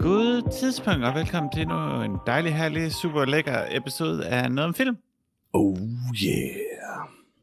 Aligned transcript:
God 0.00 0.52
tidspunkt, 0.60 1.04
og 1.04 1.14
velkommen 1.14 1.52
til 1.52 1.62
endnu 1.62 2.02
en 2.02 2.18
dejlig, 2.26 2.54
herlig, 2.54 2.92
super 2.92 3.24
lækker 3.24 3.64
episode 3.70 4.26
af 4.26 4.52
Noget 4.52 4.68
om 4.68 4.74
Film. 4.74 4.96
Oh 5.52 5.78
yeah. 6.24 6.70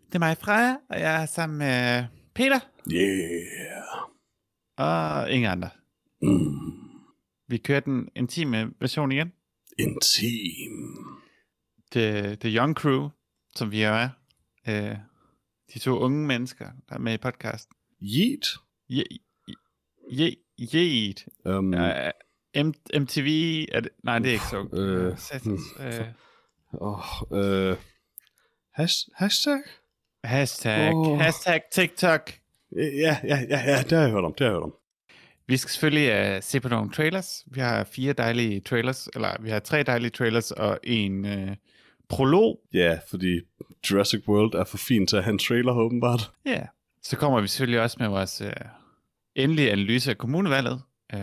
Det 0.08 0.16
er 0.16 0.20
mig, 0.20 0.38
Freja, 0.38 0.76
og 0.90 1.00
jeg 1.00 1.22
er 1.22 1.26
sammen 1.26 1.58
med 1.58 2.06
Peter 2.36 2.60
Yeah. 2.94 4.08
og 4.78 5.32
ingen 5.32 5.52
andre. 5.52 5.70
Mm. 6.22 6.77
Vi 7.48 7.58
kører 7.58 7.80
den 7.80 8.10
intime 8.16 8.72
version 8.80 9.12
igen. 9.12 9.32
Intim. 9.80 10.98
The, 11.92 12.36
the 12.36 12.50
Young 12.58 12.76
Crew, 12.76 13.10
som 13.56 13.72
vi 13.72 13.84
jo 13.84 13.90
er. 13.90 14.10
Øh, 14.68 14.96
de 15.74 15.80
to 15.80 15.98
unge 16.00 16.28
mennesker, 16.28 16.70
der 16.90 16.96
er 16.96 17.00
med 17.00 17.14
i 17.14 17.18
podcasten. 17.18 17.76
Yeet. 18.02 18.48
Je, 18.90 19.04
je, 20.12 20.36
Yeet. 20.60 21.26
Um, 21.46 21.74
Ja, 21.74 22.12
M- 22.58 23.00
MTV, 23.00 23.28
er 23.72 23.80
det, 23.80 23.90
nej, 24.04 24.20
det 24.20 24.28
er 24.28 24.34
ikke 24.34 24.46
så. 24.46 24.68
Øh, 24.82 25.18
Satans, 25.18 25.62
øh, 25.80 26.06
oh, 26.74 27.00
øh, 27.34 27.78
has, 28.74 29.10
hashtag? 29.16 29.60
hashtag, 30.24 30.94
Åh. 30.96 31.20
hashtag 31.20 31.62
TikTok. 31.74 32.32
Ja, 32.76 33.18
ja, 33.24 33.40
ja, 33.50 33.60
ja, 33.66 33.84
det 33.84 33.92
har 33.92 34.02
jeg 34.02 34.12
hørt 34.12 34.24
om, 34.26 34.34
det 34.34 34.40
har 34.40 34.46
jeg 34.46 34.54
hørt 34.54 34.64
om. 34.64 34.74
Vi 35.48 35.58
skal 35.58 35.70
selvfølgelig 35.70 36.36
uh, 36.36 36.44
se 36.44 36.60
på 36.60 36.70
nogle 36.70 36.92
trailers. 36.92 37.46
Vi 37.48 37.60
har 37.60 37.84
fire 37.84 38.14
dejlige 38.14 38.60
trailers, 38.60 39.10
eller 39.16 39.42
vi 39.42 39.50
har 39.50 39.60
tre 39.60 39.84
dejlige 39.84 40.10
trailers 40.10 40.52
og 40.52 40.80
en 40.84 41.26
uh, 41.26 41.56
prolog. 42.10 42.60
Ja, 42.74 43.00
fordi 43.10 43.42
Jurassic 43.92 44.28
World 44.28 44.54
er 44.54 44.64
for 44.64 44.78
fint 44.78 45.10
til 45.10 45.18
at 45.18 45.24
have 45.24 45.32
en 45.32 45.40
trailer, 45.40 45.74
åbenbart. 45.74 46.32
Ja. 46.46 46.52
Yeah. 46.52 46.66
Så 47.04 47.18
kommer 47.18 47.42
vi 47.42 47.48
selvfølgelig 47.48 47.82
også 47.82 47.98
med 48.00 48.08
vores 48.08 48.42
uh, 48.42 48.50
endelige 49.36 49.72
analyse 49.72 50.12
af 50.12 50.18
kommunevalget. 50.18 50.82
Uh, 51.14 51.20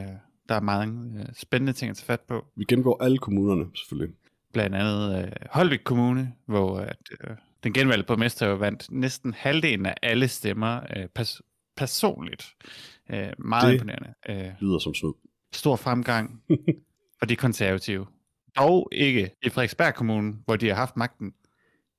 der 0.48 0.54
er 0.54 0.60
mange 0.60 1.20
uh, 1.20 1.26
spændende 1.36 1.72
ting 1.72 1.90
at 1.90 1.96
tage 1.96 2.06
fat 2.06 2.20
på. 2.20 2.44
Vi 2.56 2.64
gennemgår 2.68 3.02
alle 3.02 3.18
kommunerne, 3.18 3.66
selvfølgelig. 3.74 4.14
Blandt 4.52 4.76
andet 4.76 5.24
uh, 5.24 5.28
Holvik 5.50 5.80
Kommune, 5.84 6.32
hvor 6.46 6.78
at, 6.78 6.96
uh, 7.24 7.36
den 7.64 7.72
genvalgte 7.72 8.06
borgmester 8.06 8.46
jo 8.46 8.54
vandt 8.54 8.86
næsten 8.90 9.34
halvdelen 9.34 9.86
af 9.86 9.94
alle 10.02 10.28
stemmer 10.28 10.80
uh, 10.96 11.02
pers- 11.18 11.40
personligt. 11.76 12.46
Uh, 13.12 13.16
meget 13.38 13.66
Det- 13.66 13.72
imponerende. 13.72 14.14
Uh, 14.28 14.62
Lyder 14.62 14.78
som 14.78 14.94
snyd. 14.94 15.12
stor 15.52 15.76
fremgang 15.76 16.42
for 17.18 17.26
de 17.26 17.36
konservative. 17.36 18.06
Dog 18.56 18.88
ikke 18.92 19.30
i 19.42 19.48
Frederiksberg 19.48 19.94
Kommune, 19.94 20.34
hvor 20.44 20.56
de 20.56 20.68
har 20.68 20.74
haft 20.74 20.96
magten 20.96 21.34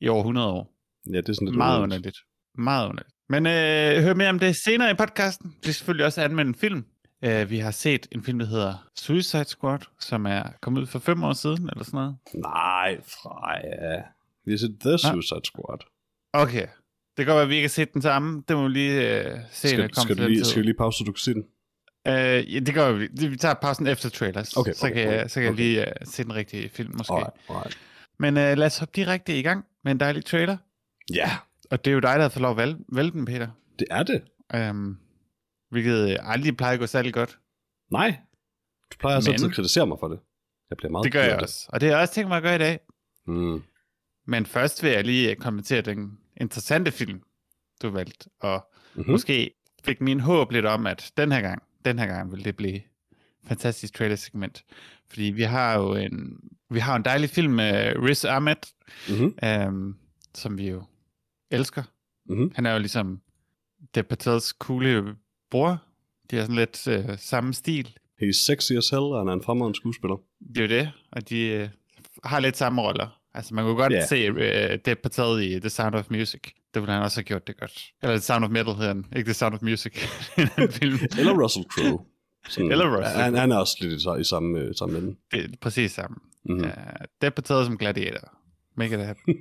i 0.01 0.07
over 0.07 0.19
100 0.19 0.47
år. 0.51 0.73
Ja, 1.13 1.17
det 1.17 1.29
er 1.29 1.33
sådan 1.33 1.47
lidt 1.47 1.57
Meget 1.57 1.81
underligt. 1.81 1.97
underligt. 1.99 2.17
Meget 2.57 2.89
underligt. 2.89 3.15
Men 3.29 3.45
øh, 3.45 4.03
hør 4.03 4.13
mere 4.13 4.29
om 4.29 4.39
det 4.39 4.55
senere 4.65 4.91
i 4.91 4.93
podcasten. 4.93 5.49
Vi 5.49 5.57
skal 5.61 5.73
selvfølgelig 5.73 6.05
også 6.05 6.21
anmelde 6.21 6.49
en 6.49 6.55
film. 6.55 6.85
Uh, 7.25 7.49
vi 7.49 7.57
har 7.59 7.71
set 7.71 8.07
en 8.11 8.23
film, 8.23 8.39
der 8.39 8.45
hedder 8.45 8.87
Suicide 8.97 9.45
Squad, 9.45 9.79
som 9.99 10.25
er 10.25 10.43
kommet 10.61 10.81
ud 10.81 10.85
for 10.87 10.99
fem 10.99 11.23
år 11.23 11.33
siden, 11.33 11.69
eller 11.69 11.83
sådan 11.83 11.97
noget. 11.97 12.15
Nej, 12.33 13.01
Freja. 13.03 14.01
Vi 14.45 14.51
har 14.51 14.57
set 14.57 14.77
The 14.81 14.97
Suicide 14.97 15.41
Squad. 15.45 15.79
Okay. 16.33 16.67
Det 17.17 17.25
kan 17.25 17.33
godt 17.33 17.35
være, 17.35 17.43
at 17.43 17.49
vi 17.49 17.55
ikke 17.55 17.63
har 17.63 17.69
set 17.69 17.93
den 17.93 18.01
samme. 18.01 18.43
Det 18.47 18.55
må 18.57 18.63
vi 18.67 18.73
lige 18.73 18.99
uh, 18.99 19.25
se, 19.51 19.67
når 19.67 19.69
Skal, 19.69 19.83
det 19.83 19.95
kommer 19.95 20.05
skal, 20.05 20.15
til 20.17 20.29
lige, 20.29 20.45
skal 20.45 20.61
vi 20.61 20.65
lige 20.67 20.77
pause, 20.77 20.97
så 20.97 21.03
du 21.03 21.11
kan 21.11 21.19
se 21.19 21.33
den? 21.33 21.43
Uh, 22.09 22.53
ja, 22.53 22.59
det 22.59 22.73
gør 22.73 22.91
vi. 22.91 23.07
Det- 23.07 23.31
Vi 23.31 23.35
tager 23.37 23.53
pausen 23.53 23.87
efter 23.87 24.09
trailers. 24.09 24.57
Okay, 24.57 24.73
så 24.73 24.85
okay, 24.85 24.93
kan, 24.95 25.03
jeg, 25.03 25.19
okay, 25.19 25.27
så 25.27 25.41
kan 25.41 25.49
okay. 25.53 25.59
jeg 25.59 25.67
lige 25.85 25.85
uh, 26.01 26.07
se 26.07 26.23
den 26.23 26.35
rigtige 26.35 26.69
film, 26.69 26.95
måske. 26.97 27.13
Alright, 27.13 27.33
alright. 27.49 27.77
Men 28.19 28.37
øh, 28.37 28.57
lad 28.57 28.65
os 28.67 28.77
hoppe 28.77 28.91
direkte 28.95 29.39
i 29.39 29.41
gang 29.41 29.65
med 29.83 29.91
en 29.91 29.99
dejlig 29.99 30.25
trailer. 30.25 30.57
Ja, 31.13 31.31
Og 31.71 31.85
det 31.85 31.91
er 31.91 31.93
jo 31.93 31.99
dig, 31.99 32.15
der 32.15 32.21
har 32.21 32.29
fået 32.29 32.41
lov 32.41 32.51
at 32.51 32.57
vælge, 32.57 32.77
vælge 32.93 33.11
den, 33.11 33.25
Peter. 33.25 33.47
det 33.79 33.87
er 33.91 34.03
det. 34.03 34.21
Um, 34.69 34.97
hvilket 35.71 36.09
øh, 36.09 36.15
aldrig 36.21 36.57
plejer 36.57 36.73
at 36.73 36.79
gå 36.79 36.85
særlig 36.87 37.13
godt. 37.13 37.39
Nej. 37.91 38.17
Du 38.91 38.97
plejer 38.99 39.21
Men- 39.21 39.33
altid 39.33 39.47
at 39.47 39.53
kritisere 39.53 39.87
mig 39.87 39.97
for 39.99 40.07
det. 40.07 40.19
Jeg 40.69 40.77
bliver 40.77 40.91
meget 40.91 41.03
Det 41.03 41.11
gør 41.11 41.23
jeg 41.23 41.39
også. 41.41 41.65
Og 41.69 41.81
det 41.81 41.89
har 41.89 41.95
jeg 41.95 42.01
også 42.01 42.13
tænkt 42.13 42.27
mig 42.27 42.37
at 42.37 42.43
gøre 42.43 42.55
i 42.55 42.59
dag. 42.59 42.79
Mm. 43.27 43.63
Men 44.27 44.45
først 44.45 44.83
vil 44.83 44.91
jeg 44.91 45.03
lige 45.03 45.29
øh, 45.29 45.35
kommentere 45.35 45.81
den 45.81 46.17
interessante 46.41 46.91
film, 46.91 47.21
du 47.81 47.89
valgte. 47.89 48.29
Og 48.39 48.71
Mhm. 48.95 49.03
hmm. 49.03 49.11
måske 49.11 49.51
fik 49.83 50.01
min 50.01 50.19
håb 50.19 50.51
lidt 50.51 50.65
om, 50.65 50.87
at 50.87 51.11
den 51.17 51.31
her 51.31 51.41
gang, 51.41 51.63
den 51.85 51.99
her 51.99 52.05
gang 52.07 52.31
vil 52.31 52.45
det 52.45 52.55
blive 52.55 52.81
fantastisk 53.47 53.93
trailer-segment. 53.93 54.63
Fordi 55.09 55.23
vi 55.23 55.41
har 55.43 55.77
jo 55.79 55.93
en, 55.95 56.39
vi 56.69 56.79
har 56.79 56.95
en 56.95 57.05
dejlig 57.05 57.29
film 57.29 57.53
med 57.53 57.93
Riz 57.97 58.25
Ahmed, 58.25 58.55
Mm-hmm. 59.09 59.67
um, 59.67 59.97
som 60.33 60.57
vi 60.57 60.69
jo 60.69 60.83
elsker. 61.51 61.83
Mhm. 62.25 62.51
Han 62.55 62.65
er 62.65 62.73
jo 62.73 62.79
ligesom 62.79 63.21
The 63.93 64.03
Patels 64.03 64.45
coole 64.45 65.15
bror. 65.51 65.83
De 66.31 66.35
har 66.35 66.43
sådan 66.43 66.55
lidt 66.55 66.87
øh, 66.87 67.17
samme 67.17 67.53
stil. 67.53 67.97
He's 68.21 68.45
sexy 68.45 68.71
as 68.71 68.89
hell, 68.89 69.01
og 69.03 69.19
han 69.19 69.27
er 69.27 69.33
en 69.33 69.43
fremragende 69.43 69.77
skuespiller. 69.77 70.15
Det 70.55 70.57
er 70.57 70.61
jo 70.61 70.67
det, 70.67 70.91
og 71.11 71.29
de 71.29 71.39
øh, 71.47 71.69
har 72.23 72.39
lidt 72.39 72.57
samme 72.57 72.81
roller. 72.81 73.19
Altså 73.35 73.53
man 73.53 73.63
kunne 73.65 73.75
godt 73.75 73.93
yeah. 73.93 74.07
se 74.07 74.15
øh, 74.15 74.79
The 74.79 74.95
Patel 74.95 75.43
i 75.43 75.59
The 75.59 75.69
Sound 75.69 75.95
of 75.95 76.05
Music. 76.09 76.41
Det 76.73 76.81
ville 76.81 76.93
han 76.93 77.03
også 77.03 77.17
have 77.17 77.23
gjort 77.23 77.47
det 77.47 77.59
godt. 77.59 77.83
Eller 78.03 78.15
The 78.15 78.21
Sound 78.21 78.43
of 78.45 78.51
Metal 78.51 78.73
hedder 78.73 78.87
han, 78.87 79.05
ikke 79.15 79.27
The 79.27 79.33
Sound 79.33 79.53
of 79.53 79.61
Music. 79.61 79.93
Eller 81.19 81.43
Russell 81.43 81.65
Crowe. 81.69 82.05
Sådan, 82.49 82.71
Eller 82.71 82.97
Russell 82.97 83.21
han, 83.21 83.35
han 83.35 83.51
er 83.51 83.57
også 83.57 83.77
lidt 83.81 84.01
i, 84.01 84.21
i 84.21 84.23
samme, 84.23 84.59
øh, 84.59 84.75
samme 84.75 84.97
ende. 84.97 85.15
Det 85.31 85.43
er 85.43 85.47
præcis 85.61 85.91
samme. 85.91 86.17
Mm-hmm. 86.45 86.61
Mm. 86.61 86.69
Uh, 86.69 87.05
The 87.21 87.31
Patel 87.31 87.65
som 87.65 87.77
gladiator. 87.77 88.37
Make 88.77 88.95
it 88.95 89.05
happen. 89.05 89.35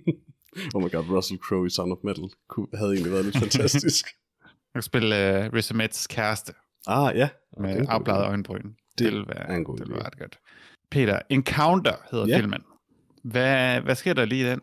Oh 0.74 0.82
my 0.82 0.90
god, 0.90 1.04
Russell 1.10 1.40
Crowe 1.40 1.66
i 1.66 1.70
Sound 1.70 1.92
of 1.92 1.98
Metal 2.04 2.24
kunne, 2.48 2.66
havde 2.74 2.92
egentlig 2.92 3.12
været 3.12 3.24
lidt 3.24 3.38
fantastisk. 3.38 4.06
Han 4.72 4.80
kan 4.80 4.82
spille 4.82 5.14
uh, 5.16 5.52
Riz 5.54 5.70
Ahmeds 5.70 6.06
kæreste 6.06 6.52
ah, 6.86 7.16
ja. 7.16 7.28
Det 7.50 7.56
er 7.56 7.62
med 7.62 7.86
afbladet 7.88 8.24
øjenbryn. 8.24 8.62
Det 8.62 8.98
Det, 8.98 9.12
vil 9.12 9.24
være, 9.28 9.50
er 9.50 9.56
det 9.58 9.66
idé. 9.66 9.84
vil 9.84 9.90
være 9.94 10.06
ret 10.06 10.18
godt. 10.18 10.38
Peter, 10.90 11.18
Encounter 11.30 11.94
hedder 12.10 12.26
ja. 12.26 12.38
filmen. 12.38 12.62
Hvad, 13.24 13.80
hvad 13.80 13.94
sker 13.94 14.12
der 14.12 14.24
lige 14.24 14.46
i 14.46 14.50
den? 14.50 14.60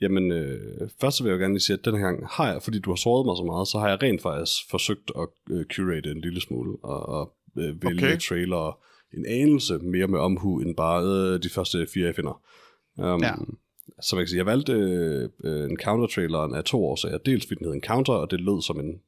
Jamen, 0.00 0.32
øh, 0.32 0.88
først 1.00 1.16
så 1.16 1.22
vil 1.22 1.30
jeg 1.30 1.38
jo 1.38 1.42
gerne 1.42 1.54
lige 1.54 1.62
sige, 1.62 1.78
at 1.78 1.84
den 1.84 1.94
her 1.94 2.00
gang 2.00 2.26
har 2.30 2.52
jeg, 2.52 2.62
fordi 2.62 2.78
du 2.78 2.90
har 2.90 2.96
såret 2.96 3.26
mig 3.26 3.36
så 3.36 3.44
meget, 3.44 3.68
så 3.68 3.78
har 3.78 3.88
jeg 3.88 4.02
rent 4.02 4.22
faktisk 4.22 4.70
forsøgt 4.70 5.10
at 5.18 5.28
øh, 5.50 5.64
curate 5.64 6.10
en 6.10 6.20
lille 6.20 6.40
smule, 6.40 6.76
og, 6.82 7.08
og 7.08 7.34
øh, 7.58 7.82
vælge 7.82 8.06
okay. 8.06 8.18
Trailer 8.18 8.78
en 9.14 9.26
anelse 9.26 9.78
mere 9.78 10.06
med 10.06 10.18
omhu, 10.18 10.60
end 10.60 10.76
bare 10.76 11.02
øh, 11.04 11.42
de 11.42 11.48
første 11.48 11.86
fire, 11.94 12.06
jeg 12.06 12.14
finder. 12.14 12.42
Um, 12.96 13.22
Ja. 13.22 13.34
Så 14.02 14.16
man 14.16 14.22
kan 14.22 14.28
sige, 14.28 14.38
jeg 14.38 14.46
valgte 14.46 14.72
øh, 15.44 15.70
Encounter-traileren 15.70 16.54
af 16.54 16.64
to 16.64 16.84
årsager. 16.84 17.18
Dels 17.18 17.46
fordi 17.46 17.58
den 17.58 17.66
hed 17.66 17.74
Encounter, 17.74 18.12
og 18.12 18.30
det 18.30 18.40
lød 18.40 18.62
som 18.62 18.80
en 18.80 19.00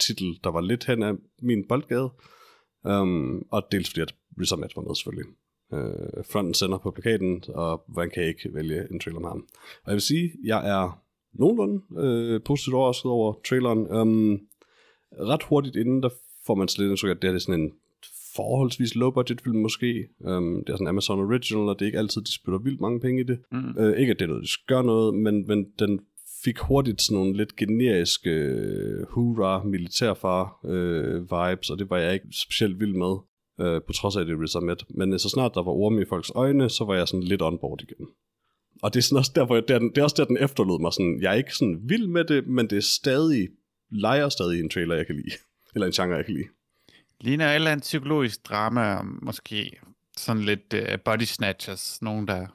titel, 0.00 0.40
der 0.44 0.50
var 0.50 0.60
lidt 0.60 0.84
hen 0.86 1.02
af 1.02 1.12
min 1.42 1.64
boldgade. 1.68 2.10
Um, 2.84 3.46
og 3.50 3.62
dels 3.72 3.88
fordi, 3.88 4.00
at 4.00 4.14
Riz 4.40 4.52
Ahmed 4.52 4.68
var 4.76 4.82
med 4.82 4.94
selvfølgelig. 4.96 5.24
Uh, 5.72 6.24
fronten 6.30 6.54
sender 6.54 6.78
på 6.78 6.90
plakaten, 6.90 7.44
og 7.48 7.84
hvordan 7.88 8.10
kan 8.10 8.24
ikke 8.24 8.54
vælge 8.54 8.86
en 8.90 9.00
trailer 9.00 9.20
med 9.20 9.28
ham? 9.28 9.46
Og 9.84 9.86
jeg 9.86 9.94
vil 9.94 10.00
sige, 10.00 10.32
jeg 10.44 10.68
er 10.68 11.02
nogenlunde 11.32 11.82
øh, 11.98 12.40
positivt 12.44 12.74
overrasket 12.74 13.10
over 13.10 13.34
traileren. 13.48 13.78
Um, 13.78 14.40
ret 15.12 15.42
hurtigt 15.42 15.76
inden, 15.76 16.02
der 16.02 16.08
får 16.46 16.54
man 16.54 16.68
slet 16.68 16.88
indtryk 16.88 17.10
at 17.10 17.22
det 17.22 17.28
her 17.28 17.32
det 17.32 17.40
er 17.42 17.46
sådan 17.46 17.60
en 17.60 17.72
forholdsvis 18.36 18.94
low 18.94 19.10
budget 19.10 19.40
film 19.40 19.56
måske. 19.56 20.08
Um, 20.20 20.64
det 20.64 20.72
er 20.72 20.76
sådan 20.76 20.84
en 20.84 20.88
Amazon 20.88 21.20
Original, 21.20 21.68
og 21.68 21.78
det 21.78 21.84
er 21.84 21.86
ikke 21.86 21.98
altid, 21.98 22.22
de 22.22 22.34
spytter 22.34 22.58
vildt 22.58 22.80
mange 22.80 23.00
penge 23.00 23.20
i 23.20 23.24
det. 23.24 23.38
Mm. 23.52 23.78
Øh, 23.78 24.00
ikke 24.00 24.10
at 24.10 24.18
det 24.18 24.24
er 24.24 24.28
noget, 24.28 24.44
de 24.44 24.48
gør 24.66 24.82
noget, 24.82 25.14
men, 25.14 25.46
men 25.46 25.66
den 25.78 26.00
fik 26.44 26.58
hurtigt 26.58 27.02
sådan 27.02 27.18
nogle 27.18 27.36
lidt 27.36 27.56
generiske 27.56 28.30
øh, 28.30 29.06
hurra 29.08 29.62
militærfar 29.64 30.60
øh, 30.64 31.22
vibes, 31.22 31.70
og 31.70 31.78
det 31.78 31.90
var 31.90 31.98
jeg 31.98 32.14
ikke 32.14 32.26
specielt 32.32 32.80
vild 32.80 32.94
med, 32.94 33.16
øh, 33.60 33.82
på 33.86 33.92
trods 33.92 34.16
af 34.16 34.20
at 34.20 34.26
det 34.26 34.40
Riz 34.40 34.56
Ahmed. 34.56 34.76
Men 34.88 35.12
øh, 35.12 35.18
så 35.18 35.28
snart 35.28 35.54
der 35.54 35.62
var 35.62 35.72
orme 35.72 36.02
i 36.02 36.04
folks 36.08 36.32
øjne, 36.34 36.70
så 36.70 36.84
var 36.84 36.94
jeg 36.94 37.08
sådan 37.08 37.22
lidt 37.22 37.42
on 37.42 37.58
board 37.58 37.82
igen. 37.82 38.06
Og 38.82 38.94
det 38.94 39.00
er 39.00 39.02
sådan 39.02 39.18
også 39.18 39.32
der, 39.34 39.46
hvor 39.46 39.54
jeg, 39.54 39.68
det, 39.68 39.74
er, 39.74 39.78
det 39.78 39.98
er 39.98 40.02
også 40.02 40.16
der, 40.18 40.24
den 40.24 40.38
efterlod 40.40 40.80
mig 40.80 40.92
sådan, 40.92 41.18
jeg 41.22 41.30
er 41.30 41.36
ikke 41.36 41.54
sådan 41.54 41.80
vild 41.84 42.06
med 42.06 42.24
det, 42.24 42.46
men 42.46 42.70
det 42.70 42.78
er 42.78 42.82
stadig, 42.82 43.48
leger 43.90 44.28
stadig 44.28 44.60
en 44.60 44.70
trailer, 44.70 44.94
jeg 44.94 45.06
kan 45.06 45.16
lide. 45.16 45.30
Eller 45.74 45.86
en 45.86 45.92
genre, 45.92 46.16
jeg 46.16 46.24
kan 46.24 46.34
lide. 46.34 46.48
Ligner 47.20 47.50
et 47.50 47.54
eller 47.54 47.70
andet 47.70 47.82
psykologisk 47.82 48.48
drama, 48.48 49.02
måske 49.02 49.80
sådan 50.16 50.42
lidt 50.42 50.74
uh, 50.74 51.00
body 51.04 51.22
snatchers, 51.22 52.02
nogen 52.02 52.28
der 52.28 52.46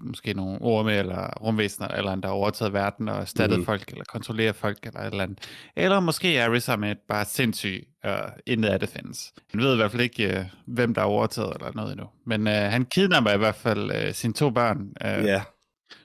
måske 0.00 0.34
nogle 0.34 0.58
orme 0.60 0.92
eller 0.92 1.30
rumvæsener, 1.40 1.88
eller 1.88 2.10
andet, 2.10 2.22
der 2.22 2.28
har 2.28 2.36
overtaget 2.36 2.72
verden 2.72 3.08
og 3.08 3.16
erstattet 3.16 3.58
mm. 3.58 3.64
folk, 3.64 3.88
eller 3.88 4.04
kontrollerer 4.04 4.52
folk, 4.52 4.78
eller 4.82 5.00
et 5.00 5.06
eller 5.06 5.22
andet. 5.22 5.38
Eller 5.76 6.00
måske 6.00 6.36
er 6.36 6.52
Riz 6.52 6.68
Ahmed 6.68 6.94
bare 7.08 7.24
sindssyg, 7.24 7.86
og 8.04 8.20
intet 8.46 8.68
af 8.68 8.80
det 8.80 8.88
findes. 8.88 9.32
Han 9.50 9.60
ved 9.60 9.72
i 9.72 9.76
hvert 9.76 9.90
fald 9.90 10.02
ikke, 10.02 10.28
uh, 10.28 10.74
hvem 10.74 10.94
der 10.94 11.00
er 11.00 11.06
overtaget, 11.06 11.54
eller 11.54 11.72
noget 11.74 11.92
endnu. 11.92 12.06
Men 12.26 12.46
uh, 12.46 12.52
han 12.52 12.84
kidnapper 12.84 13.30
i 13.30 13.38
hvert 13.38 13.54
fald 13.54 13.90
uh, 13.90 14.12
sine 14.14 14.32
to 14.32 14.50
børn, 14.50 14.78
uh, 14.80 15.24
Ja, 15.26 15.42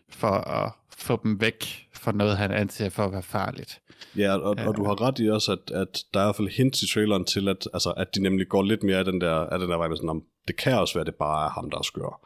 for 0.09 0.27
at 0.27 0.71
få 0.97 1.19
dem 1.23 1.41
væk 1.41 1.87
fra 1.93 2.11
noget, 2.11 2.37
han 2.37 2.51
anser 2.51 2.89
for 2.89 3.03
at 3.03 3.11
være 3.11 3.23
farligt. 3.23 3.81
Ja, 4.17 4.37
og, 4.37 4.55
ja. 4.57 4.67
og 4.67 4.75
du 4.77 4.85
har 4.85 5.01
ret 5.01 5.19
i 5.19 5.29
også, 5.29 5.51
at, 5.51 5.71
at 5.71 6.03
der 6.13 6.19
er 6.19 6.23
i 6.23 6.27
hvert 6.27 6.35
fald 6.35 6.57
hints 6.57 6.81
i 6.81 6.93
traileren 6.93 7.25
til, 7.25 7.47
at, 7.47 7.67
altså, 7.73 7.91
at 7.97 8.15
de 8.15 8.23
nemlig 8.23 8.47
går 8.47 8.63
lidt 8.63 8.83
mere 8.83 8.97
af 8.97 9.05
den 9.05 9.21
der, 9.21 9.35
af 9.35 9.59
den 9.59 9.69
der 9.69 9.77
vej 9.77 9.87
med 9.87 9.97
sådan, 9.97 10.09
om 10.09 10.23
det 10.47 10.57
kan 10.57 10.79
også 10.79 10.93
være, 10.93 11.01
at 11.01 11.07
det 11.07 11.15
bare 11.15 11.45
er 11.45 11.49
ham, 11.49 11.69
der 11.69 11.77
er 11.77 11.81
skør. 11.81 12.21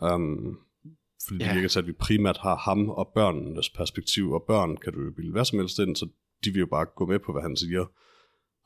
Um, 0.00 0.58
fordi 1.26 1.44
ja. 1.44 1.48
det 1.48 1.54
virker 1.54 1.68
til, 1.68 1.78
at 1.78 1.86
vi 1.86 1.92
primært 1.92 2.38
har 2.38 2.56
ham 2.56 2.88
og 2.88 3.12
børnenes 3.14 3.70
perspektiv, 3.70 4.30
og 4.30 4.44
børn 4.46 4.76
kan 4.76 4.92
du 4.92 5.00
jo 5.04 5.10
bilde 5.16 5.32
hvad 5.32 5.44
som 5.44 5.58
helst 5.58 5.78
ind, 5.78 5.96
så 5.96 6.08
de 6.44 6.50
vil 6.50 6.60
jo 6.60 6.66
bare 6.66 6.86
gå 6.96 7.06
med 7.06 7.18
på, 7.18 7.32
hvad 7.32 7.42
han 7.42 7.56
siger. 7.56 7.84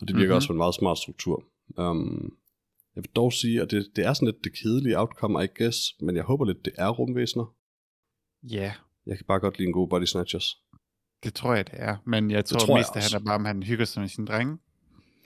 Og 0.01 0.09
det 0.09 0.17
virker 0.17 0.27
mm-hmm. 0.27 0.37
også 0.37 0.47
som 0.47 0.55
en 0.57 0.65
meget 0.65 0.75
smart 0.75 0.99
struktur. 0.99 1.45
Um, 1.77 2.33
jeg 2.95 3.03
vil 3.03 3.11
dog 3.17 3.33
sige, 3.33 3.63
at 3.63 3.71
det, 3.71 3.91
det 3.97 4.05
er 4.05 4.13
sådan 4.13 4.29
lidt 4.29 4.45
det 4.45 4.53
kedelige 4.59 4.99
outcome, 4.99 5.45
I 5.45 5.49
guess, 5.59 5.79
men 6.01 6.17
jeg 6.17 6.25
håber 6.25 6.45
lidt, 6.45 6.65
det 6.65 6.73
er 6.79 6.89
rumvæsener. 6.89 7.55
Ja. 8.43 8.73
Jeg 9.07 9.17
kan 9.17 9.27
bare 9.27 9.41
godt 9.41 9.59
lide 9.59 9.67
en 9.67 9.73
god 9.73 9.89
body 9.89 10.05
snatchers. 10.05 10.57
Det 11.25 11.35
tror 11.35 11.55
jeg, 11.55 11.67
det 11.67 11.75
er. 11.79 11.97
Men 12.07 12.31
jeg 12.31 12.45
tror, 12.45 12.59
tror 12.59 12.77
mest, 12.77 12.97
at 12.97 13.03
han 13.03 13.21
er 13.21 13.25
bare, 13.25 13.35
om 13.35 13.45
han 13.45 13.63
hygger 13.63 13.85
sig 13.85 14.01
med 14.01 14.09
sine 14.09 14.27
drenge. 14.27 14.59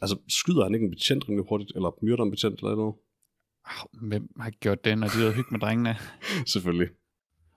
Altså, 0.02 0.16
skyder 0.28 0.62
han 0.62 0.74
ikke 0.74 0.84
en 0.84 0.90
betjent 0.90 1.28
rimelig 1.28 1.46
hurtigt, 1.48 1.72
eller 1.74 1.90
myrder 2.02 2.24
en 2.24 2.30
betjent 2.30 2.58
eller 2.58 2.74
noget? 2.74 2.94
Hvem 4.08 4.28
har 4.40 4.50
gjort 4.50 4.84
det, 4.84 4.98
når 4.98 5.06
de 5.06 5.18
har 5.24 5.32
hygge 5.32 5.50
med 5.50 5.60
drengene? 5.60 5.96
Selvfølgelig. 6.52 6.88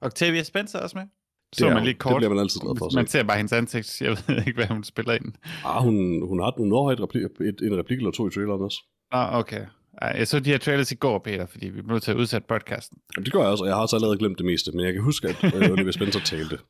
Octavia 0.05 0.43
Spencer 0.43 0.79
er 0.79 0.83
også 0.83 0.97
med. 0.97 1.05
Så 1.53 1.65
det, 1.65 1.71
er, 1.71 1.73
man 1.73 1.83
lige 1.83 1.93
kort. 1.93 2.11
det 2.11 2.17
bliver 2.17 2.29
man 2.29 2.39
altid 2.39 2.59
glad 2.59 2.75
for. 2.77 2.95
Man 2.95 3.07
ser 3.07 3.23
bare 3.23 3.37
hendes 3.37 3.53
ansigt, 3.53 4.01
jeg 4.01 4.09
ved 4.09 4.37
ikke, 4.47 4.53
hvad 4.53 4.67
hun 4.67 4.83
spiller 4.83 5.13
ind. 5.13 5.33
Ah, 5.65 5.83
hun, 5.83 5.95
hun 6.27 6.39
har 6.39 6.65
når 6.65 6.91
et 6.91 7.01
replik, 7.01 7.23
et, 7.23 7.61
en 7.61 7.77
replik 7.77 7.97
eller 7.97 8.11
to 8.11 8.27
i 8.27 8.31
traileren 8.31 8.61
også. 8.61 8.83
Ah, 9.11 9.39
okay. 9.39 9.65
Jeg 10.01 10.27
så 10.27 10.39
de 10.39 10.49
her 10.49 10.57
trailers 10.57 10.91
i 10.91 10.95
går, 10.95 11.19
Peter, 11.19 11.45
fordi 11.45 11.69
vi 11.69 11.81
blev 11.81 11.99
til 11.99 12.11
at 12.11 12.17
udsætte 12.17 12.47
podcasten. 12.47 12.97
Jamen, 13.15 13.25
det 13.25 13.33
gør 13.33 13.39
jeg 13.39 13.49
også, 13.49 13.63
og 13.63 13.67
jeg 13.67 13.75
har 13.75 13.81
også 13.81 13.95
allerede 13.95 14.17
glemt 14.17 14.37
det 14.37 14.45
meste, 14.45 14.71
men 14.71 14.85
jeg 14.85 14.93
kan 14.93 15.01
huske, 15.01 15.27
at 15.27 15.43
uh, 15.43 15.71
Olivia 15.71 15.91
Spencer 15.91 16.19
talte. 16.19 16.57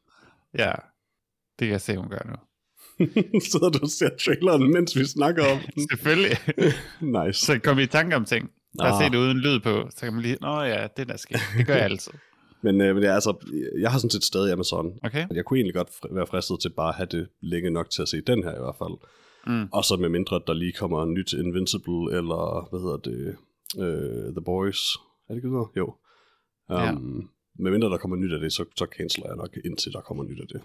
Ja, 0.58 0.72
det 1.60 1.66
kan 1.66 1.70
jeg 1.70 1.82
se, 1.82 1.98
hun 1.98 2.10
gør 2.10 2.26
nu. 2.26 2.36
Sidder 3.52 3.70
du 3.70 3.80
og 3.82 3.90
ser 3.90 4.10
traileren, 4.26 4.72
mens 4.72 4.96
vi 4.98 5.06
snakker 5.06 5.44
om 5.52 5.60
den? 5.76 5.88
Selvfølgelig. 5.90 6.38
nice. 7.02 7.46
Så 7.46 7.60
kommer 7.64 7.84
i 7.84 7.88
tanke 7.88 8.16
om 8.16 8.26
ting. 8.26 8.52
Der 8.80 8.86
ah. 8.86 9.04
se 9.04 9.12
det 9.12 9.18
uden 9.18 9.38
lyd 9.38 9.60
på, 9.60 9.88
så 9.90 10.02
kan 10.02 10.14
man 10.14 10.22
lige, 10.22 10.38
nå 10.42 10.62
ja, 10.62 10.88
det 10.98 11.08
der 11.08 11.18
sker. 11.18 11.38
Det 11.58 11.66
gør 11.68 11.74
jeg 11.74 11.84
altid. 11.84 12.14
Men, 12.66 12.82
øh, 12.82 12.96
men 12.96 13.04
ja, 13.04 13.14
altså, 13.14 13.32
jeg 13.80 13.92
har 13.92 14.00
sådan 14.00 14.10
set 14.10 14.24
stadig 14.24 14.54
Amazon. 14.54 15.00
Okay. 15.04 15.28
Jeg 15.32 15.46
kunne 15.46 15.58
egentlig 15.60 15.74
godt 15.74 15.90
være 16.12 16.28
fristet 16.28 16.58
til 16.62 16.70
bare 16.70 16.90
at 16.90 16.96
have 16.96 17.08
det 17.12 17.28
længe 17.42 17.70
nok 17.70 17.90
til 17.90 18.02
at 18.02 18.08
se 18.08 18.22
den 18.22 18.44
her 18.44 18.56
i 18.60 18.64
hvert 18.66 18.76
fald. 18.82 18.96
Mm. 19.48 19.70
Og 19.74 19.84
så 19.84 19.96
med 19.96 20.10
mindre, 20.10 20.42
der 20.48 20.54
lige 20.54 20.72
kommer 20.72 21.04
en 21.04 21.14
nyt 21.14 21.34
Invincible, 21.34 22.18
eller 22.18 22.68
hvad 22.70 22.80
hedder 22.86 22.98
det, 22.98 23.36
uh, 23.86 24.34
The 24.36 24.44
Boys. 24.46 24.82
Er 25.28 25.34
det 25.34 25.36
ikke 25.36 25.58
det? 25.58 25.68
Jo. 25.78 25.86
Um, 26.70 26.78
ja. 26.78 26.92
Med 27.60 27.72
mindre 27.72 27.90
der 27.90 27.98
kommer 27.98 28.18
nyt 28.18 28.34
af 28.34 28.40
det, 28.40 28.54
så, 28.54 28.66
så 28.76 28.86
canceler 28.98 29.28
jeg 29.28 29.36
nok 29.36 29.50
indtil 29.66 29.92
der 29.94 30.02
kommer 30.02 30.24
nyt 30.24 30.42
af 30.42 30.48
det. 30.48 30.62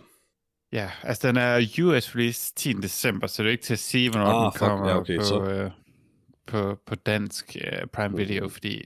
Ja, 0.72 0.90
altså 1.02 1.28
den 1.28 1.36
er 1.36 1.56
US 1.82 2.16
release 2.16 2.54
10. 2.56 2.72
december, 2.72 3.26
så 3.26 3.42
det 3.42 3.48
er 3.48 3.52
ikke 3.52 3.64
til 3.64 3.72
at 3.72 3.78
sige, 3.78 4.10
hvornår 4.10 4.26
ah, 4.26 4.52
den 4.52 4.58
kommer 4.58 4.88
ja, 4.88 4.96
okay, 4.96 5.18
på, 5.18 5.24
så... 5.24 5.42
øh, 5.42 5.70
på, 6.46 6.78
på 6.86 6.94
dansk 6.94 7.56
uh, 7.60 7.88
Prime 7.88 8.16
Video, 8.16 8.44
mm. 8.44 8.50
fordi 8.50 8.82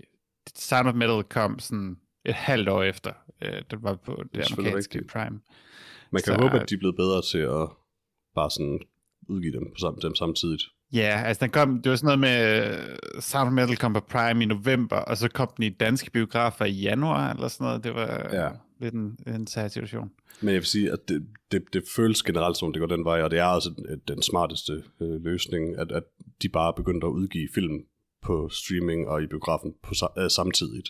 Sound 0.54 0.88
of 0.88 0.94
Metal 0.94 1.22
kom 1.22 1.58
sådan 1.58 1.96
et 2.24 2.34
halvt 2.34 2.68
år 2.68 2.82
efter, 2.82 3.12
uh, 3.44 3.58
den 3.70 3.78
var 3.82 3.94
på 3.94 4.22
det, 4.22 4.34
det 4.34 4.52
amerikanske 4.52 4.98
rigtigt. 4.98 5.12
Prime. 5.12 5.40
Man 6.10 6.22
kan 6.22 6.34
så, 6.34 6.40
håbe, 6.42 6.60
at 6.60 6.70
de 6.70 6.74
er 6.74 6.78
blevet 6.78 6.96
bedre 6.96 7.22
til 7.22 7.38
at 7.38 7.68
bare 8.34 8.50
sådan 8.50 8.80
udgive 9.28 9.52
dem 9.52 9.64
på 9.72 9.78
samme, 9.78 9.98
dem 10.02 10.14
samtidigt. 10.14 10.62
Ja, 10.92 11.22
altså 11.26 11.40
den 11.40 11.50
kom, 11.50 11.82
det 11.82 11.90
var 11.90 11.96
sådan 11.96 12.18
noget 12.18 12.20
med, 12.20 12.78
uh, 13.16 13.22
Sound 13.22 13.54
Metal 13.54 13.76
kom 13.76 13.92
på 13.92 14.00
Prime 14.00 14.42
i 14.42 14.46
november, 14.46 14.96
og 14.96 15.16
så 15.16 15.28
kom 15.28 15.48
den 15.56 15.64
i 15.64 15.68
danske 15.68 16.10
biografer 16.10 16.64
i 16.64 16.72
januar, 16.72 17.30
eller 17.30 17.48
sådan 17.48 17.64
noget. 17.64 17.84
Det 17.84 17.94
var 17.94 18.28
ja. 18.32 18.48
lidt 18.80 18.94
en, 18.94 19.18
en 19.26 19.46
sær 19.46 19.68
situation. 19.68 20.10
Men 20.40 20.48
jeg 20.48 20.60
vil 20.60 20.66
sige, 20.66 20.92
at 20.92 21.08
det, 21.08 21.26
det, 21.52 21.62
det 21.72 21.84
føles 21.96 22.22
generelt 22.22 22.56
som, 22.56 22.72
det 22.72 22.80
går 22.80 22.86
den 22.86 23.04
vej, 23.04 23.22
og 23.22 23.30
det 23.30 23.38
er 23.38 23.44
også 23.44 23.70
den 24.08 24.22
smarteste 24.22 24.72
øh, 25.00 25.24
løsning, 25.24 25.78
at, 25.78 25.92
at 25.92 26.02
de 26.42 26.48
bare 26.48 26.72
begyndte 26.76 27.06
at 27.06 27.10
udgive 27.10 27.48
film 27.54 27.80
på 28.22 28.48
streaming 28.48 29.08
og 29.08 29.22
i 29.22 29.26
biografen 29.26 29.72
på, 29.82 29.94
øh, 30.18 30.30
samtidigt. 30.30 30.88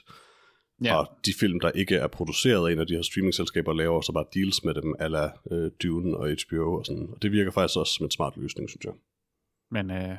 Ja. 0.82 0.96
Og 0.96 1.18
de 1.26 1.32
film, 1.40 1.60
der 1.60 1.70
ikke 1.70 1.96
er 1.96 2.06
produceret 2.06 2.68
af 2.68 2.72
en 2.72 2.78
af 2.78 2.86
de 2.86 2.94
her 2.94 3.02
streamingselskaber, 3.02 3.72
laver 3.72 4.00
så 4.00 4.12
bare 4.12 4.24
deals 4.34 4.64
med 4.64 4.74
dem, 4.74 4.94
ala 4.98 5.30
øh, 5.50 5.70
Dune 5.82 6.16
og 6.16 6.28
HBO 6.28 6.74
og 6.74 6.86
sådan. 6.86 7.08
Og 7.12 7.22
det 7.22 7.32
virker 7.32 7.50
faktisk 7.50 7.78
også 7.78 7.92
som 7.92 8.04
en 8.04 8.10
smart 8.10 8.36
løsning, 8.36 8.70
synes 8.70 8.84
jeg. 8.84 8.92
Men 9.70 9.90
øh, 9.90 10.16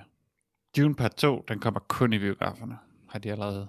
Dune 0.78 0.96
Part 0.96 1.16
2, 1.16 1.46
den 1.48 1.60
kommer 1.60 1.80
kun 1.80 2.14
i 2.14 2.20
biograferne, 2.20 2.78
har 3.10 3.20
de 3.20 3.32
allerede 3.32 3.68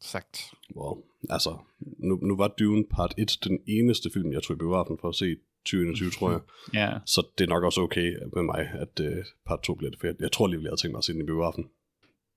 sagt. 0.00 0.54
Wow. 0.76 1.02
Altså, 1.30 1.58
nu, 1.80 2.18
nu 2.22 2.36
var 2.36 2.48
Dune 2.48 2.84
Part 2.90 3.14
1 3.18 3.38
den 3.44 3.60
eneste 3.66 4.10
film, 4.14 4.32
jeg 4.32 4.42
tog 4.42 4.56
i 4.56 4.58
biografen 4.58 4.98
for 5.00 5.08
at 5.08 5.14
se 5.14 5.36
2021, 5.64 6.10
tror 6.10 6.30
jeg. 6.30 6.40
Ja. 6.80 6.98
Så 7.06 7.26
det 7.38 7.44
er 7.44 7.48
nok 7.48 7.64
også 7.64 7.80
okay 7.80 8.16
med 8.34 8.42
mig, 8.42 8.70
at 8.74 9.00
uh, 9.00 9.24
Part 9.46 9.62
2 9.62 9.74
bliver 9.74 9.90
det, 9.90 10.00
for 10.00 10.06
jeg, 10.06 10.16
jeg 10.20 10.32
tror 10.32 10.46
lige, 10.46 10.62
jeg 10.62 10.68
havde 10.68 10.80
tænkt 10.80 10.92
mig 10.92 10.98
at 10.98 11.04
se 11.04 11.12
den 11.12 11.20
i 11.20 11.24
biografen. 11.24 11.68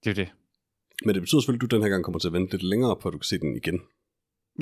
Det 0.04 0.10
er 0.10 0.14
det. 0.14 0.30
Men 1.06 1.16
det 1.16 1.22
betyder 1.22 1.42
selvfølgelig, 1.42 1.64
at 1.66 1.72
du 1.72 1.76
den 1.76 1.84
her 1.84 1.90
gang 1.90 2.04
kommer 2.04 2.20
til 2.20 2.28
at 2.28 2.34
vente 2.34 2.52
lidt 2.52 2.64
længere 2.64 2.96
på, 2.96 3.08
at 3.08 3.14
du 3.14 3.18
kan 3.18 3.24
se 3.24 3.38
den 3.38 3.56
igen. 3.56 3.82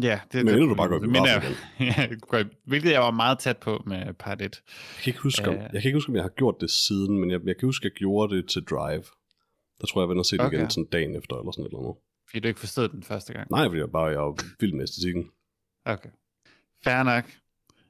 Ja, 0.01 0.19
det, 0.31 0.45
Men 0.45 0.53
det, 0.53 0.69
du 0.69 0.75
bare 0.75 0.87
går 0.87 0.97
i 0.97 0.99
biografen 0.99 1.53
igen. 1.79 2.17
ja, 2.33 2.43
hvilket 2.65 2.91
jeg 2.91 3.01
var 3.01 3.11
meget 3.11 3.39
tæt 3.39 3.57
på 3.57 3.83
med 3.85 4.13
part 4.13 4.41
1. 4.41 4.41
Jeg 4.41 4.53
kan 5.03 5.09
ikke 5.11 5.19
huske, 5.19 5.47
om, 5.49 5.53
uh, 5.53 5.59
jeg, 5.59 5.81
kan 5.81 5.89
ikke 5.89 5.97
huske, 5.97 6.09
om 6.09 6.15
jeg 6.15 6.23
har 6.23 6.29
gjort 6.29 6.55
det 6.61 6.71
siden, 6.71 7.19
men 7.19 7.31
jeg, 7.31 7.39
jeg 7.45 7.57
kan 7.57 7.67
huske, 7.67 7.85
at 7.85 7.91
jeg 7.91 7.97
gjorde 7.97 8.35
det 8.35 8.49
til 8.49 8.63
Drive. 8.63 9.03
Der 9.81 9.87
tror 9.87 10.01
jeg, 10.01 10.05
jeg 10.05 10.09
vender 10.09 10.19
at 10.19 10.25
se 10.25 10.37
det 10.37 10.45
okay. 10.45 10.57
igen 10.57 10.69
sådan 10.69 10.89
dagen 10.91 11.15
efter, 11.15 11.35
eller 11.35 11.51
sådan 11.51 11.65
et 11.65 11.69
eller 11.69 11.79
andet. 11.79 11.95
Fordi 12.27 12.39
du 12.39 12.47
ikke 12.47 12.59
forstod 12.59 12.87
den 12.89 13.03
første 13.03 13.33
gang? 13.33 13.51
Nej, 13.51 13.65
fordi 13.65 13.79
jeg 13.79 13.91
bare 13.91 14.05
jeg 14.05 14.19
var 14.19 14.35
vild 14.59 14.73
med 14.73 14.83
æstetikken. 14.83 15.29
Okay. 15.85 16.09
Fair 16.83 17.03
nok. 17.03 17.25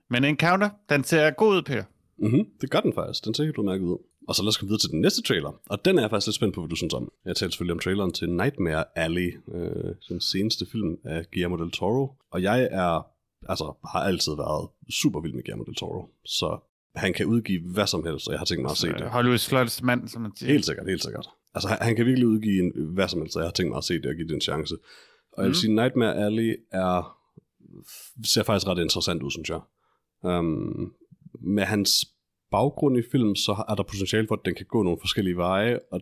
Men 0.10 0.24
Encounter, 0.24 0.70
den 0.90 1.04
ser 1.04 1.32
god 1.32 1.56
ud, 1.56 1.62
Peter. 1.62 1.84
Mhm, 2.18 2.46
det 2.62 2.72
gør 2.72 2.80
den 2.80 2.94
faktisk. 2.94 3.26
Den 3.26 3.34
ser 3.34 3.44
helt 3.44 3.58
udmærket 3.58 3.86
ud. 3.86 3.98
Og 4.30 4.36
så 4.36 4.44
lad 4.44 4.48
os 4.48 4.58
komme 4.58 4.70
videre 4.70 4.80
til 4.80 4.90
den 4.90 5.02
næste 5.02 5.22
trailer. 5.22 5.52
Og 5.70 5.86
den 5.86 5.98
er 5.98 6.02
jeg 6.02 6.10
faktisk 6.10 6.28
lidt 6.28 6.36
spændt 6.36 6.56
på, 6.56 6.62
hvad 6.62 6.70
du 6.70 6.76
synes 6.76 6.94
om. 6.94 7.12
Jeg 7.26 7.36
talte 7.36 7.52
selvfølgelig 7.52 7.74
om 7.74 7.80
traileren 7.80 8.14
til 8.14 8.30
Nightmare 8.30 8.84
Alley, 8.96 9.30
øh, 9.54 9.96
den 10.10 10.22
seneste 10.22 10.66
film 10.72 10.98
af 11.04 11.26
Guillermo 11.32 11.58
del 11.64 11.72
Toro. 11.72 12.14
Og 12.32 12.42
jeg 12.42 12.68
er, 12.72 13.08
altså, 13.50 13.74
har 13.92 14.00
altid 14.00 14.32
været 14.36 14.70
super 14.90 15.20
vild 15.22 15.34
med 15.34 15.44
Guillermo 15.44 15.64
del 15.64 15.76
Toro. 15.76 16.10
Så 16.26 16.60
han 16.96 17.14
kan 17.14 17.26
udgive 17.26 17.62
hvad 17.74 17.88
som 17.88 18.06
helst, 18.06 18.28
og 18.28 18.32
jeg 18.32 18.40
har 18.40 18.46
tænkt 18.46 18.62
mig 18.62 18.72
at 18.72 18.78
se 18.78 18.88
det. 18.88 19.10
Hollywoods 19.10 19.50
flotteste 19.50 19.86
mand, 19.86 20.08
som 20.08 20.22
man 20.22 20.32
siger. 20.36 20.52
Helt 20.52 20.66
sikkert, 20.66 20.88
helt 20.88 21.04
sikkert. 21.04 21.28
Altså, 21.54 21.70
han, 21.70 21.78
han 21.82 21.96
kan 21.96 22.06
virkelig 22.06 22.28
udgive 22.28 22.60
en, 22.64 22.94
hvad 22.94 23.08
som 23.08 23.22
helst, 23.22 23.36
og 23.36 23.42
jeg 23.42 23.48
har 23.48 23.54
tænkt 23.54 23.70
mig 23.70 23.78
at 23.78 23.84
se 23.84 23.94
det 23.94 24.06
og 24.06 24.16
give 24.16 24.28
det 24.28 24.36
en 24.36 24.42
chance. 24.42 24.76
Og 25.32 25.44
jeg 25.44 25.46
vil 25.46 25.50
mm. 25.50 25.62
sige, 25.62 25.76
Nightmare 25.76 26.16
Alley 26.26 26.56
er, 26.72 27.18
ser 28.26 28.44
faktisk 28.44 28.68
ret 28.68 28.82
interessant 28.82 29.24
ud, 29.24 29.32
synes 29.32 29.50
jeg. 29.50 29.62
Um, 30.24 30.94
med 31.40 31.64
hans 31.64 32.06
baggrund 32.52 32.98
i 32.98 33.02
film, 33.12 33.36
så 33.36 33.64
er 33.70 33.76
der 33.76 33.84
potentiale 33.84 34.28
for, 34.28 34.36
at 34.36 34.46
den 34.46 34.56
kan 34.56 34.66
gå 34.66 34.84
nogle 34.84 35.00
forskellige 35.02 35.38
veje, 35.38 35.80
og 35.92 36.02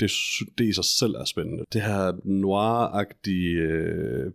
det, 0.00 0.10
det 0.58 0.64
i 0.64 0.72
sig 0.72 0.84
selv 0.84 1.14
er 1.14 1.24
spændende. 1.24 1.64
Det 1.72 1.82
her 1.82 2.12
noir-agtige 2.24 3.58
øh, 3.58 4.32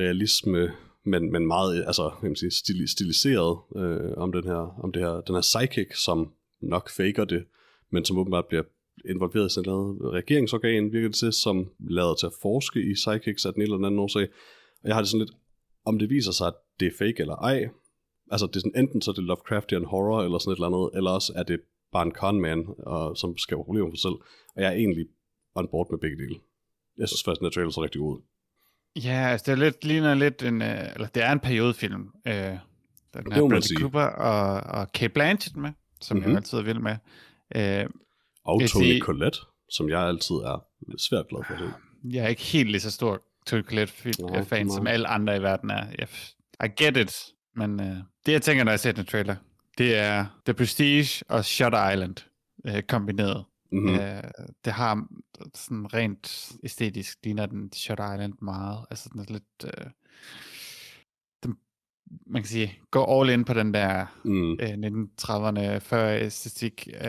realisme, 0.00 0.72
men, 1.04 1.32
men 1.32 1.46
meget 1.46 1.84
altså, 1.86 2.10
jeg 2.22 2.36
sige, 2.36 2.50
stil, 2.50 2.88
stiliseret 2.88 3.58
øh, 3.76 4.12
om, 4.16 4.32
den 4.32 4.44
her, 4.44 4.80
om 4.84 4.92
det 4.92 5.02
her, 5.02 5.20
den 5.20 5.34
her 5.34 5.42
psychic, 5.42 5.98
som 6.04 6.32
nok 6.62 6.90
faker 6.90 7.24
det, 7.24 7.44
men 7.90 8.04
som 8.04 8.18
åbenbart 8.18 8.46
bliver 8.46 8.62
involveret 9.10 9.50
i 9.50 9.54
sådan 9.54 9.70
noget 9.70 10.12
regeringsorgan, 10.12 10.92
virker 10.92 11.08
det 11.08 11.16
til, 11.16 11.32
som 11.32 11.70
lader 11.90 12.14
til 12.14 12.26
at 12.26 12.32
forske 12.42 12.80
i 12.90 12.94
psychics 12.94 13.46
af 13.46 13.52
den 13.52 13.62
eller 13.62 13.76
anden 13.76 13.98
årsag. 13.98 14.28
Og 14.82 14.88
jeg 14.88 14.94
har 14.94 15.02
det 15.02 15.08
sådan 15.08 15.26
lidt, 15.26 15.36
om 15.84 15.98
det 15.98 16.10
viser 16.10 16.32
sig, 16.32 16.46
at 16.46 16.54
det 16.80 16.86
er 16.86 16.96
fake 16.98 17.20
eller 17.20 17.36
ej, 17.36 17.68
altså 18.34 18.46
det 18.46 18.56
er 18.56 18.60
sådan, 18.60 18.80
enten 18.82 19.02
så 19.02 19.10
er 19.10 19.14
det 19.14 19.24
Lovecraftian 19.24 19.84
horror 19.84 20.22
eller 20.22 20.38
sådan 20.38 20.52
et 20.52 20.56
eller 20.56 20.70
andet, 20.70 20.90
eller 20.96 21.10
også 21.10 21.32
er 21.36 21.42
det 21.42 21.60
bare 21.92 22.06
en 22.06 22.12
conman, 22.12 22.60
og, 22.78 23.16
som 23.16 23.38
skal 23.38 23.56
problemer 23.56 23.90
for 23.90 23.96
sig 23.96 24.02
selv. 24.08 24.18
Og 24.54 24.58
jeg 24.62 24.68
er 24.72 24.76
egentlig 24.82 25.06
on 25.54 25.68
board 25.72 25.86
med 25.90 25.98
begge 25.98 26.16
dele. 26.22 26.36
Jeg 26.98 27.08
synes 27.08 27.22
faktisk, 27.24 27.46
at 27.46 27.52
trailer 27.52 27.70
så 27.70 27.82
rigtig 27.82 28.00
god 28.00 28.20
Ja, 28.96 29.28
altså 29.32 29.44
det 29.46 29.52
er 29.52 29.64
lidt, 29.64 29.84
ligner 29.84 30.14
lidt 30.14 30.42
en, 30.42 30.62
uh, 30.62 30.94
eller 30.94 31.08
det 31.14 31.22
er 31.22 31.32
en 31.32 31.40
periodefilm. 31.40 32.02
Uh, 32.02 32.32
den 33.14 33.32
har 33.32 33.48
Bradley 33.48 33.76
Cooper 33.80 34.00
og, 34.30 34.60
og 34.80 34.92
Kate 34.92 35.12
Blanchett 35.12 35.56
med, 35.56 35.72
som 36.00 36.16
mm-hmm. 36.16 36.30
jeg 36.30 36.36
altid 36.36 36.62
vil 36.62 36.80
med. 36.80 36.96
Uh, 37.56 37.90
og 38.44 38.60
Tony 38.60 38.84
sige, 38.84 39.00
Collette, 39.00 39.38
som 39.70 39.88
jeg 39.88 40.00
altid 40.00 40.34
er 40.34 40.64
svært 40.98 41.28
glad 41.28 41.44
for 41.46 41.56
se. 41.58 41.72
Jeg 42.04 42.24
er 42.24 42.28
ikke 42.28 42.42
helt 42.42 42.70
lige 42.70 42.80
så 42.80 42.90
stor 42.90 43.22
Tony 43.46 43.62
Collette-fan, 43.62 44.70
som 44.70 44.86
alle 44.86 45.06
andre 45.06 45.36
i 45.36 45.42
verden 45.42 45.70
er. 45.70 45.84
I 46.64 46.68
get 46.82 46.96
it, 46.96 47.12
men 47.56 47.80
uh, 47.80 47.96
det 48.26 48.32
jeg 48.32 48.42
tænker, 48.42 48.64
når 48.64 48.72
jeg 48.72 48.80
ser 48.80 48.92
den 48.92 49.04
trailer, 49.04 49.36
det 49.78 49.96
er 49.96 50.26
The 50.44 50.54
Prestige 50.54 51.24
og 51.28 51.44
Shutter 51.44 51.90
Island 51.90 52.16
uh, 52.68 52.80
kombineret. 52.88 53.44
Mm-hmm. 53.72 53.94
Uh, 53.94 54.44
det 54.64 54.72
har 54.72 55.06
sådan 55.54 55.94
rent 55.94 56.52
æstetisk, 56.62 57.18
ligner 57.24 57.46
den 57.46 57.72
Shutter 57.72 58.14
Island 58.14 58.34
meget. 58.42 58.86
Altså 58.90 59.08
den 59.12 59.20
er 59.20 59.24
lidt... 59.28 59.64
Uh, 59.64 59.90
den, 61.42 61.56
man 62.26 62.42
kan 62.42 62.48
sige, 62.48 62.78
gå 62.90 63.20
all 63.20 63.30
in 63.30 63.44
på 63.44 63.54
den 63.54 63.74
der 63.74 64.06
mm. 64.24 64.52
uh, 64.52 64.58
1930'erne 64.58 65.78
før 65.78 66.16
æstetik. 66.16 66.88
Uh, 66.88 67.04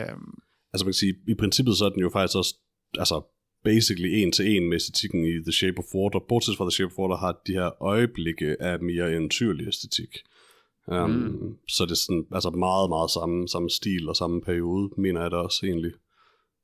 altså 0.72 0.84
man 0.84 0.86
kan 0.86 0.92
sige, 0.92 1.14
i 1.28 1.34
princippet 1.34 1.76
så 1.76 1.84
er 1.84 1.90
den 1.90 2.00
jo 2.00 2.10
faktisk 2.12 2.36
også, 2.36 2.54
altså 2.98 3.22
basically 3.64 4.08
en 4.08 4.32
til 4.32 4.56
en 4.56 4.68
med 4.68 4.76
æstetikken 4.76 5.24
i 5.24 5.42
The 5.42 5.52
Shape 5.52 5.78
of 5.78 5.94
Water, 5.94 6.18
bortset 6.28 6.56
fra 6.56 6.64
The 6.64 6.70
Shape 6.70 6.92
of 6.92 6.98
Water 6.98 7.16
har 7.16 7.42
de 7.46 7.52
her 7.52 7.82
øjeblikke 7.82 8.62
af 8.62 8.80
mere 8.80 9.10
eventyrlig 9.10 9.68
æstetik. 9.68 10.12
Um, 10.86 11.10
mm. 11.10 11.56
Så 11.68 11.84
det 11.84 11.90
er 11.90 12.02
sådan, 12.06 12.26
altså 12.32 12.50
meget, 12.50 12.90
meget 12.90 13.10
samme, 13.10 13.48
samme 13.48 13.70
stil 13.70 14.08
og 14.08 14.16
samme 14.16 14.40
periode, 14.40 14.90
mener 14.98 15.22
jeg 15.22 15.30
da 15.30 15.36
også 15.36 15.66
egentlig. 15.66 15.92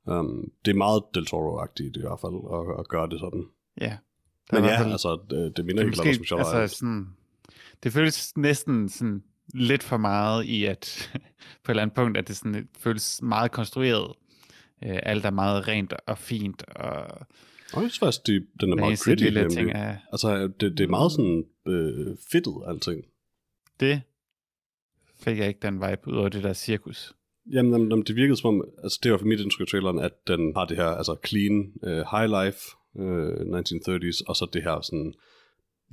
Um, 0.05 0.51
det 0.65 0.71
er 0.71 0.75
meget 0.75 1.03
Del 1.13 1.25
Toro-agtigt 1.25 1.97
i 1.97 2.01
hvert 2.01 2.19
fald, 2.21 2.37
at, 2.57 2.79
at 2.79 2.87
gøre 2.87 3.09
det 3.09 3.19
sådan. 3.19 3.45
Ja. 3.81 3.97
Men 4.51 4.63
ja, 4.63 4.91
altså, 4.91 5.19
det, 5.29 5.57
det 5.57 5.65
minder 5.65 5.83
helt 5.83 6.27
klart 6.27 6.45
om 6.45 6.61
altså, 6.61 6.77
sådan, 6.77 7.07
Det 7.83 7.93
føles 7.93 8.37
næsten 8.37 8.89
sådan 8.89 9.23
lidt 9.53 9.83
for 9.83 9.97
meget 9.97 10.45
i, 10.45 10.65
at 10.65 11.11
på 11.63 11.71
et 11.71 11.73
eller 11.73 11.81
andet 11.81 11.95
punkt, 11.95 12.17
at 12.17 12.27
det 12.27 12.37
sådan, 12.37 12.67
føles 12.77 13.21
meget 13.21 13.51
konstrueret. 13.51 14.13
Uh, 14.85 14.99
alt 15.03 15.25
er 15.25 15.31
meget 15.31 15.67
rent 15.67 15.93
og 16.07 16.17
fint, 16.17 16.63
og 16.75 17.05
og 17.73 17.81
jeg 17.81 17.91
synes 17.91 17.99
faktisk, 17.99 18.27
de, 18.27 18.45
den 18.59 18.71
er 18.71 18.75
meget 18.75 18.99
gritty, 18.99 19.55
ting 19.55 19.71
er... 19.71 19.97
Altså, 20.11 20.47
det, 20.59 20.77
det 20.77 20.83
er 20.83 20.87
meget 20.87 21.11
sådan 21.11 21.45
øh, 21.67 22.17
fedtet, 22.31 22.55
alting. 22.67 23.03
Det 23.79 24.01
fik 25.23 25.37
jeg 25.37 25.47
ikke 25.47 25.59
den 25.67 25.75
vibe 25.75 26.07
ud 26.07 26.25
af 26.25 26.31
det 26.31 26.43
der 26.43 26.53
cirkus. 26.53 27.13
Jamen, 27.53 27.89
jamen, 27.89 28.05
det 28.05 28.15
virkede 28.15 28.37
som 28.37 28.55
om, 28.55 28.67
altså 28.83 28.99
det 29.03 29.11
var 29.11 29.17
for 29.17 29.25
mit 29.25 29.39
indtryk 29.39 29.61
af 29.61 29.67
traileren, 29.67 29.99
at 29.99 30.13
den 30.27 30.53
har 30.55 30.65
det 30.65 30.77
her, 30.77 30.85
altså 30.99 31.15
clean, 31.27 31.55
uh, 31.87 32.03
high 32.13 32.29
life, 32.37 32.59
uh, 33.03 33.59
1930s, 33.59 34.17
og 34.27 34.35
så 34.35 34.49
det 34.53 34.63
her 34.63 34.81
sådan, 34.81 35.13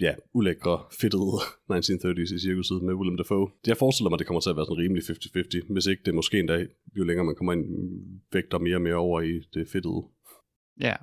ja, 0.01 0.13
ulækre, 0.35 0.77
fedtede 1.01 1.37
1930s 1.73 2.35
i 2.37 2.39
cirkuset 2.47 2.83
med 2.83 2.95
Willem 2.95 3.17
Dafoe. 3.17 3.49
Jeg 3.67 3.77
forestiller 3.77 4.11
mig, 4.11 4.19
det 4.19 4.27
kommer 4.27 4.41
til 4.41 4.51
at 4.51 4.57
være 4.57 4.67
sådan 4.67 4.83
rimelig 4.83 5.03
50-50, 5.03 5.73
hvis 5.73 5.87
ikke 5.87 6.03
det 6.07 6.15
måske 6.15 6.39
endda, 6.39 6.67
jo 6.99 7.05
længere 7.05 7.25
man 7.25 7.35
kommer 7.35 7.53
ind, 7.53 7.65
vægter 8.33 8.59
mere 8.59 8.77
og 8.77 8.83
mere 8.83 8.95
over 8.95 9.21
i 9.21 9.35
det 9.55 9.69
fedtede. 9.73 10.03
Ja, 10.81 10.95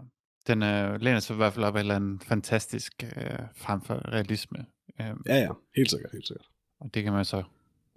den 0.47 0.63
øh, 0.63 1.01
læner 1.01 1.19
sig 1.19 1.33
i 1.33 1.37
hvert 1.37 1.53
fald 1.53 1.65
op 1.65 1.75
af 1.75 1.79
en 1.79 1.83
eller 1.83 1.95
anden 1.95 2.19
fantastisk 2.19 2.93
øh, 3.03 3.39
frem 3.55 3.81
for 3.81 3.93
realisme. 4.13 4.59
Øh, 5.01 5.15
ja, 5.25 5.37
ja, 5.45 5.51
helt 5.75 5.89
sikkert, 5.89 6.11
helt 6.11 6.27
sikkert. 6.27 6.47
Og 6.79 6.93
det 6.93 7.03
kan 7.03 7.13
man 7.13 7.25
så 7.25 7.43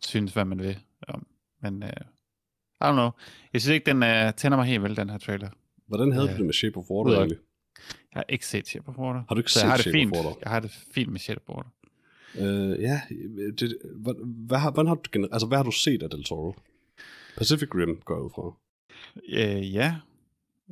synes, 0.07 0.33
hvad 0.33 0.45
man 0.45 0.59
vil 0.59 0.79
om. 1.09 1.27
Men 1.63 1.83
øh, 1.83 1.89
I 2.81 2.85
don't 2.85 2.93
know. 2.93 3.11
Jeg 3.53 3.61
synes 3.61 3.75
ikke, 3.75 3.87
den 3.87 4.03
øh, 4.03 4.35
tænder 4.35 4.57
mig 4.57 4.67
helt 4.67 4.83
vel, 4.83 4.97
den 4.97 5.11
her 5.11 5.19
trailer. 5.19 5.49
Hvordan 5.87 6.13
havde 6.13 6.27
øh, 6.27 6.33
du 6.33 6.37
det 6.37 6.47
med 6.47 6.55
Shape 6.55 6.77
of 6.77 6.91
Water 6.91 7.19
egentlig? 7.19 7.39
Jeg 8.13 8.19
har 8.19 8.25
ikke 8.29 8.47
set 8.47 8.69
Shape 8.69 8.89
of 8.89 8.99
Water. 8.99 9.23
Har 9.29 9.35
du 9.35 9.41
ikke 9.41 9.53
set 9.53 9.61
jeg 9.63 9.71
har 9.71 9.77
det 9.77 9.83
Shape 9.85 9.99
fint. 9.99 10.17
of 10.17 10.25
Water? 10.25 10.39
Jeg 10.43 10.51
har 10.51 10.61
det 10.61 10.71
fint 10.71 11.13
med 11.13 11.21
Shape 11.21 11.41
of 11.47 11.57
Water. 11.57 11.71
Øh, 12.35 12.81
ja, 12.81 13.01
det, 13.59 13.79
hvad, 13.97 14.15
hvad, 14.47 14.59
har, 14.59 14.71
hvad, 14.71 14.85
har 14.85 14.95
du, 14.95 15.29
altså, 15.33 15.47
hvad 15.47 15.59
har 15.59 15.65
du 15.65 15.71
set 15.71 16.03
af 16.03 16.11
Del 16.11 16.25
Toro? 16.25 16.55
Pacific 17.37 17.69
Rim 17.75 18.01
går 18.05 18.15
jeg 18.15 18.23
ud 18.23 18.31
fra. 18.35 18.57
Øh, 19.29 19.75
ja, 19.75 19.97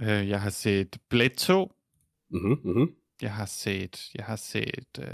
Øh, 0.02 0.28
jeg 0.28 0.42
har 0.42 0.50
set 0.50 0.98
Blade 1.08 1.34
2. 1.34 1.72
Mhm, 2.30 2.60
mhm. 2.64 2.94
Jeg 3.22 3.32
har 3.34 3.46
set, 3.46 4.10
jeg 4.14 4.24
har 4.24 4.36
set, 4.36 4.98
øh, 4.98 5.06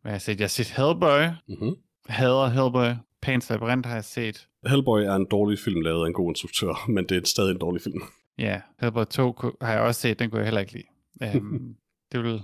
hvad 0.00 0.10
har 0.10 0.10
jeg 0.10 0.22
set? 0.22 0.38
Jeg 0.40 0.44
har 0.44 0.48
set 0.48 0.66
Hellboy. 0.66 1.22
Mhm. 1.48 1.76
Hader 2.08 2.48
Hellboy. 2.48 2.94
Pans 3.22 3.50
Labyrinth 3.50 3.88
har 3.88 3.94
jeg 3.94 4.04
set. 4.04 4.48
Hellboy 4.66 5.00
er 5.00 5.14
en 5.14 5.26
dårlig 5.30 5.58
film 5.58 5.80
lavet 5.80 6.04
af 6.04 6.06
en 6.06 6.12
god 6.12 6.30
instruktør, 6.30 6.84
men 6.94 7.04
det 7.04 7.16
er 7.16 7.26
stadig 7.26 7.50
en 7.50 7.58
dårlig 7.58 7.82
film. 7.82 8.02
Ja, 8.38 8.60
Hellboy 8.80 9.04
2 9.04 9.34
har 9.60 9.72
jeg 9.72 9.80
også 9.80 10.00
set, 10.00 10.18
den 10.18 10.30
kunne 10.30 10.38
jeg 10.38 10.46
heller 10.46 10.60
ikke 10.60 10.72
lide. 10.72 11.38
Um, 11.38 11.76
det 12.12 12.22
vil, 12.22 12.42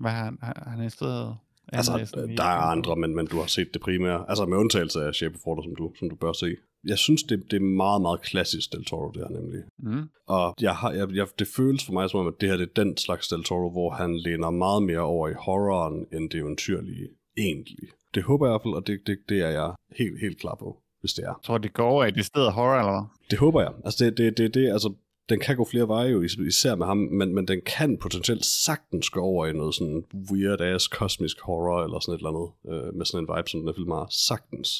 hvad 0.00 0.10
har 0.10 0.24
han, 0.24 0.38
har 0.42 0.70
han 0.70 0.82
instrueret? 0.82 1.36
Altså, 1.72 2.24
der 2.36 2.42
er 2.42 2.60
andre, 2.60 2.96
men, 2.96 3.16
men 3.16 3.26
du 3.26 3.36
har 3.36 3.46
set 3.46 3.68
det 3.74 3.82
primære. 3.82 4.24
Altså 4.28 4.46
med 4.46 4.58
undtagelse 4.58 5.04
af 5.04 5.14
Shape 5.14 5.34
of 5.34 5.46
Water, 5.46 5.62
som 5.62 5.76
du, 5.76 5.92
som 5.98 6.10
du 6.10 6.16
bør 6.16 6.32
se 6.32 6.56
jeg 6.86 6.98
synes, 6.98 7.22
det, 7.22 7.50
det 7.50 7.56
er 7.56 7.60
meget, 7.60 8.02
meget 8.02 8.22
klassisk 8.22 8.72
Del 8.72 8.84
Toro, 8.84 9.10
det 9.10 9.22
her 9.22 9.40
nemlig. 9.40 9.62
Mm. 9.78 10.08
Og 10.26 10.54
jeg 10.60 10.76
har, 10.76 10.92
jeg, 10.92 11.14
jeg, 11.14 11.26
det 11.38 11.48
føles 11.56 11.84
for 11.84 11.92
mig 11.92 12.10
som 12.10 12.20
om, 12.20 12.26
at 12.26 12.40
det 12.40 12.48
her 12.48 12.56
det 12.56 12.68
er 12.68 12.84
den 12.84 12.96
slags 12.96 13.28
Del 13.28 13.44
Toro, 13.44 13.70
hvor 13.70 13.90
han 13.90 14.18
læner 14.18 14.50
meget 14.50 14.82
mere 14.82 15.00
over 15.00 15.28
i 15.28 15.32
horroren, 15.32 16.06
end 16.12 16.30
det 16.30 16.38
eventyrlige 16.38 17.08
egentlig. 17.38 17.88
Det 18.16 18.24
håber 18.24 18.46
jeg 18.46 18.50
i 18.50 18.54
hvert 18.54 18.64
fald, 18.66 18.74
og 18.74 18.86
det, 18.86 18.96
det, 19.06 19.16
det 19.28 19.38
er 19.48 19.52
jeg 19.60 19.68
helt, 19.98 20.20
helt 20.20 20.38
klar 20.40 20.56
på, 20.62 20.68
hvis 21.00 21.12
det 21.12 21.22
er. 21.24 21.34
Jeg 21.38 21.44
tror, 21.44 21.58
det 21.58 21.72
går 21.72 21.88
over 21.94 22.04
i 22.04 22.10
det 22.10 22.24
sted 22.24 22.50
horror, 22.50 22.78
eller 22.78 22.92
hvad? 22.92 23.04
Det 23.30 23.38
håber 23.38 23.60
jeg. 23.66 23.72
Altså, 23.84 24.04
det, 24.04 24.18
det, 24.18 24.38
det, 24.38 24.54
det 24.54 24.72
altså, 24.76 24.94
den 25.28 25.40
kan 25.40 25.56
gå 25.56 25.64
flere 25.70 25.88
veje 25.88 26.10
jo, 26.10 26.22
især 26.22 26.74
med 26.74 26.86
ham, 26.86 26.96
men, 26.96 27.34
men 27.34 27.48
den 27.48 27.60
kan 27.66 27.98
potentielt 27.98 28.44
sagtens 28.44 29.10
gå 29.10 29.20
over 29.20 29.46
i 29.46 29.52
noget 29.52 29.74
sådan 29.74 30.04
weird-ass 30.30 30.88
kosmisk 30.98 31.40
horror, 31.40 31.84
eller 31.84 32.00
sådan 32.00 32.14
et 32.14 32.18
eller 32.18 32.32
andet, 32.32 32.48
øh, 32.70 32.94
med 32.98 33.06
sådan 33.06 33.24
en 33.24 33.36
vibe, 33.36 33.48
som 33.50 33.60
den 33.60 33.68
her 33.68 33.74
film 33.74 33.90
har. 33.90 34.06
Sagtens. 34.28 34.70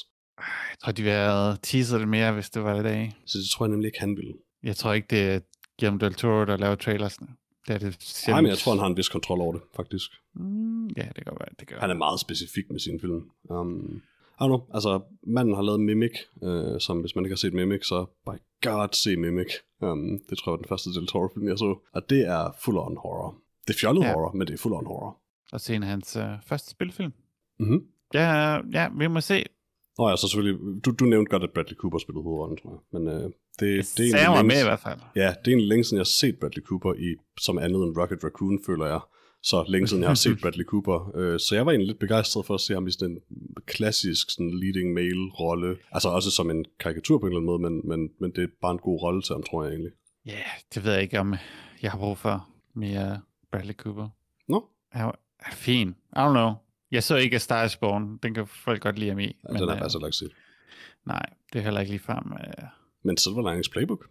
Jeg 0.71 0.77
tror, 0.83 0.91
de 0.91 1.01
ville 1.01 1.17
have 1.17 1.57
teaset 1.63 1.99
det 1.99 2.07
mere, 2.07 2.31
hvis 2.33 2.49
det 2.49 2.63
var 2.63 2.79
i 2.79 2.83
dag. 2.83 3.15
Så 3.25 3.37
det 3.37 3.49
tror 3.49 3.65
jeg 3.65 3.71
nemlig 3.71 3.87
ikke, 3.87 3.99
han 3.99 4.17
ville. 4.17 4.33
Jeg 4.63 4.75
tror 4.75 4.93
ikke, 4.93 5.07
det 5.09 5.21
er 5.33 5.39
Guillermo 5.79 5.97
del 5.97 6.13
Toro, 6.13 6.45
der 6.45 6.57
laver 6.57 6.75
trailersne. 6.75 7.27
Det 7.67 7.73
er 7.75 7.79
det. 7.79 8.23
Nej, 8.27 8.41
men 8.41 8.49
jeg 8.49 8.57
tror, 8.57 8.71
han 8.71 8.79
har 8.79 8.87
en 8.87 8.97
vis 8.97 9.09
kontrol 9.09 9.41
over 9.41 9.53
det, 9.53 9.61
faktisk. 9.75 10.11
Mm, 10.35 10.87
ja, 10.87 11.07
det 11.15 11.23
kan 11.23 11.33
være. 11.39 11.49
Det 11.59 11.67
kan 11.67 11.77
han 11.79 11.89
er 11.89 11.93
meget 11.93 12.19
specifik 12.19 12.65
med 12.69 12.79
sin 12.79 12.99
film. 12.99 13.29
Um, 13.49 14.01
I 14.39 14.43
don't 14.43 14.47
know, 14.47 14.61
altså, 14.73 15.01
manden 15.23 15.55
har 15.55 15.61
lavet 15.61 15.79
Mimic, 15.79 16.11
uh, 16.41 16.79
som 16.79 16.99
hvis 16.99 17.15
man 17.15 17.25
ikke 17.25 17.33
har 17.33 17.37
set 17.37 17.53
Mimic, 17.53 17.87
så 17.87 18.05
by 18.25 18.35
god 18.61 18.89
se 18.93 19.15
Mimic. 19.15 19.51
Um, 19.81 20.19
det 20.29 20.37
tror 20.37 20.51
jeg 20.51 20.53
er 20.53 20.61
den 20.61 20.69
første 20.69 20.89
Del 20.89 21.07
Toro-film, 21.07 21.47
jeg 21.47 21.57
så. 21.57 21.79
Og 21.93 22.09
det 22.09 22.21
er 22.27 22.43
full-on 22.63 22.97
horror. 23.03 23.35
Det 23.67 23.73
er 23.73 23.79
fjollet 23.79 24.03
ja. 24.03 24.13
horror, 24.13 24.31
men 24.31 24.47
det 24.47 24.53
er 24.53 24.57
full-on 24.57 24.87
horror. 24.87 25.17
Og 25.51 25.61
se 25.61 25.75
en 25.75 25.83
af 25.83 25.89
hans 25.89 26.17
uh, 26.17 26.23
første 26.45 26.69
spilfilm. 26.69 27.13
Mm-hmm. 27.59 27.87
Ja, 28.13 28.59
ja, 28.73 28.89
vi 28.97 29.07
må 29.07 29.21
se. 29.21 29.43
Nå 29.97 30.09
ja, 30.09 30.15
så 30.15 30.27
selvfølgelig, 30.27 30.85
du, 30.85 30.91
du 30.91 31.05
nævnte 31.05 31.29
godt, 31.29 31.43
at 31.43 31.51
Bradley 31.53 31.75
Cooper 31.75 31.97
spillede 31.97 32.23
hovedrollen, 32.23 32.57
tror 32.57 32.71
jeg. 32.71 32.79
Men 32.99 33.07
øh, 33.13 33.31
det, 33.59 33.97
det, 33.97 34.13
det 34.13 34.21
er 34.21 34.43
med 34.43 34.61
i 34.61 34.63
hvert 34.63 34.79
fald. 34.79 34.99
Ja, 35.15 35.21
det 35.21 35.47
er 35.47 35.51
egentlig 35.51 35.67
længe 35.67 35.83
siden, 35.83 35.97
jeg 35.97 35.99
har 35.99 36.15
set 36.21 36.39
Bradley 36.39 36.63
Cooper 36.63 36.93
i, 36.93 37.15
som 37.39 37.57
andet 37.57 37.83
end 37.83 37.97
Rocket 37.97 38.23
Raccoon, 38.23 38.59
føler 38.65 38.85
jeg. 38.85 38.99
Så 39.43 39.65
længe 39.67 39.87
siden, 39.87 40.03
jeg 40.03 40.09
har 40.09 40.15
set 40.15 40.37
Bradley 40.41 40.65
Cooper. 40.65 41.11
Øh, 41.15 41.39
så 41.39 41.55
jeg 41.55 41.65
var 41.65 41.71
egentlig 41.71 41.87
lidt 41.87 41.99
begejstret 41.99 42.45
for 42.45 42.53
at 42.53 42.61
se 42.61 42.73
ham 42.73 42.87
i 42.87 42.91
sådan 42.91 43.09
en 43.11 43.19
klassisk 43.65 44.31
sådan 44.31 44.59
leading 44.59 44.93
male 44.93 45.31
rolle. 45.39 45.77
Altså 45.91 46.09
også 46.09 46.31
som 46.31 46.49
en 46.49 46.65
karikatur 46.79 47.17
på 47.19 47.25
en 47.25 47.31
eller 47.31 47.39
anden 47.39 47.45
måde, 47.45 47.61
men, 47.61 47.81
men, 47.89 48.09
men 48.19 48.31
det 48.35 48.43
er 48.43 48.47
bare 48.61 48.71
en 48.71 48.79
god 48.79 49.01
rolle 49.01 49.21
til 49.21 49.33
ham, 49.33 49.43
tror 49.43 49.63
jeg 49.63 49.71
egentlig. 49.71 49.91
Ja, 50.25 50.31
yeah, 50.31 50.59
det 50.73 50.83
ved 50.83 50.93
jeg 50.93 51.01
ikke, 51.01 51.19
om 51.19 51.35
jeg 51.81 51.91
har 51.91 51.97
brug 51.97 52.17
for 52.17 52.47
mere 52.73 53.21
Bradley 53.51 53.73
Cooper. 53.73 54.09
Nå? 54.47 54.59
No? 54.59 54.59
Han 54.91 55.13
er 55.39 55.55
fin. 55.55 55.89
I 55.89 56.19
don't 56.19 56.29
know. 56.29 56.51
Jeg 56.91 57.03
så 57.03 57.15
ikke 57.15 57.39
Star 57.39 57.65
is 57.65 57.75
Born. 57.75 58.17
Den 58.23 58.33
kan 58.33 58.47
folk 58.47 58.81
godt 58.81 58.99
lide 58.99 59.09
ham 59.09 59.19
i. 59.19 59.23
Ja, 59.23 59.31
men, 59.49 59.61
den 59.61 59.69
er 59.69 59.77
faktisk 59.77 59.97
ikke 60.05 60.17
set. 60.17 60.31
Nej, 61.05 61.25
det 61.53 61.59
er 61.59 61.63
heller 61.63 61.79
ikke 61.79 61.91
lige 61.91 62.03
frem. 62.03 62.31
Men 63.07 63.17
Silver 63.17 63.49
Linings 63.49 63.69
Playbook? 63.69 64.05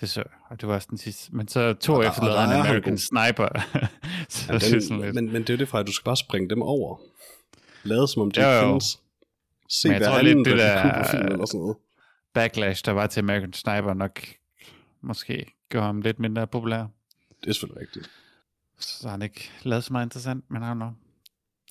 Det 0.00 0.10
så, 0.10 0.24
og 0.50 0.60
det 0.60 0.68
var 0.68 0.74
også 0.74 0.86
den 0.90 0.98
sidste. 0.98 1.36
Men 1.36 1.48
så 1.48 1.72
to 1.72 1.94
og 1.94 2.06
efter 2.06 2.24
lavede 2.24 2.40
han 2.40 2.60
American. 2.60 2.98
Sniper. 2.98 3.48
så 4.28 4.52
ja, 4.52 4.58
den, 4.58 4.82
sådan 4.82 5.00
lidt. 5.00 5.14
Men, 5.14 5.32
men 5.32 5.42
det 5.42 5.50
er 5.50 5.54
jo 5.54 5.58
det 5.58 5.68
fra, 5.68 5.80
at 5.80 5.86
du 5.86 5.92
skal 5.92 6.04
bare 6.04 6.16
springe 6.16 6.48
dem 6.48 6.62
over. 6.62 6.96
Lade 7.82 8.08
som 8.08 8.22
om 8.22 8.30
de 8.30 8.40
ikke 8.40 8.66
findes. 8.66 9.00
Se 9.68 9.88
hver 9.88 10.10
anden 10.10 10.44
det 10.44 10.58
der 10.58 11.04
film 11.10 11.26
eller 11.26 11.46
sådan 11.46 11.60
noget. 11.60 11.76
Backlash, 12.34 12.84
der 12.84 12.92
var 12.92 13.06
til 13.06 13.20
American 13.20 13.52
Sniper, 13.52 13.94
nok 13.94 14.20
måske 15.00 15.52
gjorde 15.68 15.86
ham 15.86 16.00
lidt 16.00 16.18
mindre 16.18 16.46
populær. 16.46 16.86
Det 17.40 17.48
er 17.48 17.52
selvfølgelig 17.52 17.80
rigtigt. 17.80 18.10
Så 18.78 19.02
har 19.02 19.10
han 19.10 19.22
ikke 19.22 19.50
lavet 19.62 19.84
så 19.84 19.92
meget 19.92 20.06
interessant, 20.06 20.44
men 20.50 20.62
han 20.62 20.80
har 20.80 20.94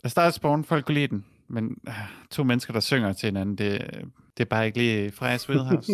A 0.03 0.07
Star 0.07 0.29
Spawn, 0.29 0.63
folk 0.63 0.85
kunne 0.85 0.95
lide 0.95 1.07
den, 1.07 1.25
men 1.47 1.77
uh, 1.87 1.93
to 2.31 2.43
mennesker, 2.43 2.73
der 2.73 2.79
synger 2.79 3.13
til 3.13 3.27
hinanden, 3.27 3.55
det, 3.55 4.05
det 4.38 4.44
er 4.44 4.50
bare 4.50 4.65
ikke 4.65 4.77
lige 4.77 5.12
Frejas 5.12 5.50
Wheelhouse. 5.50 5.91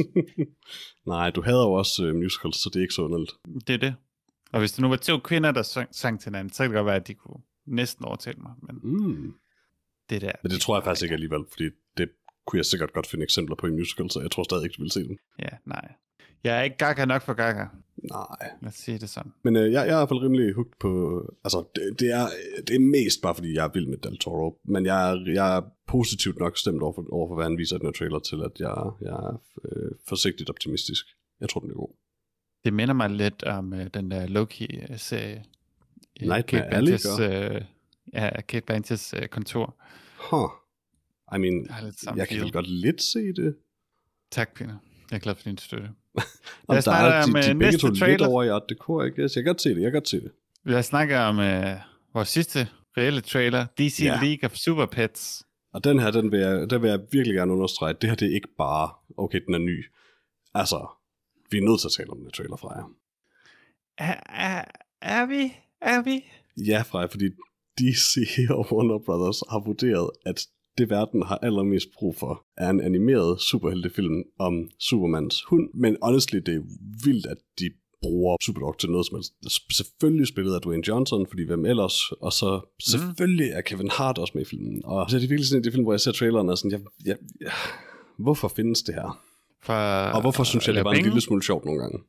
Nej, 1.13 1.29
du 1.29 1.41
havde 1.41 1.61
jo 1.61 1.71
også 1.71 2.09
uh, 2.09 2.15
musicals, 2.15 2.57
så 2.57 2.69
det 2.73 2.79
er 2.79 2.81
ikke 2.81 2.93
så 2.93 3.01
underligt. 3.01 3.31
Det 3.67 3.73
er 3.73 3.77
det. 3.77 3.95
Og 4.51 4.59
hvis 4.59 4.71
det 4.71 4.81
nu 4.81 4.87
var 4.89 4.95
to 4.95 5.19
kvinder, 5.19 5.51
der 5.51 5.61
sang, 5.61 5.89
sang 5.91 6.19
til 6.19 6.29
hinanden, 6.29 6.53
så 6.53 6.63
kan 6.63 6.71
det 6.71 6.75
godt 6.75 6.85
være, 6.85 6.95
at 6.95 7.07
de 7.07 7.13
kunne 7.13 7.41
næsten 7.65 8.05
overtale 8.05 8.37
mig. 8.41 8.51
Men 8.61 8.79
mm. 8.83 9.33
det 10.09 10.21
der... 10.21 10.31
Men 10.43 10.51
det 10.51 10.61
tror 10.61 10.75
jeg 10.77 10.83
faktisk 10.83 11.03
ikke 11.03 11.13
alligevel, 11.13 11.45
fordi 11.51 11.69
det 11.97 12.09
kunne 12.47 12.57
jeg 12.57 12.65
sikkert 12.65 12.93
godt 12.93 13.07
finde 13.07 13.23
eksempler 13.23 13.55
på 13.55 13.67
i 13.67 13.71
musical, 13.71 14.11
så 14.11 14.21
jeg 14.21 14.31
tror 14.31 14.43
stadig 14.43 14.63
ikke, 14.63 14.75
du 14.77 14.81
vil 14.81 14.91
se 14.91 15.03
den. 15.03 15.17
Ja, 15.39 15.49
nej. 15.65 15.91
Jeg 16.43 16.59
er 16.59 16.61
ikke 16.61 16.77
gaga 16.77 17.05
nok 17.05 17.21
for 17.21 17.33
gaga. 17.33 17.65
Nej. 18.09 18.51
Lad 18.61 18.69
os 18.69 18.75
sige 18.75 18.97
det 18.97 19.09
sådan. 19.09 19.31
Men 19.43 19.55
øh, 19.55 19.71
jeg, 19.71 19.71
jeg 19.71 19.81
er 19.81 19.97
i 19.97 19.99
hvert 19.99 20.09
fald 20.09 20.21
rimelig 20.21 20.53
hugt 20.53 20.79
på... 20.79 20.91
Altså, 21.43 21.63
det, 21.75 21.99
det, 21.99 22.11
er, 22.11 22.27
det 22.67 22.75
er 22.75 22.79
mest 22.79 23.21
bare, 23.21 23.35
fordi 23.35 23.53
jeg 23.53 23.65
er 23.65 23.69
vild 23.73 23.87
med 23.87 23.97
Del 23.97 24.17
Toro. 24.17 24.59
Men 24.65 24.85
jeg 24.85 25.11
er, 25.11 25.31
jeg 25.33 25.57
er 25.57 25.61
positivt 25.87 26.39
nok 26.39 26.57
stemt 26.57 26.81
over 26.81 26.93
for, 26.93 27.05
over 27.11 27.27
for 27.29 27.35
hvad 27.35 27.45
han 27.45 27.57
viser 27.57 27.75
i 27.75 27.79
den 27.79 27.87
her 27.87 27.91
trailer, 27.91 28.19
til 28.19 28.35
at 28.35 28.59
jeg, 28.59 28.91
jeg 29.01 29.17
er 29.29 29.41
øh, 29.65 29.91
forsigtigt 30.07 30.49
optimistisk. 30.49 31.05
Jeg 31.39 31.49
tror, 31.49 31.61
den 31.61 31.69
er 31.69 31.75
god. 31.75 31.95
Det 32.63 32.73
minder 32.73 32.93
mig 32.93 33.09
lidt 33.09 33.43
om 33.43 33.73
øh, 33.73 33.87
den 33.93 34.11
der 34.11 34.27
Loki-serie. 34.27 35.43
Nightmare 36.21 36.73
Alley, 36.73 36.97
øh, 37.21 37.61
Ja, 38.13 38.41
Kate 38.41 38.73
Blanchett's 38.73 39.21
øh, 39.21 39.27
kontor. 39.27 39.75
Huh. 40.29 40.49
I 41.35 41.37
mean, 41.37 41.67
jeg, 42.05 42.17
jeg 42.17 42.27
kan 42.27 42.51
godt 42.51 42.67
lidt 42.67 43.01
se 43.01 43.19
det. 43.19 43.55
Tak, 44.31 44.55
Pina. 44.55 44.77
Jeg 45.11 45.15
er 45.15 45.19
glad 45.19 45.35
for 45.35 45.43
din 45.43 45.57
støtte. 45.57 45.89
Lad 46.69 46.77
os 46.77 46.83
snakke 46.83 47.17
om 47.23 47.33
de, 47.33 47.47
de 47.47 47.53
næste 47.53 47.81
to 47.81 47.95
trailer. 47.95 48.27
over 48.27 48.43
i 48.43 48.49
Art 48.49 48.63
Deco, 48.69 49.01
jeg, 49.01 49.11
jeg 49.17 49.29
kan 49.33 49.45
godt 49.45 49.61
se 49.61 49.69
det, 49.69 49.81
jeg 49.81 49.91
kan 49.91 49.93
godt 49.93 50.09
se 50.09 50.21
det. 50.21 50.31
Lad 50.65 50.79
os 50.79 50.85
snakke 50.85 51.19
om 51.19 51.37
uh, 51.37 51.45
vores 52.13 52.29
sidste 52.29 52.67
reelle 52.97 53.21
trailer, 53.21 53.65
DC 53.77 53.99
ja. 54.03 54.19
League 54.21 54.49
of 54.49 54.55
Super 54.55 54.85
Pets. 54.85 55.43
Og 55.73 55.83
den 55.83 55.99
her, 55.99 56.11
den 56.11 56.31
vil, 56.31 56.39
jeg, 56.39 56.69
den 56.69 56.81
vil 56.81 56.89
jeg 56.89 56.99
virkelig 57.11 57.35
gerne 57.35 57.53
understrege. 57.53 57.93
Det 58.01 58.09
her, 58.09 58.15
det 58.15 58.27
er 58.27 58.35
ikke 58.35 58.47
bare, 58.57 58.89
okay, 59.17 59.39
den 59.45 59.53
er 59.53 59.57
ny. 59.57 59.85
Altså, 60.53 60.87
vi 61.51 61.57
er 61.57 61.61
nødt 61.61 61.79
til 61.79 61.87
at 61.87 61.91
tale 61.91 62.09
om 62.09 62.17
den 62.17 62.31
trailer, 62.31 62.55
Freja. 62.55 62.83
Er, 63.97 64.15
er, 64.25 64.65
er 65.01 65.25
vi? 65.25 65.53
Er 65.81 66.01
vi? 66.01 66.25
Ja, 66.57 66.81
Freja, 66.81 67.05
fordi 67.05 67.29
DC 67.77 68.17
og 68.49 68.67
Warner 68.71 68.99
Brothers 69.05 69.39
har 69.49 69.59
vurderet, 69.59 70.09
at 70.25 70.47
det 70.77 70.89
verden 70.89 71.23
har 71.23 71.37
allermest 71.37 71.87
brug 71.97 72.15
for, 72.15 72.45
er 72.57 72.69
en 72.69 72.81
animeret 72.81 73.41
superheltefilm 73.41 74.23
om 74.39 74.69
Supermans 74.79 75.43
hund. 75.43 75.69
Men 75.73 75.97
honestly, 76.01 76.37
det 76.37 76.55
er 76.55 76.61
vildt, 77.05 77.25
at 77.25 77.37
de 77.59 77.69
bruger 78.01 78.37
Superdog 78.41 78.79
til 78.79 78.89
noget 78.89 79.05
som 79.05 79.15
helst. 79.17 79.33
Selvfølgelig 79.77 80.27
spillet 80.27 80.55
af 80.55 80.61
Dwayne 80.61 80.87
Johnson, 80.87 81.27
fordi 81.27 81.43
hvem 81.43 81.65
ellers? 81.65 82.11
Og 82.11 82.33
så 82.33 82.75
selvfølgelig 82.81 83.49
er 83.49 83.61
Kevin 83.61 83.89
Hart 83.89 84.17
også 84.17 84.31
med 84.35 84.41
i 84.41 84.49
filmen. 84.49 84.81
Og 84.85 85.09
så 85.09 85.15
er 85.15 85.19
det 85.19 85.29
virkelig 85.29 85.47
sådan 85.47 85.65
en 85.65 85.71
film, 85.71 85.83
hvor 85.83 85.93
jeg 85.93 85.99
ser 85.99 86.11
traileren 86.11 86.49
og 86.49 86.57
sådan, 86.57 86.71
jeg, 86.71 86.79
jeg, 87.05 87.17
jeg, 87.41 87.51
hvorfor 88.17 88.47
findes 88.47 88.81
det 88.81 88.95
her? 88.95 89.23
For, 89.63 89.73
og 90.15 90.21
hvorfor 90.21 90.43
synes 90.43 90.67
jeg, 90.67 90.75
det 90.75 90.85
var 90.85 90.93
en 90.93 91.03
lille 91.03 91.21
smule 91.21 91.43
sjovt 91.43 91.65
nogle 91.65 91.81
gange? 91.81 91.99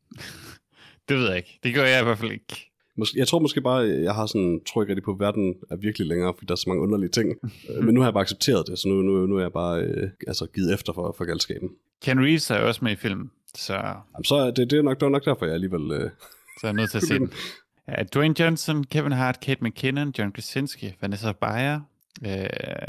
det 1.09 1.17
ved 1.17 1.29
jeg 1.29 1.37
ikke. 1.37 1.59
Det 1.63 1.75
gør 1.75 1.85
jeg 1.85 2.01
i 2.01 2.05
hvert 2.05 2.19
fald 2.19 2.33
ikke. 2.33 2.74
Mås- 3.01 3.17
jeg 3.17 3.29
tror 3.29 3.39
måske 3.39 3.61
bare, 3.61 3.79
jeg 3.79 4.15
har 4.15 4.27
sådan, 4.27 4.61
tror 4.67 4.83
ikke 4.83 4.91
rigtig 4.91 5.05
på, 5.05 5.11
at 5.11 5.21
verden 5.21 5.55
er 5.71 5.77
virkelig 5.77 6.07
længere, 6.09 6.35
fordi 6.35 6.47
der 6.47 6.53
er 6.53 6.57
så 6.57 6.69
mange 6.69 6.83
underlige 6.83 7.11
ting. 7.11 7.39
Men 7.83 7.95
nu 7.95 8.01
har 8.01 8.07
jeg 8.07 8.15
bare 8.15 8.23
accepteret 8.23 8.67
det, 8.67 8.79
så 8.79 8.89
nu, 8.89 8.95
nu, 8.95 9.27
nu 9.27 9.37
er 9.37 9.41
jeg 9.41 9.53
bare 9.53 9.83
øh, 9.83 10.11
altså, 10.27 10.47
givet 10.47 10.75
efter 10.75 10.93
for, 10.93 11.15
for 11.19 11.25
galskaben. 11.25 11.69
Ken 12.03 12.21
Reeves 12.21 12.51
er 12.51 12.59
også 12.59 12.85
med 12.85 12.93
i 12.93 12.97
filmen, 12.97 13.31
så... 13.55 13.75
Jamen, 13.75 14.25
så 14.25 14.35
er 14.35 14.51
det, 14.51 14.71
det, 14.71 14.79
er 14.79 14.83
nok, 14.83 15.01
det 15.01 15.07
er 15.07 15.11
nok 15.11 15.25
derfor, 15.25 15.45
jeg 15.47 15.55
alligevel... 15.55 15.93
Øh... 15.93 16.11
Så 16.61 16.67
er 16.67 16.69
jeg 16.69 16.75
nødt 16.75 16.91
til 16.91 16.99
at 16.99 17.03
se 17.03 17.15
den. 17.19 17.33
Ja, 17.89 18.03
Dwayne 18.03 18.41
Johnson, 18.41 18.85
Kevin 18.85 19.13
Hart, 19.13 19.41
Kate 19.41 19.65
McKinnon, 19.65 20.15
John 20.19 20.33
Krasinski, 20.33 20.95
Vanessa 21.01 21.33
Bayer, 21.33 21.81
øh, 22.27 22.47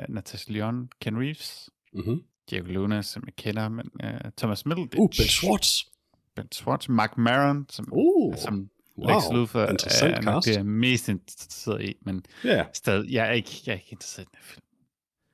Natasha 0.10 0.54
Lyon, 0.54 0.90
Ken 1.02 1.20
Reeves, 1.20 1.70
mm-hmm. 1.94 2.24
Diego 2.50 2.68
Luna, 2.68 3.02
som 3.02 3.24
jeg 3.26 3.36
kender, 3.36 3.70
men 3.70 3.92
øh, 4.04 4.32
Thomas 4.38 4.66
Middleditch. 4.66 5.00
Uh, 5.00 5.10
Ben 5.10 5.28
Schwartz. 5.28 5.84
Ben 6.36 6.48
Schwartz, 6.52 6.90
Mark 6.90 7.18
Maron, 7.18 7.66
som, 7.70 7.88
uh, 7.92 8.36
som 8.38 8.70
wow. 8.98 9.08
Lex 9.10 9.24
Luthor 9.34 9.66
Interessant 9.70 10.16
er 10.16 10.22
cast. 10.22 10.48
det, 10.48 10.58
er 10.58 10.64
mest 10.64 11.10
interesseret 11.10 11.82
i, 11.84 11.94
men 12.06 12.26
yeah. 12.46 12.66
stadig, 12.74 13.12
jeg 13.12 13.28
er 13.28 13.32
ikke, 13.32 13.52
jeg 13.66 13.72
er 13.72 13.78
ikke 13.78 13.92
interesseret 13.92 14.26
i 14.26 14.30
den 14.32 14.40
film. 14.42 14.62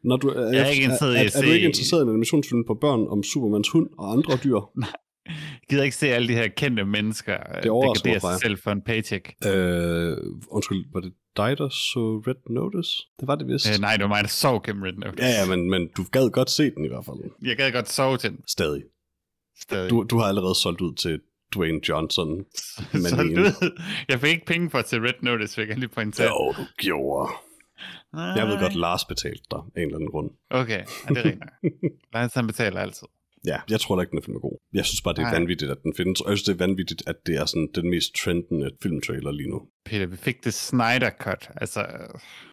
Når 0.03 0.17
du, 0.17 0.29
er, 0.29 0.51
jeg 0.51 0.61
er 0.61 0.67
ikke 0.67 0.83
interesseret 0.83 1.13
i 1.13 1.17
er, 1.17 1.19
er, 1.19 1.23
er 1.23 1.41
du 1.41 1.47
se- 1.47 1.53
ikke 1.53 1.67
interesseret 1.67 2.01
i 2.01 2.03
en 2.03 2.09
animationsfilm 2.09 2.63
på 2.67 2.73
børn 2.73 3.07
om 3.07 3.23
Supermans 3.23 3.69
hund 3.69 3.89
og 3.97 4.11
andre 4.11 4.37
dyr? 4.43 4.59
Jeg 5.25 5.69
gider 5.69 5.83
ikke 5.83 5.95
se 5.95 6.07
alle 6.07 6.27
de 6.27 6.33
her 6.33 6.47
kendte 6.47 6.85
mennesker 6.85 7.37
Det 7.63 7.71
overrasker 7.71 8.09
mig 8.11 8.21
sig 8.21 8.39
selv 8.41 8.57
for 8.57 8.71
en 8.71 8.81
paycheck. 8.81 9.33
Øh, 9.45 10.17
undskyld, 10.47 10.85
var 10.93 10.99
det 10.99 11.13
dig, 11.37 11.57
der 11.57 11.69
så 11.69 12.23
Red 12.27 12.49
Notice? 12.49 12.91
Det 13.19 13.27
var 13.27 13.35
det 13.35 13.47
vist. 13.47 13.69
Øh, 13.69 13.81
nej, 13.81 13.93
det 13.97 14.01
var 14.01 14.07
mig, 14.07 14.23
der 14.23 14.29
sov 14.29 14.63
gennem 14.63 14.83
Red 14.83 14.93
Notice. 14.93 15.23
Ja, 15.23 15.29
ja, 15.39 15.45
men, 15.45 15.69
men 15.69 15.89
du 15.97 16.03
gad 16.11 16.29
godt 16.29 16.49
se 16.49 16.63
den 16.71 16.85
i 16.85 16.87
hvert 16.87 17.05
fald. 17.05 17.17
Jeg 17.41 17.57
gad 17.57 17.71
godt 17.71 17.89
sove 17.89 18.17
til 18.17 18.29
den. 18.29 18.39
Stadig. 18.47 18.83
Stadig. 19.61 19.89
Du, 19.89 20.03
du 20.03 20.17
har 20.17 20.25
allerede 20.25 20.55
solgt 20.55 20.81
ud 20.81 20.93
til 20.93 21.19
Dwayne 21.55 21.79
Johnson. 21.89 22.45
så 23.09 23.15
manin. 23.15 23.35
du 23.35 23.43
jeg 24.09 24.19
fik 24.19 24.29
ikke 24.29 24.45
penge 24.45 24.69
for 24.69 24.79
at 24.79 24.89
se 24.89 24.97
Red 24.99 25.13
Notice, 25.21 25.57
vil 25.57 25.67
jeg 25.67 25.77
lige 25.77 25.89
pointere. 25.89 26.27
Jo, 26.27 26.53
du 26.57 26.65
gjorde. 26.77 27.31
Jeg 28.13 28.47
ved 28.47 28.59
godt, 28.59 28.75
Lars 28.75 29.05
betalte 29.05 29.43
dig 29.51 29.59
en 29.77 29.81
eller 29.81 29.95
anden 29.95 30.11
grund. 30.11 30.29
Okay, 30.49 30.79
ja, 30.79 31.13
det 31.13 31.17
er 31.17 31.23
rigtigt. 31.25 31.43
Lars 32.13 32.33
han 32.33 32.47
betaler 32.47 32.79
altid. 32.79 33.07
Ja, 33.45 33.57
jeg 33.69 33.79
tror 33.79 33.95
da 33.95 34.01
ikke, 34.01 34.11
den 34.11 34.17
er 34.17 34.21
film 34.21 34.35
er 34.35 34.39
god. 34.39 34.57
Jeg 34.73 34.85
synes 34.85 35.01
bare, 35.01 35.13
det 35.13 35.19
er 35.19 35.23
Nej. 35.23 35.33
vanvittigt, 35.33 35.71
at 35.71 35.77
den 35.83 35.93
findes. 35.97 36.21
Og 36.21 36.29
jeg 36.29 36.37
synes, 36.37 36.45
det 36.45 36.53
er 36.53 36.67
vanvittigt, 36.67 37.03
at 37.07 37.15
det 37.25 37.35
er 37.35 37.45
sådan 37.45 37.69
den 37.75 37.89
mest 37.89 38.15
trendende 38.15 38.71
filmtrailer 38.83 39.31
lige 39.31 39.49
nu. 39.49 39.61
Peter, 39.85 40.05
vi 40.05 40.17
fik 40.17 40.43
det 40.43 40.53
Snyder 40.53 41.09
Cut. 41.19 41.49
Altså, 41.55 41.85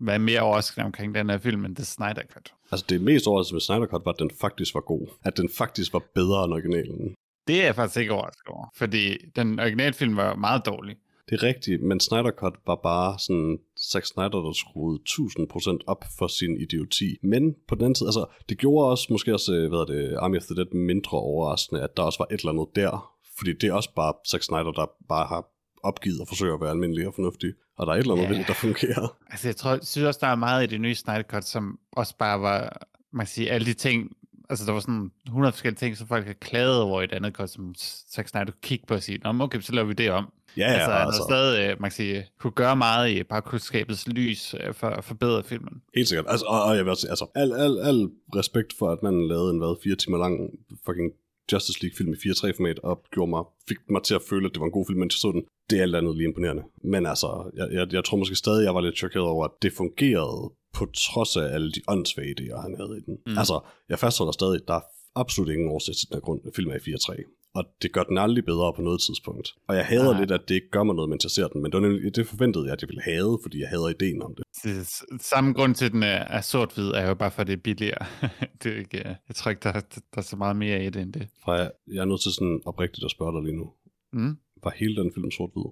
hvad 0.00 0.14
er 0.14 0.18
mere 0.18 0.40
overraskende 0.40 0.84
omkring 0.84 1.14
den 1.14 1.30
her 1.30 1.38
film, 1.38 1.64
end 1.64 1.76
det 1.76 1.86
Snyder 1.86 2.22
Cut? 2.32 2.52
Altså, 2.72 2.86
det 2.88 3.00
mest 3.00 3.26
overraskende 3.26 3.54
ved 3.54 3.60
Snyder 3.60 3.86
Cut 3.86 4.04
var, 4.04 4.12
at 4.12 4.18
den 4.18 4.30
faktisk 4.40 4.74
var 4.74 4.80
god. 4.80 5.08
At 5.24 5.36
den 5.36 5.48
faktisk 5.58 5.92
var 5.92 6.02
bedre 6.14 6.44
end 6.44 6.52
originalen. 6.52 7.14
Det 7.48 7.60
er 7.60 7.64
jeg 7.64 7.74
faktisk 7.74 8.00
ikke 8.00 8.12
overrasket 8.12 8.46
over, 8.48 8.66
fordi 8.76 9.16
den 9.36 9.60
originalfilm 9.60 10.16
var 10.16 10.34
meget 10.36 10.66
dårlig. 10.66 10.96
Det 11.28 11.34
er 11.34 11.42
rigtigt, 11.42 11.82
men 11.82 12.00
Snyder 12.00 12.30
Cut 12.30 12.54
var 12.66 12.80
bare 12.82 13.18
sådan 13.18 13.58
Zack 13.92 14.06
Snyder, 14.06 14.28
der 14.46 14.52
skruede 14.52 14.98
1000% 15.08 15.78
op 15.86 16.04
for 16.18 16.26
sin 16.26 16.60
idioti. 16.60 17.16
Men 17.22 17.54
på 17.68 17.74
den 17.74 17.84
anden 17.84 17.94
side, 17.94 18.08
altså, 18.08 18.26
det 18.48 18.58
gjorde 18.58 18.90
også 18.90 19.06
måske 19.10 19.34
også, 19.34 19.52
øh, 19.54 19.68
hvad 19.68 19.78
er 19.78 19.84
det, 19.84 20.16
Army 20.16 20.36
of 20.36 20.42
the 20.42 20.54
Dead 20.54 20.74
mindre 20.74 21.18
overraskende, 21.18 21.82
at 21.82 21.96
der 21.96 22.02
også 22.02 22.18
var 22.18 22.26
et 22.34 22.40
eller 22.40 22.52
andet 22.52 22.68
der. 22.76 23.12
Fordi 23.38 23.52
det 23.52 23.68
er 23.68 23.72
også 23.72 23.94
bare 23.96 24.12
Zack 24.30 24.42
Snyder, 24.42 24.72
der 24.72 24.86
bare 25.08 25.26
har 25.26 25.44
opgivet 25.82 26.20
at 26.20 26.28
forsøge 26.28 26.54
at 26.54 26.60
være 26.60 26.70
almindelig 26.70 27.06
og 27.06 27.14
fornuftig. 27.14 27.52
Og 27.78 27.86
der 27.86 27.92
er 27.92 27.96
et 27.96 28.00
eller 28.00 28.14
andet 28.14 28.36
Ja. 28.38 28.42
der 28.42 28.54
fungerer. 28.54 29.16
Altså, 29.30 29.48
jeg 29.48 29.56
tror, 29.56 29.70
jeg 29.70 29.80
synes 29.82 30.06
også, 30.06 30.20
der 30.22 30.26
er 30.26 30.34
meget 30.36 30.64
i 30.64 30.66
det 30.66 30.80
nye 30.80 30.94
Snyder 30.94 31.22
Cut, 31.22 31.44
som 31.44 31.78
også 31.92 32.16
bare 32.18 32.40
var, 32.40 32.86
man 33.12 33.26
kan 33.26 33.30
sige, 33.30 33.50
alle 33.50 33.66
de 33.66 33.72
ting, 33.74 34.16
altså 34.48 34.66
der 34.66 34.72
var 34.72 34.80
sådan 34.80 35.10
100 35.26 35.52
forskellige 35.52 35.78
ting, 35.78 35.96
som 35.96 36.06
folk 36.06 36.26
har 36.26 36.32
klaget 36.32 36.80
over 36.80 37.00
i 37.00 37.04
et 37.04 37.12
andet 37.12 37.34
cut, 37.34 37.50
som 37.50 37.74
Zack 38.14 38.28
Snyder 38.28 38.44
kunne 38.44 38.54
kigge 38.62 38.86
på 38.86 38.94
og 38.94 39.02
sige, 39.02 39.18
Nå, 39.18 39.44
okay, 39.44 39.60
så 39.60 39.72
laver 39.72 39.86
vi 39.86 39.94
det 39.94 40.10
om. 40.10 40.32
Ja, 40.56 40.64
altså, 40.64 40.90
ja, 40.90 40.96
har 40.96 41.04
altså, 41.04 41.22
stadig, 41.28 41.70
øh, 41.70 41.80
man 41.80 41.90
kan 41.90 41.96
sige, 41.96 42.26
kunne 42.40 42.50
gøre 42.50 42.76
meget 42.76 43.10
i 43.10 43.22
skabes 43.58 44.08
lys 44.08 44.54
øh, 44.54 44.74
for 44.74 44.86
at 44.86 45.04
forbedre 45.04 45.42
filmen. 45.42 45.82
helt 45.94 46.08
sikkert. 46.08 46.26
Altså, 46.28 46.46
og, 46.46 46.64
og 46.64 46.76
jeg 46.76 46.84
vil 46.84 46.90
også 46.90 47.06
altså, 47.08 47.26
al, 47.34 47.52
al, 47.52 47.78
al 47.78 48.10
respekt 48.36 48.74
for, 48.78 48.90
at 48.90 49.02
man 49.02 49.28
lavede 49.28 49.50
en, 49.50 49.58
hvad, 49.58 49.82
fire 49.84 49.96
timer 49.96 50.18
lang 50.18 50.50
fucking 50.86 51.12
Justice 51.52 51.82
League 51.82 51.96
film 51.98 52.12
i 52.12 52.16
4-3-format, 52.16 52.78
og 52.78 52.94
gjorde 53.14 53.30
mig, 53.30 53.42
fik 53.68 53.80
mig 53.90 54.02
til 54.02 54.14
at 54.14 54.22
føle, 54.30 54.46
at 54.46 54.52
det 54.54 54.60
var 54.60 54.66
en 54.66 54.76
god 54.78 54.86
film, 54.88 55.02
jeg 55.02 55.10
så 55.10 55.32
den. 55.32 55.42
Det 55.70 55.78
er 55.78 55.82
alt 55.82 55.96
andet 55.96 56.16
lige 56.16 56.28
imponerende. 56.28 56.62
Men 56.84 57.06
altså, 57.06 57.50
jeg, 57.58 57.68
jeg, 57.72 57.92
jeg 57.92 58.04
tror 58.04 58.16
måske 58.18 58.36
stadig, 58.44 58.64
jeg 58.64 58.74
var 58.74 58.80
lidt 58.80 58.98
chokeret 59.02 59.26
over, 59.26 59.44
at 59.44 59.54
det 59.62 59.72
fungerede 59.72 60.52
på 60.76 60.84
trods 61.06 61.36
af 61.36 61.46
alle 61.54 61.72
de 61.72 61.80
åndssvage 61.88 62.34
idéer, 62.38 62.60
han 62.66 62.74
havde 62.80 62.94
i 63.00 63.02
den. 63.06 63.16
Mm. 63.26 63.38
Altså, 63.38 63.56
jeg 63.88 63.98
fastholder 63.98 64.32
stadig, 64.32 64.60
der 64.68 64.74
er 64.74 64.84
absolut 65.22 65.50
ingen 65.50 65.68
årsag 65.68 65.94
til 65.94 66.08
den 66.08 66.14
her 66.16 66.20
grund, 66.20 66.40
film 66.56 66.70
er 66.70 66.74
i 66.74 66.90
4-3. 66.90 67.37
Og 67.54 67.64
det 67.82 67.92
gør 67.92 68.02
den 68.02 68.18
aldrig 68.18 68.44
bedre 68.44 68.72
på 68.76 68.82
noget 68.82 69.00
tidspunkt. 69.00 69.54
Og 69.68 69.76
jeg 69.76 69.86
hader 69.86 70.10
Nej. 70.12 70.20
lidt, 70.20 70.30
at 70.30 70.48
det 70.48 70.54
ikke 70.54 70.70
gør 70.70 70.82
mig 70.82 70.94
noget, 70.94 71.10
mens 71.10 71.24
jeg 71.24 71.30
ser 71.30 71.48
den, 71.48 71.62
men 71.62 71.72
det, 71.72 71.82
var 71.82 72.10
det 72.10 72.26
forventede 72.26 72.64
jeg, 72.64 72.72
at 72.72 72.82
jeg 72.82 72.88
ville 72.88 73.02
have, 73.02 73.38
fordi 73.42 73.60
jeg 73.60 73.68
hader 73.68 73.88
ideen 73.88 74.22
om 74.22 74.34
det. 74.34 74.44
Det 74.64 74.86
samme 75.22 75.52
grund 75.52 75.74
til, 75.74 75.84
at 75.84 75.92
den 75.92 76.02
er, 76.02 76.06
er 76.36 76.40
sort-hvid, 76.40 76.90
er 76.90 77.08
jo 77.08 77.14
bare 77.14 77.30
for, 77.30 77.40
at 77.40 77.46
det 77.46 77.52
er 77.52 77.56
billigere. 77.56 78.06
det 78.62 78.72
er 78.72 78.76
ikke, 78.78 78.98
jeg 79.28 79.34
tror 79.34 79.50
ikke, 79.50 79.60
der, 79.62 79.72
er- 79.72 79.80
der 80.14 80.18
er 80.18 80.20
så 80.20 80.36
meget 80.36 80.56
mere 80.56 80.84
i 80.86 80.90
det 80.90 81.02
end 81.02 81.12
det. 81.12 81.28
Jeg, 81.46 81.70
jeg 81.86 82.00
er 82.00 82.04
nødt 82.04 82.20
til 82.22 82.32
sådan 82.32 82.60
oprigtigt 82.66 83.04
at 83.04 83.10
spørge 83.10 83.32
dig 83.36 83.42
lige 83.42 83.56
nu. 83.56 83.72
Mm. 84.12 84.38
Var 84.64 84.70
hele 84.76 84.96
den 84.96 85.12
film 85.14 85.30
sort-hvid? 85.30 85.68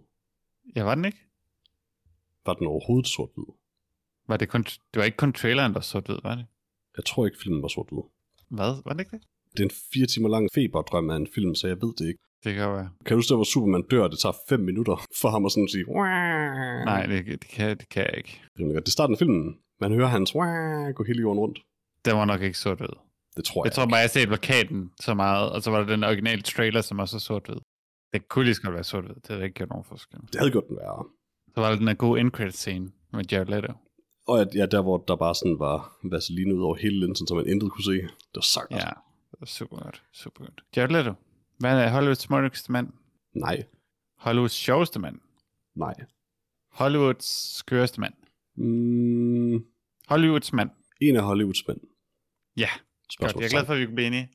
Ja, 0.77 0.83
var 0.83 0.95
den 0.95 1.05
ikke? 1.05 1.19
Var 2.47 2.55
den 2.55 2.67
overhovedet 2.67 3.07
sort-hvid? 3.09 3.55
Var 4.29 4.37
det, 4.37 4.49
kun, 4.49 4.63
det 4.63 4.97
var 4.97 5.05
ikke 5.05 5.17
kun 5.17 5.33
traileren, 5.33 5.73
der 5.73 5.79
var 5.79 5.81
sort-hvid, 5.93 6.17
var 6.23 6.35
det? 6.35 6.47
Jeg 6.97 7.05
tror 7.05 7.27
ikke, 7.27 7.39
filmen 7.43 7.63
var 7.63 7.69
sort-hvid. 7.69 8.03
Hvad? 8.51 8.83
Var 8.85 8.93
det 8.93 9.01
ikke 9.01 9.17
det? 9.17 9.23
Det 9.57 9.63
er 9.65 9.69
en 9.71 9.79
fire 9.93 10.07
timer 10.07 10.29
lang 10.29 10.49
feberdrøm 10.55 11.11
af 11.11 11.17
en 11.17 11.29
film, 11.35 11.55
så 11.55 11.67
jeg 11.67 11.77
ved 11.83 11.93
det 11.99 12.09
ikke. 12.09 12.23
Det 12.45 12.55
kan 12.55 12.69
være. 12.73 12.89
Kan 13.05 13.15
du 13.15 13.19
huske, 13.19 13.35
hvor 13.35 13.45
Superman 13.45 13.83
dør, 13.91 14.03
og 14.03 14.11
det 14.11 14.19
tager 14.19 14.37
fem 14.49 14.61
minutter 14.61 14.97
for 15.21 15.29
ham 15.29 15.47
at 15.47 15.53
sådan 15.53 15.69
sige... 15.69 15.85
Nej, 15.85 17.07
det, 17.07 17.27
det, 17.27 17.49
kan, 17.49 17.79
det 17.79 17.89
kan 17.89 18.03
jeg 18.03 18.17
ikke. 18.17 18.43
Det 18.59 18.87
er 18.87 18.91
starten 18.91 19.15
af 19.15 19.19
filmen. 19.19 19.57
Man 19.81 19.93
hører 19.93 20.07
hans 20.07 20.33
gå 20.97 21.05
hele 21.05 21.21
jorden 21.21 21.41
rundt. 21.41 21.59
Den 22.05 22.17
var 22.17 22.25
nok 22.25 22.43
ikke 22.43 22.59
sort-hvid. 22.59 22.89
Det 23.37 23.45
tror 23.45 23.61
jeg, 23.61 23.67
Jeg 23.67 23.73
tror 23.73 23.87
bare, 23.87 24.01
jeg 24.01 24.11
set 24.11 24.29
plakaten 24.29 24.91
så 25.01 25.15
meget, 25.15 25.53
og 25.53 25.63
så 25.63 25.71
var 25.71 25.79
der 25.79 25.87
den 25.87 26.05
originale 26.05 26.43
trailer, 26.43 26.81
som 26.81 26.99
også 26.99 27.17
er 27.17 27.21
sort-hvid. 27.21 27.57
Det 28.13 28.29
kunne 28.29 28.45
lige 28.45 28.55
så 28.55 28.63
godt 28.63 28.75
være 28.75 28.85
sort-hvid. 28.85 29.15
Det 29.15 29.29
havde 29.29 29.45
ikke 29.45 29.55
gjort 29.55 29.69
nogen 29.69 29.85
forskel. 29.85 30.21
Det 30.33 30.39
havde 30.39 30.51
gjort 30.51 30.69
den 30.69 30.77
værre. 30.77 31.05
Så 31.55 31.61
var 31.61 31.71
der 31.71 31.77
den 31.77 31.87
der 31.87 31.95
gode 31.95 32.21
end 32.21 32.31
credit 32.31 32.57
scene 32.57 32.91
med 33.13 33.25
Jared 33.33 33.47
Leto. 33.47 33.73
Og 34.29 34.47
ja, 34.55 34.67
der 34.67 34.83
hvor 34.83 35.05
der 35.09 35.17
bare 35.17 35.35
sådan 35.35 35.59
var 35.59 35.99
vaseline 36.11 36.55
ud 36.55 36.63
over 36.63 36.77
hele 36.77 37.01
linsen, 37.01 37.27
så 37.27 37.35
man 37.35 37.47
intet 37.47 37.73
kunne 37.73 37.85
se. 37.85 37.93
Det 37.93 38.35
var 38.35 38.41
sagt. 38.41 38.71
Ja, 38.71 38.89
super 39.47 39.77
godt. 39.77 40.03
Super 40.13 40.45
godt. 40.45 40.65
Jared 40.77 40.91
Leto. 40.91 41.13
Hvad 41.59 41.85
er 41.85 41.91
Hollywoods 41.91 42.19
smukkeste 42.19 42.73
mand? 42.73 42.89
Nej, 43.35 43.65
Hollywoods 44.19 44.53
sjoveste 44.53 44.99
mand? 44.99 45.19
nej. 45.75 45.95
Hollywoods 46.73 47.57
skøreste 47.57 48.01
mand? 48.01 48.15
Mm, 48.57 49.65
Hollywoods 50.09 50.53
mand? 50.53 50.71
en 51.01 51.17
af 51.17 51.23
Hollywoods 51.23 51.69
mænd. 51.69 51.81
Ja, 52.57 52.69
godt. 53.19 53.33
Jeg 53.33 53.45
er 53.45 53.49
glad 53.49 53.49
Spørgsmål. 53.49 53.67
for, 53.67 53.73
at 53.73 53.81
vi 53.81 53.85
kan 53.87 53.95
blive 53.95 54.07
enige. 54.07 54.29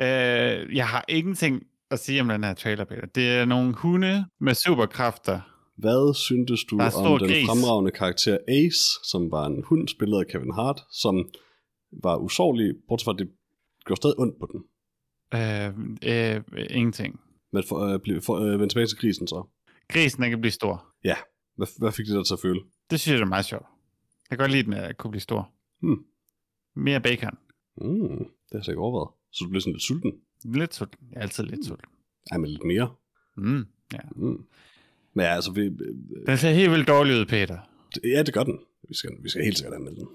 Øh, 0.00 0.76
jeg 0.76 0.88
har 0.88 1.04
ingenting 1.08 1.66
at 1.90 1.98
sige 1.98 2.20
om 2.20 2.28
den 2.28 2.44
her 2.44 2.54
trailer, 2.54 2.84
Peter. 2.84 3.06
Det 3.06 3.28
er 3.28 3.44
nogle 3.44 3.74
hunde 3.74 4.26
med 4.40 4.54
superkræfter. 4.54 5.40
Hvad 5.76 6.14
syntes 6.14 6.64
du 6.64 6.78
om 6.80 7.18
den 7.18 7.28
gris. 7.28 7.46
fremragende 7.46 7.90
karakter 7.90 8.38
Ace, 8.48 8.84
som 9.10 9.30
var 9.30 9.46
en 9.46 9.64
hund, 9.66 9.88
spillet 9.88 10.18
af 10.18 10.26
Kevin 10.26 10.54
Hart, 10.54 10.80
som 10.92 11.28
var 12.02 12.16
usårlig, 12.16 12.74
bortset 12.88 13.04
fra, 13.04 13.12
det 13.12 13.28
gjorde 13.90 14.00
stadig 14.02 14.18
ondt 14.18 14.36
på 14.40 14.46
den. 14.52 14.60
Øh, 15.38 15.68
øh, 16.12 16.66
ingenting. 16.78 17.20
Men 17.52 17.62
for, 17.68 17.78
øh, 17.86 18.00
blive- 18.00 18.22
for 18.22 18.34
øh, 18.36 18.52
vende 18.58 18.68
tilbage 18.68 18.86
til 18.86 18.98
grisen 18.98 19.26
så. 19.28 19.38
Grisen, 19.88 20.22
den 20.22 20.30
kan 20.30 20.40
blive 20.40 20.52
stor. 20.52 20.74
Ja, 21.04 21.16
hvad, 21.56 21.66
hvad 21.78 21.92
fik 21.92 22.06
det 22.06 22.14
dig 22.16 22.26
til 22.26 22.34
at 22.34 22.40
føle? 22.40 22.60
Det 22.90 23.00
synes 23.00 23.14
jeg 23.18 23.24
er 23.24 23.28
meget 23.36 23.44
sjovt. 23.44 23.66
Jeg 24.30 24.38
kan 24.38 24.42
godt 24.42 24.52
lide, 24.52 24.62
den 24.62 24.72
at 24.72 24.96
kunne 24.98 25.10
blive 25.10 25.20
stor. 25.20 25.52
Hmm. 25.82 26.04
Mere 26.76 27.00
bacon. 27.00 27.34
Mm, 27.76 28.18
det 28.18 28.52
har 28.52 28.58
jeg 28.58 28.64
slet 28.64 28.72
ikke 28.72 28.80
overvejet. 28.86 29.10
Så 29.32 29.44
du 29.44 29.50
blev 29.50 29.60
sådan 29.60 29.72
lidt 29.72 29.82
sulten? 29.82 30.12
Lidt 30.44 30.74
sulten. 30.74 31.08
Jeg 31.10 31.16
er 31.18 31.22
altid 31.22 31.44
lidt 31.44 31.66
sulten. 31.66 31.88
Ej, 32.30 32.38
men 32.38 32.50
lidt 32.50 32.64
mere. 32.64 32.94
Mm, 33.36 33.64
ja. 33.92 33.98
Mm. 34.16 34.38
Men 35.14 35.24
ja, 35.26 35.34
altså, 35.34 35.52
vi, 35.52 35.60
øh, 35.60 36.26
Den 36.26 36.36
ser 36.38 36.50
helt 36.50 36.70
vildt 36.70 36.88
dårlig 36.88 37.20
ud, 37.20 37.26
Peter. 37.26 37.58
ja, 38.04 38.22
det 38.22 38.34
gør 38.34 38.42
den. 38.44 38.58
Vi 38.88 38.94
skal, 38.94 39.10
vi 39.22 39.28
skal 39.28 39.44
helt 39.44 39.58
sikkert 39.58 39.74
anmelde 39.74 40.00
den. 40.00 40.08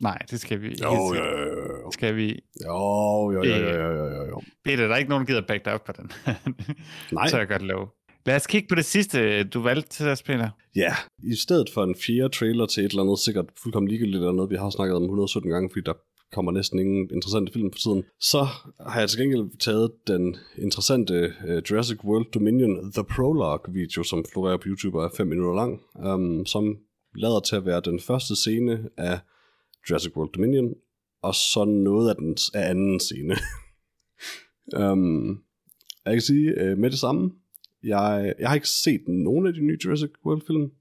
Nej, 0.00 0.18
det 0.30 0.40
skal 0.40 0.60
vi. 0.62 0.68
Jo, 0.68 0.74
sikkert. 0.74 1.32
jo, 1.32 1.48
jo. 1.48 1.71
Skal 1.92 2.16
vi. 2.16 2.28
Jo, 2.66 3.30
jo, 3.30 3.42
jo, 3.42 3.56
jo, 3.56 3.92
jo, 3.98 4.06
jo, 4.06 4.26
jo. 4.26 4.40
Peter, 4.64 4.86
der 4.86 4.94
er 4.94 4.98
ikke 4.98 5.10
nogen, 5.10 5.26
der 5.26 5.32
gider 5.32 5.46
back 5.46 5.64
dig 5.64 5.72
op 5.72 5.84
på 5.84 5.92
den. 5.92 6.10
Nej. 7.12 7.28
Så 7.28 7.38
jeg 7.38 7.48
godt 7.48 7.62
love. 7.62 7.86
Lad 8.26 8.36
os 8.36 8.46
kigge 8.46 8.68
på 8.68 8.74
det 8.74 8.84
sidste, 8.84 9.44
du 9.44 9.60
valgte 9.60 9.88
til 9.88 10.06
os, 10.06 10.22
Peter. 10.22 10.50
Ja, 10.76 10.94
i 11.32 11.34
stedet 11.34 11.70
for 11.74 11.84
en 11.84 11.94
fjerde 11.94 12.28
trailer 12.28 12.66
til 12.66 12.84
et 12.84 12.90
eller 12.90 13.02
andet 13.02 13.18
sikkert 13.18 13.46
fuldkommen 13.62 13.88
ligegyldigt 13.88 14.16
eller 14.16 14.32
noget, 14.32 14.50
vi 14.50 14.56
har 14.56 14.70
snakket 14.70 14.96
om 14.96 15.02
117 15.02 15.50
gange, 15.50 15.70
fordi 15.72 15.84
der 15.86 15.92
kommer 16.32 16.52
næsten 16.52 16.78
ingen 16.78 17.10
interessante 17.12 17.52
film 17.52 17.72
for 17.72 17.78
tiden. 17.78 18.04
Så 18.20 18.46
har 18.80 19.00
jeg 19.00 19.08
til 19.08 19.20
gengæld 19.20 19.58
taget 19.58 19.90
den 20.06 20.36
interessante 20.58 21.32
uh, 21.48 21.70
Jurassic 21.70 22.04
World 22.04 22.26
Dominion 22.34 22.92
The 22.92 23.04
Prologue 23.04 23.74
video, 23.74 24.02
som 24.02 24.24
florerer 24.32 24.56
på 24.56 24.66
YouTube 24.66 24.98
og 24.98 25.04
er 25.04 25.10
5 25.16 25.26
minutter 25.26 25.54
lang, 25.54 25.80
um, 26.14 26.46
som 26.46 26.76
lader 27.14 27.40
til 27.40 27.56
at 27.56 27.66
være 27.66 27.80
den 27.84 28.00
første 28.00 28.36
scene 28.36 28.88
af 28.96 29.18
Jurassic 29.90 30.16
World 30.16 30.32
Dominion, 30.32 30.74
og 31.22 31.34
så 31.34 31.64
noget 31.64 32.10
af 32.10 32.16
den 32.16 32.36
af 32.54 32.70
anden 32.70 33.00
scene. 33.00 33.36
um, 34.76 35.42
jeg 36.04 36.12
kan 36.12 36.20
sige 36.22 36.54
uh, 36.60 36.78
med 36.78 36.90
det 36.90 36.98
samme, 36.98 37.30
jeg, 37.82 38.34
jeg 38.38 38.48
har 38.48 38.54
ikke 38.54 38.68
set 38.68 39.08
nogen 39.08 39.46
af 39.46 39.52
de 39.52 39.60
nye 39.60 39.78
Jurassic 39.84 40.10
World-film. 40.26 40.62
Okay. 40.62 40.72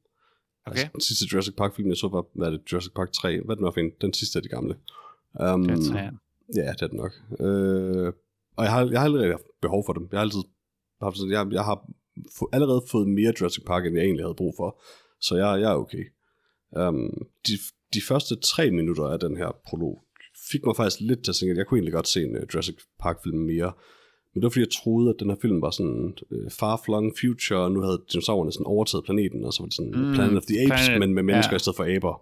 Altså, 0.65 0.87
den 0.93 1.01
sidste 1.01 1.25
Jurassic 1.33 1.55
Park-film, 1.55 1.89
jeg 1.89 1.97
så, 1.97 2.07
var 2.07 2.25
hvad 2.35 2.51
det, 2.51 2.61
Jurassic 2.71 2.93
Park 2.95 3.11
3. 3.11 3.41
Hvad 3.45 3.49
er 3.49 3.55
den 3.55 3.65
var 3.65 3.71
for 3.71 3.79
en? 3.79 3.91
Den 4.01 4.13
sidste 4.13 4.39
af 4.39 4.43
de 4.43 4.49
gamle. 4.49 4.75
Um, 5.53 5.63
Det 5.63 5.71
er 5.71 5.91
træerne. 5.91 6.17
ja, 6.55 6.71
det 6.71 6.81
er 6.81 6.87
den 6.87 6.97
nok. 6.97 7.13
Uh, 7.29 8.13
og 8.57 8.63
jeg 8.65 8.71
har, 8.71 8.89
jeg 8.91 8.99
har 8.99 9.05
aldrig 9.05 9.29
haft 9.29 9.43
behov 9.61 9.83
for 9.85 9.93
dem. 9.93 10.07
Jeg 10.11 10.19
har 10.19 10.23
altid 10.23 10.43
haft 11.01 11.17
sådan, 11.17 11.31
jeg, 11.31 11.47
jeg 11.51 11.63
har 11.63 11.89
få, 12.37 12.49
allerede 12.53 12.81
fået 12.91 13.07
mere 13.07 13.33
Jurassic 13.39 13.63
Park, 13.65 13.85
end 13.85 13.95
jeg 13.95 14.03
egentlig 14.05 14.25
havde 14.25 14.35
brug 14.35 14.53
for. 14.57 14.81
Så 15.21 15.35
jeg, 15.35 15.61
jeg 15.61 15.71
er 15.71 15.75
okay. 15.75 16.05
Um, 16.79 17.27
de, 17.47 17.53
de 17.93 18.01
første 18.07 18.35
tre 18.35 18.71
minutter 18.71 19.03
af 19.03 19.19
den 19.19 19.37
her 19.37 19.55
prolog 19.67 20.03
fik 20.51 20.65
mig 20.65 20.75
faktisk 20.75 21.01
lidt 21.01 21.23
til 21.23 21.31
at 21.31 21.35
tænke, 21.35 21.51
at 21.51 21.57
jeg 21.57 21.67
kunne 21.67 21.77
egentlig 21.77 21.93
godt 21.93 22.07
se 22.07 22.23
en 22.23 22.35
uh, 22.37 22.43
Jurassic 22.53 22.77
Park-film 22.99 23.37
mere. 23.37 23.71
Men 24.33 24.41
det 24.41 24.43
var 24.43 24.49
fordi, 24.49 24.67
jeg 24.67 24.75
troede, 24.83 25.09
at 25.09 25.15
den 25.19 25.29
her 25.29 25.37
film 25.41 25.61
var 25.61 25.71
sådan 25.71 26.13
uh, 26.31 26.51
far-flung 26.59 27.13
future, 27.21 27.59
og 27.59 27.71
nu 27.71 27.81
havde 27.81 28.01
dinosaurerne 28.11 28.51
sådan 28.51 28.65
overtaget 28.65 29.05
planeten, 29.05 29.45
og 29.45 29.53
så 29.53 29.61
var 29.61 29.67
det 29.67 29.75
sådan 29.75 29.93
Mm, 29.95 30.13
Planet 30.13 30.37
of 30.37 30.45
the 30.45 30.57
Apes, 30.61 30.87
Planet- 30.87 30.99
men 30.99 31.13
med 31.13 31.23
mennesker 31.23 31.53
ja. 31.53 31.55
i 31.55 31.59
stedet 31.59 31.77
for 31.77 31.95
aber. 31.95 32.15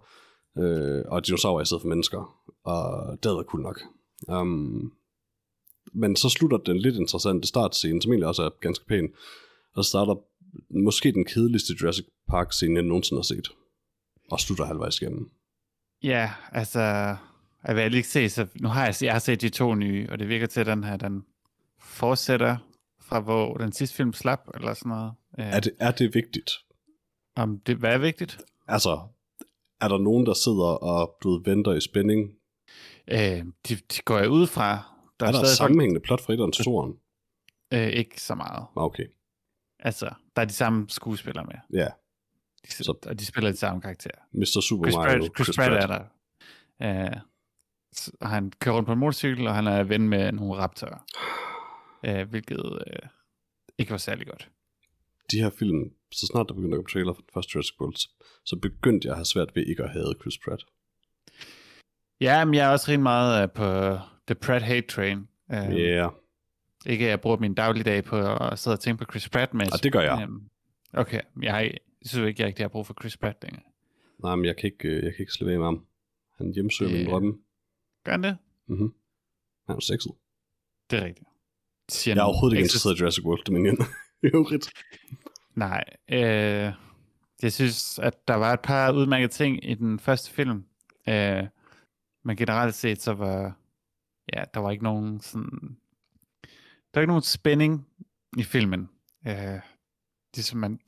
Uh, 0.60 1.12
og 1.12 1.26
dinosaurer 1.26 1.62
i 1.62 1.64
stedet 1.64 1.82
for 1.82 1.88
mennesker. 1.88 2.20
Og 2.64 2.82
det 3.12 3.24
havde 3.24 3.36
været 3.36 3.46
cool 3.46 3.62
nok. 3.62 3.78
Um, 4.28 4.92
men 5.92 6.16
så 6.16 6.28
slutter 6.28 6.58
den 6.58 6.78
lidt 6.78 6.96
interessante 6.96 7.48
startscene, 7.48 8.02
som 8.02 8.12
egentlig 8.12 8.28
også 8.28 8.42
er 8.42 8.50
ganske 8.60 8.84
pæn. 8.86 9.08
Og 9.74 9.84
starter 9.84 10.14
måske 10.84 11.12
den 11.12 11.24
kedeligste 11.24 11.74
Jurassic 11.82 12.06
Park-scene, 12.28 12.74
jeg 12.74 12.82
nogensinde 12.82 13.18
har 13.18 13.22
set. 13.22 13.48
Og 14.30 14.40
slutter 14.40 14.64
halvvejs 14.64 15.00
igennem. 15.00 15.30
Ja, 16.02 16.30
altså, 16.52 17.16
jeg 17.64 17.76
vil 17.76 17.94
ikke 17.94 18.08
se, 18.08 18.28
så 18.28 18.46
nu 18.60 18.68
har 18.68 18.84
jeg, 18.84 18.94
jeg 19.02 19.12
har 19.12 19.18
set 19.18 19.40
de 19.40 19.48
to 19.48 19.74
nye, 19.74 20.06
og 20.10 20.18
det 20.18 20.28
virker 20.28 20.46
til, 20.46 20.60
at 20.60 20.66
den 20.66 20.84
her, 20.84 20.96
den 20.96 21.24
fortsætter 21.80 22.56
fra 23.00 23.20
hvor 23.20 23.54
den 23.56 23.72
sidste 23.72 23.96
film 23.96 24.12
slap, 24.12 24.40
eller 24.54 24.74
sådan 24.74 24.90
noget. 24.90 25.12
Øh, 25.38 25.46
Er 25.46 25.60
det, 25.60 25.72
er 25.80 25.90
det 25.90 26.14
vigtigt? 26.14 26.50
Om 27.36 27.60
det, 27.60 27.76
hvad 27.76 27.94
er 27.94 27.98
vigtigt? 27.98 28.40
Altså, 28.68 29.00
er 29.80 29.88
der 29.88 29.98
nogen, 29.98 30.26
der 30.26 30.34
sidder 30.34 30.64
og 30.82 31.16
du 31.22 31.42
venter 31.44 31.72
i 31.72 31.80
spænding? 31.80 32.30
Øh, 33.08 33.18
de, 33.68 33.74
de 33.76 34.00
går 34.04 34.18
jeg 34.18 34.30
ud 34.30 34.46
fra. 34.46 34.68
Der 35.20 35.26
Er 35.26 35.30
der 35.32 35.38
stadig 35.38 35.56
sammenhængende 35.56 36.00
plot 36.00 36.20
fra 36.20 36.32
1'eren 36.32 36.50
til 36.50 36.62
2'eren? 36.62 36.66
Folk, 36.66 36.96
øh, 37.72 37.88
ikke 37.88 38.20
så 38.20 38.34
meget. 38.34 38.66
Okay, 38.76 39.04
Altså, 39.78 40.10
der 40.36 40.42
er 40.42 40.46
de 40.46 40.52
samme 40.52 40.86
skuespillere 40.88 41.44
med. 41.44 41.80
ja. 41.82 41.88
De, 42.66 42.70
Så- 42.84 42.94
og 43.06 43.18
de 43.20 43.26
spiller 43.26 43.50
de 43.50 43.56
samme 43.56 43.80
karakterer. 43.82 44.18
Mr. 44.32 44.60
Super 44.60 44.84
Chris 44.84 44.94
Mario. 44.96 45.18
Pratt, 45.20 45.36
Chris 45.36 45.56
Pratt 45.56 45.74
er 45.74 45.86
der. 45.86 46.04
Øh, 47.06 47.16
han 48.22 48.52
kører 48.60 48.74
rundt 48.74 48.86
på 48.86 48.92
en 48.92 48.98
motorcykel, 48.98 49.46
og 49.46 49.54
han 49.54 49.66
er 49.66 49.82
ven 49.84 50.08
med 50.08 50.32
nogle 50.32 50.54
raptorer. 50.60 50.98
Øh, 52.06 52.28
hvilket 52.28 52.78
øh, 52.86 53.08
ikke 53.78 53.90
var 53.90 53.96
særlig 53.98 54.26
godt. 54.26 54.48
De 55.30 55.40
her 55.42 55.50
film, 55.58 55.90
så 56.12 56.26
snart 56.26 56.48
der 56.48 56.54
begyndte 56.54 56.74
at 56.74 56.78
komme 56.78 56.88
trailer 56.92 57.12
for 57.14 57.20
den 57.22 57.30
første 57.34 57.50
Jurassic 57.54 57.80
World, 57.80 57.96
så, 57.96 58.08
så 58.44 58.56
begyndte 58.56 59.06
jeg 59.06 59.12
at 59.12 59.16
have 59.18 59.24
svært 59.24 59.48
ved 59.54 59.66
ikke 59.66 59.82
at 59.82 59.90
have 59.90 60.14
Chris 60.20 60.38
Pratt. 60.44 60.62
Ja, 62.20 62.44
men 62.44 62.54
jeg 62.54 62.66
er 62.68 62.72
også 62.72 62.88
rigtig 62.88 63.02
meget 63.02 63.42
øh, 63.42 63.48
på 63.50 63.98
The 64.26 64.34
Pratt 64.34 64.64
Hate 64.64 64.86
Train. 64.86 65.18
Øh, 65.18 65.26
Ja, 65.50 65.70
yeah. 65.70 66.10
Ikke 66.86 67.04
at 67.04 67.10
jeg 67.10 67.20
bruger 67.20 67.36
min 67.36 67.54
dagligdag 67.54 68.04
på 68.04 68.16
at 68.34 68.58
sidde 68.58 68.74
og 68.74 68.80
tænke 68.80 69.04
på 69.04 69.10
Chris 69.12 69.28
Pratt, 69.28 69.54
men... 69.54 69.66
Og 69.72 69.82
det 69.82 69.92
gør 69.92 70.00
jeg. 70.00 70.22
Øhm, 70.22 70.42
okay, 70.94 71.20
jeg, 71.42 71.52
har, 71.52 71.60
jeg 71.60 71.78
synes 72.04 72.28
ikke, 72.28 72.40
jeg 72.42 72.46
rigtig 72.46 72.62
har 72.64 72.68
brug 72.68 72.86
for 72.86 72.94
Chris 73.00 73.16
Pratt 73.16 73.38
længere. 73.42 73.62
nej, 74.22 74.36
men 74.36 74.44
jeg 74.44 74.56
kan 74.56 74.66
ikke, 74.72 74.88
øh, 74.88 74.94
jeg 75.04 75.12
kan 75.14 75.20
ikke 75.22 75.32
slippe 75.32 75.52
af 75.52 75.58
med 75.58 75.66
ham. 75.66 75.86
Han 76.38 76.52
hjemsøger 76.54 76.92
min 76.92 77.00
Ja. 77.02 77.10
drømme. 77.10 77.38
Gør 78.04 78.12
han 78.12 78.22
det? 78.22 78.38
Mm-hmm. 78.68 78.94
Han 79.66 79.76
er 79.76 79.80
sexet. 79.80 80.12
Det 80.90 80.98
er 80.98 81.04
rigtigt. 81.04 81.28
Siger 81.88 82.14
Jeg 82.14 82.20
er 82.20 82.24
overhovedet 82.24 82.56
ikke 82.56 82.64
interesseret 82.64 82.96
i 82.96 83.00
Jurassic 83.00 83.24
World 83.24 83.44
Dominion. 83.44 83.78
Øvrigt. 84.22 84.72
Nej. 85.54 85.84
Øh, 86.08 86.72
jeg 87.42 87.52
synes, 87.52 87.98
at 87.98 88.28
der 88.28 88.34
var 88.34 88.52
et 88.52 88.60
par 88.60 88.92
udmærkede 88.92 89.32
ting 89.32 89.70
i 89.70 89.74
den 89.74 89.98
første 89.98 90.30
film. 90.30 90.64
Øh, 91.08 91.44
men 92.24 92.36
generelt 92.36 92.74
set, 92.74 93.02
så 93.02 93.12
var... 93.12 93.56
Ja, 94.32 94.44
der 94.54 94.60
var 94.60 94.70
ikke 94.70 94.84
nogen 94.84 95.20
sådan... 95.20 95.76
Der 96.42 96.94
var 96.94 97.00
ikke 97.00 97.10
nogen 97.10 97.22
spænding 97.22 97.86
i 98.38 98.42
filmen. 98.42 98.88
Øh, 99.26 99.60
det 100.36 100.44
som 100.44 100.58
man 100.58 100.80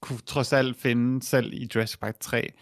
kunne 0.00 0.18
trods 0.18 0.52
alt 0.52 0.76
finde 0.76 1.22
selv 1.22 1.52
i 1.52 1.68
Jurassic 1.74 1.98
Park 2.00 2.20
3, 2.20 2.52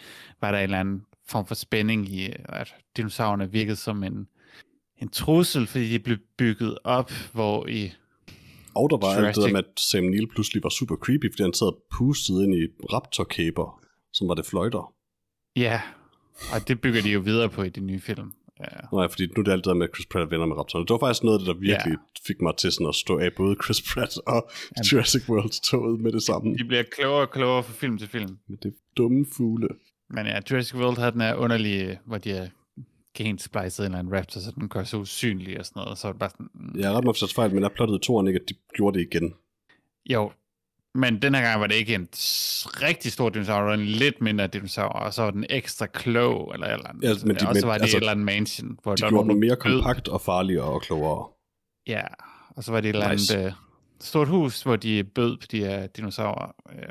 var 0.41 0.51
der 0.51 0.59
en 0.59 0.65
eller 0.65 0.81
anden 0.81 1.07
form 1.29 1.47
for 1.47 1.55
spænding 1.55 2.09
i, 2.09 2.33
at 2.45 2.75
dinosaurerne 2.97 3.53
virkede 3.53 3.77
som 3.77 4.03
en, 4.05 4.29
en 5.03 5.09
trussel, 5.09 5.67
fordi 5.67 5.89
de 5.93 5.99
blev 5.99 6.17
bygget 6.39 6.79
op, 6.85 7.11
hvor 7.33 7.67
i 7.67 7.93
Og 8.75 8.91
der 8.91 8.97
var 8.97 9.09
alt 9.09 9.27
det 9.27 9.37
der 9.37 9.43
Jurassic- 9.43 9.53
med, 9.53 9.59
at 9.59 9.81
Sam 9.81 10.05
Neill 10.05 10.29
pludselig 10.29 10.63
var 10.63 10.69
super 10.69 10.97
creepy, 10.97 11.33
fordi 11.33 11.43
han 11.43 11.53
sad 11.55 11.67
og 11.67 11.83
pustede 11.99 12.45
ind 12.45 12.55
i 12.55 12.67
raptorkæber, 12.93 13.81
som 14.13 14.29
var 14.29 14.35
det 14.35 14.47
fløjter. 14.47 14.93
Ja, 15.57 15.81
og 16.55 16.69
det 16.69 16.81
bygger 16.81 17.03
de 17.03 17.11
jo 17.11 17.21
videre 17.21 17.49
på 17.49 17.63
i 17.63 17.69
de 17.69 17.81
nye 17.81 18.01
film. 18.01 18.33
Ja, 18.61 18.97
Nej, 18.97 19.09
fordi 19.09 19.27
nu 19.27 19.33
er 19.41 19.43
det 19.45 19.53
alt 19.53 19.65
det 19.65 19.71
der 19.71 19.75
med, 19.75 19.89
at 19.89 19.95
Chris 19.97 20.07
Pratt 20.07 20.25
er 20.25 20.29
venner 20.29 20.47
med 20.47 20.57
raptorerne. 20.57 20.87
Det 20.87 20.91
var 20.91 20.99
faktisk 21.07 21.23
noget 21.25 21.39
af 21.39 21.41
det, 21.45 21.47
der 21.55 21.61
virkelig 21.61 21.93
Ja. 21.93 22.21
fik 22.27 22.41
mig 22.41 22.57
til 22.57 22.73
sådan 22.73 22.87
at 22.87 22.95
stå 22.95 23.19
af 23.19 23.31
både 23.37 23.57
Chris 23.65 23.83
Pratt 23.91 24.13
og 24.27 24.51
Jurassic 24.93 25.29
World 25.29 25.63
toget 25.71 26.01
med 26.01 26.13
det 26.13 26.23
samme. 26.23 26.57
de 26.59 26.65
bliver 26.65 26.83
klogere 26.97 27.21
og 27.21 27.31
klogere 27.31 27.63
fra 27.63 27.73
film 27.73 27.99
til 27.99 28.09
film. 28.09 28.39
Med 28.49 28.59
det 28.59 28.75
dumme 28.97 29.27
fugle. 29.37 29.69
Men 30.11 30.27
ja, 30.27 30.41
Jurassic 30.51 30.75
World 30.75 30.99
havde 30.99 31.13
den 31.13 31.21
her 31.21 31.35
underlige, 31.35 31.99
hvor 32.05 32.19
de 32.19 32.33
er 32.33 32.49
gensplicet 33.15 33.79
en 33.81 33.85
eller 33.85 33.99
anden 33.99 34.17
raptor, 34.17 34.41
så 34.41 34.51
den 34.51 34.69
gør 34.69 34.85
så 34.85 34.97
usynlig 34.97 35.59
og 35.59 35.67
sådan 35.67 35.81
noget. 35.81 35.99
Så 35.99 36.09
var 36.09 36.13
det 36.13 36.19
bare 36.21 36.31
sådan, 36.31 36.49
mm, 36.55 36.81
Jeg 36.81 36.93
er 36.93 36.97
ret 36.97 37.05
nok 37.05 37.15
forstået 37.15 37.33
fejl, 37.35 37.55
men 37.55 37.63
jeg 37.63 37.73
plottede 37.73 37.99
toren 37.99 38.27
ikke, 38.27 38.41
at 38.43 38.49
de 38.49 38.55
gjorde 38.75 38.99
det 38.99 39.07
igen. 39.13 39.35
jo. 40.11 40.33
Men 40.95 41.23
den 41.23 41.35
her 41.35 41.43
gang 41.43 41.61
var 41.61 41.67
det 41.67 41.75
ikke 41.75 41.95
en 41.95 42.09
rigtig 42.83 43.13
stor 43.13 43.29
dinosaur, 43.29 43.59
det 43.61 43.67
var 43.69 43.75
en 43.75 43.87
lidt 43.87 44.21
mindre 44.21 44.47
dinosaur, 44.47 44.89
og 44.89 45.15
så 45.15 45.23
var 45.23 45.31
den 45.31 45.47
ekstra 45.51 45.87
klog, 45.87 46.51
eller 46.55 46.67
eller 46.67 46.89
andet. 46.89 47.03
Ja, 47.03 47.27
men 47.27 47.37
de- 47.37 47.49
og 47.49 47.57
så 47.57 47.67
var 47.67 47.75
det 47.75 47.83
altså, 47.83 47.97
et 47.97 48.01
eller 48.01 48.11
andet 48.11 48.25
mansion, 48.27 48.79
hvor 48.83 48.95
De 48.95 49.01
der 49.01 49.07
var 49.07 49.11
gjorde 49.11 49.29
den 49.29 49.41
mere 49.41 49.49
døde. 49.51 49.61
kompakt 49.61 50.09
og 50.09 50.21
farligere 50.21 50.65
og 50.65 50.83
klogere. 50.83 51.27
Ja, 51.87 52.03
og 52.57 52.65
så 52.65 52.73
var 52.73 52.81
det 52.81 52.89
et 52.91 52.95
eller 52.97 53.13
Nice. 53.13 53.35
andet 53.37 53.47
øh, 53.47 53.53
stort 54.01 54.29
hus, 54.29 54.63
hvor 54.63 54.77
de 54.77 55.05
bød 55.05 55.37
på 55.37 55.47
de 55.51 55.61
her 55.61 55.87
dinosaurer. 55.87 56.55
Øh, 56.73 56.89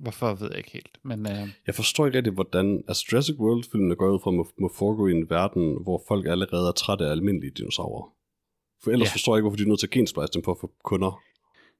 hvorfor 0.00 0.34
ved 0.34 0.48
jeg 0.50 0.58
ikke 0.58 0.70
helt. 0.70 0.98
Men 1.04 1.26
øh, 1.26 1.48
Jeg 1.66 1.74
forstår 1.74 2.06
ikke 2.06 2.18
rigtig, 2.18 2.32
hvordan... 2.32 2.84
Altså, 2.88 3.04
Jurassic 3.12 3.36
World-filmene 3.38 3.94
går 3.96 4.10
ud 4.14 4.20
fra, 4.22 4.30
at 4.30 4.34
må, 4.34 4.46
må 4.60 4.70
foregå 4.74 5.06
i 5.06 5.12
en 5.12 5.30
verden, 5.30 5.82
hvor 5.82 6.02
folk 6.08 6.26
allerede 6.26 6.68
er 6.68 6.72
trætte 6.72 7.06
af 7.06 7.10
almindelige 7.10 7.50
dinosaurer. 7.56 8.12
For 8.84 8.90
ellers 8.90 9.08
Ja. 9.08 9.12
forstår 9.12 9.32
jeg 9.34 9.38
ikke, 9.38 9.42
hvorfor 9.48 9.56
de 9.56 9.62
er 9.62 9.66
nødt 9.68 9.80
til 9.80 9.86
at 9.86 9.90
gensplice 9.90 10.32
dem 10.34 10.42
for 10.44 10.52
at 10.52 10.58
få 10.60 10.72
kunder. 10.84 11.22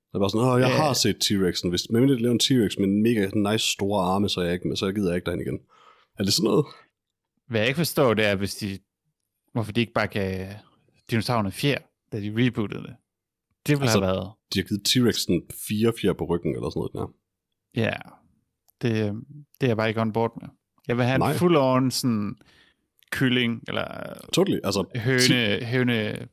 Det 0.08 0.14
er 0.14 0.18
bare 0.18 0.30
sådan, 0.30 0.48
åh, 0.48 0.60
jeg 0.60 0.68
Ja. 0.70 0.76
har 0.76 0.92
set 0.92 1.16
T-Rexen. 1.24 1.68
Hvis 1.68 1.90
man 1.90 2.02
vil 2.02 2.20
lave 2.20 2.32
en 2.32 2.40
T-Rex 2.42 2.70
med 2.80 2.88
en 2.88 3.02
mega 3.02 3.52
nice 3.52 3.66
store 3.76 4.02
arme, 4.12 4.28
så, 4.28 4.40
jeg 4.40 4.52
ikke, 4.54 4.76
så 4.76 4.86
jeg 4.86 4.94
gider 4.94 5.08
jeg 5.10 5.16
ikke 5.16 5.26
derhen 5.26 5.40
igen. 5.40 5.58
Er 6.18 6.22
det 6.24 6.32
sådan 6.32 6.48
noget? 6.50 6.66
hvad 7.48 7.60
jeg 7.60 7.68
ikke 7.68 7.76
forstår, 7.78 8.14
det 8.14 8.26
er, 8.26 8.34
hvis 8.34 8.54
de, 8.54 8.78
hvorfor 9.52 9.72
de 9.72 9.80
ikke 9.80 9.92
bare 9.92 10.06
gav 10.06 10.46
dinosaurerne 11.10 11.52
fjer, 11.52 11.78
da 12.12 12.20
de 12.20 12.32
rebootede 12.36 12.82
det. 12.82 12.94
Det 13.66 13.72
ville 13.72 13.82
Altså- 13.82 14.00
have 14.00 14.06
været, 14.14 14.30
De 14.54 14.58
har 14.58 14.64
givet 14.68 14.82
T-Rexen 14.88 15.34
fire 15.68 15.92
fjer 16.00 16.12
på 16.12 16.24
ryggen, 16.24 16.54
eller 16.54 16.70
sådan 16.70 16.80
noget. 16.80 16.92
Der. 16.92 17.14
Ja, 17.76 17.92
det, 18.82 18.92
det 19.60 19.62
er 19.62 19.66
jeg 19.66 19.76
bare 19.76 19.88
ikke 19.88 20.00
on 20.00 20.12
board 20.12 20.38
med. 20.40 20.48
Jeg 20.88 20.96
vil 20.96 21.04
have 21.04 21.18
Nej. 21.18 21.32
en 21.32 21.36
full-on 21.38 21.90
sådan 21.90 22.36
kylling, 23.10 23.62
eller 23.68 23.84
Totally. 24.32 24.58
Altså, 24.64 24.84
høne, 24.96 25.66
høne 25.66 26.28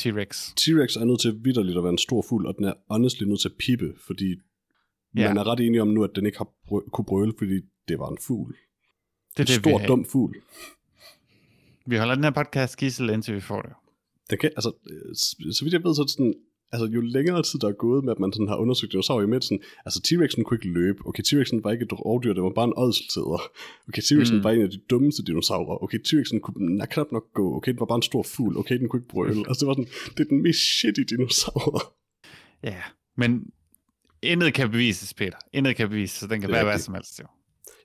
T-Rex. 0.00 0.52
T-Rex 0.60 1.00
er 1.00 1.04
nødt 1.04 1.20
til 1.20 1.44
vidderligt 1.44 1.76
at 1.78 1.82
være 1.84 1.92
en 1.92 1.98
stor 1.98 2.24
fugl, 2.28 2.46
og 2.46 2.54
den 2.58 2.64
er 2.64 2.72
honestly 2.90 3.24
nødt 3.24 3.40
til 3.40 3.48
at 3.48 3.54
pippe, 3.58 3.92
fordi 4.06 4.36
Ja. 5.16 5.28
man 5.28 5.36
er 5.36 5.46
ret 5.46 5.60
enig 5.60 5.80
om 5.80 5.88
nu, 5.88 6.04
at 6.04 6.10
den 6.16 6.26
ikke 6.26 6.38
har 6.38 6.44
brø- 6.66 6.90
kunne 6.92 7.04
brøle, 7.04 7.32
fordi 7.38 7.60
det 7.88 7.98
var 7.98 8.08
en 8.08 8.18
fugl. 8.26 8.54
Det 9.36 9.38
er 9.38 9.42
en 9.42 9.46
det, 9.46 9.54
stor, 9.54 9.78
dum 9.86 10.04
fugl. 10.04 10.36
vi 11.86 11.96
holder 11.96 12.14
den 12.14 12.24
her 12.24 12.30
podcast 12.30 12.76
gissel, 12.78 13.10
indtil 13.10 13.34
vi 13.34 13.40
får 13.40 13.62
det. 13.62 13.72
Den 14.30 14.38
kan, 14.38 14.50
altså, 14.56 14.72
øh, 14.90 15.14
så 15.52 15.60
vidt 15.64 15.72
jeg 15.74 15.84
ved, 15.84 15.94
så 15.94 16.02
er 16.02 16.04
det 16.06 16.12
sådan, 16.12 16.34
altså 16.72 16.86
jo 16.86 17.00
længere 17.00 17.42
tid 17.42 17.58
der 17.60 17.68
er 17.68 17.72
gået 17.72 18.04
med, 18.04 18.12
at 18.12 18.18
man 18.18 18.32
sådan 18.32 18.48
har 18.48 18.56
undersøgt 18.56 18.92
dinosaurer 18.92 19.22
i 19.22 19.26
medicin, 19.26 19.60
altså 19.86 20.00
T-Rexen 20.06 20.42
kunne 20.42 20.56
ikke 20.56 20.68
løbe, 20.68 20.98
okay, 21.06 21.22
T-Rexen 21.22 21.60
var 21.64 21.70
ikke 21.72 21.84
et 21.84 21.92
rovdyr, 21.92 22.32
det 22.32 22.42
var 22.42 22.52
bare 22.54 22.64
en 22.64 22.72
ådseltæder, 22.76 23.40
okay, 23.88 24.02
T-Rexen 24.02 24.36
Mm. 24.36 24.44
var 24.44 24.50
en 24.50 24.62
af 24.62 24.70
de 24.70 24.78
dummeste 24.90 25.22
dinosaurer, 25.24 25.82
okay, 25.84 25.98
T-Rexen 26.06 26.40
kunne 26.40 26.76
na, 26.76 26.86
knap 26.86 27.12
nok 27.12 27.24
gå, 27.34 27.56
okay, 27.56 27.72
den 27.72 27.80
var 27.80 27.86
bare 27.86 27.96
en 27.96 28.02
stor 28.02 28.22
fugl, 28.22 28.56
okay, 28.58 28.78
den 28.80 28.88
kunne 28.88 29.00
ikke 29.00 29.08
brøle, 29.08 29.44
altså 29.48 29.60
det 29.60 29.66
var 29.68 29.74
sådan, 29.74 29.90
det 30.16 30.20
er 30.20 30.28
den 30.28 30.42
mest 30.42 30.60
shitty 30.78 31.00
dinosaur. 31.00 31.94
Ja, 32.62 32.82
men 33.16 33.42
intet 34.22 34.54
kan 34.54 34.70
bevises, 34.70 35.14
Peter. 35.14 35.36
Intet 35.52 35.76
kan 35.76 35.88
bevises, 35.88 36.18
så 36.18 36.26
den 36.26 36.40
kan 36.40 36.50
være 36.52 36.64
hvad 36.64 36.78
som 36.78 36.94
helst, 36.94 37.20
jo. 37.20 37.24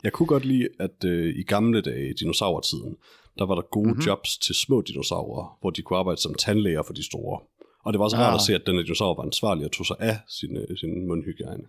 Jeg 0.03 0.11
kunne 0.13 0.27
godt 0.27 0.45
lide, 0.45 0.67
at 0.79 1.03
øh, 1.05 1.35
i 1.39 1.43
gamle 1.43 1.81
dage, 1.81 2.09
i 2.09 2.13
dinosaurtiden, 2.13 2.95
der 3.39 3.45
var 3.45 3.55
der 3.55 3.61
gode 3.71 3.87
Mhm. 3.87 3.95
mm-hmm. 3.95 4.05
jobs 4.07 4.37
til 4.37 4.55
små 4.55 4.81
dinosaurer, 4.81 5.57
hvor 5.61 5.69
de 5.69 5.81
kunne 5.81 5.99
arbejde 5.99 6.21
som 6.21 6.33
tandlæger 6.33 6.83
for 6.83 6.93
de 6.93 7.03
store. 7.03 7.39
Og 7.83 7.93
det 7.93 7.99
var 7.99 8.03
også 8.05 8.17
rart 8.17 8.27
Ah. 8.29 8.35
at 8.35 8.41
se, 8.41 8.55
at 8.55 8.61
den 8.65 8.77
dinosaur 8.77 9.15
var 9.15 9.23
ansvarlig 9.23 9.65
og 9.65 9.71
tog 9.71 9.85
sig 9.85 9.95
af 9.99 10.19
sin, 10.27 10.77
sin 10.77 11.07
mundhygiejne. 11.07 11.63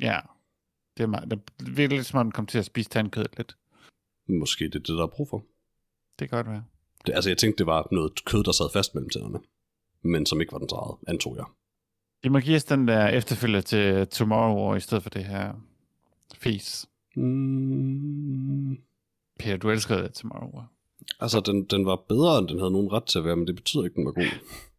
Ja. 0.00 0.18
Det 0.96 1.02
er, 1.02 1.06
meget, 1.06 1.30
det 1.30 1.40
virkelig 1.76 1.98
lidt 1.98 2.06
som 2.06 2.18
om 2.18 2.26
den 2.26 2.32
kom 2.32 2.46
til 2.46 2.58
at 2.58 2.64
spise 2.64 2.90
tandkød 2.90 3.24
lidt. 3.36 3.56
Måske 4.28 4.64
det 4.64 4.74
er 4.74 4.78
det, 4.78 4.88
der 4.88 5.02
er 5.02 5.06
brug 5.06 5.28
for. 5.28 5.44
Det 6.18 6.28
kan 6.30 6.36
godt 6.36 6.46
være. 6.50 6.64
Det, 7.06 7.12
altså, 7.14 7.30
jeg 7.30 7.38
tænkte, 7.38 7.58
det 7.58 7.66
var 7.66 7.88
noget 7.92 8.24
kød, 8.24 8.44
der 8.44 8.52
sad 8.52 8.66
fast 8.72 8.94
mellem 8.94 9.10
tænderne. 9.10 9.38
Men 10.02 10.26
som 10.26 10.40
ikke 10.40 10.52
var 10.52 10.58
den 10.58 10.68
eget, 10.72 10.96
antog 11.08 11.36
jeg. 11.36 11.44
De 12.24 12.30
må 12.30 12.38
give 12.40 12.56
os 12.56 12.64
den 12.64 12.88
der 12.88 13.08
efterfølger 13.08 13.60
til 13.60 14.06
Tomorrow 14.06 14.68
War, 14.68 14.76
i 14.76 14.80
stedet 14.80 15.02
for 15.02 15.10
det 15.10 15.24
her 15.24 15.52
fis. 16.34 16.86
Mm, 17.16 18.78
Peter, 19.38 19.56
du 19.56 19.70
elskede 19.70 20.02
det 20.02 20.14
Tomorrow 20.14 20.50
War. 20.54 20.66
altså, 21.20 21.40
den, 21.40 21.64
den 21.64 21.86
var 21.86 21.96
bedre, 22.08 22.38
end 22.38 22.48
den 22.48 22.58
havde 22.58 22.70
nogen 22.72 22.92
ret 22.92 23.04
til 23.04 23.18
at 23.18 23.24
være, 23.24 23.36
men 23.36 23.46
det 23.46 23.54
betyder 23.54 23.84
ikke, 23.84 23.94
den 23.96 24.04
var 24.06 24.12
god. 24.12 24.24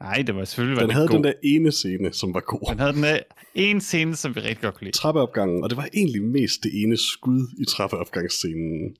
Nej, 0.00 0.22
det 0.26 0.34
var 0.36 0.44
selvfølgelig 0.44 0.76
var 0.76 0.80
Den 0.82 0.88
det 0.88 0.94
havde 0.94 1.08
god. 1.08 1.14
den 1.16 1.24
der 1.24 1.32
ene 1.44 1.72
scene, 1.72 2.12
som 2.12 2.34
var 2.34 2.40
god. 2.40 2.70
Den 2.70 2.78
havde 2.78 2.92
den 2.92 3.02
der 3.02 3.18
en 3.54 3.80
scene, 3.80 4.16
som 4.16 4.34
vi 4.34 4.40
rigtig 4.40 4.60
godt 4.62 4.74
kunne 4.74 4.84
lide. 4.84 4.96
trappeopgangen, 4.96 5.62
og 5.64 5.70
det 5.70 5.76
var 5.76 5.88
egentlig 5.94 6.22
mest 6.22 6.62
det 6.62 6.82
ene 6.82 6.96
skud 6.96 7.40
i 7.58 7.64
trappeopgangsscenen. 7.64 8.96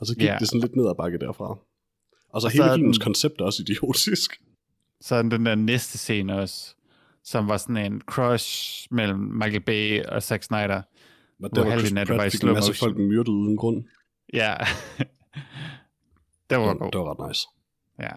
Og 0.00 0.06
så 0.06 0.14
gik 0.14 0.22
Ja. 0.24 0.36
det 0.40 0.48
sådan 0.48 0.60
lidt 0.60 0.76
ned 0.76 0.86
ad 0.88 0.94
bakke 0.98 1.18
derfra. 1.18 1.44
Og 1.48 1.58
så 1.60 2.34
Og 2.34 2.40
så 2.42 2.48
hele 2.48 2.64
er 2.64 2.74
filmens 2.74 2.98
den- 2.98 3.04
koncept 3.04 3.40
er 3.40 3.44
også 3.44 3.62
idiotisk. 3.62 4.40
Så 5.00 5.14
er 5.14 5.22
den 5.22 5.46
der 5.46 5.54
næste 5.54 5.98
scene 5.98 6.34
også, 6.40 6.74
som 7.24 7.48
var 7.48 7.56
sådan 7.56 7.92
en 7.92 8.00
crush 8.00 8.86
mellem 8.90 9.18
Michael 9.18 9.60
Bay 9.60 10.04
og 10.04 10.22
Zack 10.22 10.42
Snyder. 10.42 10.82
Hvor 11.38 11.48
der 11.48 11.64
var 11.64 11.78
Chris 11.78 11.94
var 11.94 12.04
Pratt 12.04 12.32
fik 12.32 12.42
en 12.42 12.52
masse 12.52 12.74
folk 12.74 12.96
myrdet 12.96 13.28
uden 13.28 13.56
grund. 13.56 13.84
Ja. 14.32 14.54
det 16.50 16.58
var 16.58 16.68
Det, 16.70 16.78
god. 16.78 16.90
det 16.90 17.00
var 17.00 17.20
ret 17.24 17.28
nice. 17.28 17.46
Ja. 18.00 18.12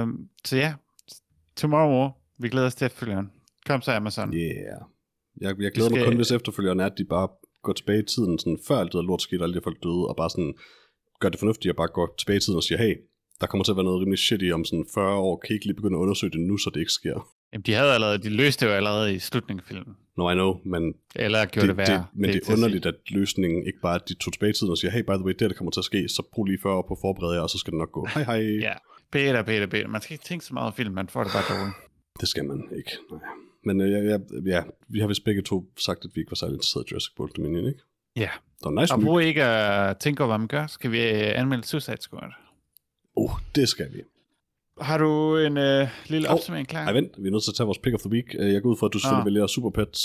Øhm, 0.00 0.28
så 0.44 0.56
ja, 0.56 0.74
Tomorrow 1.56 1.90
War. 2.00 2.10
Vi 2.38 2.48
glæder 2.48 2.66
os 2.66 2.74
til 2.74 2.84
efterfølgeren. 2.84 3.30
Kom 3.66 3.82
så 3.82 3.92
Amazon. 3.92 4.34
Yeah. 4.34 4.54
Jeg, 5.40 5.54
jeg 5.60 5.72
glæder 5.72 5.90
mig 5.90 5.98
skal- 5.98 6.04
kun, 6.08 6.16
hvis 6.16 6.30
efterfølgerne 6.30 6.82
er, 6.82 6.86
at 6.86 6.98
de 6.98 7.04
bare 7.04 7.28
går 7.62 7.72
tilbage 7.72 7.98
i 7.98 8.06
tiden, 8.14 8.38
sådan, 8.38 8.58
før 8.68 8.76
alt 8.76 8.92
det 8.92 8.98
der 8.98 9.02
lort 9.02 9.22
skete, 9.22 9.40
og 9.40 9.44
alle 9.44 9.54
de 9.56 9.60
folk 9.64 9.82
døde, 9.82 10.06
og 10.08 10.16
bare 10.16 10.30
sådan, 10.30 10.54
gør 11.20 11.28
det 11.28 11.38
fornuftigt, 11.38 11.70
at 11.70 11.76
bare 11.76 11.88
går 11.88 12.14
tilbage 12.18 12.36
i 12.36 12.40
tiden 12.40 12.56
og 12.56 12.62
siger, 12.62 12.78
hey, 12.78 12.94
der 13.40 13.46
kommer 13.46 13.64
til 13.64 13.72
at 13.72 13.76
være 13.76 13.84
noget 13.84 14.00
rimelig 14.00 14.18
shitty 14.18 14.50
om 14.50 14.64
sådan 14.64 14.86
40 14.94 15.14
år, 15.16 15.36
kan 15.36 15.50
I 15.50 15.54
ikke 15.54 15.66
lige 15.66 15.76
begynde 15.76 15.96
at 15.98 16.02
undersøge 16.04 16.30
det 16.32 16.40
nu, 16.40 16.56
så 16.56 16.70
det 16.74 16.80
ikke 16.80 16.92
sker? 16.92 17.28
Jamen, 17.52 17.62
de, 17.66 17.72
havde 17.72 17.94
allerede, 17.94 18.18
de 18.18 18.28
løste 18.28 18.64
det 18.66 18.70
jo 18.72 18.76
allerede 18.76 19.14
i 19.14 19.18
slutningen 19.18 19.60
af 19.60 19.66
filmen. 19.68 19.94
No, 20.18 20.30
I 20.30 20.34
know, 20.34 20.50
men 20.64 20.82
Eller 21.16 21.44
gjorde 21.44 21.68
det, 21.68 21.76
det, 21.76 21.88
værre. 21.88 21.98
det, 21.98 22.06
men 22.14 22.24
det, 22.24 22.34
det 22.34 22.40
er 22.40 22.44
sige. 22.44 22.56
underligt, 22.56 22.86
at 22.86 22.94
løsningen 23.10 23.66
ikke 23.66 23.78
bare 23.82 23.94
at 23.94 24.08
de 24.08 24.14
tog 24.14 24.32
tilbage 24.32 24.50
i 24.50 24.52
tiden 24.52 24.70
og 24.70 24.78
siger, 24.78 24.90
hey, 24.90 25.02
by 25.02 25.10
the 25.20 25.24
way, 25.24 25.34
det 25.38 25.50
der 25.50 25.56
kommer 25.58 25.70
til 25.70 25.80
at 25.80 25.84
ske, 25.84 26.08
så 26.08 26.22
brug 26.32 26.44
lige 26.44 26.58
40 26.62 26.74
år 26.74 26.84
på 26.88 26.94
at 26.94 26.98
forberede 27.00 27.34
jer, 27.34 27.40
og 27.42 27.50
så 27.50 27.58
skal 27.58 27.70
det 27.72 27.78
nok 27.78 27.92
gå. 27.92 28.06
Hej, 28.14 28.22
hej. 28.24 28.40
Ja. 28.68 28.74
Peter, 29.12 29.42
Peter, 29.42 29.66
Peter. 29.66 29.88
Man 29.88 30.00
skal 30.00 30.14
ikke 30.14 30.24
tænke 30.24 30.44
så 30.44 30.54
meget 30.54 30.66
om 30.66 30.72
film, 30.72 30.94
man 30.94 31.08
får 31.08 31.24
det 31.24 31.32
bare 31.32 31.58
dårligt. 31.58 31.76
Det 32.20 32.28
skal 32.28 32.44
man 32.44 32.68
ikke. 32.76 32.90
Nej. 33.10 33.20
Men 33.64 33.80
øh, 33.80 33.90
ja, 33.92 33.98
ja, 33.98 34.18
ja, 34.46 34.62
vi 34.88 35.00
har 35.00 35.06
vist 35.06 35.24
begge 35.24 35.42
to 35.42 35.64
sagt, 35.86 36.04
at 36.04 36.10
vi 36.14 36.20
ikke 36.20 36.30
var 36.30 36.34
særlig 36.34 36.54
interesseret 36.54 36.84
i 36.86 36.88
Jurassic 36.90 37.12
World 37.18 37.32
Dominion, 37.36 37.66
ikke? 37.66 37.80
Ja. 38.16 38.30
Det 38.58 38.64
var 38.64 38.80
nice 38.80 38.94
Og 38.94 39.00
brug 39.00 39.20
ikke 39.22 39.44
at 39.44 39.98
tænke 39.98 40.22
over, 40.22 40.28
hvad 40.32 40.38
man 40.38 40.48
gør, 40.48 40.66
skal 40.66 40.92
vi 40.92 40.98
øh, 41.10 41.40
anmelde 41.40 41.64
Suicide 41.66 42.00
Squad. 42.02 42.30
Oh, 43.16 43.30
det 43.54 43.68
skal 43.68 43.92
vi. 43.92 44.02
Har 44.80 44.98
du 44.98 45.36
en 45.36 45.56
øh, 45.56 45.88
lille 46.06 46.28
Hov. 46.28 46.36
opsummering 46.36 46.68
klar? 46.68 46.84
Ej, 46.86 46.92
vent, 46.92 47.12
vi 47.22 47.26
er 47.28 47.30
nødt 47.32 47.44
til 47.44 47.50
at 47.50 47.54
tage 47.56 47.64
vores 47.66 47.78
pick 47.78 47.94
of 47.94 48.00
the 48.00 48.10
week. 48.10 48.34
Øh, 48.38 48.52
Jeg 48.52 48.62
går 48.62 48.70
ud 48.70 48.76
fra, 48.76 48.86
at 48.86 48.92
du 48.92 48.98
selvfølgelig 48.98 49.20
Ah. 49.20 49.26
vælger 49.26 49.46
Super 49.46 49.70
Pets. 49.70 50.00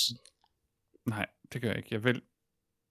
Nej, 1.06 1.26
det 1.54 1.62
gør 1.62 1.67
jeg 1.70 1.78
ikke. 1.78 1.89
Jeg 1.91 2.04
vil... 2.04 2.22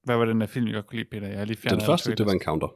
Hvad 0.05 0.17
var 0.17 0.25
den 0.25 0.41
der 0.41 0.47
film, 0.47 0.67
jeg 0.67 0.75
godt 0.75 0.87
kunne 0.87 0.99
lide, 0.99 1.09
Peter? 1.11 1.29
Jeg 1.29 1.39
har 1.39 1.45
lige 1.45 1.57
fjernet 1.57 1.81
Den 1.81 1.87
første, 1.87 2.15
det 2.15 2.27
var 2.27 2.33
en 2.33 2.41
counter. 2.41 2.69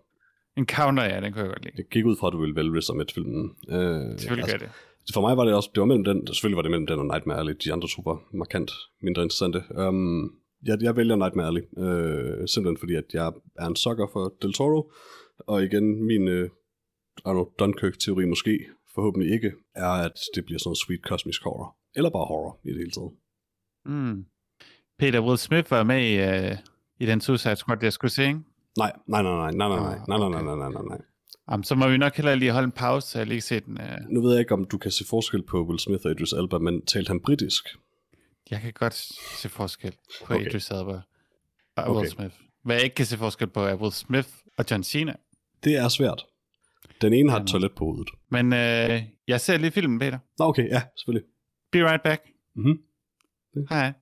En 0.57 0.67
counter, 0.67 1.05
ja, 1.05 1.21
den 1.21 1.33
kunne 1.33 1.43
jeg 1.43 1.49
godt 1.49 1.65
lide. 1.65 1.75
Jeg 1.77 1.85
gik 1.85 2.05
ud 2.05 2.17
fra, 2.17 2.27
at 2.27 2.33
du 2.33 2.41
ville 2.41 2.57
vælge 2.57 2.73
Riz 2.77 3.15
filmen. 3.15 3.57
Øh, 3.69 4.19
Selvfølgelig 4.19 4.45
gør 4.45 4.53
jeg 4.53 4.61
det. 4.61 4.71
For 5.15 5.21
mig 5.21 5.37
var 5.37 5.45
det 5.45 5.55
også, 5.55 5.71
det 5.75 5.81
var 5.81 5.87
mellem 5.87 6.05
den, 6.05 6.27
selvfølgelig 6.27 6.57
var 6.57 6.63
det 6.63 6.71
mellem 6.71 6.87
den 6.87 6.99
og 6.99 7.07
Nightmare 7.07 7.39
Alley. 7.39 7.55
De 7.65 7.73
andre 7.73 7.89
to 7.89 8.03
var 8.05 8.23
markant 8.33 8.71
mindre 9.03 9.23
interessante. 9.23 9.65
Um, 9.89 10.35
jeg, 10.63 10.79
jeg 10.83 10.97
vælger 10.97 11.17
Nightmare 11.17 11.47
Alley, 11.47 11.63
øh, 11.79 12.49
simpelthen 12.49 12.77
fordi, 12.77 12.95
at 12.95 13.05
jeg 13.13 13.33
er 13.59 13.67
en 13.67 13.77
sucker 13.77 14.07
for 14.13 14.35
Del 14.43 14.53
Toro. 14.53 14.93
Og 15.47 15.65
igen, 15.65 16.07
min 16.07 16.29
øh, 16.29 16.51
Dunkirk-teori 17.59 18.25
måske, 18.25 18.67
forhåbentlig 18.95 19.33
ikke, 19.33 19.53
er, 19.75 19.91
at 20.07 20.19
det 20.35 20.45
bliver 20.45 20.59
sådan 20.59 20.69
noget 20.69 20.79
sweet 20.79 21.01
cosmic 21.05 21.37
horror. 21.45 21.77
Eller 21.97 22.11
bare 22.11 22.27
horror 22.27 22.61
i 22.65 22.69
det 22.69 22.79
hele 22.79 22.91
taget. 22.91 23.13
Mm. 23.87 24.25
Peter 24.99 25.21
Will 25.21 25.39
Smith 25.39 25.71
var 25.71 25.83
med 25.83 26.01
i, 26.11 26.15
øh, 26.17 26.57
i 27.01 27.07
den 27.07 27.21
Suicide 27.21 27.57
Squad, 27.57 27.79
jeg 27.83 27.93
skulle 27.93 28.11
se, 28.11 28.25
ikke? 28.27 28.41
Nej, 28.79 28.93
nej, 29.07 29.23
nej, 29.23 29.51
nej, 29.51 29.69
nej, 29.69 29.69
nej, 29.69 29.99
nej, 30.09 30.19
nej, 30.19 30.29
nej, 30.29 30.43
nej, 30.43 30.57
nej, 30.57 30.71
nej, 30.73 30.83
nej. 30.89 30.99
Jamen, 31.51 31.65
så 31.65 31.75
må 31.75 31.89
vi 31.89 31.97
nok 31.97 32.17
heller 32.17 32.35
lige 32.35 32.53
holde 32.53 32.65
en 32.67 32.73
pause, 32.73 33.09
så 33.09 33.19
jeg 33.19 33.27
lige 33.27 33.41
se 33.41 33.61
den. 33.61 33.81
Øh. 33.81 33.99
Nu 34.09 34.23
ved 34.23 34.31
jeg 34.31 34.41
ikke, 34.41 34.55
om 34.55 34.65
du 34.65 34.79
kan 34.79 34.91
se 34.91 35.05
forskel 35.11 35.43
på 35.43 35.65
Will 35.65 35.79
Smith 35.79 36.01
og 36.05 36.11
Idris 36.11 36.33
Elba, 36.33 36.59
men 36.59 36.87
talte 36.87 37.09
han 37.09 37.21
britisk? 37.21 37.69
Jeg 38.51 38.61
kan 38.61 38.73
godt 38.73 38.95
se 39.41 39.49
forskel 39.49 39.95
på 40.27 40.35
Okay. 40.35 40.47
Idris 40.47 40.71
Elba 40.71 41.01
og 41.77 41.95
Will 41.97 41.99
Okay. 41.99 42.09
Smith. 42.09 42.35
Hvad 42.63 42.77
jeg 42.77 42.85
ikke 42.85 42.95
kan 42.95 43.07
se 43.07 43.19
forskel 43.19 43.47
på 43.49 43.61
er 43.61 43.75
Will 43.75 43.93
Smith 43.93 44.29
og 44.57 44.65
John 44.71 44.83
Cena. 44.83 45.15
Det 45.65 45.77
er 45.77 45.89
svært. 45.89 46.27
Den 47.01 47.13
ene 47.13 47.31
har 47.31 47.37
et 47.37 47.41
Jamen. 47.41 47.47
toilet 47.49 47.73
på 47.73 47.85
hovedet. 47.85 48.09
Men 48.29 48.53
øh, 48.53 49.03
jeg 49.29 49.41
ser 49.41 49.59
lige 49.59 49.71
filmen, 49.71 49.99
Peter. 49.99 50.19
Nå, 50.39 50.45
okay, 50.45 50.69
ja, 50.69 50.83
selvfølgelig. 50.97 51.29
Be 51.73 51.91
right 51.91 52.03
back. 52.03 52.23
Mhm. 52.55 52.79
Hej. 53.71 53.93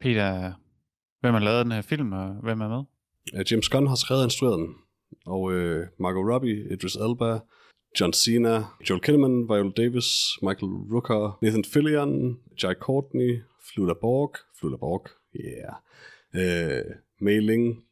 Peter, 0.00 0.52
hvem 1.20 1.34
har 1.34 1.40
lavet 1.40 1.64
den 1.64 1.72
her 1.72 1.82
film, 1.82 2.12
og 2.12 2.34
hvem 2.42 2.60
er 2.60 2.68
med? 2.68 2.84
Uh, 3.34 3.52
James 3.52 3.68
Gunn 3.68 3.86
har 3.86 3.94
skrevet 3.96 4.20
og 4.22 4.26
instrueret 4.26 4.58
den. 4.58 4.74
Og 5.26 5.42
uh, 5.42 5.80
Margot 6.00 6.32
Robbie, 6.32 6.72
Idris 6.72 6.94
Elba, 6.96 7.38
John 8.00 8.12
Cena, 8.12 8.64
Joel 8.90 9.00
Kinnaman, 9.00 9.48
Viola 9.48 9.70
Davis, 9.76 10.06
Michael 10.42 10.72
Rooker, 10.92 11.38
Nathan 11.42 11.64
Fillion, 11.64 12.38
Jai 12.62 12.74
Courtney, 12.74 13.42
Flula 13.68 13.94
Borg, 14.00 14.32
Flula 14.60 14.76
Borg, 14.76 15.04
yeah. 15.34 15.74
Uh, 16.34 16.84
Mei 17.20 17.40
Ling, 17.40 17.84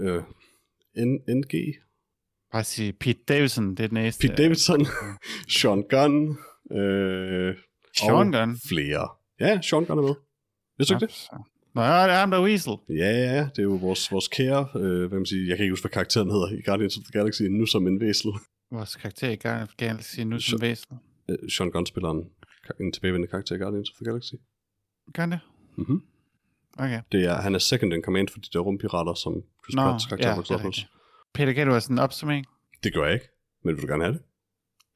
uh, 0.00 0.22
N- 0.96 1.22
NG, 1.28 1.74
Bare 2.52 2.64
sige 2.64 2.92
Pete 2.92 3.20
Davidson, 3.28 3.70
det 3.70 3.80
er 3.80 3.86
den 3.88 3.94
næste. 3.94 4.28
Pete 4.28 4.42
Davidson, 4.42 4.86
Sean 5.58 5.82
Gunn, 5.90 6.28
uh, 6.70 7.54
Sean 7.96 8.12
og 8.12 8.32
Gunn. 8.32 8.56
flere. 8.68 9.08
Ja, 9.42 9.60
Sean 9.62 9.84
Gunn 9.84 9.98
er 9.98 10.02
med. 10.02 10.14
Vidste 10.78 10.94
du 10.94 10.96
ikke 10.96 11.06
det? 11.06 11.28
Nå, 11.74 11.82
det 11.82 11.88
er 11.88 12.20
ham, 12.22 12.30
der 12.30 12.38
er 12.38 12.44
Weasel. 12.44 12.76
Ja, 12.88 12.94
ja, 12.94 13.34
ja. 13.36 13.44
Det 13.54 13.58
er 13.58 13.62
jo 13.62 13.76
vores, 13.86 14.12
vores 14.12 14.28
kære, 14.28 14.68
øh, 14.76 15.06
hvad 15.08 15.18
man 15.18 15.26
siger, 15.26 15.46
jeg 15.48 15.56
kan 15.56 15.64
ikke 15.64 15.72
huske, 15.72 15.82
hvad 15.82 15.90
karakteren 15.90 16.30
hedder 16.30 16.48
i 16.58 16.62
Guardians 16.68 16.96
of 16.98 17.02
the 17.04 17.12
Galaxy, 17.18 17.42
nu 17.42 17.66
som 17.66 17.86
en 17.86 18.00
væsel. 18.00 18.30
Vores 18.70 18.96
karakter 18.96 19.28
i 19.30 19.36
Guardians 19.36 19.68
of 19.68 19.74
the 19.76 19.86
Galaxy 19.86 20.20
nu 20.20 20.38
som 20.40 20.60
væsen. 20.60 20.98
Øh, 21.30 21.50
Sean 21.50 21.70
Gunn 21.70 21.86
spiller 21.86 22.10
en, 22.10 22.22
en 22.80 22.92
tilbagevendende 22.92 23.30
karakter 23.30 23.54
i 23.54 23.58
Guardians 23.58 23.90
of 23.90 23.96
the 23.96 24.04
Galaxy. 24.04 24.34
Gør 25.14 25.22
han 25.22 25.32
det? 25.32 25.40
Mm-hmm. 25.76 26.02
Okay. 26.78 27.00
Det 27.12 27.24
er, 27.24 27.34
han 27.34 27.54
er 27.54 27.58
second 27.58 27.92
in 27.92 28.02
command 28.02 28.28
for 28.28 28.38
de 28.38 28.48
der 28.52 28.58
rumpirater, 28.58 29.14
som 29.14 29.32
Chris 29.64 29.74
Nå, 29.74 29.82
Pratt's 29.82 30.08
karakter 30.08 30.28
ja, 30.28 30.36
voksede 30.36 30.56
op 30.56 30.62
hos. 30.62 30.86
Peter, 31.34 31.52
kan 31.52 31.66
du 31.66 31.72
have 31.72 31.80
sådan 31.80 31.94
en 31.94 31.98
opsummering? 31.98 32.46
Det 32.84 32.94
gør 32.94 33.04
jeg 33.04 33.14
ikke, 33.14 33.28
men 33.64 33.74
vil 33.74 33.82
du 33.82 33.86
gerne 33.86 34.04
have 34.04 34.14
det? 34.14 34.22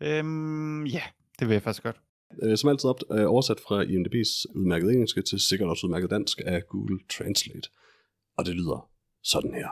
Øhm, 0.09 0.87
ja, 0.87 1.03
det 1.39 1.49
vil 1.49 1.55
jeg 1.55 1.63
faktisk 1.63 1.83
godt. 1.83 2.01
Øh, 2.43 2.57
som 2.57 2.71
altid 2.71 2.91
op, 2.91 3.01
øh, 3.13 3.31
oversat 3.31 3.61
fra 3.61 3.85
IMDb's 3.85 4.55
udmærket 4.55 4.91
engelske 4.91 5.23
til 5.23 5.41
sikkert 5.41 5.69
også 5.69 5.87
udmærket 5.87 6.11
dansk 6.11 6.41
af 6.47 6.67
Google 6.67 6.99
Translate. 7.11 7.69
Og 8.39 8.47
det 8.47 8.55
lyder 8.55 8.91
sådan 9.23 9.55
her. 9.55 9.69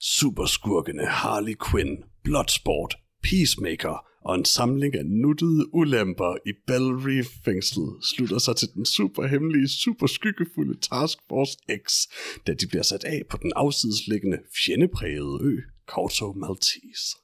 Superskurkene 0.00 1.06
Harley 1.06 1.54
Quinn, 1.70 2.04
Bloodsport, 2.24 2.94
Peacemaker 3.22 4.06
og 4.24 4.34
en 4.34 4.44
samling 4.44 4.94
af 4.94 5.06
nuttede 5.06 5.74
ulemper 5.74 6.36
i 6.46 6.52
Bellary 6.66 7.08
Reef 7.08 7.26
fængslet 7.44 8.04
slutter 8.04 8.38
sig 8.38 8.56
til 8.56 8.68
den 8.74 8.84
superhemmelige, 8.84 9.68
superskyggefulde 9.68 10.80
Task 10.80 11.18
Force 11.28 11.58
X, 11.86 11.92
da 12.46 12.54
de 12.54 12.66
bliver 12.66 12.82
sat 12.82 13.04
af 13.04 13.22
på 13.30 13.36
den 13.42 13.52
afsidesliggende, 13.56 14.38
fjendeprægede 14.64 15.38
ø, 15.42 15.60
Corto 15.86 16.32
Maltese. 16.32 17.16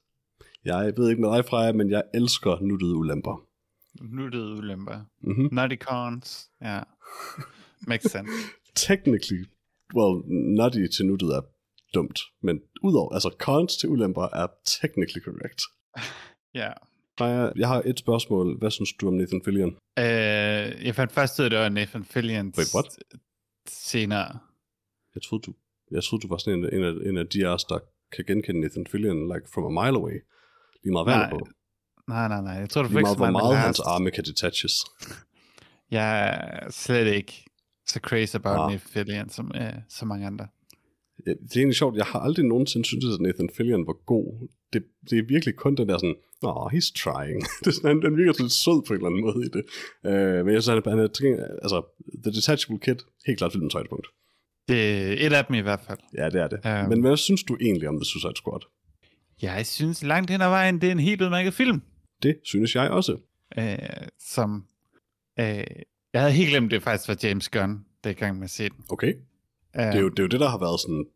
Jeg 0.64 0.92
ved 0.96 1.10
ikke 1.10 1.22
med 1.22 1.36
dig, 1.36 1.44
Freja, 1.44 1.72
men 1.72 1.90
jeg 1.90 2.02
elsker 2.14 2.60
nuttede 2.60 2.96
ulemper. 2.96 3.49
Nuttede 4.00 4.54
ulemper. 4.56 5.00
Mm-hmm. 5.22 5.48
Nutty 5.52 5.76
cons. 5.76 6.50
Ja. 6.62 6.80
Makes 7.86 8.10
sense. 8.10 8.32
technically, 8.88 9.44
well, 9.94 10.22
nutty 10.56 10.86
til 10.96 11.06
nuttet 11.06 11.28
er 11.28 11.40
dumt, 11.94 12.20
men 12.42 12.60
udover, 12.82 13.14
altså 13.14 13.34
cons 13.38 13.76
til 13.76 13.88
ulemper 13.88 14.22
er 14.22 14.46
technically 14.80 15.22
correct. 15.24 15.60
Ja. 16.54 16.70
Freja, 17.18 17.52
jeg 17.56 17.68
har 17.68 17.82
et 17.86 17.98
spørgsmål. 17.98 18.58
Hvad 18.58 18.70
synes 18.70 18.92
du 18.92 19.08
om 19.08 19.14
Nathan 19.14 19.42
Fillion? 19.44 19.70
Øh, 19.98 20.86
jeg 20.86 20.94
fandt 20.94 21.12
først 21.12 21.38
ud 21.38 21.44
af, 21.44 21.46
at 21.46 21.50
det 21.52 21.58
var 21.58 21.68
Nathan 21.68 22.04
Fillions 22.04 22.58
Wait, 22.58 22.74
what? 22.74 22.98
senere. 23.68 24.38
Jeg 25.14 25.22
troede, 25.22 25.42
du, 25.42 25.54
jeg 25.90 26.04
troede, 26.04 26.22
du 26.22 26.28
var 26.28 26.36
sådan 26.36 26.58
en, 26.58 26.64
en, 26.74 26.84
af, 26.84 26.92
en 27.08 27.16
af 27.16 27.26
de 27.26 27.46
af 27.46 27.54
os, 27.54 27.64
der 27.64 27.78
kan 28.12 28.24
genkende 28.24 28.60
Nathan 28.60 28.86
Fillion 28.86 29.34
like 29.34 29.46
from 29.54 29.78
a 29.78 29.84
mile 29.84 29.96
away. 29.98 30.18
Lige 30.82 30.92
meget 30.92 31.06
Nej, 31.06 31.30
på. 31.30 31.38
Nej, 32.10 32.28
nej, 32.28 32.42
nej. 32.48 32.52
Jeg 32.52 32.70
tror, 32.70 32.82
du 32.82 32.88
fik 32.88 32.94
meget, 32.94 33.08
så 33.08 33.16
hvor 33.16 33.30
meget 33.30 33.58
hans 33.58 33.80
arme 33.80 34.10
kan 34.10 34.24
detaches. 34.24 34.74
Jeg 35.90 36.08
er 36.64 36.70
slet 36.70 37.14
ikke 37.14 37.44
så 37.86 37.98
crazy 38.02 38.36
about 38.36 38.58
ah. 38.58 38.72
Nathan 38.72 38.88
Fillion 38.92 39.28
som, 39.28 39.46
uh, 39.54 39.78
som 39.88 40.08
mange 40.08 40.26
andre. 40.26 40.46
Ja, 41.26 41.30
det 41.30 41.56
er 41.56 41.60
egentlig 41.60 41.76
sjovt, 41.76 41.96
jeg 41.96 42.04
har 42.04 42.20
aldrig 42.20 42.44
nogensinde 42.46 42.86
syntes, 42.86 43.14
at 43.14 43.20
Nathan 43.20 43.50
Fillion 43.56 43.86
var 43.86 43.96
god. 44.06 44.48
Det, 44.72 44.82
det 45.10 45.18
er 45.18 45.22
virkelig 45.34 45.56
kun 45.56 45.74
den 45.74 45.88
der 45.88 45.98
sådan, 45.98 46.16
oh, 46.42 46.66
he's 46.74 46.90
trying. 47.02 47.40
det 47.60 47.66
er 47.66 47.76
sådan, 47.76 48.02
han, 48.02 48.16
virker 48.16 48.42
lidt 48.42 48.52
sød 48.52 48.78
på 48.86 48.92
en 48.92 48.98
eller 48.98 49.10
anden 49.10 49.24
måde 49.26 49.40
i 49.48 49.50
det. 49.56 49.64
Uh, 50.10 50.44
men 50.44 50.54
jeg 50.54 50.62
synes, 50.62 50.82
han 50.84 50.92
han 50.92 50.98
er 50.98 51.08
altså, 51.64 51.78
The 52.24 52.32
Detachable 52.36 52.78
Kid, 52.84 52.98
helt 53.26 53.38
klart 53.38 53.52
filmens 53.52 53.74
højdepunkt. 53.74 54.06
Det 54.68 54.80
er 54.80 55.26
et 55.26 55.32
af 55.32 55.44
dem 55.44 55.54
i 55.54 55.60
hvert 55.60 55.82
fald. 55.86 55.98
Ja, 56.18 56.26
det 56.30 56.40
er 56.44 56.48
det. 56.48 56.58
Um, 56.82 56.88
Men 56.88 57.00
hvad 57.00 57.16
synes 57.16 57.42
du 57.42 57.56
egentlig 57.60 57.88
om 57.88 57.96
The 57.96 58.04
Suicide 58.04 58.36
Squad? 58.36 58.62
Jeg 59.42 59.66
synes 59.66 60.02
langt 60.02 60.30
hen 60.30 60.40
ad 60.40 60.48
vejen, 60.48 60.80
det 60.80 60.86
er 60.86 60.92
en 60.92 61.00
helt 61.00 61.22
udmærket 61.22 61.54
film. 61.54 61.82
Det 62.22 62.36
synes 62.44 62.74
jeg 62.74 62.90
også. 62.90 63.16
Uh, 63.58 64.06
som... 64.18 64.64
Uh, 65.40 65.44
jeg 66.12 66.20
havde 66.20 66.32
helt 66.32 66.50
glemt, 66.50 66.70
det 66.70 66.82
faktisk 66.82 67.08
var 67.08 67.16
James 67.22 67.48
Gunn, 67.48 67.84
det 68.04 68.16
gang 68.16 68.36
med 68.36 68.44
at 68.44 68.50
se 68.50 68.68
den. 68.68 68.84
Okay. 68.88 69.14
Uh, 69.14 69.82
det, 69.84 69.94
er 69.94 70.00
jo, 70.00 70.08
det 70.08 70.18
er 70.18 70.22
jo 70.22 70.28
det, 70.28 70.40
der 70.40 70.48
har 70.48 70.58
været 70.58 70.80
sådan 70.80 71.06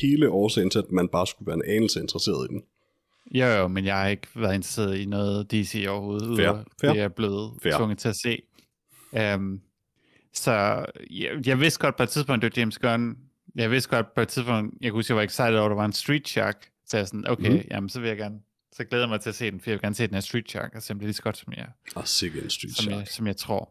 hele 0.00 0.30
årsagen 0.30 0.70
til, 0.70 0.78
at 0.78 0.90
man 0.90 1.08
bare 1.08 1.26
skulle 1.26 1.46
være 1.46 1.56
en 1.56 1.76
anelse 1.76 2.00
interesseret 2.00 2.50
i 2.50 2.54
den. 2.54 2.62
Jo, 3.34 3.46
jo, 3.46 3.68
men 3.68 3.84
jeg 3.84 3.96
har 3.96 4.08
ikke 4.08 4.28
været 4.36 4.54
interesseret 4.54 4.98
i 4.98 5.04
noget 5.04 5.50
DC 5.50 5.86
overhovedet. 5.88 6.36
Fair, 6.36 6.52
fair. 6.80 6.90
Det 6.90 6.98
er 6.98 7.02
jeg 7.02 7.14
blevet 7.14 7.52
fair. 7.62 7.76
tvunget 7.76 7.98
til 7.98 8.08
at 8.08 8.16
se. 8.16 8.42
Um, 9.36 9.60
så 10.34 10.52
jeg, 11.10 11.46
jeg 11.46 11.60
vidste 11.60 11.80
godt 11.80 11.96
på 11.96 12.02
et 12.02 12.08
tidspunkt, 12.08 12.42
det 12.42 12.52
var 12.56 12.60
James 12.60 12.78
Gunn. 12.78 13.16
Jeg 13.54 13.70
vidste 13.70 13.90
godt 13.90 14.14
på 14.14 14.20
et 14.20 14.28
tidspunkt, 14.28 14.74
jeg 14.80 14.90
kunne 14.90 14.98
huske, 14.98 15.10
jeg 15.10 15.16
var 15.16 15.22
excited 15.22 15.56
over, 15.56 15.64
at 15.64 15.70
der 15.70 15.76
var 15.76 15.84
en 15.84 15.92
Street 15.92 16.28
Shark. 16.28 16.68
Så 16.86 16.96
jeg 16.96 17.06
sådan, 17.06 17.28
okay, 17.28 17.50
mm. 17.50 17.68
jamen 17.70 17.88
så 17.88 18.00
vil 18.00 18.08
jeg 18.08 18.16
gerne, 18.16 18.40
så 18.80 18.84
glæder 18.84 19.04
jeg 19.04 19.08
mig 19.08 19.20
til 19.20 19.28
at 19.28 19.34
se 19.34 19.50
den, 19.50 19.60
for 19.60 19.70
jeg 19.70 19.74
vil 19.74 19.82
gerne 19.82 19.94
se 19.94 20.06
den 20.06 20.14
her 20.14 20.20
Street 20.20 20.50
Shark, 20.50 20.74
og 20.74 20.82
simpelthen 20.82 21.06
lige 21.06 21.14
så 21.14 21.22
godt, 21.22 21.36
som 21.36 21.52
jeg, 21.52 21.68
og 21.94 22.08
sikke 22.08 22.42
en 22.42 22.50
Street 22.50 22.76
som 22.76 22.82
Shark. 22.82 22.98
Jeg, 22.98 23.08
som 23.08 23.26
jeg 23.26 23.36
tror. 23.36 23.70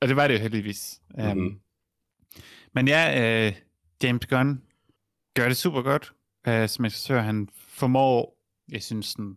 Og 0.00 0.08
det 0.08 0.16
var 0.16 0.28
det 0.28 0.34
jo 0.34 0.40
heldigvis. 0.40 1.00
Mm-hmm. 1.10 1.30
Um, 1.30 1.60
men 2.74 2.88
ja, 2.88 3.48
uh, 3.48 3.54
James 4.02 4.26
Gunn 4.26 4.62
gør 5.34 5.48
det 5.48 5.56
super 5.56 5.82
godt. 5.82 6.12
Uh, 6.48 6.68
som 6.68 6.84
jeg 7.08 7.24
han 7.24 7.48
formår, 7.54 8.38
jeg 8.68 8.82
synes 8.82 9.06
sådan, 9.06 9.36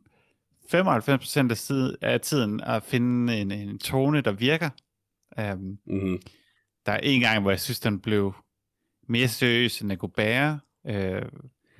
95% 0.73 1.51
af, 1.51 1.57
tid, 1.57 1.97
af 2.01 2.21
tiden 2.21 2.61
at 2.61 2.83
finde 2.83 3.37
en, 3.37 3.51
en 3.51 3.79
tone, 3.79 4.21
der 4.21 4.31
virker. 4.31 4.69
Um, 5.37 5.79
mm-hmm. 5.85 6.21
Der 6.85 6.91
er 6.91 6.99
en 7.03 7.21
gang, 7.21 7.41
hvor 7.41 7.51
jeg 7.51 7.59
synes, 7.59 7.79
den 7.79 7.99
blev 7.99 8.33
mere 9.07 9.27
seriøs, 9.27 9.81
end 9.81 9.89
den 9.89 9.97
kunne 9.97 10.11
bære. 10.11 10.59
Øh, 10.87 11.21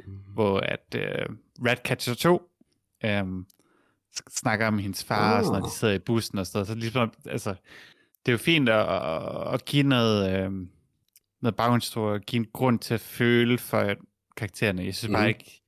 mm. 0.05 0.17
Hvor 0.33 0.59
at 0.59 0.95
øh, 0.95 1.25
Ratcatcher 1.65 2.13
2 2.13 2.50
øh, 3.03 3.25
snakker 4.29 4.67
om 4.67 4.77
hendes 4.77 5.03
far, 5.03 5.37
og 5.37 5.45
sådan, 5.45 5.61
når 5.61 5.67
de 5.67 5.73
sidder 5.73 5.93
i 5.93 5.99
bussen 5.99 6.37
og 6.37 6.47
sådan 6.47 6.57
noget. 6.57 6.67
Så 6.67 6.75
ligesom, 6.75 7.13
altså, 7.25 7.49
det 8.25 8.27
er 8.27 8.31
jo 8.31 8.37
fint 8.37 8.69
at, 8.69 8.89
at, 8.89 9.53
at 9.53 9.65
give 9.65 9.83
noget, 9.83 10.35
øh, 10.35 10.51
noget 11.41 11.55
baggrundshistorie, 11.55 12.19
give 12.19 12.39
en 12.39 12.47
grund 12.53 12.79
til 12.79 12.93
at 12.93 13.01
føle 13.01 13.57
for 13.57 13.95
karaktererne. 14.37 14.83
Jeg 14.83 14.95
synes 14.95 15.09
mm. 15.09 15.13
bare 15.13 15.27
ikke, 15.27 15.61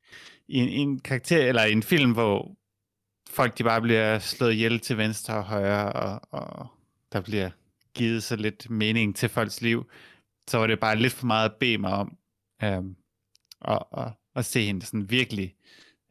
i 0.48 0.58
en, 0.58 0.70
en 0.70 1.00
karakter, 1.00 1.48
eller 1.48 1.64
i 1.64 1.72
en 1.72 1.84
film, 1.84 2.12
hvor 2.12 2.56
folk 3.30 3.58
de 3.58 3.64
bare 3.64 3.82
bliver 3.82 4.20
slået 4.20 4.54
ihjel 4.54 4.80
til 4.80 4.98
venstre 4.98 5.34
og 5.34 5.44
højre, 5.44 5.94
og, 5.94 6.22
og 6.32 6.68
der 7.14 7.22
bliver 7.22 7.50
givet 7.94 8.24
så 8.24 8.36
lidt 8.36 8.70
mening 8.70 9.16
til 9.16 9.30
folks 9.30 9.62
liv, 9.62 9.90
så 10.48 10.58
var 10.58 10.68
det 10.68 10.80
bare 10.80 10.96
lidt 10.96 11.14
for 11.14 11.26
meget 11.26 11.50
at 11.50 11.56
bede 11.60 11.78
mig 11.78 11.94
om 11.94 12.18
øhm, 12.64 12.96
at, 13.62 13.84
at, 13.98 14.12
at 14.36 14.46
se 14.46 14.66
hende 14.66 14.86
sådan 14.86 15.10
virkelig 15.10 15.56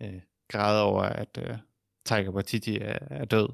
øh, 0.02 0.20
græde 0.52 0.82
over, 0.82 1.02
at 1.02 1.38
øh, 1.38 1.56
Tiger 2.04 2.30
Waititi 2.30 2.78
er, 2.78 2.98
er 3.10 3.24
død. 3.24 3.48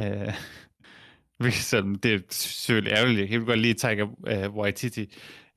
Øh, 0.00 1.52
sådan, 1.52 1.94
det 1.94 2.14
er 2.14 2.18
selvfølgelig 2.30 2.92
ærgerligt. 2.92 3.30
Jeg 3.30 3.40
vil 3.40 3.46
godt 3.46 3.58
lide 3.58 3.74
Tiger 3.74 4.06
øh, 4.26 4.54
Waititi. 4.56 5.00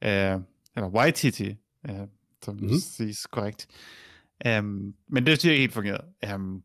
Øh, 0.04 0.38
eller 0.76 0.90
Waititi, 0.90 1.56
øh, 1.90 1.96
som 2.44 2.56
mm-hmm. 2.56 2.80
siges 2.80 3.26
korrekt. 3.26 3.68
Um, 4.60 4.94
men 5.08 5.26
det 5.26 5.40
synes 5.40 5.52
jeg 5.52 5.60
helt 5.60 5.74
fungeret. 5.74 6.02
Um, 6.34 6.64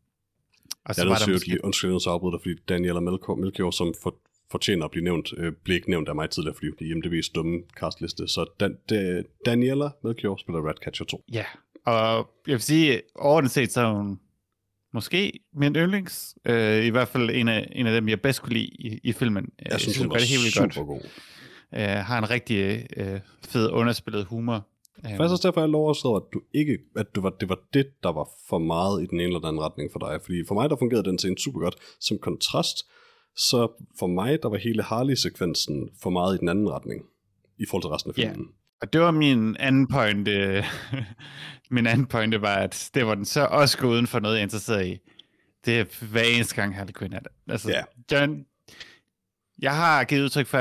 og 0.85 0.95
så 0.95 1.03
jeg 1.03 1.11
var 1.11 1.17
der 1.17 1.33
måske... 1.33 1.65
Undskyld, 1.65 1.91
jeg 1.91 2.13
afbryder 2.13 2.39
fordi 2.39 2.55
Daniela 2.69 3.01
Melchior, 3.01 3.71
som 3.71 3.95
for 4.03 4.17
fortjener 4.51 4.85
at 4.85 4.91
blive 4.91 5.05
nævnt, 5.05 5.33
øh, 5.37 5.53
blev 5.53 5.75
ikke 5.75 5.91
nævnt 5.91 6.09
af 6.09 6.15
mig 6.15 6.31
tidligere, 6.31 6.55
fordi 6.55 6.71
det 6.79 6.91
er 6.91 6.95
IMDb's 6.95 7.33
dumme 7.35 7.63
castliste. 7.77 8.29
Så 8.29 8.47
Dan, 8.61 8.77
da, 8.91 9.23
Daniela 9.47 9.89
Melchior 10.05 10.37
spiller 10.37 10.69
Ratcatcher 10.69 11.07
2. 11.07 11.25
Ja, 11.33 11.45
og 11.87 12.31
jeg 12.47 12.53
vil 12.53 12.61
sige, 12.61 13.03
overordnet 13.15 13.51
set, 13.51 13.73
så 13.73 13.81
er 13.81 13.93
hun 13.93 14.21
måske 14.93 15.41
min 15.55 15.77
yndlings. 15.77 16.35
Øh, 16.45 16.85
I 16.85 16.89
hvert 16.89 17.09
fald 17.09 17.31
en 17.31 17.49
af, 17.49 17.73
en 17.73 17.87
af 17.87 17.93
dem, 18.01 18.09
jeg 18.09 18.21
bedst 18.21 18.43
kunne 18.43 18.53
lide 18.53 18.67
i, 18.67 19.01
i 19.05 19.13
filmen. 19.13 19.49
Jeg, 19.59 19.73
jeg 19.73 19.81
synes, 19.81 19.99
hun 19.99 20.11
var 20.11 20.17
det 20.17 20.29
helt 20.29 20.55
super 20.55 20.85
godt. 20.85 20.87
god. 20.87 21.01
Øh, 21.75 21.89
har 21.89 22.19
en 22.19 22.31
rigtig 22.31 22.87
øh, 22.97 23.21
fed 23.49 23.71
underspillet 23.71 24.25
humor. 24.25 24.67
Faktisk 25.03 25.33
også 25.33 25.49
derfor, 25.49 25.61
jeg 25.61 25.69
lov 25.69 25.91
at 25.91 25.97
at, 26.17 26.23
du 26.35 26.41
ikke, 26.55 26.79
at 26.97 27.07
det 27.15 27.23
var, 27.23 27.31
det 27.31 27.49
var 27.49 27.59
det, 27.75 27.87
der 28.03 28.13
var 28.13 28.29
for 28.49 28.59
meget 28.59 29.03
i 29.03 29.07
den 29.07 29.21
ene 29.21 29.27
eller 29.27 29.49
anden 29.49 29.63
retning 29.63 29.93
for 29.93 29.99
dig. 29.99 30.21
Fordi 30.23 30.45
for 30.49 30.55
mig, 30.55 30.71
der 30.71 30.77
fungerede 30.77 31.09
den 31.09 31.19
scene 31.19 31.39
super 31.39 31.61
godt. 31.61 31.77
Som 32.01 32.19
kontrast 32.19 32.77
så 33.37 33.87
for 33.99 34.07
mig, 34.07 34.43
der 34.43 34.49
var 34.49 34.57
hele 34.57 34.83
Harley-sekvensen 34.83 35.91
for 36.03 36.11
meget 36.11 36.35
i 36.37 36.39
den 36.39 36.49
anden 36.49 36.71
retning, 36.71 37.05
i 37.59 37.65
forhold 37.71 37.83
til 37.83 37.91
resten 37.91 38.11
af 38.11 38.15
filmen. 38.15 38.41
Yeah. 38.41 38.66
Og 38.81 38.93
det 38.93 39.01
var 39.01 39.11
min 39.11 39.57
anden 39.57 39.89
pointe. 39.89 40.65
min 41.71 41.87
anden 41.87 42.07
pointe 42.07 42.43
var, 42.43 42.55
at 42.57 42.91
det 42.95 43.07
var 43.07 43.15
den 43.15 43.25
så 43.25 43.45
også 43.45 43.79
gået 43.79 43.95
uden 43.95 44.07
for 44.07 44.21
noget, 44.21 44.35
jeg 44.35 44.41
er 44.41 44.45
interesseret 44.45 44.87
i. 44.87 44.99
Det 45.65 45.81
er 45.81 46.05
hver 46.11 46.23
eneste 46.23 46.55
gang 46.55 46.77
Harley 46.77 46.93
Quinn 46.99 47.13
er 47.13 47.19
det. 47.19 47.33
Altså, 47.49 47.71
yeah. 47.71 47.85
John, 48.13 48.47
jeg 49.59 49.77
har 49.77 50.05
givet 50.05 50.23
udtryk 50.23 50.47
for, 50.47 50.59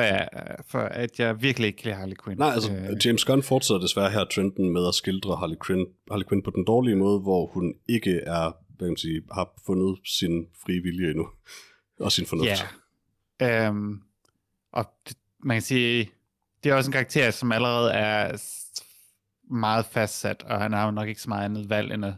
for, 0.67 0.79
at 0.79 1.19
jeg 1.19 1.41
virkelig 1.41 1.67
ikke 1.67 1.77
kan 1.77 1.85
lide 1.85 1.95
Harley 1.95 2.15
Quinn. 2.23 2.39
Nej, 2.39 2.51
altså 2.53 2.71
øh, 2.71 3.05
James 3.05 3.25
Gunn 3.25 3.43
fortsætter 3.43 3.81
desværre 3.81 4.09
her 4.09 4.25
trenden 4.25 4.73
med 4.73 4.87
at 4.87 4.95
skildre 4.95 5.35
Harley 5.35 5.57
Quinn, 5.65 5.85
Harley 6.11 6.25
Quinn 6.29 6.43
på 6.43 6.51
den 6.55 6.65
dårlige 6.65 6.95
måde, 6.95 7.19
hvor 7.19 7.47
hun 7.47 7.73
ikke 7.89 8.19
er, 8.19 8.51
hvad 8.77 8.87
kan 8.87 8.87
man 8.87 8.97
sige, 8.97 9.21
har 9.31 9.61
fundet 9.65 9.97
sin 10.05 10.45
frie 10.65 10.81
vilje 10.81 11.09
endnu 11.09 11.27
og 11.99 12.11
sin 12.11 12.25
fornuft. 12.25 12.65
Ja. 13.41 13.69
Um, 13.69 14.01
og 14.71 14.85
det, 15.07 15.17
man 15.43 15.55
kan 15.55 15.61
sige, 15.61 16.09
det 16.65 16.71
er 16.71 16.75
også 16.75 16.87
en 16.89 16.91
karakter, 16.91 17.31
som 17.31 17.51
allerede 17.51 17.91
er 17.91 18.41
meget 19.53 19.85
fastsat, 19.85 20.43
og 20.43 20.61
han 20.61 20.73
har 20.73 20.85
jo 20.85 20.91
nok 20.91 21.07
ikke 21.07 21.21
så 21.21 21.29
meget 21.29 21.45
andet 21.45 21.69
valg 21.69 21.93
end 21.93 22.05
at 22.05 22.13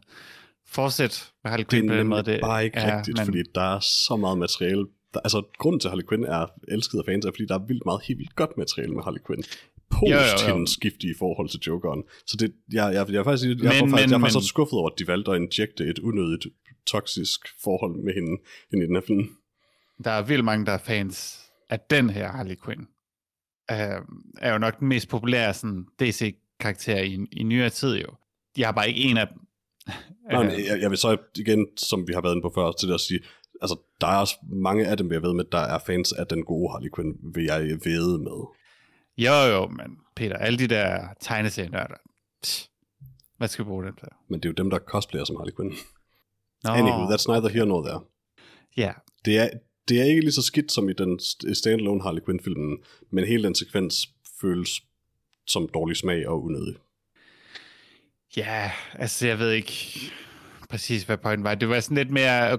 fortsætte 0.67 1.17
med 1.43 1.51
Harley 1.51 1.65
Quinn 1.69 1.87
på 1.87 1.95
den 1.95 2.07
måde. 2.07 2.23
Det 2.23 2.35
er 2.35 2.39
bare 2.39 2.65
ikke 2.65 2.77
er, 2.77 2.97
rigtigt, 2.97 3.17
men... 3.17 3.25
fordi 3.25 3.43
der 3.55 3.75
er 3.75 3.79
så 3.79 4.15
meget 4.15 4.37
materiale. 4.37 4.85
Der, 5.13 5.19
altså, 5.19 5.43
grunden 5.57 5.79
til, 5.79 5.87
at 5.87 5.91
Harley 5.91 6.07
Quinn 6.09 6.23
er 6.23 6.45
elsket 6.67 6.99
af 6.99 7.05
fans, 7.05 7.25
er, 7.25 7.31
fordi 7.31 7.45
der 7.45 7.55
er 7.55 7.65
vildt 7.67 7.85
meget, 7.85 8.01
helt 8.07 8.19
vildt 8.19 8.35
godt 8.35 8.57
materiale 8.57 8.93
med 8.93 9.03
Harley 9.03 9.21
Quinn. 9.27 9.43
Post 9.91 10.11
jo, 10.11 10.17
jo, 10.17 10.47
jo. 10.47 10.53
hendes 10.53 11.17
forhold 11.19 11.49
til 11.49 11.59
Jokeren. 11.67 12.03
Så 12.25 12.37
det, 12.39 12.53
jeg, 12.73 12.93
jeg, 12.93 13.11
jeg, 13.11 13.19
er 13.19 13.23
faktisk, 13.23 13.47
jeg, 13.47 13.55
men, 13.55 13.65
jeg, 13.65 13.73
faktisk, 13.73 14.09
jeg 14.09 14.15
er 14.15 14.19
faktisk 14.19 14.39
så 14.41 14.47
skuffet 14.47 14.79
over, 14.79 14.89
at 14.89 14.99
de 14.99 15.07
valgte 15.07 15.31
at 15.31 15.37
injekte 15.37 15.83
et 15.91 15.99
unødigt 15.99 16.45
toksisk 16.87 17.39
forhold 17.63 17.95
med 18.05 18.13
hende, 18.13 18.33
hende 18.71 18.83
i 18.83 18.87
den 18.87 18.95
her 18.95 19.05
film 19.11 19.25
der 20.03 20.11
er 20.11 20.21
vildt 20.21 20.45
mange, 20.45 20.65
der 20.65 20.71
er 20.71 20.77
fans 20.77 21.49
af 21.69 21.79
den 21.79 22.09
her 22.09 22.31
Harley 22.31 22.55
Quinn. 22.65 22.87
Uh, 23.71 24.05
er 24.41 24.51
jo 24.51 24.57
nok 24.57 24.79
den 24.79 24.87
mest 24.87 25.09
populære 25.09 25.53
sådan, 25.53 25.85
DC-karakter 25.99 27.01
i, 27.01 27.27
i 27.31 27.43
nyere 27.43 27.69
tid 27.69 28.01
jo. 28.01 28.07
Jeg 28.57 28.67
har 28.67 28.71
bare 28.71 28.89
ikke 28.89 29.01
en 29.01 29.17
af 29.17 29.27
dem. 29.27 29.37
Nej, 30.31 30.47
uh, 30.47 30.65
jeg, 30.67 30.81
jeg 30.81 30.89
vil 30.89 30.97
så 30.97 31.17
igen, 31.35 31.67
som 31.77 32.07
vi 32.07 32.13
har 32.13 32.21
været 32.21 32.33
inde 32.33 32.41
på 32.41 32.51
før, 32.55 32.71
til 32.71 32.93
at 32.93 32.99
sige, 32.99 33.19
altså 33.61 33.79
der 34.01 34.07
er 34.07 34.19
også 34.19 34.35
mange 34.49 34.87
af 34.87 34.97
dem, 34.97 35.11
jeg 35.11 35.21
ved 35.21 35.33
med, 35.33 35.45
der 35.51 35.59
er 35.59 35.79
fans 35.85 36.11
af 36.11 36.27
den 36.27 36.45
gode 36.45 36.71
Harley 36.71 36.89
Quinn, 36.95 37.13
vil 37.35 37.43
jeg 37.43 37.59
ved 37.61 38.17
med. 38.17 38.37
Jo, 39.17 39.33
jo, 39.33 39.67
men 39.67 39.97
Peter, 40.15 40.37
alle 40.37 40.59
de 40.59 40.67
der 40.67 41.07
tegneserienørder, 41.19 41.95
hvad 43.37 43.47
skal 43.47 43.65
vi 43.65 43.67
bruge 43.67 43.85
dem 43.85 43.95
til? 43.95 44.07
Men 44.29 44.39
det 44.39 44.45
er 44.45 44.49
jo 44.49 44.63
dem, 44.63 44.69
der 44.69 44.79
cosplayer 44.79 45.25
som 45.25 45.35
Harley 45.35 45.55
Quinn. 45.55 45.73
No. 46.63 46.71
Anywho, 46.71 47.03
that's 47.11 47.27
neither 47.31 47.49
here 47.49 47.65
nor 47.65 47.81
there. 47.87 47.99
Ja. 48.77 48.81
Yeah. 48.81 48.95
Det 49.25 49.39
er, 49.39 49.49
det 49.87 50.01
er 50.01 50.03
ikke 50.03 50.21
lige 50.21 50.31
så 50.31 50.41
skidt 50.41 50.71
som 50.71 50.89
i 50.89 50.93
den 50.93 51.19
standalone 51.53 52.01
Harley 52.01 52.21
Quinn-filmen, 52.25 52.77
men 53.11 53.27
hele 53.27 53.43
den 53.43 53.55
sekvens 53.55 54.09
føles 54.41 54.81
som 55.47 55.69
dårlig 55.73 55.97
smag 55.97 56.27
og 56.27 56.43
unødig. 56.43 56.75
Ja, 58.37 58.71
altså 58.93 59.27
jeg 59.27 59.39
ved 59.39 59.51
ikke 59.51 59.73
præcis, 60.69 61.03
hvad 61.03 61.17
pointen 61.17 61.43
var. 61.43 61.55
Det 61.55 61.69
var 61.69 61.79
sådan 61.79 61.97
lidt 61.97 62.11
mere, 62.11 62.57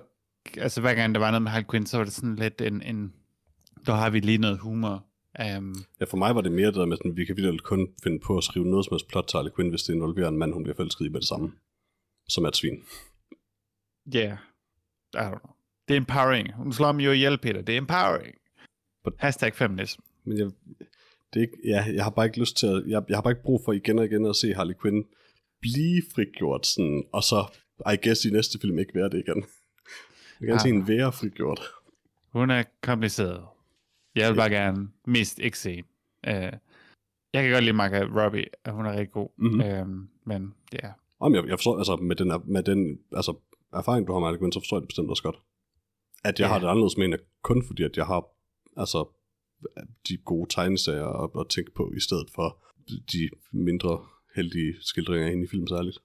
altså 0.56 0.80
hver 0.80 0.94
gang 0.94 1.14
der 1.14 1.20
var 1.20 1.30
noget 1.30 1.42
med 1.42 1.50
Harley 1.50 1.66
Quinn, 1.70 1.86
så 1.86 1.96
var 1.96 2.04
det 2.04 2.12
sådan 2.12 2.36
lidt 2.36 2.60
en, 2.60 2.82
en 2.82 3.12
der 3.86 3.94
har 3.94 4.10
vi 4.10 4.20
lige 4.20 4.38
noget 4.38 4.58
humor. 4.58 5.04
Um, 5.58 5.74
ja, 6.00 6.04
for 6.04 6.16
mig 6.16 6.34
var 6.34 6.40
det 6.40 6.52
mere 6.52 6.66
det 6.66 6.74
der 6.74 6.86
med, 6.86 6.98
at 7.04 7.16
vi 7.16 7.24
kan 7.24 7.36
virkelig 7.36 7.60
kun 7.60 7.88
finde 8.02 8.18
på 8.18 8.38
at 8.38 8.44
skrive 8.44 8.66
noget 8.66 8.84
som 8.84 8.94
helst 8.94 9.08
plot 9.08 9.24
til 9.28 9.36
Harley 9.36 9.50
Quinn, 9.56 9.70
hvis 9.70 9.82
det 9.82 9.94
involverer 9.94 10.28
en 10.28 10.38
mand, 10.38 10.52
hun 10.52 10.62
bliver 10.62 10.76
forelsket 10.76 11.06
i 11.06 11.08
med 11.08 11.20
det 11.20 11.28
samme, 11.28 11.52
som 12.28 12.44
er 12.44 12.48
et 12.48 12.56
svin. 12.56 12.82
Ja, 14.14 14.18
yeah. 14.18 14.38
I 15.14 15.16
don't 15.16 15.40
know. 15.40 15.57
Det 15.88 15.94
er 15.94 16.00
empowering. 16.00 16.54
Hun 16.54 16.72
slår 16.72 16.92
mig 16.92 17.04
jo 17.04 17.12
ihjel, 17.12 17.38
Peter. 17.38 17.62
Det 17.62 17.72
er 17.72 17.78
empowering. 17.78 18.34
But, 19.04 19.14
Hashtag 19.18 19.54
feminism. 19.54 20.00
Men 20.24 20.38
jeg, 20.38 20.46
det 21.34 21.36
er 21.36 21.40
ikke, 21.40 21.58
ja, 21.64 21.84
jeg 21.94 22.04
har 22.04 22.10
bare 22.10 22.26
ikke 22.26 22.40
lyst 22.40 22.56
til 22.56 22.66
at, 22.66 22.82
jeg, 22.86 23.02
jeg 23.08 23.16
har 23.16 23.22
bare 23.22 23.30
ikke 23.30 23.42
brug 23.42 23.62
for 23.64 23.72
igen 23.72 23.98
og 23.98 24.04
igen 24.04 24.26
at 24.26 24.36
se 24.36 24.54
Harley 24.54 24.74
Quinn 24.82 25.04
blive 25.60 26.02
frigjort, 26.14 26.66
sådan, 26.66 27.04
og 27.12 27.22
så, 27.22 27.58
I 27.92 27.96
guess, 28.06 28.24
i 28.24 28.30
næste 28.30 28.58
film 28.60 28.78
ikke 28.78 28.94
være 28.94 29.08
det 29.08 29.18
igen. 29.18 29.44
Jeg 30.40 30.46
kan 30.46 30.54
ja. 30.54 30.58
se 30.58 30.68
en 30.68 30.88
være 30.88 31.12
frigjort. 31.12 31.60
Hun 32.32 32.50
er 32.50 32.62
kompliceret. 32.82 33.44
Jeg 34.14 34.30
vil 34.30 34.36
bare 34.36 34.50
gerne 34.50 34.88
mest 35.06 35.38
ikke 35.38 35.58
se. 35.58 35.82
Uh, 36.28 36.32
jeg 37.32 37.42
kan 37.42 37.50
godt 37.52 37.64
lide 37.64 37.76
Margaret 37.76 38.24
Robbie, 38.24 38.44
og 38.64 38.72
hun 38.72 38.86
er 38.86 38.92
rigtig 38.92 39.10
god. 39.10 39.28
Mhm. 39.36 39.60
Uh, 39.60 39.88
men 40.24 40.54
ja, 40.72 40.88
Jamen, 41.22 41.36
jeg, 41.36 41.48
jeg 41.48 41.58
forstår, 41.58 41.78
altså 41.78 41.96
med 41.96 42.16
den, 42.16 42.32
med 42.44 42.62
den 42.62 42.98
altså, 43.12 43.34
erfaring, 43.72 44.06
du 44.06 44.12
har 44.12 44.20
med 44.20 44.26
Harley 44.26 44.38
Quinn, 44.38 44.52
så 44.52 44.60
forstår 44.60 44.76
jeg 44.76 44.82
det 44.82 44.88
bestemt 44.88 45.10
også 45.10 45.22
godt. 45.22 45.38
At 46.24 46.40
jeg 46.40 46.46
Ja. 46.46 46.52
har 46.52 46.58
det 46.58 46.66
anderledes 46.66 46.96
med 46.96 47.04
hende, 47.06 47.18
kun 47.42 47.64
fordi, 47.66 47.82
at 47.82 47.96
jeg 47.96 48.06
har 48.06 48.24
altså, 48.76 49.08
de 50.08 50.16
gode 50.16 50.54
tegneserier 50.54 51.24
at, 51.24 51.30
at 51.40 51.46
tænke 51.50 51.70
på, 51.76 51.92
i 51.96 52.00
stedet 52.00 52.28
for 52.34 52.64
de 53.12 53.30
mindre 53.52 54.00
heldige 54.36 54.74
skildringer 54.80 55.28
inde 55.28 55.44
i 55.44 55.48
filmen 55.50 55.68
særligt. 55.68 55.98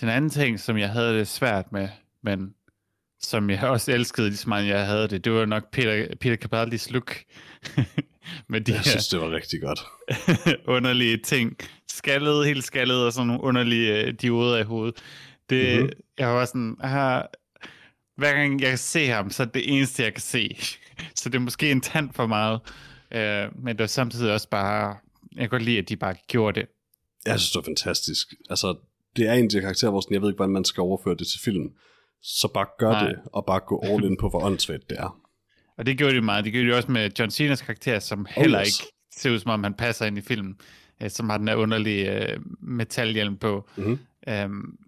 Den 0.00 0.08
anden 0.08 0.30
ting, 0.30 0.60
som 0.60 0.78
jeg 0.78 0.90
havde 0.90 1.18
det 1.18 1.28
svært 1.28 1.72
med, 1.72 1.88
men 2.22 2.54
som 3.20 3.50
jeg 3.50 3.62
også 3.68 3.92
elskede, 3.92 4.26
lige 4.28 4.36
så 4.36 4.48
meget 4.48 4.66
jeg 4.66 4.86
havde 4.86 5.08
det, 5.08 5.24
det 5.24 5.32
var 5.32 5.44
nok 5.44 5.70
Peter, 5.72 6.06
Peter 6.20 6.36
Capaldis 6.36 6.90
look. 6.90 7.16
med 8.48 8.60
de 8.60 8.72
Jeg 8.72 8.80
her 8.80 8.90
synes, 8.90 9.08
det 9.08 9.20
var 9.20 9.30
rigtig 9.30 9.60
godt. 9.60 9.80
underlige 10.76 11.16
ting. 11.16 11.56
Skaldet, 11.90 12.46
helt 12.46 12.64
skaldet, 12.64 13.06
og 13.06 13.12
sådan 13.12 13.26
nogle 13.26 13.42
underlige 13.42 14.06
øh, 14.06 14.14
dioder 14.22 14.58
i 14.58 14.62
hovedet. 14.62 15.02
Det, 15.50 15.72
Mhm. 15.74 15.82
mm-hmm. 15.82 16.00
Jeg 16.18 16.28
var 16.28 16.44
sådan, 16.44 16.76
ah, 16.80 17.24
hver 18.16 18.32
gang 18.32 18.60
jeg 18.60 18.68
kan 18.68 18.78
se 18.78 19.06
ham, 19.06 19.30
så 19.30 19.42
er 19.42 19.46
det 19.46 19.74
eneste, 19.76 20.02
jeg 20.02 20.12
kan 20.12 20.20
se. 20.20 20.56
så 21.18 21.28
det 21.28 21.34
er 21.34 21.40
måske 21.40 21.70
en 21.70 21.80
tand 21.80 22.10
for 22.12 22.26
meget. 22.26 22.60
Uh, 23.14 23.64
men 23.64 23.68
det 23.68 23.78
var 23.78 23.86
samtidig 23.86 24.32
også 24.32 24.48
bare, 24.48 24.96
jeg 25.32 25.40
kan 25.40 25.48
godt 25.48 25.62
lide, 25.62 25.78
at 25.78 25.88
de 25.88 25.96
bare 25.96 26.14
gjorde 26.28 26.60
det. 26.60 26.68
Jeg 27.26 27.40
synes, 27.40 27.50
det 27.50 27.56
var 27.56 27.64
fantastisk. 27.64 28.34
Altså, 28.50 28.76
det 29.16 29.28
er 29.28 29.32
en 29.32 29.44
af 29.44 29.50
de 29.50 29.60
karakterer, 29.60 29.90
hvor 29.90 30.00
sådan, 30.00 30.14
jeg 30.14 30.22
ved 30.22 30.28
ikke, 30.28 30.36
hvordan 30.36 30.52
man 30.52 30.64
skal 30.64 30.80
overføre 30.80 31.14
det 31.14 31.26
til 31.26 31.40
film. 31.44 31.70
Så 32.22 32.48
bare 32.54 32.66
gør 32.78 32.90
Nej. 32.90 33.06
det, 33.08 33.18
og 33.32 33.46
bare 33.46 33.60
gå 33.60 33.80
all 33.84 34.04
in 34.04 34.16
på, 34.16 34.28
hvor 34.28 34.40
åndssvagt 34.44 34.90
det 34.90 34.98
er. 34.98 35.20
Og 35.78 35.86
det 35.86 35.98
gjorde 35.98 36.14
de 36.14 36.20
meget. 36.20 36.44
Det 36.44 36.52
gjorde 36.52 36.68
de 36.68 36.74
også 36.76 36.92
med 36.92 37.10
John 37.18 37.30
Cena's 37.30 37.64
karakter, 37.64 37.98
som 37.98 38.26
heller 38.30 38.60
yes. 38.60 38.80
ikke 38.80 38.92
ser 39.16 39.30
ud, 39.30 39.38
som 39.38 39.50
om 39.50 39.64
han 39.64 39.74
passer 39.74 40.06
ind 40.06 40.18
i 40.18 40.20
filmen. 40.20 40.56
Øh, 41.02 41.10
som 41.10 41.30
har 41.30 41.38
den 41.38 41.48
her 41.48 41.54
underlige 41.54 42.30
øh, 42.30 42.38
metalhjelm 42.60 43.36
på. 43.36 43.68
Mhm. 43.76 43.98
Um, 44.44 44.78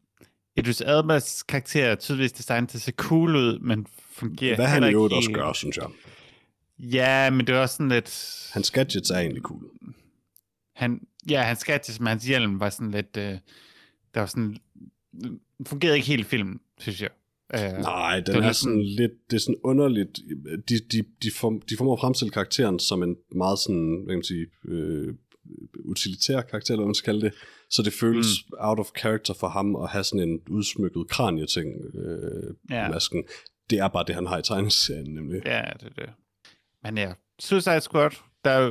Idris 0.57 0.80
Elbas 0.80 1.42
karakter 1.42 1.84
er 1.84 1.94
tydeligvis 1.94 2.32
designet 2.32 2.68
til 2.68 2.78
at 2.78 2.82
se 2.82 2.92
cool 2.92 3.36
ud, 3.36 3.59
men 3.59 3.86
fungerer 4.11 4.54
Hvad 4.54 4.66
han 4.66 4.82
jo 4.82 5.07
ikke 5.07 5.16
også 5.16 5.32
gør, 5.32 5.52
synes 5.52 5.76
jeg. 5.76 5.86
Ja, 6.78 7.30
men 7.30 7.46
det 7.46 7.54
er 7.54 7.59
også 7.59 7.74
sådan 7.74 7.88
lidt... 7.88 8.48
Hans 8.52 8.70
gadgets 8.70 9.11
er 9.11 9.18
egentlig 9.18 9.42
cool. 9.42 9.62
Han, 10.74 11.00
ja, 11.30 11.42
hans 11.42 11.64
gadgets 11.64 12.00
med 12.00 12.09
hans 12.09 12.24
hjelm 12.24 12.61
var 12.61 12.70
sådan 12.70 12.90
lidt... 12.90 13.16
Øh, 13.16 13.38
der 14.14 14.20
var 14.20 14.26
sådan... 14.26 14.57
fungerede 15.66 15.96
ikke 15.96 16.09
helt 16.09 16.20
i 16.20 16.24
filmen, 16.24 16.61
synes 16.80 17.02
jeg. 17.02 17.11
Uh, 17.54 17.82
Nej, 17.82 18.20
den 18.20 18.42
er 18.42 18.52
sådan 18.52 18.82
lidt, 18.82 19.12
det 19.30 19.36
er 19.36 19.40
sådan 19.40 19.61
underligt, 19.64 20.20
de, 20.68 20.78
de, 20.92 21.04
de, 21.22 21.30
form, 21.36 21.61
de 21.61 21.76
formår 21.76 21.92
at 21.92 22.00
fremstille 22.00 22.30
karakteren 22.30 22.78
som 22.78 23.02
en 23.02 23.16
meget 23.34 23.59
sådan, 23.59 24.02
hvad 24.04 24.12
kan 24.12 24.18
man 24.18 24.24
sige, 24.24 24.46
øh, 24.64 25.14
utilitær 25.84 26.40
karakter, 26.40 26.70
eller 26.74 26.82
hvad 26.82 26.88
man 26.88 26.94
skal 26.94 27.12
kalde 27.12 27.26
det, 27.26 27.34
så 27.70 27.82
det 27.82 27.92
føles 27.92 28.26
mm. 28.26 28.57
out 28.61 28.78
of 28.78 28.86
character 28.99 29.34
for 29.34 29.49
ham 29.49 29.76
at 29.76 29.88
have 29.90 30.05
sådan 30.05 30.28
en 30.28 30.40
udsmykket 30.51 31.09
kranieting, 31.09 31.68
øh, 31.94 32.55
Ja. 32.70 32.88
masken. 32.88 33.24
Det 33.70 33.78
er 33.78 33.88
bare 33.88 34.05
det, 34.07 34.14
han 34.14 34.26
har 34.26 34.38
i 34.38 34.42
tegneserien, 34.42 35.14
nemlig. 35.14 35.42
Ja, 35.44 35.62
det 35.80 35.86
er 35.97 36.07
det. 36.07 36.11
Men 36.84 36.99
ja, 36.99 37.12
Suicide 37.40 37.80
Squad, 37.80 38.11
der, 38.44 38.70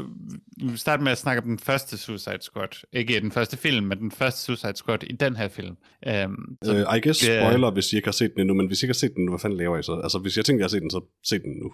vi 0.63 0.67
vil 0.69 0.77
starte 0.77 1.03
med 1.03 1.11
at 1.11 1.17
snakke 1.17 1.41
om 1.41 1.47
den 1.47 1.59
første 1.59 1.97
Suicide 1.97 2.41
Squad. 2.41 2.85
Ikke 2.93 3.19
den 3.19 3.31
første 3.31 3.57
film, 3.57 3.85
men 3.85 3.97
den 3.97 4.11
første 4.11 4.41
Suicide 4.41 4.75
Squad 4.75 5.03
i 5.03 5.15
den 5.15 5.35
her 5.35 5.47
film. 5.47 5.75
Um, 6.25 6.57
Så, 6.63 6.73
øh, 6.75 6.97
I 6.97 6.99
guess 7.01 7.19
det 7.19 7.31
er- 7.35 7.49
spoiler, 7.49 7.71
hvis 7.71 7.93
I 7.93 7.95
ikke 7.95 8.07
har 8.07 8.11
set 8.11 8.31
den 8.33 8.41
endnu, 8.41 8.53
men 8.53 8.67
hvis 8.67 8.81
I 8.81 8.85
ikke 8.85 8.91
har 8.91 9.03
set 9.03 9.13
den 9.15 9.29
hvad 9.29 9.39
fanden 9.39 9.57
laver 9.57 9.77
I 9.77 9.83
så? 9.83 9.99
Altså, 10.03 10.19
hvis 10.19 10.37
jeg 10.37 10.45
tænker, 10.45 10.59
jeg 10.59 10.65
har 10.65 10.69
set 10.69 10.81
den, 10.81 10.89
så 10.89 11.01
se 11.23 11.39
den 11.39 11.51
nu. 11.63 11.71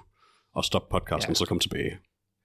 Og 0.55 0.63
stop 0.65 0.89
podcasten, 0.91 1.31
ja. 1.31 1.35
så 1.35 1.45
kom 1.45 1.59
tilbage. 1.59 1.91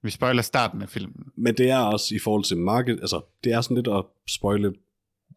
Vi 0.06 0.10
spoiler 0.10 0.42
starten 0.42 0.82
af 0.82 0.88
filmen. 0.88 1.24
Men 1.36 1.54
det 1.56 1.70
er 1.70 1.78
også 1.78 2.14
i 2.14 2.18
forhold 2.18 2.44
til 2.44 2.56
market, 2.56 2.98
altså 3.00 3.20
det 3.44 3.52
er 3.52 3.60
sådan 3.60 3.74
lidt 3.74 3.88
at 3.88 4.04
spoile, 4.28 4.72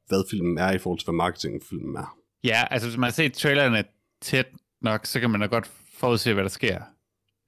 hvad 0.08 0.24
filmen 0.30 0.58
er 0.58 0.72
i 0.72 0.78
forhold 0.78 1.00
til, 1.00 1.06
hvad 1.06 1.14
marketing 1.16 1.62
filmen 1.70 1.96
er. 1.96 2.18
Ja, 2.44 2.64
altså 2.72 2.88
hvis 2.88 2.98
man 2.98 3.08
har 3.08 3.12
set 3.12 3.34
trailerne 3.34 3.84
tæt 4.22 4.46
nok, 4.82 5.06
så 5.06 5.20
kan 5.20 5.30
man 5.30 5.42
da 5.42 5.46
godt 5.48 5.72
forudse, 5.94 6.34
hvad 6.34 6.44
der 6.44 6.50
sker. 6.50 6.82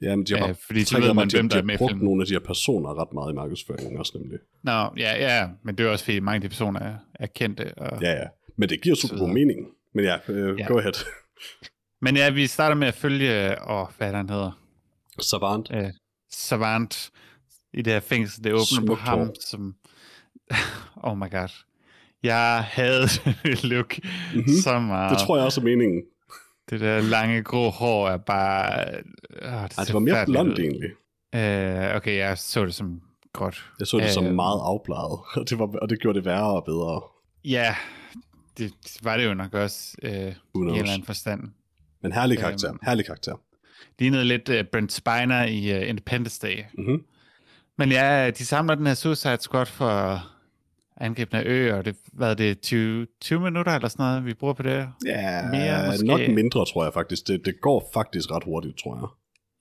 Ja, 0.01 0.15
men 0.15 0.25
de 0.25 0.33
har 0.33 0.45
bare, 0.45 0.55
fordi 0.67 0.83
så 0.83 0.99
ved 1.01 1.13
man, 1.13 1.29
hvem 1.31 1.49
de 1.49 1.55
der 1.55 1.61
er 1.61 1.65
med 1.65 1.77
brugt 1.77 1.91
filmen. 1.91 2.05
nogle 2.05 2.21
af 2.21 2.27
de 2.27 2.33
her 2.33 2.39
personer 2.39 3.01
ret 3.01 3.13
meget 3.13 3.31
i 3.31 3.35
markedsføringen 3.35 3.97
også 3.97 4.17
nemlig. 4.17 4.39
Nå, 4.63 4.71
ja, 4.97 5.37
ja, 5.37 5.47
men 5.63 5.75
det 5.77 5.85
er 5.85 5.89
også 5.89 6.05
fordi 6.05 6.19
mange 6.19 6.35
af 6.35 6.41
de 6.41 6.49
personer 6.49 6.79
er, 6.79 6.95
er 7.15 7.27
kendte. 7.27 7.73
Og... 7.77 8.01
Ja, 8.01 8.11
ja. 8.11 8.27
Men 8.57 8.69
det 8.69 8.81
giver 8.81 8.95
super 8.95 9.17
god 9.17 9.29
mening. 9.29 9.67
Men 9.93 10.05
ja, 10.05 10.17
øh, 10.27 10.59
Ja. 10.59 10.67
go 10.67 10.77
ahead. 10.77 10.93
Men 12.01 12.15
ja, 12.15 12.29
vi 12.29 12.47
starter 12.47 12.75
med 12.75 12.87
at 12.87 12.93
følge, 12.93 13.55
åh, 13.69 13.87
hvad 13.97 14.11
er 14.11 14.17
han 14.17 14.29
hedder? 14.29 14.51
Savant. 15.19 15.71
øh, 15.73 15.89
Savant 16.33 17.11
i 17.73 17.81
det 17.81 17.93
her 17.93 17.99
fængsel. 17.99 18.43
Det 18.43 18.53
åbner 18.53 18.61
på 18.61 18.85
Smukt 18.85 19.01
ham, 19.01 19.19
hår. 19.19 19.33
som... 19.47 19.75
oh 21.03 21.17
my 21.17 21.31
god. 21.31 21.49
Jeg 22.23 22.63
havde 22.63 23.07
look 23.73 23.97
Mhm. 23.97 24.37
mm-hmm. 24.37 24.53
så 24.63 24.79
meget. 24.79 25.09
Det 25.11 25.19
tror 25.19 25.37
jeg 25.37 25.45
også 25.45 25.61
er 25.61 25.65
meningen. 25.65 26.01
Det 26.69 26.79
der 26.79 27.01
lange 27.01 27.43
grå 27.43 27.69
hår 27.69 28.09
er 28.09 28.17
bare... 28.17 28.85
Øh, 28.89 28.93
det, 29.41 29.77
Ej, 29.77 29.83
det 29.85 29.93
var 29.93 29.99
mere 29.99 30.25
blondt 30.25 30.59
egentlig. 30.59 30.89
Øh, 31.35 31.95
okay, 31.95 32.17
jeg 32.17 32.37
så 32.37 32.65
det 32.65 32.75
som 32.75 33.01
gråt. 33.33 33.65
Jeg 33.79 33.87
så 33.87 33.97
det 33.97 34.11
som 34.11 34.25
Øh, 34.25 34.33
meget 34.35 34.59
afbladet, 34.63 35.19
og 35.35 35.49
det, 35.49 35.59
var, 35.59 35.65
og 35.81 35.89
det 35.89 35.99
gjorde 35.99 36.17
det 36.17 36.25
værre 36.25 36.53
og 36.55 36.63
bedre. 36.65 37.01
Ja, 37.45 37.75
det 38.57 38.73
var 39.03 39.17
det 39.17 39.25
jo 39.25 39.33
nok 39.33 39.53
også 39.53 39.95
øh, 40.03 40.11
i 40.11 40.13
en 40.55 40.67
eller 40.69 40.91
anden 40.91 41.05
forstand. 41.05 41.41
Men 42.01 42.11
herlig 42.11 42.37
karakter, 42.37 42.69
Øhm. 42.69 42.79
herlig 42.83 43.05
karakter. 43.05 43.35
Lignede 44.01 44.25
lidt 44.25 44.49
uh, 44.49 44.55
Brent 44.71 44.91
Spiner 44.91 45.45
i 45.45 45.81
uh, 45.81 45.89
Independence 45.89 46.47
Day. 46.47 46.63
Mm-hmm. 46.77 47.03
Men 47.77 47.91
ja, 47.91 48.29
de 48.29 48.45
samler 48.45 48.75
den 48.75 48.87
her 48.87 48.93
Suicide 48.93 49.37
Squad 49.41 49.65
for 49.65 50.23
angrebne 50.97 51.39
af 51.39 51.43
ø, 51.45 51.73
og 51.73 51.85
det, 51.85 51.95
hvad 52.13 52.29
er 52.29 52.33
det, 52.33 52.61
20, 52.61 53.07
20 53.21 53.39
minutter 53.39 53.71
eller 53.71 53.87
sådan 53.87 54.05
noget, 54.05 54.25
vi 54.25 54.33
bruger 54.33 54.53
på 54.53 54.63
det? 54.63 54.87
Ja, 55.05 55.41
Mere 55.51 55.87
måske. 55.87 56.07
nok 56.07 56.19
mindre, 56.19 56.65
tror 56.65 56.83
jeg 56.83 56.93
faktisk. 56.93 57.27
Det, 57.27 57.45
det 57.45 57.61
går 57.61 57.89
faktisk 57.93 58.31
ret 58.31 58.43
hurtigt, 58.43 58.77
tror 58.77 58.95
jeg. 58.95 59.07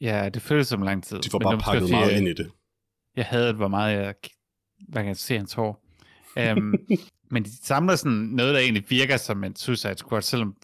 Ja, 0.09 0.28
det 0.28 0.43
føles 0.43 0.68
som 0.68 0.82
lang 0.82 1.05
tid. 1.05 1.18
De 1.18 1.30
får 1.30 1.38
bare 1.38 1.59
pakket 1.59 1.80
fordi, 1.80 1.93
meget 1.93 2.12
øh, 2.12 2.18
ind 2.18 2.28
i 2.28 2.32
det. 2.32 2.51
Jeg 3.16 3.24
havde, 3.24 3.53
hvor 3.53 3.68
meget 3.68 3.97
jeg, 3.97 4.14
hvad 4.88 5.03
kan 5.03 5.09
jeg 5.09 5.16
se 5.16 5.36
hans 5.36 5.53
hår. 5.53 5.84
Um, 6.36 6.74
men 7.32 7.43
de 7.43 7.64
samler 7.64 7.97
sådan 7.97 8.12
noget, 8.12 8.55
der 8.55 8.61
egentlig 8.61 8.84
virker 8.88 9.16
som 9.16 9.45
en 9.45 9.57
Suicide 9.57 9.97
Squad, 9.97 10.22
selvom 10.22 10.57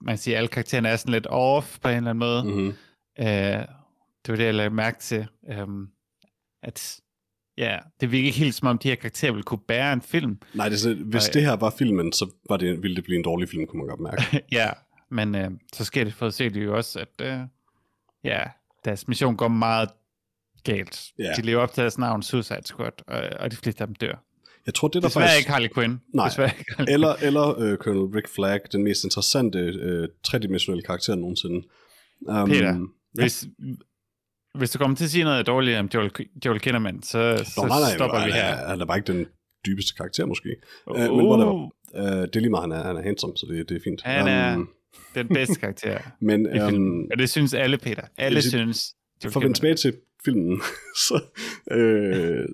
man 0.00 0.18
siger, 0.18 0.34
at 0.34 0.38
alle 0.38 0.48
karaktererne 0.48 0.88
er 0.88 0.96
sådan 0.96 1.12
lidt 1.12 1.26
off 1.30 1.78
på 1.82 1.88
en 1.88 1.96
eller 1.96 2.10
anden 2.10 2.18
måde. 2.18 2.44
Mm. 2.44 2.50
Mm-hmm. 2.50 2.74
Uh, 3.18 3.26
det 3.26 4.28
var 4.28 4.36
det, 4.36 4.44
jeg 4.44 4.54
lagde 4.54 4.70
mærke 4.70 4.98
til. 5.00 5.26
Um, 5.62 5.88
at 6.62 7.00
ja, 7.58 7.78
det 8.00 8.12
virker 8.12 8.26
ikke 8.26 8.38
helt 8.38 8.54
som 8.54 8.68
om, 8.68 8.78
de 8.78 8.88
her 8.88 8.94
karakterer 8.94 9.32
ville 9.32 9.42
kunne 9.42 9.60
bære 9.68 9.92
en 9.92 10.02
film. 10.02 10.38
Nej, 10.54 10.68
det 10.68 10.80
sådan, 10.80 11.02
hvis 11.02 11.22
Nej. 11.22 11.32
det 11.32 11.42
her 11.42 11.52
var 11.56 11.74
filmen, 11.78 12.12
så 12.12 12.30
var 12.48 12.56
det, 12.56 12.82
ville 12.82 12.96
det 12.96 13.04
blive 13.04 13.16
en 13.16 13.24
dårlig 13.24 13.48
film, 13.48 13.66
kunne 13.66 13.78
man 13.78 13.88
godt 13.88 14.00
mærke. 14.00 14.22
ja, 14.52 14.70
men 15.10 15.34
uh, 15.34 15.58
så 15.72 15.84
sker 15.84 16.04
det 16.04 16.14
for 16.14 16.26
at 16.26 16.34
se 16.34 16.50
det 16.50 16.64
jo 16.64 16.76
også, 16.76 17.00
at 17.00 17.40
uh, 17.40 17.48
ja, 18.24 18.42
deres 18.84 19.08
mission 19.08 19.36
går 19.36 19.48
meget 19.48 19.88
galt. 20.64 21.12
Ja. 21.18 21.32
De 21.36 21.42
lever 21.42 21.62
op 21.62 21.72
til 21.72 21.80
deres 21.80 21.98
navn 21.98 22.22
Suicide 22.22 22.62
Squad, 22.64 22.92
og, 23.06 23.22
og 23.40 23.50
de 23.50 23.56
fleste 23.56 23.80
af 23.80 23.86
dem 23.86 23.94
dør. 23.94 24.24
Jeg 24.66 24.74
tror, 24.74 24.88
det 24.88 25.02
der 25.02 25.08
Desværre 25.08 25.26
faktisk... 25.26 25.38
ikke 25.38 25.50
Harley 25.50 25.68
Quinn. 25.74 26.00
Nej. 26.14 26.28
Desværre 26.28 26.50
ikke 26.58 26.74
Harley 26.76 26.92
Eller, 26.92 27.14
eller 27.22 27.58
øh, 27.58 27.76
Colonel 27.76 28.14
Rick 28.16 28.28
Flag, 28.28 28.60
den 28.72 28.82
mest 28.84 29.04
interessante 29.04 29.58
øh, 29.58 30.08
tredimensionelle 30.24 30.82
karakter 30.82 31.14
nogensinde. 31.14 31.66
Um, 32.20 32.48
Peter. 32.48 32.86
Hvis, 33.14 33.46
hvis 34.58 34.70
du 34.70 34.78
kommer 34.78 34.96
til 34.96 35.04
at 35.04 35.10
sige 35.10 35.24
noget 35.24 35.46
dårligt 35.46 35.78
om 35.78 35.90
Joel, 35.94 36.10
Joel 36.46 36.60
Kinnaman, 36.60 37.02
så, 37.02 37.44
så 37.54 37.66
nej, 37.66 37.80
nej, 37.80 37.94
stopper 37.94 38.18
han, 38.18 38.26
vi 38.28 38.32
her. 38.32 38.42
er, 38.42 38.68
han 38.68 38.80
er 38.80 38.84
bare 38.84 38.98
ikke 38.98 39.12
den 39.12 39.26
dybeste 39.66 39.94
karakter, 39.94 40.26
måske. 40.26 40.48
Uh, 40.86 40.92
Uh, 40.94 41.16
men 41.16 41.26
whatever. 41.26 41.52
Uh, 41.94 42.00
det 42.00 42.36
er 42.36 42.40
lige 42.40 42.50
meget, 42.50 42.62
han 42.62 42.72
er, 42.72 42.86
han 42.86 42.96
er 42.96 43.02
handsome, 43.02 43.32
så 43.36 43.46
det, 43.50 43.68
det 43.68 43.76
er 43.76 43.80
fint. 43.84 44.02
Han 44.02 44.28
er 44.28 44.56
Um, 44.56 44.68
den 45.14 45.28
bedste 45.28 45.60
karakter 45.60 45.98
men 46.20 46.46
i 46.46 46.58
filmen. 46.58 46.88
um, 47.02 47.08
Og 47.12 47.18
det 47.18 47.30
synes 47.30 47.54
alle, 47.54 47.78
Peter. 47.78 48.02
Alle 48.18 48.42
sige- 48.42 48.50
synes 48.50 48.94
Joel 49.24 49.32
for 49.32 49.40
at 49.40 49.44
vende 49.44 49.56
tilbage 49.58 49.74
til 49.74 49.96
filmen, 50.24 50.60
så 51.08 51.20
øh, 51.70 52.44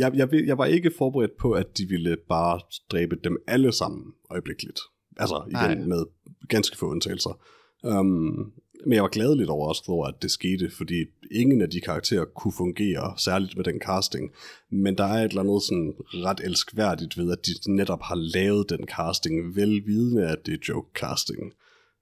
jeg, 0.00 0.12
jeg, 0.14 0.28
jeg 0.46 0.58
var 0.58 0.64
ikke 0.64 0.90
forberedt 0.98 1.36
på, 1.40 1.52
at 1.52 1.78
de 1.78 1.86
ville 1.88 2.16
bare 2.28 2.60
dræbe 2.90 3.16
dem 3.24 3.36
alle 3.46 3.72
sammen 3.72 4.04
øjeblikkeligt. 4.30 4.80
Altså 5.16 5.42
igen 5.46 5.78
Nej. 5.78 5.86
med 5.86 6.04
ganske 6.48 6.76
få 6.76 6.86
undtagelser. 6.90 7.40
Um, 7.82 8.52
men 8.86 8.92
jeg 8.92 9.02
var 9.02 9.08
gladeligt 9.08 9.50
overrasket 9.50 9.88
over, 9.88 10.06
at 10.06 10.14
det 10.22 10.30
skete, 10.30 10.70
fordi 10.70 11.04
ingen 11.30 11.62
af 11.62 11.70
de 11.70 11.80
karakterer 11.80 12.24
kunne 12.24 12.52
fungere, 12.52 13.14
særligt 13.18 13.56
med 13.56 13.64
den 13.64 13.80
casting. 13.80 14.30
Men 14.70 14.98
der 14.98 15.04
er 15.04 15.24
et 15.24 15.28
eller 15.28 15.40
andet 15.42 15.62
sådan 15.62 15.94
ret 15.98 16.40
elskværdigt 16.44 17.18
ved, 17.18 17.32
at 17.32 17.46
de 17.46 17.72
netop 17.76 18.02
har 18.02 18.14
lavet 18.14 18.70
den 18.70 18.86
casting, 18.96 19.56
velvidende 19.56 20.28
at 20.28 20.46
det 20.46 20.54
er 20.54 20.58
joke 20.68 20.90
casting. 20.94 21.42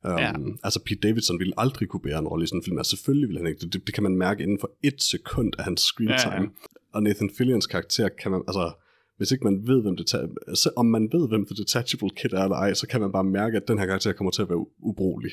Um, 0.04 0.18
Ja. 0.18 0.32
Altså 0.64 0.80
Pete 0.86 1.00
Davidson 1.08 1.38
ville 1.38 1.54
aldrig 1.56 1.88
kunne 1.88 2.00
bære 2.00 2.18
en 2.18 2.28
rolle 2.28 2.44
i 2.44 2.46
sådan 2.46 2.58
en 2.58 2.64
film. 2.64 2.78
Altså 2.78 2.96
selvfølgelig 2.96 3.28
ville 3.28 3.40
han 3.40 3.48
ikke. 3.48 3.60
Det, 3.60 3.86
det, 3.86 3.94
kan 3.94 4.02
man 4.02 4.16
mærke 4.16 4.42
inden 4.42 4.58
for 4.60 4.70
et 4.82 5.02
sekund 5.02 5.52
af 5.58 5.64
hans 5.64 5.80
screen 5.80 6.10
Ja, 6.10 6.30
ja. 6.30 6.36
time. 6.36 6.50
Og 6.92 7.02
Nathan 7.02 7.30
Fillions 7.38 7.66
karakter 7.66 8.08
kan 8.08 8.30
man, 8.30 8.42
altså 8.48 8.72
hvis 9.18 9.30
ikke 9.32 9.44
man 9.44 9.66
ved, 9.66 9.82
hvem 9.82 9.96
det 9.96 10.08
så 10.54 10.70
om 10.76 10.86
man 10.86 11.08
ved, 11.12 11.28
hvem 11.28 11.46
The 11.46 11.56
Detachable 11.56 12.10
Kid 12.10 12.32
er 12.32 12.42
eller 12.42 12.56
ej, 12.56 12.74
så 12.74 12.86
kan 12.86 13.00
man 13.00 13.12
bare 13.12 13.24
mærke, 13.24 13.56
at 13.56 13.68
den 13.68 13.78
her 13.78 13.86
karakter 13.86 14.12
kommer 14.12 14.30
til 14.30 14.42
at 14.42 14.48
være 14.48 14.66
ubrugelig 14.82 15.32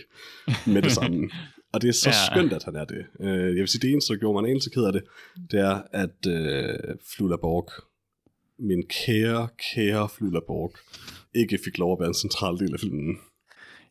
med 0.67 0.81
det 0.81 0.91
samme. 0.91 1.29
Og 1.73 1.81
det 1.81 1.88
er 1.88 1.93
så 1.93 2.09
ja. 2.09 2.36
skønt, 2.36 2.53
at 2.53 2.63
han 2.63 2.75
er 2.75 2.86
det. 2.86 3.05
Øh, 3.19 3.55
jeg 3.55 3.61
vil 3.63 3.67
sige, 3.67 3.81
det 3.81 3.91
eneste, 3.91 4.13
der 4.13 4.19
gjorde 4.19 4.33
mig 4.33 4.47
en 4.47 4.51
eneste 4.51 4.69
ked 4.69 4.83
af 4.83 4.93
det, 4.93 5.03
det 5.51 5.59
er, 5.59 5.81
at 5.91 6.19
øh, 6.27 6.95
Flula 7.15 7.36
Borg, 7.36 7.69
min 8.59 8.83
kære, 8.88 9.47
kære 9.73 10.09
Flula 10.09 10.39
Borg, 10.47 10.73
ikke 11.36 11.59
fik 11.63 11.77
lov 11.77 11.93
at 11.93 11.99
være 11.99 12.07
en 12.07 12.21
central 12.25 12.57
del 12.59 12.73
af 12.73 12.79
filmen. 12.79 13.17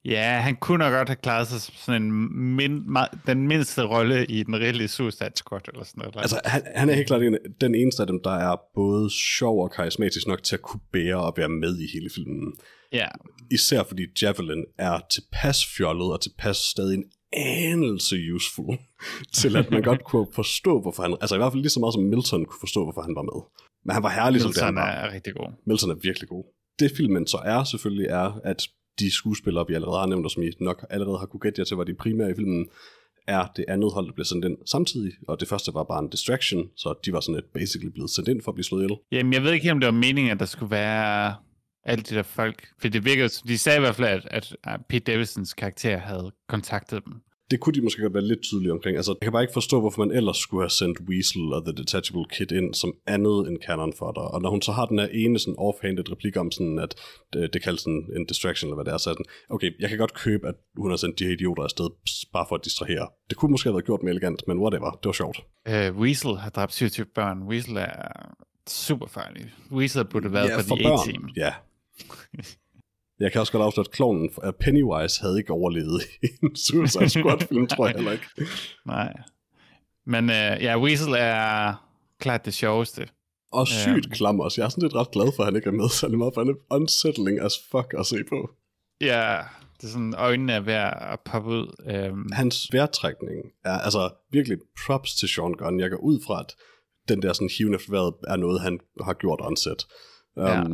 Ja, 0.05 0.41
han 0.41 0.57
kunne 0.57 0.79
nok 0.79 0.93
godt 0.93 1.09
have 1.09 1.17
klaret 1.17 1.47
sig 1.47 1.61
som 1.61 1.75
sådan 1.75 2.03
en 2.03 2.13
min, 2.57 2.97
den 3.27 3.49
mindste 3.49 3.83
rolle 3.83 4.27
i 4.27 4.43
den 4.43 4.57
reelle 4.57 4.89
Suicide 4.89 5.33
Squad, 5.37 5.69
eller 5.69 5.85
sådan 5.85 5.99
noget. 6.01 6.17
Altså, 6.17 6.41
han, 6.45 6.63
han 6.75 6.91
er 6.91 6.95
helt 6.95 7.07
klart 7.07 7.23
en, 7.23 7.39
den 7.61 7.75
eneste 7.75 8.03
af 8.03 8.07
dem, 8.07 8.21
der 8.25 8.31
er 8.31 8.57
både 8.75 9.11
sjov 9.11 9.63
og 9.63 9.71
karismatisk 9.71 10.27
nok 10.27 10.43
til 10.43 10.57
at 10.57 10.63
kunne 10.63 10.81
bære 10.93 11.17
og 11.17 11.35
være 11.37 11.49
med 11.49 11.79
i 11.79 11.87
hele 11.95 12.11
filmen. 12.15 12.53
Ja. 12.93 13.09
Især 13.51 13.83
fordi 13.83 14.03
Javelin 14.23 14.65
er 14.79 15.01
tilpas 15.11 15.67
fjollet 15.77 16.13
og 16.13 16.21
tilpas 16.21 16.57
stadig 16.57 16.95
en 16.95 17.05
anelse 17.33 18.17
useful, 18.35 18.79
til 19.41 19.57
at 19.57 19.71
man 19.71 19.83
godt 19.83 20.05
kunne 20.11 20.27
forstå, 20.35 20.81
hvorfor 20.81 21.03
han... 21.03 21.17
Altså 21.21 21.35
i 21.35 21.39
hvert 21.39 21.53
fald 21.53 21.63
lige 21.63 21.71
så 21.71 21.81
meget 21.81 21.95
som 21.95 22.03
Milton 22.03 22.45
kunne 22.45 22.61
forstå, 22.61 22.85
hvorfor 22.85 23.03
han 23.03 23.15
var 23.15 23.23
med. 23.23 23.41
Men 23.85 23.95
han 23.95 24.03
var 24.03 24.11
herlig 24.11 24.39
Milton 24.39 24.53
som 24.53 24.75
det, 24.75 24.83
han 24.83 24.97
er 24.97 25.13
rigtig 25.13 25.35
god. 25.35 25.49
Milton 25.67 25.91
er 25.91 25.95
virkelig 25.95 26.29
god. 26.29 26.45
Det 26.79 26.93
filmen 26.97 27.27
så 27.27 27.39
er 27.45 27.65
selvfølgelig 27.65 28.07
er, 28.07 28.41
at 28.45 28.69
de 28.99 29.11
skuespillere, 29.11 29.65
vi 29.69 29.75
allerede 29.75 29.99
har 29.99 30.07
nævnt, 30.07 30.25
og 30.25 30.31
som 30.31 30.43
I 30.43 30.51
nok 30.61 30.87
allerede 30.91 31.19
har 31.19 31.27
kunne 31.27 31.41
gætte 31.41 31.61
jer 31.61 31.65
til, 31.65 31.77
var 31.77 31.85
de 31.85 31.95
primære 31.95 32.31
i 32.31 32.35
filmen, 32.35 32.69
er 33.27 33.47
det 33.57 33.65
andet 33.69 33.93
hold, 33.93 34.07
der 34.07 34.13
blev 34.13 34.25
sendt 34.25 34.45
ind 34.45 34.57
samtidig, 34.67 35.13
og 35.29 35.41
det 35.41 35.49
første 35.49 35.75
var 35.75 35.85
bare 35.85 36.03
en 36.03 36.09
distraction, 36.09 36.71
så 36.77 36.95
de 37.05 37.13
var 37.13 37.21
sådan 37.21 37.39
et 37.39 37.45
basically 37.55 37.93
blevet 37.93 38.11
sendt 38.11 38.29
ind 38.29 38.43
for 38.43 38.51
at 38.51 38.55
blive 38.55 38.65
slået 38.65 38.83
ihjel. 38.83 38.99
Jamen, 39.13 39.33
jeg 39.33 39.43
ved 39.43 39.53
ikke, 39.53 39.73
om 39.73 39.81
det 39.81 39.87
var 39.87 39.93
meningen, 39.93 40.31
at 40.31 40.41
der 40.41 40.47
skulle 40.47 40.71
være 40.71 41.35
alle 41.85 42.03
de 42.03 42.15
der 42.15 42.23
folk, 42.23 42.69
for 42.81 42.89
det 42.89 43.05
virkede, 43.05 43.29
de 43.29 43.59
sagde 43.59 43.77
i 43.77 43.81
hvert 43.81 43.95
fald, 43.97 44.23
at, 44.31 44.57
at 44.65 44.81
Pete 44.89 45.13
Davidsons 45.13 45.55
karakter 45.55 45.99
havde 45.99 46.33
kontaktet 46.49 47.05
dem 47.05 47.13
det 47.51 47.61
kunne 47.61 47.75
de 47.75 47.83
måske 47.83 48.03
godt 48.03 48.15
være 48.15 48.25
lidt 48.25 48.43
tydelige 48.43 48.73
omkring. 48.73 48.97
Altså, 48.97 49.13
jeg 49.21 49.25
kan 49.27 49.33
bare 49.33 49.43
ikke 49.43 49.53
forstå, 49.53 49.81
hvorfor 49.81 50.05
man 50.05 50.17
ellers 50.17 50.37
skulle 50.37 50.63
have 50.63 50.71
sendt 50.71 50.99
Weasel 51.09 51.53
og 51.53 51.65
The 51.65 51.75
Detachable 51.83 52.25
Kid 52.35 52.53
ind 52.53 52.75
som 52.75 52.93
andet 53.07 53.49
end 53.49 53.57
canon 53.67 53.93
for 53.99 54.13
dig. 54.13 54.23
Og 54.23 54.43
når 54.43 54.51
hun 54.51 54.63
så 54.63 54.73
har 54.73 54.87
den 54.87 54.99
her 54.99 55.07
ene 55.07 55.39
sådan 55.39 55.55
offhanded 55.59 56.13
replik 56.13 56.37
om 56.37 56.51
sådan, 56.51 56.79
at 56.79 56.95
det, 57.33 57.55
det 57.55 57.63
kaldes 57.63 57.81
sådan 57.81 58.05
en 58.17 58.27
distraction, 58.27 58.69
eller 58.69 58.77
hvad 58.77 58.85
det 58.85 58.93
er, 58.93 58.99
så 58.99 59.11
er 59.11 59.15
den, 59.15 59.25
okay, 59.51 59.71
jeg 59.81 59.89
kan 59.89 59.99
godt 59.99 60.15
købe, 60.15 60.49
at 60.49 60.55
hun 60.77 60.91
har 60.91 60.97
sendt 60.97 61.19
de 61.19 61.25
her 61.25 61.33
idioter 61.33 61.63
afsted 61.63 61.89
bare 62.33 62.47
for 62.49 62.55
at 62.55 62.65
distrahere. 62.65 63.09
Det 63.31 63.37
kunne 63.37 63.51
måske 63.51 63.67
have 63.69 63.75
været 63.75 63.87
gjort 63.87 64.03
mere 64.03 64.11
elegant, 64.11 64.43
men 64.49 64.59
whatever, 64.59 64.91
det 64.91 65.07
var 65.07 65.13
sjovt. 65.13 65.39
Uh, 65.69 66.01
Weasel 66.01 66.37
har 66.37 66.51
dræbt 66.51 66.73
27 66.73 67.07
børn. 67.15 67.43
Weasel 67.43 67.77
er 67.77 67.93
super 68.69 69.07
farlig. 69.07 69.53
Weasel 69.73 70.05
burde 70.05 70.25
have 70.25 70.33
været 70.33 70.49
ja, 70.49 70.57
for, 70.57 70.63
for 70.63 70.77
The 70.77 70.93
A-team. 70.93 71.29
Ja. 71.37 71.53
Jeg 73.21 73.33
kan 73.33 73.41
også 73.41 73.53
godt 73.53 73.63
afsløre, 73.63 73.87
at 73.89 73.91
klonen 73.91 74.31
af 74.43 74.57
Pennywise 74.57 75.23
havde 75.23 75.39
ikke 75.39 75.53
overlevet 75.53 76.03
i 76.23 76.27
en 76.43 76.57
Suicide 76.57 77.09
Squad-film, 77.09 77.67
tror 77.73 77.87
jeg 77.87 77.95
heller 77.95 78.13
ikke. 78.13 78.27
Nej. 78.87 79.13
Men 80.07 80.25
uh, 80.25 80.63
ja, 80.65 80.81
Weasel 80.81 81.15
er 81.19 81.75
klart 82.21 82.45
det 82.45 82.55
sjoveste. 82.55 83.09
Og 83.53 83.69
sygt 83.69 84.07
um, 84.07 84.13
klam 84.13 84.41
også. 84.41 84.61
Jeg 84.61 84.67
er 84.67 84.69
sådan 84.69 84.83
lidt 84.83 84.95
ret 84.95 85.11
glad 85.11 85.33
for, 85.37 85.43
at 85.43 85.47
han 85.47 85.57
ikke 85.57 85.69
er 85.69 85.73
med 85.73 85.89
særlig 85.89 86.19
meget, 86.19 86.35
for 86.35 86.41
han 86.41 86.55
er 86.55 86.75
unsettling 86.77 87.41
as 87.41 87.55
fuck 87.71 87.95
at 87.99 88.07
se 88.07 88.17
på. 88.29 88.51
Ja, 89.01 89.39
det 89.77 89.85
er 89.85 89.93
sådan, 89.93 90.15
øjnene 90.15 90.53
er 90.53 90.61
ved 90.61 90.75
at 91.13 91.21
poppe 91.25 91.51
ud. 91.51 91.67
Um, 92.11 92.33
Hans 92.33 92.69
vejrtrækning 92.73 93.41
er 93.65 93.79
altså 93.79 94.11
virkelig 94.33 94.59
props 94.87 95.15
til 95.15 95.29
Sean 95.29 95.55
Gunn. 95.55 95.81
Jeg 95.81 95.91
går 95.91 95.97
ud 95.97 96.21
fra, 96.27 96.41
at 96.41 96.55
den 97.09 97.23
der 97.23 97.33
sådan 97.33 97.51
hiven 97.59 97.75
efter 97.75 97.91
vejret 97.91 98.15
er 98.29 98.37
noget, 98.37 98.61
han 98.61 98.81
har 99.01 99.15
gjort 99.15 99.41
onset. 99.43 99.87
Um, 100.37 100.45
ja. 100.45 100.65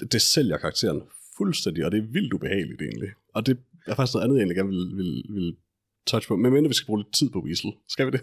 det, 0.00 0.12
det 0.12 0.22
sælger 0.22 0.58
karakteren 0.58 1.02
fuldstændig, 1.40 1.84
og 1.84 1.90
det 1.92 1.98
er 1.98 2.06
vildt 2.16 2.32
ubehageligt 2.32 2.82
egentlig. 2.82 3.10
Og 3.34 3.46
det 3.46 3.58
er 3.86 3.94
faktisk 3.94 4.14
noget 4.14 4.24
andet, 4.24 4.36
jeg 4.36 4.42
egentlig 4.42 4.56
gerne 4.56 4.70
vil, 4.70 4.86
vil, 4.98 5.12
vil 5.36 5.56
touch 6.06 6.28
på, 6.28 6.36
men 6.36 6.52
mindre 6.52 6.68
vi 6.68 6.74
skal 6.74 6.86
bruge 6.86 7.00
lidt 7.00 7.12
tid 7.12 7.30
på 7.30 7.40
Weasel. 7.46 7.72
Skal 7.88 8.06
vi 8.06 8.10
det? 8.10 8.22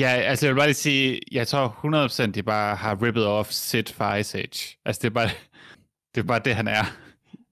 Ja, 0.00 0.08
altså 0.08 0.46
jeg 0.46 0.54
vil 0.54 0.58
bare 0.58 0.68
lige 0.68 0.74
sige, 0.74 1.20
jeg 1.32 1.48
tror 1.48 2.26
100% 2.26 2.30
de 2.30 2.42
bare 2.42 2.76
har 2.76 3.02
rippet 3.02 3.26
off 3.26 3.50
Sid 3.50 3.84
fra 3.84 4.16
Ice 4.16 4.38
Age. 4.38 4.78
Altså 4.84 5.00
det 5.02 5.08
er 5.08 5.14
bare 5.14 5.28
det, 6.14 6.20
er 6.20 6.26
bare 6.26 6.42
det 6.44 6.54
han 6.54 6.68
er. 6.68 6.84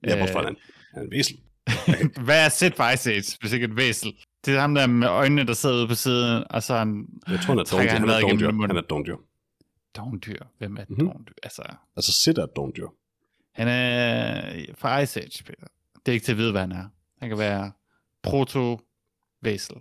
Ja, 0.06 0.16
hvorfor 0.16 0.42
han? 0.42 0.56
Han 0.94 1.02
er 1.02 1.06
en 1.06 1.12
Weasel. 1.12 1.36
Hvad 2.26 2.44
er 2.44 2.48
Sid 2.48 2.70
fra 2.76 2.92
Ice 2.92 3.12
Age, 3.12 3.36
hvis 3.40 3.52
ikke 3.52 3.64
et 3.64 3.76
væsel? 3.76 4.12
Det 4.44 4.54
er 4.54 4.60
ham 4.60 4.74
der 4.74 4.86
med 4.86 5.08
øjnene, 5.08 5.46
der 5.46 5.52
sidder 5.52 5.76
ude 5.76 5.88
på 5.88 5.94
siden, 5.94 6.44
og 6.50 6.62
så 6.62 6.74
han... 6.74 7.06
Jeg 7.28 7.40
tror, 7.40 7.54
han 7.54 7.58
er 7.58 7.64
dondyr. 7.64 7.90
Han, 7.90 8.00
han, 8.00 8.10
er 8.10 8.20
dondyr. 8.20 8.66
Han 8.66 8.76
er 8.76 8.80
dondyr. 8.80 9.16
Dondyr? 9.96 10.42
Hvem 10.58 10.76
er 10.76 10.84
mm-hmm. 10.88 11.06
dondyr? 11.06 11.32
Altså... 11.42 11.62
altså 11.96 12.12
Sid 12.12 12.38
er 12.38 12.44
et 12.44 12.56
dondyr. 12.56 12.86
Han 13.56 13.68
er 13.68 14.74
fra 14.78 15.00
Ice 15.00 15.20
Age, 15.20 15.44
Peter. 15.44 15.66
Det 15.94 16.12
er 16.12 16.12
ikke 16.12 16.24
til 16.24 16.32
at 16.32 16.38
vide, 16.38 16.50
hvad 16.50 16.60
han 16.60 16.72
er. 16.72 16.88
Han 17.20 17.28
kan 17.28 17.38
være 17.38 17.72
proto-Væsel. 18.22 19.76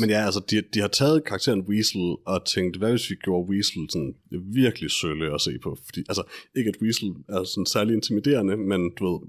Men 0.00 0.10
ja, 0.10 0.24
altså, 0.24 0.40
de, 0.50 0.62
de 0.74 0.80
har 0.80 0.88
taget 0.88 1.24
karakteren 1.24 1.60
Weasel 1.60 2.16
og 2.26 2.46
tænkt, 2.46 2.76
hvad 2.76 2.90
hvis 2.90 3.10
vi 3.10 3.14
gjorde 3.14 3.48
Weasel 3.50 3.90
sådan 3.90 4.14
virkelig 4.54 4.90
sølle 4.90 5.34
at 5.34 5.40
se 5.40 5.58
på? 5.62 5.78
Fordi, 5.84 6.00
altså, 6.08 6.22
ikke 6.56 6.68
at 6.68 6.82
Weasel 6.82 7.08
er 7.28 7.44
sådan 7.44 7.66
særlig 7.66 7.94
intimiderende, 7.94 8.56
men 8.56 8.90
du 8.98 9.02
ved, 9.08 9.20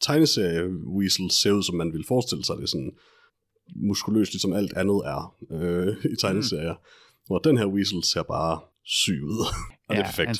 tegneserie 0.00 0.62
Weasel 0.98 1.30
ser 1.30 1.52
ud, 1.52 1.62
som 1.62 1.74
man 1.74 1.92
ville 1.92 2.04
forestille 2.08 2.44
sig 2.44 2.56
det 2.56 2.68
sådan 2.68 2.92
muskuløst, 3.76 4.32
ligesom 4.32 4.52
alt 4.52 4.72
andet 4.72 5.02
er 5.04 5.36
øh, 5.50 6.12
i 6.12 6.16
tegneserier. 6.16 6.74
Mm. 6.74 7.26
Hvor 7.26 7.38
den 7.38 7.58
her 7.58 7.66
Weasel 7.66 8.04
ser 8.04 8.22
bare 8.22 8.60
syg 8.84 9.20
ud. 9.24 9.38
og 9.88 9.94
ja, 9.94 9.94
det 9.94 10.00
er 10.00 10.04
perfekt. 10.04 10.26
Han 10.26 10.36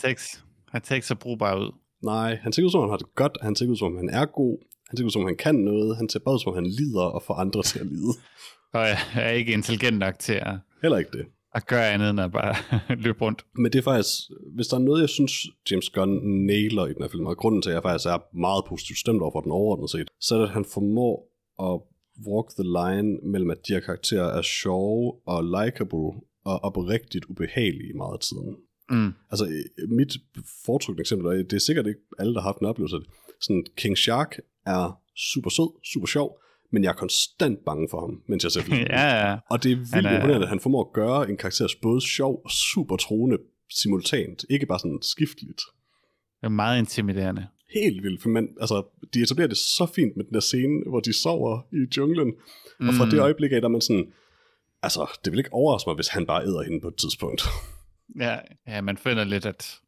han 0.74 0.84
ser 0.84 0.94
ikke 0.94 1.06
så 1.06 1.14
brugbar 1.14 1.56
ud. 1.56 1.72
Nej, 2.02 2.38
han 2.42 2.52
ser 2.52 2.64
ud 2.64 2.70
som, 2.70 2.80
han 2.80 2.90
har 2.90 2.96
det 2.96 3.14
godt. 3.14 3.38
Han 3.42 3.56
ser 3.56 3.66
ud 3.66 3.76
som, 3.76 3.96
han 3.96 4.08
er 4.08 4.24
god. 4.24 4.58
Han 4.88 4.96
ser 4.96 5.04
ud 5.04 5.10
som, 5.10 5.24
han 5.24 5.36
kan 5.36 5.54
noget. 5.54 5.96
Han 5.96 6.08
ser 6.08 6.18
bare 6.18 6.34
ud 6.34 6.40
som, 6.40 6.54
han 6.54 6.66
lider 6.66 7.02
og 7.02 7.22
får 7.22 7.34
andre 7.34 7.62
til 7.62 7.78
at 7.78 7.86
lide. 7.86 8.12
Og 8.72 8.80
jeg 8.80 8.98
er 9.14 9.30
ikke 9.30 9.52
intelligent 9.52 9.98
nok 9.98 10.18
til 10.18 10.32
at... 10.32 10.54
Heller 10.82 10.98
ikke 10.98 11.18
det. 11.18 11.26
At 11.54 11.66
gøre 11.66 11.88
andet 11.88 12.10
end 12.10 12.20
at 12.20 12.32
bare 12.32 12.54
løbe 13.04 13.20
rundt. 13.24 13.44
Men 13.54 13.72
det 13.72 13.78
er 13.78 13.82
faktisk... 13.82 14.10
Hvis 14.54 14.66
der 14.66 14.76
er 14.76 14.80
noget, 14.80 15.00
jeg 15.00 15.08
synes, 15.08 15.32
James 15.70 15.90
Gunn 15.90 16.46
nailer 16.46 16.86
i 16.86 16.92
den 16.92 17.02
her 17.02 17.08
film, 17.08 17.26
og 17.26 17.36
grunden 17.36 17.62
til, 17.62 17.70
at 17.70 17.74
jeg 17.74 17.82
faktisk 17.82 18.08
er 18.08 18.36
meget 18.36 18.64
positivt 18.68 18.98
stemt 18.98 19.22
over 19.22 19.32
for 19.32 19.40
den 19.40 19.52
overordnet 19.52 19.90
set, 19.90 20.08
så 20.20 20.34
er 20.34 20.38
det, 20.38 20.46
at 20.46 20.54
han 20.54 20.64
formår 20.74 21.14
at 21.68 21.80
walk 22.28 22.48
the 22.58 22.68
line 22.78 23.18
mellem, 23.32 23.50
at 23.50 23.58
de 23.68 23.72
her 23.72 23.80
karakterer 23.80 24.38
er 24.38 24.42
sjove 24.42 25.12
og 25.26 25.44
likable 25.44 26.08
og 26.44 26.56
oprigtigt 26.64 27.24
ubehagelige 27.24 27.94
meget 27.94 28.12
af 28.12 28.20
tiden. 28.20 28.56
Mm. 28.90 29.12
Altså, 29.30 29.64
mit 29.88 30.16
foretrukne 30.66 31.00
eksempel, 31.00 31.26
og 31.26 31.34
det 31.34 31.52
er 31.52 31.58
sikkert 31.58 31.86
ikke 31.86 32.00
alle, 32.18 32.34
der 32.34 32.40
har 32.40 32.48
haft 32.48 32.58
en 32.58 32.66
oplevelse 32.66 32.96
af 32.96 33.00
det, 33.00 33.10
sådan, 33.40 33.64
King 33.76 33.98
Shark 33.98 34.36
er 34.66 35.00
super 35.16 35.50
sød, 35.50 35.70
super 35.92 36.06
sjov, 36.06 36.40
men 36.72 36.84
jeg 36.84 36.90
er 36.90 36.94
konstant 36.94 37.58
bange 37.66 37.88
for 37.90 38.00
ham, 38.00 38.22
mens 38.28 38.44
jeg 38.44 38.52
ser 38.52 38.62
filmen. 38.68 38.86
ja, 38.90 39.28
ja. 39.28 39.36
Og 39.50 39.62
det 39.62 39.72
er 39.72 39.76
vildt 39.76 39.94
imponerende, 39.94 40.46
at 40.46 40.48
han 40.48 40.60
formår 40.60 40.84
at 40.84 40.92
gøre 40.92 41.30
en 41.30 41.36
karakter 41.36 41.74
både 41.82 42.00
sjov 42.00 42.40
og 42.44 42.50
super 42.50 42.96
troende 42.96 43.38
simultant, 43.70 44.44
ikke 44.50 44.66
bare 44.66 44.78
sådan 44.78 44.98
skifteligt. 45.02 45.60
Det 46.40 46.46
er 46.46 46.48
meget 46.48 46.78
intimiderende. 46.78 47.46
Helt 47.74 48.02
vildt, 48.02 48.22
for 48.22 48.28
man, 48.28 48.48
altså, 48.60 48.86
de 49.14 49.22
etablerer 49.22 49.48
det 49.48 49.56
så 49.56 49.86
fint 49.94 50.16
med 50.16 50.24
den 50.24 50.34
der 50.34 50.40
scene, 50.40 50.82
hvor 50.88 51.00
de 51.00 51.12
sover 51.12 51.60
i 51.72 51.96
junglen, 51.96 52.32
mm. 52.80 52.88
og 52.88 52.94
fra 52.94 53.10
det 53.10 53.20
øjeblik 53.20 53.52
af, 53.52 53.60
der 53.60 53.68
er 53.68 53.72
man 53.72 53.80
sådan, 53.80 54.12
altså, 54.82 55.18
det 55.24 55.32
vil 55.32 55.38
ikke 55.38 55.52
overraske 55.52 55.88
mig, 55.88 55.94
hvis 55.94 56.08
han 56.08 56.26
bare 56.26 56.44
æder 56.44 56.62
hende 56.62 56.80
på 56.80 56.88
et 56.88 56.96
tidspunkt. 56.96 57.42
Ja, 58.20 58.38
ja 58.66 58.80
man 58.80 58.96
finder 58.96 59.24
lidt, 59.24 59.46
at, 59.46 59.78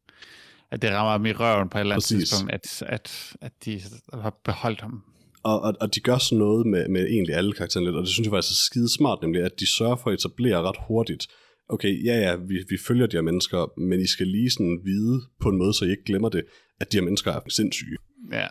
at 0.70 0.82
det 0.82 0.90
rammer 0.90 1.16
dem 1.16 1.26
i 1.26 1.32
røven 1.32 1.68
på 1.68 1.78
et 1.78 1.80
eller 1.80 1.94
andet 1.94 2.04
Præcis. 2.04 2.30
tidspunkt, 2.30 2.52
at, 2.52 2.82
at, 2.86 3.36
at 3.40 3.52
de 3.64 3.80
har 4.12 4.40
beholdt 4.44 4.80
ham. 4.80 5.02
Og, 5.42 5.60
og, 5.60 5.74
og 5.80 5.94
de 5.94 6.00
gør 6.00 6.18
sådan 6.18 6.38
noget 6.38 6.66
med, 6.66 6.88
med 6.88 7.06
egentlig 7.06 7.34
alle 7.34 7.52
karaktererne 7.52 7.86
lidt, 7.86 7.96
og 7.96 8.02
det 8.02 8.10
synes 8.10 8.26
jeg 8.26 8.32
faktisk 8.32 8.52
er 8.52 8.64
skide 8.70 8.94
smart, 8.96 9.18
nemlig 9.22 9.42
at 9.42 9.60
de 9.60 9.66
sørger 9.66 9.96
for 9.96 10.10
at 10.10 10.14
etablere 10.14 10.62
ret 10.62 10.76
hurtigt, 10.88 11.26
okay, 11.68 12.04
ja 12.04 12.18
ja, 12.18 12.36
vi, 12.36 12.64
vi 12.68 12.76
følger 12.86 13.06
de 13.06 13.16
her 13.16 13.22
mennesker, 13.22 13.80
men 13.80 14.00
I 14.00 14.06
skal 14.06 14.26
lige 14.26 14.50
sådan 14.50 14.80
vide 14.84 15.22
på 15.40 15.48
en 15.48 15.56
måde, 15.58 15.74
så 15.74 15.84
I 15.84 15.90
ikke 15.90 16.04
glemmer 16.04 16.28
det, 16.28 16.44
at 16.80 16.92
de 16.92 16.96
her 16.96 17.04
mennesker 17.04 17.32
er 17.32 17.40
sindssyge. 17.48 17.96
Ja, 18.32 18.46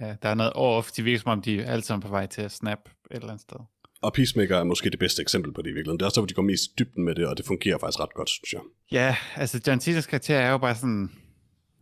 ja 0.00 0.16
der 0.22 0.28
er 0.28 0.34
noget 0.34 0.52
off, 0.54 0.90
de 0.90 1.02
virker 1.02 1.20
som 1.20 1.30
om, 1.30 1.42
de 1.42 1.60
er 1.60 1.72
alle 1.72 1.84
sammen 1.84 2.02
på 2.02 2.08
vej 2.08 2.26
til 2.26 2.42
at 2.42 2.52
snap 2.52 2.78
et 3.10 3.16
eller 3.16 3.28
andet 3.28 3.40
sted. 3.40 3.60
Og 4.02 4.12
Peacemaker 4.12 4.56
er 4.56 4.64
måske 4.64 4.90
det 4.90 4.98
bedste 4.98 5.22
eksempel 5.22 5.52
på 5.52 5.62
det 5.62 5.70
i 5.70 5.72
virkeligheden. 5.72 5.98
Det 5.98 6.02
er 6.02 6.06
også 6.06 6.14
der, 6.14 6.20
hvor 6.20 6.26
de 6.26 6.34
går 6.34 6.42
mest 6.42 6.78
dybden 6.78 7.04
med 7.04 7.14
det, 7.14 7.26
og 7.26 7.36
det 7.36 7.46
fungerer 7.46 7.78
faktisk 7.78 8.00
ret 8.00 8.14
godt, 8.14 8.30
synes 8.30 8.52
jeg. 8.52 8.60
Ja, 8.92 9.16
altså 9.36 9.60
John 9.66 9.80
Cena's 9.80 10.08
karakter 10.08 10.36
er 10.36 10.50
jo 10.50 10.58
bare 10.58 10.74
sådan, 10.74 11.10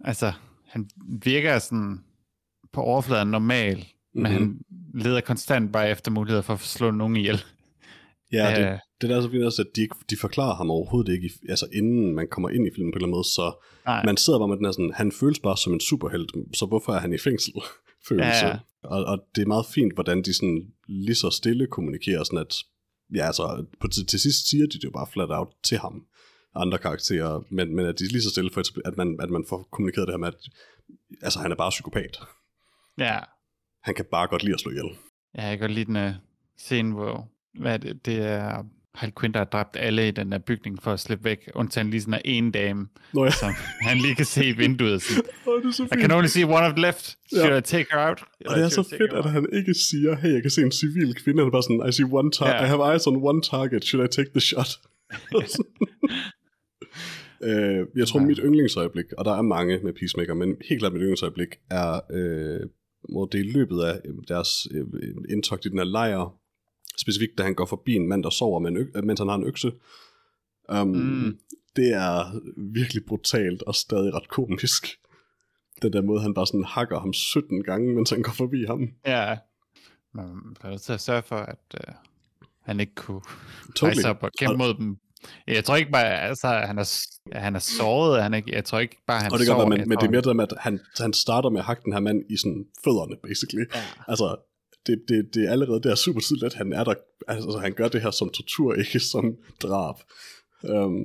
altså 0.04 0.32
han 0.66 0.90
virker 1.22 1.58
sådan 1.58 1.98
på 2.72 2.80
overfladen 2.80 3.28
normal, 3.28 3.76
mm-hmm. 3.76 4.22
men 4.22 4.32
han 4.32 4.42
mhm. 4.42 4.58
leder 4.94 5.20
konstant 5.20 5.72
bare 5.72 5.90
efter 5.90 6.10
muligheder 6.10 6.42
for 6.42 6.54
at 6.54 6.60
slå 6.60 6.90
nogen 6.90 7.16
ihjel. 7.16 7.44
Ja, 8.32 8.54
det, 8.56 8.72
uh, 8.72 8.78
det 9.00 9.10
er 9.10 9.14
der 9.14 9.22
så 9.22 9.30
fint 9.30 9.44
også, 9.44 9.62
at 9.62 9.76
de, 9.76 9.88
de 10.10 10.16
forklarer 10.16 10.54
ham 10.54 10.70
overhovedet 10.70 11.12
ikke, 11.12 11.30
altså 11.48 11.66
inden 11.72 12.14
man 12.14 12.28
kommer 12.30 12.48
ind 12.48 12.66
i 12.66 12.70
filmen 12.74 12.92
på 12.92 12.96
en 12.96 12.98
eller 12.98 13.06
anden 13.06 13.16
måde, 13.16 13.24
så 13.24 13.64
nej. 13.86 14.04
man 14.04 14.16
sidder 14.16 14.38
bare 14.38 14.48
med 14.48 14.56
den 14.56 14.64
her 14.64 14.72
sådan, 14.72 14.92
han 14.94 15.12
føles 15.12 15.38
bare 15.38 15.56
som 15.56 15.72
en 15.72 15.80
superhelt, 15.80 16.32
så 16.54 16.66
hvorfor 16.66 16.92
er 16.92 17.00
han 17.00 17.12
i 17.12 17.18
fængsel? 17.18 17.52
Følelse. 18.09 18.46
Ja. 18.46 18.59
Og, 18.82 19.04
og 19.04 19.18
det 19.34 19.42
er 19.42 19.46
meget 19.46 19.66
fint, 19.66 19.94
hvordan 19.94 20.22
de 20.22 20.34
sådan 20.34 20.72
lige 20.88 21.14
så 21.14 21.30
stille 21.30 21.66
kommunikerer, 21.66 22.24
sådan 22.24 22.38
at, 22.38 22.54
ja 23.14 23.26
altså, 23.26 23.64
på, 23.80 23.88
til, 23.88 24.06
til 24.06 24.20
sidst 24.20 24.50
siger 24.50 24.66
de 24.66 24.72
det 24.72 24.84
jo 24.84 24.90
bare 24.90 25.06
flat 25.12 25.30
out 25.30 25.48
til 25.62 25.78
ham, 25.78 26.06
andre 26.54 26.78
karakterer, 26.78 27.42
men, 27.50 27.74
men 27.74 27.86
at 27.86 27.98
de 27.98 28.09
lige 28.09 28.22
så 28.22 28.30
stille 28.30 28.50
for, 28.54 28.62
at 28.84 28.96
man, 28.96 29.18
at 29.20 29.30
man 29.30 29.44
får 29.48 29.68
kommunikeret 29.70 30.06
det 30.06 30.12
her 30.12 30.18
med, 30.18 30.28
at 30.28 30.34
altså, 31.22 31.38
han 31.38 31.52
er 31.52 31.56
bare 31.56 31.70
psykopat. 31.70 32.20
Ja. 32.98 33.18
Han 33.82 33.94
kan 33.94 34.04
bare 34.11 34.26
godt 34.26 34.42
lide 34.42 34.54
at 34.54 34.61
slå 34.61 34.70
ihjel. 34.70 34.90
Ja, 35.34 35.42
jeg 35.42 35.59
kan 35.59 35.68
godt 35.68 35.74
lide 35.74 35.84
den, 35.84 35.96
uh, 35.96 36.12
scene, 36.56 36.94
hvor 36.94 37.28
hvad 37.61 37.78
det, 37.78 38.06
det 38.06 38.18
er 38.18 38.64
Harley 38.99 39.12
Quinn, 39.20 39.34
der 39.34 39.40
har 39.40 39.44
dræbt 39.44 39.76
alle 39.80 40.09
i 40.09 40.11
den 40.11 40.32
der 40.32 40.38
bygning 40.38 40.82
for 40.82 40.92
at 40.92 41.01
slippe 41.01 41.24
væk, 41.24 41.51
undtagen 41.55 41.90
lige 41.90 42.01
sådan 42.01 42.20
en 42.24 42.44
en 42.44 42.51
dame, 42.51 42.86
Nå 43.14 43.24
ja. 43.24 43.30
som 43.30 43.53
han 43.80 43.96
lige 43.96 44.14
kan 44.14 44.24
se 44.24 44.44
i 44.44 44.53
vinduet. 44.53 45.03
Sådan, 45.03 45.22
det 45.62 45.68
er 45.68 45.72
så 45.72 45.84
I 45.84 46.01
can 46.01 46.11
only 46.12 46.26
see 46.26 46.44
one 46.44 46.66
of 46.66 46.72
the 46.72 46.80
left. 46.86 47.16
Should 47.34 47.53
Ja. 47.53 47.59
I 47.59 47.61
take 47.61 47.86
her 47.92 48.09
out? 48.09 48.20
Og 48.46 48.57
det 48.57 48.64
er 48.64 48.68
så 48.68 48.82
fedt, 48.82 49.12
at 49.12 49.30
han 49.30 49.46
ikke 49.53 49.74
siger, 49.74 50.16
hey, 50.16 50.32
jeg 50.32 50.42
kan 50.42 50.51
se 50.51 50.62
en 50.62 50.72
civil 50.72 51.14
kvinde. 51.14 51.40
Han 51.40 51.46
er 51.46 51.51
bare 51.51 51.62
sådan, 51.62 51.82
I 51.88 51.92
see 51.92 52.07
one 52.12 52.30
tar- 52.36 52.49
Ja. 52.49 52.64
I 52.64 52.66
have 52.66 52.92
eyes 52.92 53.07
on 53.07 53.16
one 53.30 53.42
target. 53.42 53.84
Should 53.84 54.05
I 54.05 54.09
take 54.16 54.30
the 54.30 54.40
shot? 54.40 54.68
øh, 57.49 57.86
jeg 57.96 58.09
tror, 58.09 58.20
Ja. 58.20 58.26
mit 58.26 58.40
yndlingsøjeblik, 58.44 59.05
og 59.18 59.24
der 59.24 59.32
er 59.32 59.42
mange 59.42 59.80
med 59.84 59.92
Peacemaker, 59.92 60.34
men 60.34 60.57
helt 60.68 60.80
klart 60.80 60.92
mit 60.92 61.01
yndlingsøjeblik, 61.01 61.49
er, 61.70 62.01
øh, 62.12 62.61
hvor 63.12 63.26
det 63.26 63.40
er 63.40 63.44
i 63.44 63.51
løbet 63.53 63.80
af 63.82 64.01
øh, 64.05 64.14
deres 64.28 64.49
øh, 64.74 64.84
indtogt 65.30 65.64
i 65.66 65.68
den 65.68 65.78
her 65.78 65.84
lejr, 65.84 66.32
specifikt 67.01 67.38
da 67.38 67.42
han 67.42 67.55
går 67.55 67.64
forbi 67.66 67.94
en 67.94 68.09
mand, 68.09 68.22
der 68.22 68.30
sover, 68.30 68.59
med 68.61 68.70
en 68.70 68.76
ø- 68.76 69.01
mens 69.05 69.20
han 69.20 69.28
har 69.28 69.34
en 69.36 69.44
økse. 69.46 69.72
Um, 70.72 70.88
Mm. 70.88 71.38
Det 71.76 71.92
er 71.94 72.40
virkelig 72.72 73.05
brutalt 73.07 73.62
og 73.62 73.74
stadig 73.74 74.14
ret 74.14 74.28
komisk. 74.28 74.86
Den 75.82 75.92
der 75.92 76.03
måde, 76.03 76.20
han 76.22 76.34
bare 76.34 76.46
sådan 76.46 76.64
hakker 76.64 77.01
ham 77.01 77.12
17 77.12 77.62
gange, 77.64 77.94
mens 77.94 78.11
han 78.11 78.22
går 78.22 78.32
forbi 78.32 78.64
ham. 78.66 78.88
Ja. 79.07 79.36
Man 80.14 80.24
er 80.64 80.70
nødt 80.70 80.82
til 80.82 80.92
at 80.92 81.01
sørge 81.01 81.22
for, 81.22 81.36
at 81.36 81.74
uh, 81.88 81.94
han 82.62 82.80
ikke 82.80 82.94
kunne 82.94 83.20
Totally. 83.76 83.94
rejse 83.94 84.09
op 84.09 84.22
og 84.22 84.30
kæmpe 84.38 84.57
mod 84.57 84.74
dem. 84.74 84.96
Jeg 85.46 85.64
tror 85.64 85.76
ikke 85.76 85.90
bare, 85.90 86.20
altså, 86.20 86.49
han 86.49 86.78
er, 86.78 86.88
han 87.38 87.55
er 87.55 87.59
såret. 87.59 88.22
Han 88.22 88.32
er, 88.34 88.36
ikke- 88.36 88.55
jeg 88.55 88.64
tror 88.64 88.78
ikke 88.78 88.96
bare, 89.07 89.20
han 89.20 89.32
Og 89.32 89.38
det 89.38 89.46
kan 89.46 89.57
være, 89.57 89.68
men, 89.68 89.88
men 89.88 89.99
det 89.99 90.07
er 90.07 90.11
mere 90.11 90.20
det 90.20 90.36
med, 90.36 90.44
at 90.53 90.59
han, 90.61 90.80
han 90.99 91.12
starter 91.12 91.51
med 91.51 91.59
at 91.61 91.64
hakke 91.66 91.82
den 91.84 91.92
her 91.92 92.01
mand 92.01 92.22
i 92.30 92.36
sådan 92.36 92.64
fødderne, 92.84 93.16
basically. 93.28 93.64
Ja. 93.74 93.80
Altså, 94.09 94.36
det, 94.89 95.05
det, 95.09 95.34
det 95.34 95.45
er 95.47 95.51
allerede 95.53 95.82
der 95.82 95.95
super 95.95 96.20
tydeligt, 96.20 96.45
at 96.45 96.55
han 96.55 96.72
er 96.72 96.84
der, 96.84 96.95
altså 97.28 97.59
han 97.59 97.72
gør 97.72 97.89
det 97.89 98.03
her 98.03 98.11
som 98.11 98.30
tortur, 98.30 98.74
ikke 98.82 99.01
som 99.01 99.36
drab. 99.62 99.97
Um, 100.62 101.05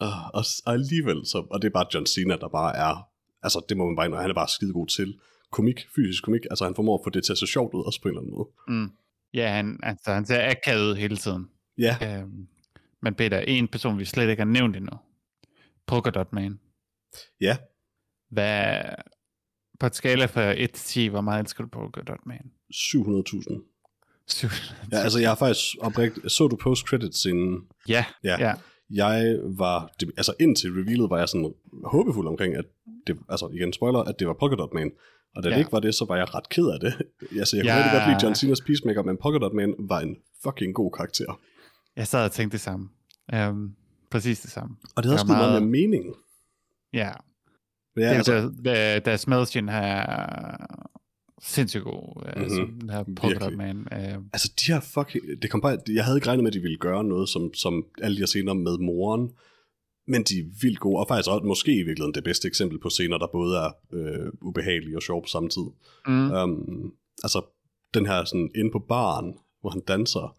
og, 0.00 0.12
og, 0.34 0.44
og 0.66 0.72
alligevel, 0.72 1.26
så, 1.26 1.46
og 1.50 1.62
det 1.62 1.68
er 1.68 1.72
bare 1.72 1.86
John 1.94 2.06
Cena, 2.06 2.36
der 2.36 2.48
bare 2.48 2.76
er, 2.76 3.08
altså 3.42 3.64
det 3.68 3.76
må 3.76 3.86
man 3.86 3.96
bare 3.96 4.06
indrømme, 4.06 4.22
han 4.22 4.30
er 4.30 4.34
bare 4.34 4.48
skide 4.48 4.72
god 4.72 4.86
til 4.86 5.18
komik, 5.50 5.80
fysisk 5.96 6.24
komik, 6.24 6.40
altså 6.50 6.64
han 6.64 6.74
formår 6.74 6.98
at 6.98 7.04
få 7.04 7.10
det 7.10 7.24
til 7.24 7.32
at 7.32 7.38
se 7.38 7.46
sjovt 7.46 7.74
ud, 7.74 7.86
også 7.86 8.02
på 8.02 8.08
en 8.08 8.12
eller 8.12 8.20
anden 8.20 8.34
måde. 8.36 8.48
Mm. 8.68 8.90
Ja, 9.34 9.48
han, 9.50 9.80
altså, 9.82 10.12
han 10.12 10.26
ser 10.26 10.50
akavet 10.50 10.90
ud 10.90 10.94
hele 10.96 11.16
tiden. 11.16 11.48
Ja, 11.78 11.96
Øhm, 12.20 12.48
men 13.02 13.14
Peter, 13.14 13.38
en 13.40 13.68
person, 13.68 13.98
vi 13.98 14.04
slet 14.04 14.30
ikke 14.30 14.40
har 14.40 14.50
nævnt 14.50 14.76
endnu. 14.76 14.92
Polka 15.86 16.10
Dot 16.10 16.32
Man. 16.32 16.60
ja, 17.40 17.56
Hvad, 18.30 18.80
på 19.80 19.86
et 19.86 19.94
skala 19.94 20.26
fra 20.26 20.54
1 20.56 20.72
til 20.72 20.84
10, 20.84 21.06
hvor 21.06 21.20
meget 21.20 21.40
elsker 21.40 21.64
du 21.64 21.68
Polka 21.68 22.00
Dot 22.00 22.26
Man? 22.26 22.50
700.000. 22.74 23.74
Syv. 24.26 24.48
Ja, 24.92 24.96
altså 24.96 25.18
jeg 25.18 25.30
har 25.30 25.36
faktisk 25.36 25.76
oprigtigt, 25.80 26.32
så 26.32 26.48
du 26.48 26.56
post-credits-scenen? 26.56 27.58
ja, 27.88 28.04
Ja. 28.24 28.36
ja. 28.40 28.54
Jeg 28.90 29.38
var, 29.44 29.90
det, 30.00 30.10
altså 30.16 30.34
indtil 30.40 30.70
revealet 30.70 31.10
var 31.10 31.18
jeg 31.18 31.28
sådan 31.28 31.54
håbefuld 31.84 32.28
omkring, 32.28 32.54
at 32.56 32.64
det, 33.06 33.18
altså 33.28 33.48
igen 33.52 33.72
spoiler, 33.72 33.98
at 33.98 34.14
det 34.18 34.26
var 34.28 34.36
Polka 34.40 34.56
Dot 34.56 34.74
Man. 34.74 34.90
Og 35.36 35.42
da 35.42 35.48
ja. 35.48 35.54
Det 35.54 35.60
ikke 35.60 35.72
var 35.72 35.80
det, 35.80 35.94
så 35.94 36.04
var 36.08 36.16
jeg 36.16 36.34
ret 36.34 36.48
ked 36.48 36.66
af 36.66 36.80
det. 36.80 36.94
altså 37.40 37.56
jeg 37.56 37.64
kunne 37.64 37.76
rigtig 37.76 37.92
godt 37.92 38.08
lide 38.08 38.18
John 38.22 38.34
Cena's 38.34 38.66
Peacemaker, 38.66 39.02
men 39.02 39.16
Polka 39.22 39.38
Dot 39.38 39.52
Man 39.52 39.74
var 39.78 40.00
en 40.00 40.16
fucking 40.42 40.74
god 40.74 40.92
karakter. 40.92 41.40
Jeg 41.96 42.06
sad 42.06 42.24
og 42.24 42.32
tænkte 42.32 42.52
det 42.52 42.60
samme. 42.60 42.88
Um, 43.48 43.74
præcis 44.10 44.40
det 44.40 44.50
samme. 44.50 44.76
Og 44.96 45.02
det 45.02 45.10
havde 45.10 45.28
var 45.28 45.36
meget 45.36 45.62
mere 45.62 45.70
mening. 45.70 46.14
Ja, 46.92 47.10
Men 47.94 48.04
ja, 48.04 48.10
det, 48.10 48.16
altså, 48.16 48.32
altså, 48.32 48.62
der, 48.64 48.98
der 48.98 49.16
Smeltjen 49.16 49.68
her 49.68 50.06
sindssygt 51.42 51.84
god, 51.84 52.22
mm-hmm. 52.26 52.42
altså, 52.42 52.60
Mhm. 52.62 52.80
den 52.80 52.90
her 52.90 53.04
Polka. 53.16 53.50
Man. 53.50 53.76
Uh, 53.78 54.24
altså 54.32 54.52
de 54.60 54.72
her 54.72 54.80
fucking, 54.80 55.42
det 55.42 55.50
kom 55.50 55.60
bare, 55.60 55.78
jeg 55.94 56.04
havde 56.04 56.16
ikke 56.18 56.26
regnet 56.28 56.42
med, 56.44 56.50
at 56.50 56.54
de 56.54 56.60
ville 56.60 56.78
gøre 56.78 57.04
noget, 57.04 57.28
som, 57.28 57.54
som 57.54 57.84
alle 58.02 58.14
de 58.16 58.20
her 58.20 58.26
scener 58.26 58.54
med 58.54 58.78
moren, 58.78 59.30
men 60.06 60.22
de 60.22 60.38
er 60.38 60.44
vildt 60.62 60.80
gode, 60.80 60.98
og 61.00 61.08
faktisk 61.08 61.30
også 61.30 61.44
måske 61.46 61.72
i 61.72 61.82
virkeligheden 61.82 62.14
det 62.14 62.24
bedste 62.24 62.48
eksempel 62.48 62.78
på 62.80 62.88
scener, 62.90 63.18
der 63.18 63.26
både 63.32 63.56
er 63.56 63.70
øh, 63.92 64.32
ubehagelige 64.42 64.96
og 64.96 65.02
sjove 65.02 65.22
på 65.22 65.28
samme 65.28 65.48
tid. 65.48 65.66
mm, 66.06 66.30
Um, 66.30 66.92
altså, 67.22 67.42
den 67.94 68.06
her 68.06 68.24
sådan 68.24 68.50
inde 68.54 68.70
på 68.70 68.78
baren, 68.88 69.34
hvor 69.60 69.70
han 69.70 69.80
danser, 69.88 70.36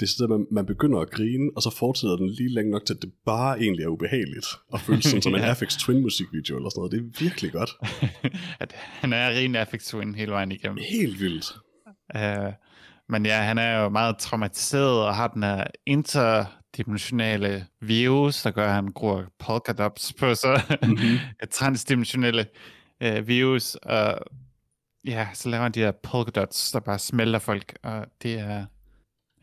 det 0.00 0.06
er 0.06 0.10
sådan, 0.10 0.24
at 0.24 0.38
man, 0.38 0.46
man 0.50 0.66
begynder 0.66 0.98
at 1.00 1.10
grine, 1.10 1.50
og 1.56 1.62
så 1.62 1.70
fortsætter 1.70 2.16
den 2.16 2.30
lige 2.30 2.54
længe 2.54 2.70
nok 2.70 2.86
til, 2.86 2.94
at 2.94 3.02
det 3.02 3.12
bare 3.26 3.60
egentlig 3.60 3.84
er 3.84 3.88
ubehageligt, 3.88 4.46
og 4.72 4.80
føles 4.80 5.04
sådan 5.04 5.22
som 5.22 5.34
en 5.34 5.40
Ja. 5.40 5.46
Afex 5.50 5.76
Twin 5.76 6.02
musikvideo 6.02 6.56
eller 6.56 6.70
sådan 6.70 6.80
noget. 6.80 6.92
Det 6.92 6.98
er 6.98 7.24
virkelig 7.24 7.52
godt. 7.52 7.70
at 8.62 8.72
han 8.72 9.12
er 9.12 9.28
ren 9.28 9.56
affect 9.56 9.84
twin 9.84 10.14
hele 10.14 10.32
vejen 10.32 10.52
igennem. 10.52 10.78
Helt 10.90 11.20
vildt. 11.20 11.54
Uh, 12.14 12.52
men 13.08 13.26
ja, 13.26 13.36
han 13.42 13.58
er 13.58 13.82
jo 13.82 13.88
meget 13.88 14.18
traumatiseret 14.18 15.06
og 15.06 15.14
har 15.14 15.28
den 15.28 15.42
her 15.42 15.64
interdimensionale 15.86 17.66
virus, 17.80 18.42
der 18.42 18.50
gør, 18.50 18.66
at 18.66 18.74
han 18.74 18.88
gror 18.88 19.24
polka 19.38 19.72
dots 19.72 20.12
på 20.12 20.34
sig. 20.34 20.62
Mhm. 20.82 21.18
Et 21.42 21.50
transdimensionelle 21.50 22.46
uh, 23.04 23.28
virus. 23.28 23.74
Og 23.74 24.18
ja, 25.06 25.28
så 25.34 25.48
laver 25.48 25.62
han 25.62 25.72
de 25.72 25.80
her 25.80 25.92
polka 26.02 26.30
dots, 26.40 26.72
der 26.72 26.80
bare 26.80 26.98
smelter 26.98 27.38
folk, 27.38 27.78
og 27.82 28.06
det 28.22 28.38
er 28.38 28.64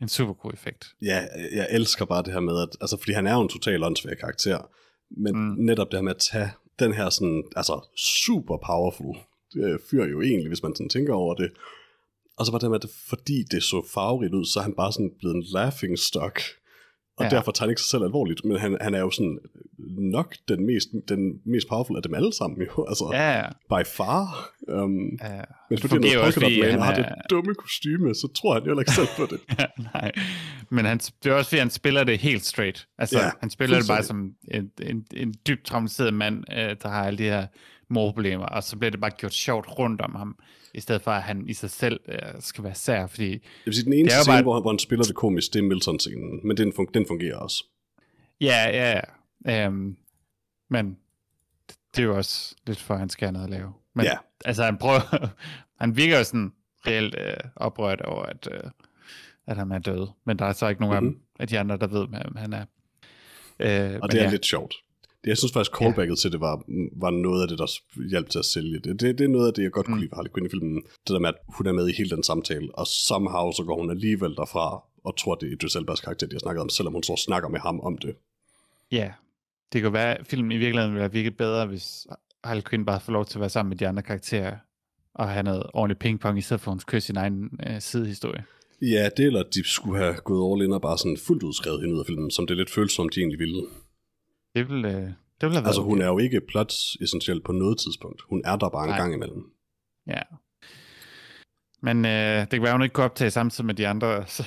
en 0.02 0.08
super 0.08 0.32
god 0.32 0.52
effekt. 0.52 0.86
Ja, 1.02 1.26
jeg 1.52 1.66
elsker 1.70 2.04
bare 2.04 2.22
det 2.22 2.32
her 2.32 2.40
med, 2.40 2.62
at, 2.62 2.68
altså, 2.80 2.96
fordi 2.96 3.12
han 3.12 3.26
er 3.26 3.34
jo 3.34 3.40
en 3.40 3.48
total 3.48 3.84
åndssvær 3.84 4.14
karakter, 4.14 4.70
men 5.10 5.36
mm. 5.36 5.64
Netop 5.64 5.90
det 5.90 5.98
her 5.98 6.02
med 6.02 6.14
at 6.14 6.26
tage 6.32 6.50
den 6.78 6.92
her 6.92 7.10
sådan, 7.10 7.44
altså 7.56 7.88
super 7.96 8.56
powerful 8.66 9.16
øh, 9.56 9.78
fyr 9.90 10.04
jo 10.04 10.22
egentlig, 10.22 10.48
hvis 10.48 10.62
man 10.62 10.74
sådan 10.74 10.88
tænker 10.88 11.14
over 11.14 11.34
det, 11.34 11.52
og 12.36 12.46
så 12.46 12.52
var 12.52 12.58
det 12.58 12.70
med, 12.70 12.84
at 12.84 12.90
fordi 13.08 13.42
det 13.42 13.62
så 13.62 13.86
farverigt 13.94 14.34
ud, 14.34 14.44
så 14.44 14.58
er 14.58 14.62
han 14.62 14.74
bare 14.74 14.92
sådan 14.92 15.12
blevet 15.18 15.34
en 15.34 15.44
laughing 15.52 15.98
stock, 15.98 16.40
og 17.22 17.28
ja. 17.30 17.30
Ja. 17.32 17.36
derfor 17.36 17.52
tager 17.52 17.66
han 17.66 17.70
ikke 17.70 17.80
sig 17.80 17.90
selv 17.90 18.02
alvorligt, 18.02 18.44
men 18.44 18.56
han, 18.58 18.76
han 18.80 18.94
er 18.94 18.98
jo 19.00 19.10
sådan 19.10 19.38
nok 20.16 20.34
den 20.48 20.66
mest, 20.66 20.88
den 21.08 21.32
mest 21.46 21.68
powerful 21.68 21.96
af 21.96 22.02
dem 22.02 22.14
alle 22.14 22.32
sammen 22.32 22.62
jo, 22.62 22.84
altså 22.90 23.10
Ja, 23.12 23.30
ja. 23.38 23.48
by 23.70 23.86
far. 23.86 24.48
Um, 24.68 24.92
Uh, 24.92 25.28
men 25.70 25.78
det 25.78 25.80
fordi 25.90 26.08
han 26.08 26.18
også, 26.18 26.40
Polka 26.40 26.46
fordi 26.46 26.60
Dot 26.60 26.70
han 26.70 26.78
Man 26.78 26.86
har 26.86 26.92
er- 26.94 27.14
det 27.14 27.30
dumme 27.30 27.54
kostyme, 27.54 28.14
så 28.14 28.28
tror 28.36 28.54
han 28.54 28.62
jo 28.64 28.78
ikke 28.78 28.90
selv 28.92 29.08
på 29.16 29.26
det. 29.30 29.40
Ja, 29.58 29.64
nej. 29.94 30.12
Men 30.70 30.84
han, 30.84 30.98
det 30.98 31.26
er 31.30 31.34
også 31.34 31.48
fordi, 31.48 31.58
han 31.58 31.70
spiller 31.70 32.04
det 32.04 32.18
helt 32.18 32.44
straight. 32.44 32.88
Altså, 32.98 33.18
Ja, 33.18 33.24
ja, 33.24 33.30
han 33.40 33.50
spiller 33.50 33.78
det 33.78 33.88
bare 33.88 34.02
som 34.02 34.30
en, 34.50 34.70
en, 34.82 35.04
en 35.16 35.34
dybt 35.46 35.64
traumatiseret 35.64 36.14
mand, 36.14 36.44
øh, 36.52 36.76
der 36.82 36.88
har 36.88 37.04
alle 37.04 37.18
de 37.18 37.22
her 37.22 37.46
morproblemer, 37.90 38.46
og 38.46 38.62
så 38.62 38.76
bliver 38.78 38.90
det 38.90 39.00
bare 39.00 39.10
gjort 39.10 39.34
sjovt 39.34 39.66
rundt 39.78 40.00
om 40.00 40.14
ham, 40.14 40.36
i 40.74 40.80
stedet 40.80 41.02
for, 41.02 41.10
at 41.10 41.22
han 41.22 41.48
i 41.48 41.52
sig 41.52 41.70
selv 41.70 42.00
øh, 42.08 42.18
skal 42.40 42.64
være 42.64 42.74
sær, 42.74 43.06
fordi 43.06 43.30
Jeg 43.32 43.40
vil 43.64 43.74
sige, 43.74 43.84
den 43.84 43.92
eneste 43.92 44.16
Det 44.16 44.22
scene, 44.22 44.34
bare- 44.34 44.42
hvor, 44.42 44.54
han, 44.54 44.62
hvor 44.62 44.70
han 44.70 44.78
spiller 44.78 45.04
det 45.04 45.14
komisk, 45.14 45.52
det 45.52 45.58
er 45.58 45.62
Milton-scenen, 45.62 46.46
men 46.46 46.56
den, 46.56 46.72
fun- 46.72 46.90
den 46.94 47.06
fungerer 47.06 47.36
også. 47.36 47.64
ja, 48.40 48.68
ja, 48.68 49.00
ja. 49.46 49.66
Øhm, 49.66 49.96
men 50.70 50.98
det 51.96 52.02
er 52.02 52.06
jo 52.06 52.16
også 52.16 52.54
lidt 52.66 52.80
for, 52.80 52.94
at 52.94 53.00
han 53.00 53.08
skal 53.08 53.26
have 53.26 53.32
noget 53.32 53.44
at 53.46 53.50
lave. 53.50 53.72
Men 53.94 54.04
Ja. 54.04 54.16
altså, 54.44 54.64
han 54.64 54.78
prøver, 54.78 55.28
han 55.80 55.96
virker 55.96 56.18
jo 56.18 56.24
sådan 56.24 56.52
reelt 56.86 57.14
øh, 57.18 57.34
oprørt 57.56 58.00
over, 58.00 58.22
at, 58.22 58.48
øh, 58.52 58.70
at 59.46 59.56
han 59.56 59.72
er 59.72 59.78
død, 59.78 60.08
men 60.26 60.38
der 60.38 60.44
er 60.44 60.52
så 60.52 60.68
ikke 60.68 60.80
nogen 60.80 60.96
Mhm. 60.96 61.04
mm-hmm. 61.04 61.22
af 61.40 61.48
de 61.48 61.58
andre, 61.58 61.76
der 61.76 61.86
ved, 61.86 62.06
hvem 62.08 62.36
han 62.36 62.52
er. 62.52 62.64
Øh, 63.60 63.94
Og 63.94 64.00
men 64.02 64.10
det 64.10 64.18
er 64.20 64.24
ja. 64.24 64.30
lidt 64.30 64.46
sjovt. 64.46 64.74
Det, 65.22 65.28
jeg 65.28 65.38
synes 65.38 65.52
faktisk, 65.52 65.76
callbacket 65.78 66.18
til 66.18 66.32
det 66.32 66.40
var, 66.40 66.62
var 67.04 67.10
noget 67.10 67.42
af 67.42 67.48
det, 67.48 67.58
der 67.58 67.68
hjalp 68.10 68.28
til 68.28 68.38
at 68.38 68.44
sælge 68.44 68.78
det. 68.78 69.00
Det, 69.00 69.18
det 69.18 69.24
er 69.24 69.28
noget 69.28 69.46
af 69.46 69.54
det, 69.54 69.62
jeg 69.62 69.70
godt 69.72 69.86
kunne 69.86 69.94
Mm. 69.94 70.00
lide 70.00 70.10
ved 70.10 70.16
Harley 70.16 70.30
Quinn 70.34 70.46
i 70.46 70.50
filmen. 70.50 70.74
Det 70.76 71.08
der 71.14 71.18
med, 71.18 71.28
at 71.28 71.34
hun 71.56 71.66
er 71.66 71.72
med 71.72 71.88
i 71.88 71.92
hele 71.92 72.10
den 72.10 72.22
samtale, 72.22 72.68
og 72.74 72.86
somehow 72.86 73.52
så 73.52 73.62
går 73.66 73.80
hun 73.80 73.90
alligevel 73.90 74.34
derfra, 74.36 74.82
og 75.04 75.16
tror, 75.16 75.34
det 75.34 75.48
er 75.48 75.52
Idris 75.52 75.76
Elbas 75.76 76.00
karakter, 76.00 76.26
de 76.26 76.34
har 76.34 76.38
snakket 76.40 76.60
om, 76.62 76.68
selvom 76.68 76.92
hun 76.92 77.02
så 77.02 77.16
snakker 77.26 77.48
med 77.48 77.60
ham 77.60 77.80
om 77.80 77.98
det. 77.98 78.14
Ja, 78.92 79.12
det 79.72 79.82
kan 79.82 79.92
være, 79.92 80.18
at 80.18 80.26
filmen 80.26 80.52
i 80.52 80.56
virkeligheden 80.56 80.92
ville 80.94 81.02
have 81.02 81.12
virket 81.12 81.36
bedre, 81.36 81.66
hvis 81.66 82.06
Harley 82.44 82.62
Quinn 82.70 82.84
bare 82.84 83.00
får 83.00 83.12
lov 83.12 83.24
til 83.24 83.38
at 83.38 83.40
være 83.40 83.50
sammen 83.50 83.68
med 83.68 83.76
de 83.76 83.88
andre 83.88 84.02
karakterer, 84.02 84.56
og 85.14 85.28
have 85.28 85.42
noget 85.42 85.62
ordentligt 85.74 86.00
pingpong, 86.00 86.38
i 86.38 86.40
stedet 86.40 86.60
for 86.60 86.70
at 86.70 86.72
hun 86.72 86.80
skal 86.80 86.90
køre 86.90 87.00
sin 87.00 87.16
egen 87.16 87.50
øh, 87.66 87.80
sidehistorie. 87.80 88.44
Ja, 88.82 89.08
det 89.16 89.26
eller 89.26 89.42
de 89.42 89.62
skulle 89.64 89.98
have 89.98 90.14
gået 90.14 90.52
all 90.52 90.64
in 90.66 90.72
og 90.72 90.82
bare 90.82 90.98
sådan 90.98 91.16
fuldt 91.26 91.42
ud 91.42 91.52
skrevet 91.52 91.80
hende 91.80 91.94
ud 91.94 92.00
af 92.00 92.06
filmen, 92.06 92.30
som 92.30 92.46
det 92.46 92.56
lidt 92.56 92.70
føles 92.70 92.92
som, 92.92 93.08
de 93.08 93.20
egentlig 93.20 93.38
ville. 93.38 93.62
Det 94.54 94.68
vil, 94.68 94.84
øh, 94.84 94.92
det 95.40 95.48
vil 95.48 95.52
have 95.52 95.66
Altså, 95.66 95.82
hun 95.82 95.98
okay. 95.98 96.02
er 96.02 96.08
jo 96.08 96.18
ikke 96.18 96.40
plot 96.48 96.72
essentiel 97.00 97.40
på 97.42 97.52
noget 97.52 97.78
tidspunkt. 97.78 98.22
Hun 98.22 98.42
er 98.44 98.56
der 98.56 98.68
bare 98.68 98.84
en 98.84 98.90
Nej. 98.90 98.98
gang 98.98 99.14
imellem. 99.14 99.42
Ja. 100.06 100.22
Men 101.82 102.04
øh, 102.04 102.40
det 102.40 102.50
kan 102.50 102.62
være, 102.62 102.72
hun 102.72 102.82
ikke 102.82 102.92
kunne 102.92 103.04
optage 103.04 103.30
samtidig 103.30 103.66
med 103.66 103.74
de 103.74 103.88
andre, 103.88 104.26
så 104.34 104.42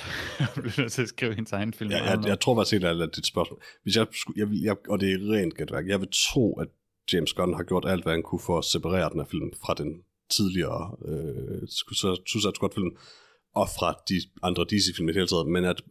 hun 0.54 0.62
bliver 0.62 0.80
nødt 0.80 0.92
til 0.92 1.02
at 1.02 1.08
skrive 1.08 1.34
hendes 1.34 1.52
egen 1.52 1.72
film. 1.72 1.90
Ja, 1.90 2.04
jeg, 2.04 2.26
jeg 2.26 2.40
tror 2.40 2.56
faktisk 2.56 2.82
ærligt, 2.82 3.02
at 3.02 3.16
dit 3.16 3.26
spørgsmål... 3.26 3.62
Hvis 3.82 3.96
jeg, 3.96 4.06
skulle, 4.12 4.40
jeg, 4.40 4.48
jeg, 4.62 4.76
og 4.88 5.00
det 5.00 5.12
er 5.12 5.32
rent 5.32 5.54
gætværk. 5.56 5.86
Jeg 5.88 6.00
vil 6.00 6.08
tro, 6.12 6.60
at 6.60 6.68
James 7.12 7.32
Gunn 7.32 7.54
har 7.54 7.62
gjort 7.62 7.84
alt, 7.88 8.02
hvad 8.02 8.12
han 8.12 8.22
kunne 8.22 8.40
for 8.40 8.58
at 8.58 8.64
separere 8.64 9.10
den 9.10 9.20
her 9.20 9.26
film 9.26 9.52
fra 9.62 9.74
den 9.74 10.02
tidligere 10.30 10.96
øh, 11.08 11.68
Suicide 12.26 12.54
Squad-film, 12.54 12.96
og 13.54 13.68
fra 13.78 13.94
de 14.08 14.20
andre 14.42 14.64
DC-film 14.64 15.08
i 15.08 15.12
det 15.12 15.16
hele 15.16 15.28
taget, 15.28 15.46
men 15.46 15.64
at 15.64 15.82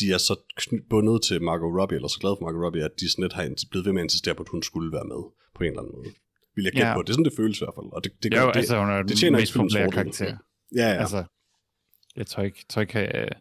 de 0.00 0.12
er 0.12 0.18
så 0.18 0.34
bundet 0.90 1.22
til 1.22 1.42
Margot 1.42 1.80
Robbie, 1.80 1.96
eller 1.96 2.08
så 2.08 2.18
glade 2.20 2.36
for 2.38 2.44
Margot 2.44 2.62
Robbie, 2.64 2.84
at 2.84 2.90
de 3.00 3.10
sådan 3.10 3.22
lidt 3.22 3.32
har 3.32 3.54
blevet 3.70 3.84
ved 3.86 3.92
med 3.92 4.02
at 4.02 4.04
insistere 4.04 4.34
på, 4.34 4.42
at 4.42 4.48
hun 4.48 4.62
skulle 4.62 4.92
være 4.92 5.04
med 5.04 5.22
på 5.54 5.60
en 5.64 5.70
eller 5.70 5.80
anden 5.82 5.94
måde. 5.96 6.10
Vil 6.56 6.64
jeg 6.64 6.72
gætte 6.72 6.88
Ja. 6.88 6.94
på. 6.94 7.02
Det 7.02 7.08
er 7.08 7.12
sådan, 7.12 7.24
det 7.24 7.36
føles 7.36 7.58
i 7.60 7.64
hvert 7.64 7.74
fald. 7.78 7.86
Og 7.92 8.04
det, 8.04 8.12
det, 8.22 8.28
jo, 8.36 8.46
det, 8.48 8.56
altså 8.56 8.78
hun 8.80 8.90
er 8.90 9.02
det 9.02 9.16
tjener 9.18 9.38
mest 9.38 9.54
populære 9.54 9.90
karakter. 9.90 10.36
Ja, 10.74 10.88
ja. 10.92 11.00
Altså, 11.04 11.24
jeg 12.16 12.26
tror 12.26 12.42
ikke, 12.42 12.64
tror 12.68 12.80
ikke 12.82 12.98
uh, 13.14 13.36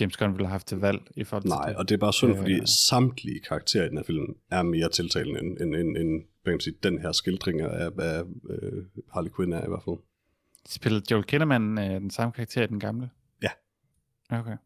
James 0.00 0.16
Gunn 0.16 0.32
ville 0.32 0.46
have 0.46 0.52
haft 0.52 0.66
til 0.66 0.78
valg 0.78 1.00
i 1.16 1.24
forhold 1.24 1.42
til 1.42 1.48
Nej, 1.48 1.68
det. 1.68 1.76
og 1.76 1.88
det 1.88 1.94
er 1.94 1.98
bare 1.98 2.12
synd, 2.12 2.32
Øh. 2.32 2.38
fordi 2.38 2.60
samtlige 2.88 3.40
karakterer 3.40 3.84
i 3.84 3.88
den 3.88 3.96
her 3.96 4.04
film 4.04 4.26
er 4.50 4.62
mere 4.62 4.88
tiltalende 4.88 5.40
end, 5.40 5.58
end, 5.60 5.74
end, 5.74 5.96
end 5.96 6.10
hvad 6.42 6.52
kan 6.52 6.52
man 6.52 6.60
sige, 6.60 6.76
den 6.82 6.98
her 7.00 7.12
skildring 7.12 7.60
af, 7.60 7.90
af 7.98 8.22
øh, 8.50 8.82
Harley 9.12 9.30
Quinn 9.36 9.52
er 9.52 9.64
i 9.64 9.68
hvert 9.68 9.82
fald. 9.84 9.96
Spillede 10.68 11.04
Joel 11.10 11.24
Kinnaman 11.24 11.78
uh, 11.78 11.84
den 11.84 12.10
samme 12.10 12.32
karakter 12.32 12.62
i 12.62 12.66
den 12.66 12.80
gamle? 12.80 13.10
Ja. 13.42 13.50
Okay. 14.30 14.56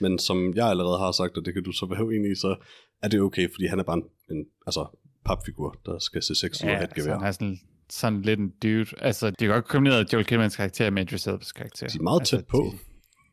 Men 0.00 0.18
som 0.18 0.54
jeg 0.54 0.68
allerede 0.68 0.98
har 0.98 1.12
sagt, 1.12 1.36
og 1.38 1.44
det 1.44 1.54
kan 1.54 1.62
du 1.62 1.72
så 1.72 1.86
være 1.86 2.04
uenig 2.04 2.30
i, 2.30 2.34
så 2.34 2.56
er 3.02 3.08
det 3.08 3.20
okay, 3.20 3.50
fordi 3.52 3.66
han 3.66 3.78
er 3.78 3.82
bare 3.82 3.96
en, 3.96 4.36
en 4.36 4.46
altså, 4.66 4.86
papfigur, 5.24 5.76
der 5.86 5.98
skal 5.98 6.22
se 6.22 6.34
sexet 6.34 6.64
ud 6.64 6.70
og 6.70 6.76
have 6.76 6.84
et 6.84 6.90
altså, 6.96 7.12
han 7.12 7.22
er 7.22 7.32
sådan, 7.32 7.60
sådan 7.90 8.22
lidt 8.22 8.40
en 8.40 8.52
dude. 8.62 8.86
Altså, 8.98 9.30
det 9.30 9.42
er 9.42 9.52
godt 9.52 9.64
kombineret 9.68 10.12
Joel 10.12 10.24
Kinnemans 10.24 10.56
karakter 10.56 10.90
med 10.90 11.02
Idris 11.02 11.28
Elba's 11.28 11.52
karakter. 11.52 11.86
De 11.88 11.98
er 11.98 12.02
meget 12.02 12.20
altså, 12.20 12.36
tæt 12.36 12.46
på. 12.46 12.70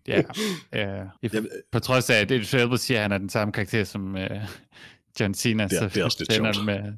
De, 0.05 0.11
ja, 0.11 0.21
ja. 0.81 1.03
I, 1.21 1.29
Jeg- 1.33 1.43
på 1.71 1.79
trods 1.79 2.09
af, 2.09 2.15
at 2.21 2.31
Idris 2.31 2.53
Elba 2.53 2.75
siger, 2.77 2.97
at 2.97 3.01
han 3.01 3.11
er 3.11 3.17
den 3.17 3.29
samme 3.29 3.51
karakter 3.51 3.83
som 3.83 4.15
uh, 4.15 4.21
John 5.19 5.33
Cena, 5.33 5.63
Det 5.63 5.73
er- 5.73 5.79
så 5.79 5.87
det 5.87 5.97
er 5.97 6.05
også 6.05 6.25
lidt 6.29 6.65
med 6.65 6.93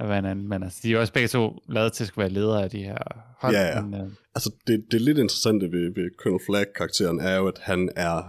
at 0.00 0.08
være 0.08 0.18
en 0.18 0.24
anden. 0.24 0.48
Men 0.48 0.62
altså, 0.62 0.80
de 0.82 0.94
er 0.94 0.98
også 0.98 1.12
begge 1.12 1.28
to 1.28 1.58
lavet 1.68 1.92
til 1.92 2.04
at 2.04 2.08
skulle 2.08 2.22
være 2.22 2.32
ledere 2.32 2.62
af 2.64 2.70
de 2.70 2.78
her 2.82 2.98
hold. 3.40 3.54
Ja, 3.54 3.62
ja. 3.76 3.80
Men, 3.82 4.00
uh, 4.00 4.08
Altså, 4.34 4.50
det, 4.66 4.84
det 4.90 5.00
lidt 5.00 5.18
interessante 5.18 5.66
ved, 5.72 5.94
ved 5.94 6.10
Colonel 6.18 6.40
Flagg-karakteren 6.46 7.20
er 7.20 7.36
jo, 7.36 7.46
at 7.48 7.58
han 7.62 7.90
er, 7.96 8.22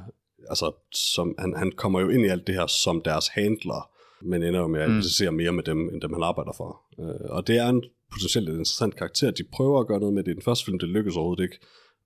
altså, 0.50 0.72
som, 1.16 1.36
han, 1.40 1.54
han 1.58 1.72
kommer 1.72 2.00
jo 2.00 2.10
ind 2.10 2.26
i 2.26 2.28
alt 2.30 2.48
det 2.48 2.56
her 2.56 2.68
som 2.68 3.02
deres 3.02 3.28
handler, 3.28 3.90
men 4.22 4.44
ender 4.44 4.60
jo 4.60 4.68
med 4.68 4.82
at 4.82 4.90
Mm. 4.90 4.94
identificere 4.94 5.32
mere 5.32 5.52
med 5.52 5.64
dem, 5.64 5.90
end 5.90 6.02
dem 6.02 6.14
han 6.14 6.24
arbejder 6.24 6.54
for. 6.58 6.82
Øh, 7.00 7.30
og 7.30 7.48
det 7.48 7.58
er 7.58 7.70
en 7.70 7.84
potentielt 8.12 8.50
interessant 8.50 8.96
karakter. 8.96 9.32
De 9.32 9.44
prøver 9.54 9.80
at 9.80 9.88
gøre 9.88 10.00
noget 10.00 10.14
med 10.14 10.24
det 10.24 10.32
i 10.32 10.34
den 10.34 10.42
første 10.42 10.66
film, 10.66 10.80
det 10.80 10.90
lykkes 10.90 11.16
overhovedet 11.16 11.44
ikke. 11.44 11.60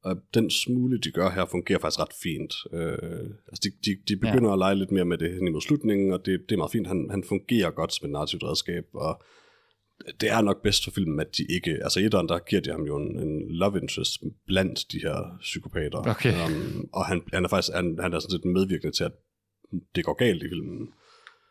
Og 0.03 0.15
den 0.33 0.49
smule, 0.49 0.99
de 0.99 1.11
gør 1.11 1.29
her, 1.29 1.45
fungerer 1.45 1.79
faktisk 1.79 1.99
ret 1.99 2.13
fint. 2.23 2.53
Øh, 2.73 3.29
altså, 3.47 3.61
de, 3.63 3.69
de, 3.85 3.91
de 4.07 4.15
begynder 4.17 4.49
ja. 4.49 4.53
at 4.53 4.59
lege 4.59 4.75
lidt 4.75 4.91
mere 4.91 5.05
med 5.05 5.17
det 5.17 5.33
hen 5.33 5.47
imod 5.47 5.61
slutningen, 5.61 6.13
og 6.13 6.25
det, 6.25 6.39
det 6.49 6.55
er 6.55 6.57
meget 6.57 6.71
fint. 6.71 6.87
Han, 6.87 7.07
han 7.11 7.23
fungerer 7.23 7.71
godt 7.71 7.93
som 7.93 8.05
et 8.05 8.11
narrativt 8.11 8.43
redskab, 8.43 8.85
og 8.93 9.21
det 10.21 10.31
er 10.31 10.41
nok 10.41 10.61
bedst 10.63 10.83
for 10.83 10.91
filmen, 10.91 11.19
at 11.19 11.37
de 11.37 11.45
ikke... 11.49 11.71
Altså 11.83 11.99
i 11.99 12.03
etteren, 12.05 12.29
der 12.29 12.39
giver 12.39 12.61
de 12.61 12.71
ham 12.71 12.83
jo 12.83 12.97
en, 12.97 13.19
en 13.19 13.51
love 13.55 13.81
interest 13.81 14.11
blandt 14.47 14.91
de 14.91 14.99
her 14.99 15.37
psykopater. 15.41 15.97
Okay. 15.97 16.45
Um, 16.45 16.89
og 16.93 17.05
han, 17.05 17.21
han 17.33 17.45
er 17.45 17.49
faktisk 17.49 17.73
han, 17.75 17.97
han 18.01 18.13
er 18.13 18.19
sådan 18.19 18.31
set 18.31 18.45
medvirkende 18.45 18.95
til, 18.97 19.03
at 19.03 19.11
det 19.95 20.05
går 20.05 20.13
galt 20.13 20.43
i 20.43 20.49
filmen. 20.49 20.87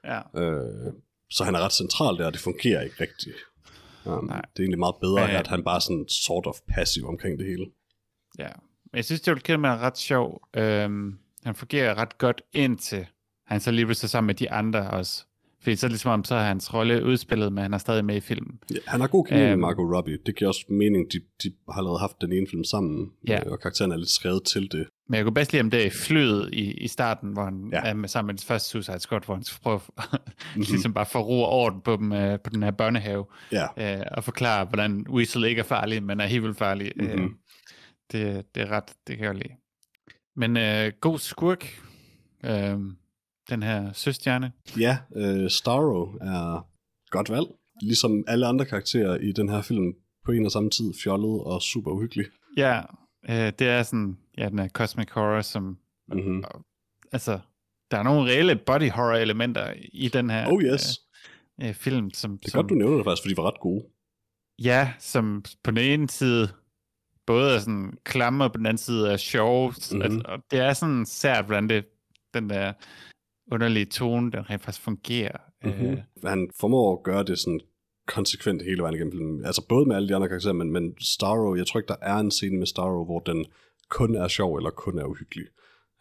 ja. 0.05 0.20
Øh, 0.40 0.92
så 1.30 1.44
han 1.44 1.55
er 1.55 1.59
ret 1.61 1.72
central 1.72 2.16
der, 2.16 2.26
og 2.26 2.32
det 2.32 2.40
fungerer 2.40 2.82
ikke 2.82 2.96
rigtigt. 3.01 3.36
Um, 4.07 4.24
Nej. 4.24 4.40
det 4.40 4.59
er 4.59 4.62
egentlig 4.62 4.78
meget 4.78 4.94
bedre, 5.01 5.26
Men- 5.26 5.36
at 5.36 5.46
han 5.46 5.64
bare 5.64 5.76
er 5.76 5.80
sådan 5.80 6.07
sort 6.09 6.46
of 6.46 6.55
passiv 6.68 7.07
omkring 7.07 7.38
det 7.38 7.46
hele. 7.46 7.66
Ja, 8.38 8.51
men 8.92 8.96
jeg 8.96 9.05
synes, 9.05 9.26
Joel 9.26 9.40
Kinnaman 9.40 9.78
er 9.78 9.82
ret 9.82 9.98
sjov. 9.98 10.40
Øhm, 10.57 11.18
han 11.44 11.55
fungerer 11.55 11.94
ret 11.94 12.18
godt 12.18 12.42
indtil 12.53 13.07
han 13.46 13.61
så 13.61 13.70
lige 13.70 13.84
pludselig 13.86 14.11
sammen 14.11 14.26
med 14.26 14.34
de 14.34 14.51
andre 14.51 14.90
også. 14.90 15.24
Fordi 15.62 15.76
så 15.76 15.86
er 15.86 15.88
det 15.88 15.92
ligesom 15.92 16.11
om, 16.12 16.24
så 16.24 16.34
er 16.34 16.42
hans 16.44 16.74
rolle 16.74 17.04
udspillet, 17.04 17.52
men 17.52 17.62
han 17.62 17.74
er 17.74 17.78
stadig 17.78 18.04
med 18.04 18.16
i 18.16 18.20
filmen. 18.20 18.58
Ja, 18.70 18.76
han 18.86 19.00
har 19.00 19.08
god 19.08 19.24
kemi 19.26 19.40
med 19.40 19.50
Øhm. 19.50 19.61
Margot 19.61 19.96
Robbie. 19.96 20.18
Det 20.26 20.36
giver 20.36 20.48
også 20.48 20.64
mening, 20.68 21.06
de, 21.12 21.20
de 21.42 21.52
har 21.72 21.78
allerede 21.78 21.98
haft 21.98 22.16
den 22.20 22.32
ene 22.32 22.46
film 22.50 22.64
sammen, 22.64 23.11
Ja. 23.28 23.40
øh, 23.46 23.52
og 23.52 23.61
karakteren 23.61 23.92
er 23.92 23.96
lidt 23.96 24.11
skrevet 24.11 24.44
til 24.44 24.62
det. 24.72 24.86
Men 25.08 25.16
jeg 25.16 25.24
kunne 25.24 25.34
bedst 25.34 25.52
lide 25.52 25.70
der 25.70 25.80
i 25.86 25.90
flyet 25.90 26.50
i, 26.52 26.72
i 26.72 26.88
starten, 26.88 27.32
hvor 27.32 27.44
han 27.44 27.70
Ja. 27.72 27.80
er 27.84 27.94
med, 27.94 28.08
sammen 28.08 28.26
med 28.26 28.34
det 28.38 28.44
første 28.44 28.68
Suicide 28.70 28.98
Squad, 29.00 29.20
hvor 29.24 29.34
han 29.34 29.44
skal 29.44 29.61
prøve 29.62 29.80
ligesom 30.56 30.94
bare 30.94 31.06
og 31.46 31.52
orden 31.52 31.80
på, 31.80 31.96
dem, 31.96 32.12
øh, 32.12 32.38
på 32.44 32.50
den 32.50 32.62
her 32.62 32.70
børnehave, 32.70 33.24
Ja, 33.52 33.98
øh, 33.98 34.04
og 34.12 34.24
forklare, 34.24 34.64
hvordan 34.64 35.06
Weasel 35.11 35.44
ikke 35.44 35.58
er 35.61 35.64
farlig, 35.64 36.02
men 36.02 36.20
er 36.20 36.26
helt 36.26 36.42
vildt 36.42 36.58
farlig. 36.58 36.92
Øh, 36.96 37.18
Mhm. 37.18 37.34
det, 38.12 38.44
det 38.54 38.62
er 38.62 38.70
ret, 38.70 38.92
det 39.06 39.16
kan 39.16 39.26
jeg 39.26 39.34
lide. 39.34 39.54
Men 40.36 40.56
øh, 40.56 40.92
god 41.00 41.18
skurk, 41.18 41.80
øh, 42.44 42.78
den 43.51 43.62
her 43.62 43.92
søstjerne. 43.92 44.53
ja 44.78 44.98
øh, 45.16 45.51
Starro 45.51 46.03
er 46.20 46.66
godt 47.11 47.30
valg. 47.30 47.46
Ligesom 47.82 48.24
alle 48.28 48.46
andre 48.46 48.64
karakterer 48.66 49.16
i 49.16 49.32
den 49.32 49.48
her 49.48 49.62
film 49.62 49.92
på 50.24 50.32
en 50.32 50.44
og 50.46 50.53
samme 50.53 50.70
tid 50.70 50.92
fjollet 51.05 51.40
og 51.44 51.62
super 51.62 51.90
uhyggelig. 51.90 52.26
Ja, 52.57 52.80
øh, 53.30 53.53
det 53.59 53.68
er 53.68 53.82
sådan, 53.82 54.18
ja, 54.38 54.48
den 54.48 54.59
er 54.59 54.68
cosmic 54.68 55.11
horror, 55.11 55.40
som, 55.40 55.78
Mm-hmm. 56.12 56.44
altså, 57.12 57.38
der 57.90 57.98
er 57.98 58.03
nogle 58.03 58.30
reelle 58.30 58.57
body 58.57 58.90
horror 58.90 59.14
elementer 59.16 59.72
i 59.92 60.09
den 60.09 60.30
her 60.30 60.46
Oh 60.53 60.62
yes. 60.62 61.01
øh, 61.62 61.68
øh, 61.68 61.74
film, 61.74 62.11
som, 62.11 62.38
Det 62.38 62.46
er 62.46 62.51
som 62.51 62.59
godt, 62.62 62.70
du 62.70 62.74
nævner 62.74 62.96
det 62.96 63.05
faktisk, 63.05 63.22
for 63.24 63.28
de 63.28 63.36
var 63.36 63.46
ret 63.53 63.61
gode. 63.61 63.84
ja, 64.64 64.92
som 64.98 65.44
på 65.64 65.70
den 65.70 65.78
ene 65.78 66.09
side 66.09 66.48
både 67.26 67.55
er 67.55 67.59
sådan 67.59 67.92
klamme, 68.05 68.44
og 68.44 68.53
på 68.53 68.57
den 68.59 68.66
anden 68.66 68.78
side 68.78 69.12
er 69.12 69.16
sjove, 69.16 69.68
Mhm. 69.92 69.98
mm-hmm. 70.03 70.22
og 70.24 70.38
det 70.51 70.59
er 70.59 70.72
sådan 70.72 71.07
sært, 71.07 71.44
hvordan 71.44 71.68
det, 71.68 71.84
den 72.34 72.51
der 72.51 72.72
underlige 73.51 73.84
tone, 73.86 74.30
den 74.32 74.51
rent 74.51 74.62
faktisk 74.62 74.84
fungerer. 74.84 75.38
Mm-hmm. 75.64 75.86
Øh, 75.86 75.98
Han 76.24 76.51
formår 76.61 76.96
at 76.96 77.03
gøre 77.03 77.24
det 77.24 77.38
sådan 77.38 77.61
konsekvent 78.07 78.62
hele 78.62 78.82
vejen 78.82 78.94
igennem 78.94 79.12
filmen. 79.12 79.44
Altså 79.44 79.66
både 79.68 79.86
med 79.86 79.96
alle 79.96 80.09
de 80.09 80.14
andre 80.14 80.28
karakterer, 80.28 80.53
men, 80.53 80.72
men 80.72 80.94
Starro, 81.01 81.55
jeg 81.55 81.66
tror 81.66 81.80
ikke, 81.80 81.88
der 81.88 82.03
er 82.03 82.16
en 82.16 82.30
scene 82.30 82.59
med 82.59 82.66
Starro, 82.66 83.05
hvor 83.05 83.20
den 83.20 83.46
kun 83.88 84.14
er 84.14 84.28
sjov 84.28 84.57
eller 84.57 84.70
kun 84.70 84.98
er 84.98 85.05
uhyggelig. 85.05 85.46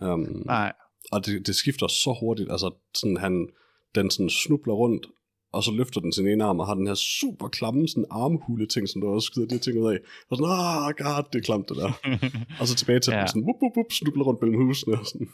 Um, 0.02 0.43
nej, 0.45 0.72
og 1.12 1.26
det, 1.26 1.47
det 1.47 1.56
skifter 1.56 1.88
så 1.88 2.18
hurtigt. 2.20 2.52
Altså 2.52 2.72
sådan, 2.93 3.18
han, 3.18 3.47
den 3.95 4.12
sådan 4.12 4.30
snubler 4.30 4.74
rundt, 4.74 5.06
og 5.54 5.64
så 5.64 5.72
løfter 5.72 6.02
den 6.02 6.14
sin 6.14 6.28
ene 6.28 6.43
arm, 6.43 6.60
og 6.60 6.68
har 6.68 6.74
den 6.74 6.88
her 6.88 6.93
super 6.93 7.47
klamme 7.47 7.88
sådan 7.88 8.06
armhule 8.12 8.68
ting, 8.68 8.89
som 8.89 9.02
du 9.02 9.08
også 9.08 9.26
skyder 9.26 9.47
de 9.47 9.56
her 9.56 9.60
ting 9.60 9.80
ud 9.80 9.91
af. 9.93 10.00
Og 10.30 10.38
sådan, 10.38 10.52
ah, 10.52 10.93
god, 10.97 11.24
det 11.34 11.39
er 11.39 11.43
klamt 11.43 11.70
det 11.70 11.78
der. 11.78 11.91
og 12.60 12.68
så 12.68 12.76
tilbage 12.76 13.00
til. 13.00 13.12
Ja. 13.12 13.20
den 13.20 13.28
sådan, 13.28 13.43
wup, 13.47 13.60
wup, 13.64 13.78
wup, 13.78 13.91
snubler 13.91 14.24
rundt 14.24 14.41
mellem 14.41 14.66
husene. 14.66 15.00
Og 15.00 15.06
sådan. 15.06 15.28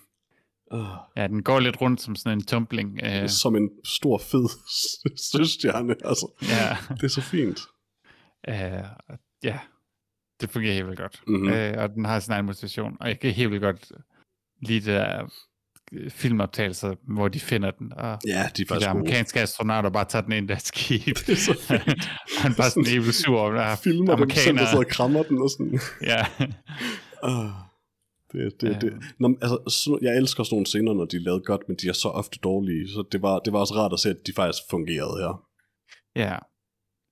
Ja, 1.18 1.28
den 1.28 1.44
går 1.44 1.60
lidt 1.60 1.82
rundt 1.82 2.02
som 2.02 2.16
sådan 2.16 2.38
en 2.38 2.46
tumbling. 2.46 3.00
Øh, 3.04 3.30
som 3.30 3.56
en 3.56 3.70
stor, 3.84 4.18
fed 4.18 4.50
søstjerne. 5.32 5.96
Altså, 6.06 6.32
ja, 6.42 6.78
det 6.96 7.04
er 7.04 7.08
så 7.08 7.22
fint. 7.22 7.60
øh, 8.50 8.84
ja, 9.44 9.60
det 10.42 10.50
fungerer 10.50 10.74
helt 10.74 10.86
vildt 10.86 11.00
godt. 11.00 11.22
Mhm. 11.28 11.50
Øh, 11.50 11.74
og 11.78 11.90
den 11.90 12.06
har 12.06 12.20
sin 12.20 12.34
egen 12.34 12.46
motivation, 12.46 12.98
og 13.00 13.08
jeg 13.08 13.20
kan 13.20 13.32
helt 13.32 13.52
vildt 13.52 13.64
godt 13.64 13.92
lide 14.62 14.80
det 14.80 14.86
der 14.86 15.26
filmoptagelser, 16.10 16.96
hvor 17.14 17.28
de 17.28 17.40
finder 17.40 17.72
den, 17.72 17.94
og 17.94 18.20
Ja, 18.28 18.32
de 18.34 18.38
er 18.40 18.48
de 18.48 18.66
faktisk 18.68 18.70
gode. 18.70 18.86
amerikanske 19.00 19.42
astronauter 19.42 19.90
bare 19.90 20.06
tager 20.06 20.24
den 20.24 20.32
ind 20.32 20.46
i 20.46 20.48
deres 20.48 20.64
skib. 20.64 21.18
Det 21.28 21.30
er 21.30 21.36
så 21.36 21.58
fedt. 21.62 22.10
Han 22.42 22.56
bare 22.56 22.70
sådan 22.70 22.84
vildt 22.86 23.16
sur 23.16 23.52
der 23.52 23.62
er 23.62 23.76
Filmer 23.76 24.16
dem 24.16 24.30
selv, 24.30 24.58
der 24.58 24.66
sidder 24.66 24.84
og 24.86 24.88
krammer 24.90 25.24
den 25.24 25.42
og 25.42 25.50
sådan. 25.50 25.80
Ja, 26.02 26.26
Ah, 27.24 27.50
det, 28.36 28.62
det, 28.62 28.70
Ja. 28.70 28.80
det. 28.80 28.94
Nå, 29.20 29.28
men 29.28 29.38
altså, 29.42 29.58
så, 29.68 30.00
jeg 30.02 30.18
elsker 30.18 30.44
sådan 30.44 30.56
nogle 30.56 30.66
scener, 30.66 30.94
når 30.94 31.06
de 31.06 31.16
er 31.16 31.22
lavet 31.22 31.46
godt, 31.46 31.62
men 31.68 31.78
de 31.82 31.90
er 31.90 31.94
så 31.94 32.08
ofte 32.10 32.40
dårlige, 32.44 32.88
så 32.90 33.04
det 33.12 33.22
var, 33.22 33.40
det 33.40 33.54
var 33.54 33.60
også 33.60 33.74
rart 33.76 33.94
at 33.94 34.00
se, 34.00 34.10
at 34.10 34.18
de 34.28 34.34
faktisk 34.34 34.64
fungerede 34.70 35.18
her. 35.22 35.44
ja. 36.16 36.38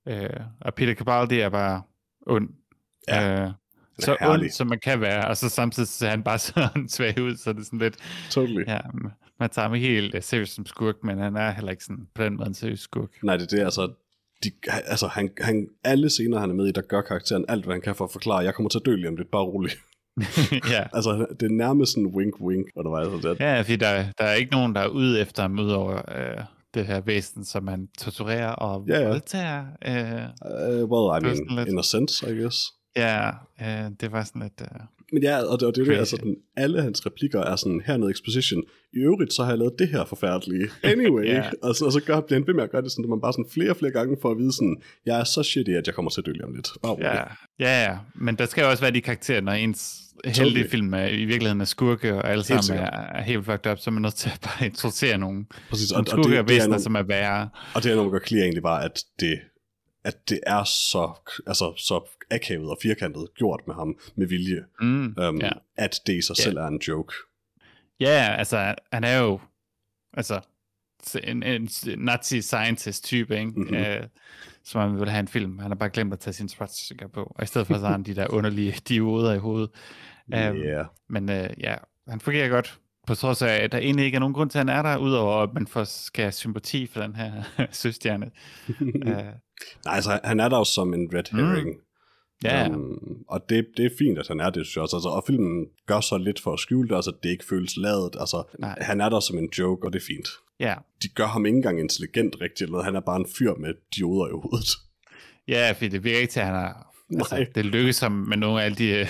Øh, 0.07 0.39
og 0.61 0.73
Peter 0.73 0.93
Capaldi 0.93 1.39
er 1.39 1.49
bare 1.49 1.81
ond. 2.27 2.49
Ja, 3.07 3.43
øh, 3.45 3.51
så 3.99 4.17
herlig. 4.19 4.43
ond, 4.43 4.51
som 4.51 4.67
man 4.67 4.79
kan 4.79 5.01
være, 5.01 5.27
og 5.27 5.37
så 5.37 5.49
samtidig 5.49 5.87
ser 5.87 6.09
han 6.09 6.23
bare 6.23 6.39
sådan 6.49 6.89
svag 6.89 7.21
ud, 7.21 7.35
så 7.35 7.53
det 7.53 7.59
er 7.59 7.63
sådan 7.63 7.79
lidt, 7.79 7.97
Totally. 8.29 8.63
ja, 8.67 8.79
man 9.39 9.49
tager 9.49 9.67
ham 9.67 9.77
helt 9.77 10.15
uh, 10.15 10.21
seriøst 10.21 10.53
som 10.55 10.65
skurk, 10.65 10.95
men 11.03 11.17
han 11.17 11.35
er 11.35 11.51
heller 11.51 11.71
ikke 11.71 11.83
sådan 11.83 12.07
på 12.15 12.23
den 12.23 12.37
måde 12.37 12.47
en 12.47 12.53
seriøs 12.53 12.79
skurk. 12.79 13.09
Nej, 13.23 13.37
det 13.37 13.43
er 13.53 13.57
det, 13.57 13.63
altså, 13.63 13.93
de, 14.43 14.51
altså 14.67 15.07
han, 15.07 15.29
han, 15.41 15.67
alle 15.83 16.09
scener, 16.09 16.39
han 16.39 16.49
er 16.49 16.53
med 16.53 16.67
i, 16.67 16.71
der 16.71 16.81
gør 16.81 17.01
karakteren 17.01 17.45
alt, 17.47 17.65
hvad 17.65 17.73
han 17.75 17.81
kan 17.81 17.95
for 17.95 18.05
at 18.05 18.11
forklare, 18.11 18.37
jeg 18.37 18.55
kommer 18.55 18.69
til 18.69 18.79
at 18.79 18.85
dø 18.85 18.95
lige 18.95 19.07
om 19.07 19.15
lidt, 19.15 19.31
bare 19.31 19.43
rolig. 19.43 19.71
ja. 20.73 20.83
altså, 20.93 21.25
det 21.39 21.45
er 21.51 21.55
nærmest 21.55 21.91
sådan 21.91 22.05
wink-wink, 22.15 22.63
undervejs. 22.75 23.07
Altså, 23.13 23.29
det, 23.29 23.39
ja, 23.39 23.61
fordi 23.61 23.75
der, 23.75 24.03
der 24.17 24.23
er 24.23 24.33
ikke 24.33 24.51
nogen, 24.51 24.75
der 24.75 24.81
er 24.81 24.87
ude 24.87 25.19
efter 25.21 25.41
ham, 25.41 25.59
udover 25.59 25.95
øh, 26.17 26.43
det 26.73 26.85
her 26.85 27.01
væsen, 27.01 27.45
som 27.45 27.63
man 27.63 27.87
torturerer 27.99 28.49
og 28.51 28.85
Ja, 28.87 28.99
ja. 28.99 29.07
voldtager. 29.07 29.65
Øh, 29.85 30.83
uh, 30.83 30.91
well, 30.91 31.21
I 31.21 31.25
mean, 31.25 31.57
lidt- 31.57 31.69
in 31.69 31.79
a 31.79 31.81
sense, 31.81 32.31
I 32.31 32.41
guess. 32.41 32.57
ja, 32.95 33.29
øh, 33.61 33.91
det 34.01 34.11
var 34.11 34.23
sådan 34.23 34.41
lidt... 34.41 34.61
Øh, 34.61 34.79
Men 35.13 35.23
ja, 35.23 35.37
og 35.43 35.59
det, 35.59 35.67
og 35.67 35.75
det 35.75 35.81
er 35.81 35.85
det, 35.85 35.95
Crazy. 35.95 35.99
altså, 35.99 36.17
den, 36.23 36.35
alle 36.57 36.81
hans 36.81 37.05
replikker 37.05 37.41
er 37.41 37.55
sådan, 37.55 37.81
hernede 37.85 38.11
exposition. 38.11 38.63
I 38.93 38.97
øvrigt, 38.97 39.33
så 39.33 39.43
har 39.43 39.51
jeg 39.51 39.57
lavet 39.57 39.73
det 39.79 39.87
her 39.87 40.05
forfærdelige. 40.05 40.67
Anyway. 40.83 41.25
Ja. 41.33 41.49
og, 41.61 41.75
så, 41.75 41.85
og 41.85 41.91
så 41.91 42.01
gør, 42.05 42.21
bliver 42.21 42.39
han 42.39 42.47
ved 42.47 42.53
med 42.53 42.63
at 42.63 42.71
gøre 42.71 42.81
det 42.81 42.91
sådan, 42.91 43.05
at 43.05 43.09
man 43.09 43.21
bare 43.21 43.33
sådan 43.33 43.49
flere 43.53 43.69
og 43.69 43.77
flere 43.77 43.91
gange 43.91 44.17
for 44.21 44.31
at 44.31 44.37
vide 44.37 44.53
sådan, 44.53 44.77
jeg 45.05 45.19
er 45.19 45.23
så 45.23 45.43
shitty, 45.43 45.71
at 45.71 45.87
jeg 45.87 45.95
kommer 45.95 46.11
til 46.11 46.21
at 46.21 46.25
dø 46.25 46.31
lige 46.31 46.45
om 46.45 46.53
lidt. 46.53 46.69
Bare 46.81 46.91
rolig. 46.91 47.05
ja, 47.05 47.23
ja, 47.59 47.83
ja, 47.83 47.97
men 48.15 48.35
der 48.35 48.45
skal 48.45 48.61
jo 48.61 48.69
også 48.69 48.83
være 48.83 48.91
de 48.91 49.01
karakterer, 49.01 49.41
når 49.41 49.51
ens 49.51 50.03
heldige 50.25 50.69
film 50.69 50.93
er, 50.93 51.05
i 51.07 51.25
virkeligheden 51.25 51.61
er 51.61 51.65
skurke, 51.65 52.15
og 52.15 52.31
alle 52.31 52.43
sammen 52.43 52.63
sikkert. 52.63 52.87
er, 52.93 52.97
er 52.97 53.21
helt 53.21 53.45
fucked 53.45 53.71
up, 53.71 53.79
så 53.79 53.89
er 53.89 53.91
man 53.91 54.01
nødt 54.01 54.15
til 54.15 54.29
at 54.29 54.39
bare 54.41 54.65
introducere 54.71 55.17
nogle, 55.17 55.45
Præcis, 55.69 55.91
og, 55.91 55.95
nogle 55.95 56.11
og, 56.11 56.17
det, 56.17 56.25
skurke 56.25 56.39
og 56.39 56.47
det 56.47 56.53
er 56.53 56.57
væsener, 56.57 56.67
nogle, 56.67 56.83
som 56.83 56.95
er 56.95 57.03
værre. 57.03 57.49
og 57.75 57.83
det 57.83 57.91
er 57.91 57.95
nogle 57.95 58.11
gør 58.11 58.19
clear 58.27 58.43
egentlig 58.43 58.63
bare, 58.63 58.83
at 58.85 59.03
det, 59.19 59.39
at 60.03 60.29
det 60.29 60.39
er 60.47 60.63
så, 60.63 61.31
altså, 61.47 61.73
så 61.77 62.19
akavet 62.33 62.69
og 62.69 62.77
firkantet 62.81 63.27
gjort 63.37 63.61
med 63.67 63.75
ham 63.75 63.97
med 64.15 64.27
vilje, 64.27 64.63
Mm, 64.81 65.15
um, 65.29 65.37
ja. 65.41 65.49
at 65.77 65.99
det 66.07 66.13
i 66.13 66.21
sig 66.21 66.35
Ja. 66.39 66.43
selv 66.43 66.57
er 66.57 66.67
en 66.67 66.81
joke. 66.87 67.13
Ja, 67.99 68.35
altså, 68.37 68.75
han 68.93 69.03
er 69.03 69.17
jo 69.19 69.39
altså 70.13 70.41
en, 71.23 71.43
en 71.43 71.69
nazi 71.97 72.41
scientist 72.41 73.05
type, 73.05 73.37
ikke? 73.39 73.51
Mhm. 73.51 73.59
Mm-hmm. 73.59 73.75
Øh, 73.77 74.03
som 74.63 74.89
man 74.91 74.99
vil 74.99 75.09
have 75.09 75.19
en 75.19 75.27
film. 75.27 75.59
Han 75.59 75.71
har 75.71 75.75
bare 75.75 75.89
glemt 75.89 76.13
at 76.13 76.19
tage 76.19 76.33
sin 76.33 76.49
swastika 76.49 77.07
på, 77.07 77.33
og 77.35 77.43
i 77.43 77.45
stedet 77.45 77.67
for 77.67 77.73
så 77.73 77.79
har 77.85 77.91
han 77.91 78.03
de 78.03 78.15
der 78.15 78.27
underlige 78.29 78.75
dioder 78.89 79.33
i 79.33 79.37
hovedet. 79.37 79.69
Øhm, 80.33 80.55
Yeah. 80.57 80.85
Men 81.09 81.29
øh, 81.29 81.49
ja, 81.59 81.75
han 82.07 82.19
fungerer 82.19 82.49
godt, 82.49 82.79
på 83.07 83.15
trods 83.15 83.41
af, 83.41 83.53
at 83.63 83.71
der 83.71 83.77
egentlig 83.77 84.05
ikke 84.05 84.15
er 84.15 84.19
nogen 84.19 84.33
grund 84.33 84.49
til, 84.49 84.57
at 84.59 84.69
han 84.69 84.77
er 84.77 84.81
der, 84.91 84.97
udover 84.97 85.43
at 85.43 85.53
man 85.53 85.67
får, 85.67 85.83
skal 85.83 86.23
have 86.23 86.31
sympati 86.31 86.87
for 86.87 87.01
den 87.01 87.15
her 87.15 87.43
søstjerne. 87.71 88.31
uh, 88.81 88.87
Nej, 89.05 89.33
altså, 89.85 90.19
han 90.23 90.39
er 90.39 90.49
der 90.49 90.57
jo 90.57 90.63
som 90.63 90.93
en 90.93 91.09
red 91.13 91.23
herring. 91.31 91.69
Mm. 91.69 91.81
Ja, 92.43 92.69
Um, 92.69 93.23
og 93.27 93.49
det, 93.49 93.67
det 93.77 93.85
er 93.85 93.89
fint, 93.97 94.19
at 94.19 94.27
han 94.27 94.39
er 94.39 94.49
det, 94.49 94.65
synes 94.65 94.75
jeg 94.75 94.81
også. 94.81 94.95
Altså, 94.95 95.09
og 95.09 95.23
filmen 95.27 95.65
gør 95.87 95.99
så 95.99 96.17
lidt 96.17 96.39
for 96.39 96.53
at 96.53 96.59
skjule 96.59 96.89
det, 96.89 96.95
altså, 96.95 97.11
det 97.23 97.29
ikke 97.29 97.45
føles 97.49 97.77
ladet. 97.77 98.15
Altså, 98.19 98.43
Nej. 98.59 98.75
han 98.81 99.01
er 99.01 99.09
der 99.09 99.19
som 99.19 99.37
en 99.37 99.49
joke, 99.59 99.87
og 99.87 99.93
det 99.93 99.99
er 99.99 100.05
fint. 100.05 100.27
ja, 100.59 100.75
De 101.03 101.07
gør 101.07 101.27
ham 101.27 101.45
ikke 101.45 101.55
engang 101.55 101.79
intelligent 101.79 102.35
rigtigt, 102.41 102.61
eller. 102.67 102.81
Han 102.83 102.95
er 102.95 102.99
bare 102.99 103.17
en 103.19 103.25
fyr 103.37 103.53
med 103.55 103.73
dioder 103.95 104.27
i 104.27 104.31
hovedet. 104.31 104.69
ja, 105.47 105.71
fordi 105.71 105.87
det 105.87 106.03
virker 106.03 106.19
ikke 106.19 106.31
til, 106.31 106.39
at 106.39 106.45
han 106.45 106.55
har... 106.55 106.89
Altså, 107.15 107.35
Nej. 107.35 107.45
det 107.55 107.65
lykkes 107.65 107.99
ham 107.99 108.11
med 108.11 108.37
nogle 108.37 108.61
af 108.61 108.65
alle 108.65 108.75
de 108.77 108.89
øh, 108.89 109.07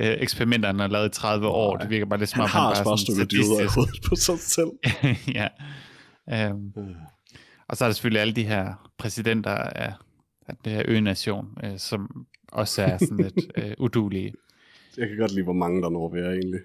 øh, 0.00 0.16
eksperimenter, 0.20 0.68
han 0.68 0.78
har 0.78 0.88
lavet 0.88 1.06
i 1.06 1.20
30 1.20 1.46
år. 1.48 1.74
Nej. 1.74 1.82
Det 1.82 1.90
virker 1.90 2.06
bare 2.06 2.18
lidt 2.18 2.30
som 2.30 2.40
Han 2.40 2.44
om, 2.44 2.50
han 2.50 2.70
også 2.70 2.84
bare 2.84 2.90
bare 2.90 2.98
sådan 2.98 3.64
i 3.64 3.68
hovedet 3.74 4.00
på 4.08 4.16
sig 4.16 4.38
selv. 4.38 4.70
ja. 5.38 5.48
Um, 6.52 6.72
og 7.68 7.76
så 7.76 7.84
er 7.84 7.88
der 7.88 7.94
selvfølgelig 7.94 8.20
alle 8.20 8.34
de 8.34 8.44
her 8.44 8.90
præsidenter 8.98 9.50
af, 9.54 9.92
af 10.46 10.54
det 10.64 10.72
her 10.72 10.82
ø-nation, 10.88 11.46
øh, 11.64 11.78
som 11.78 12.26
også 12.52 12.82
er 12.82 12.98
sådan 12.98 13.16
lidt 13.16 13.46
øh, 13.58 13.74
udulige. 13.78 14.32
Jeg 14.96 15.08
kan 15.08 15.18
godt 15.18 15.32
lide, 15.32 15.44
hvor 15.44 15.52
mange 15.52 15.82
der 15.82 15.88
når 15.90 16.14
være 16.14 16.32
egentlig. 16.32 16.60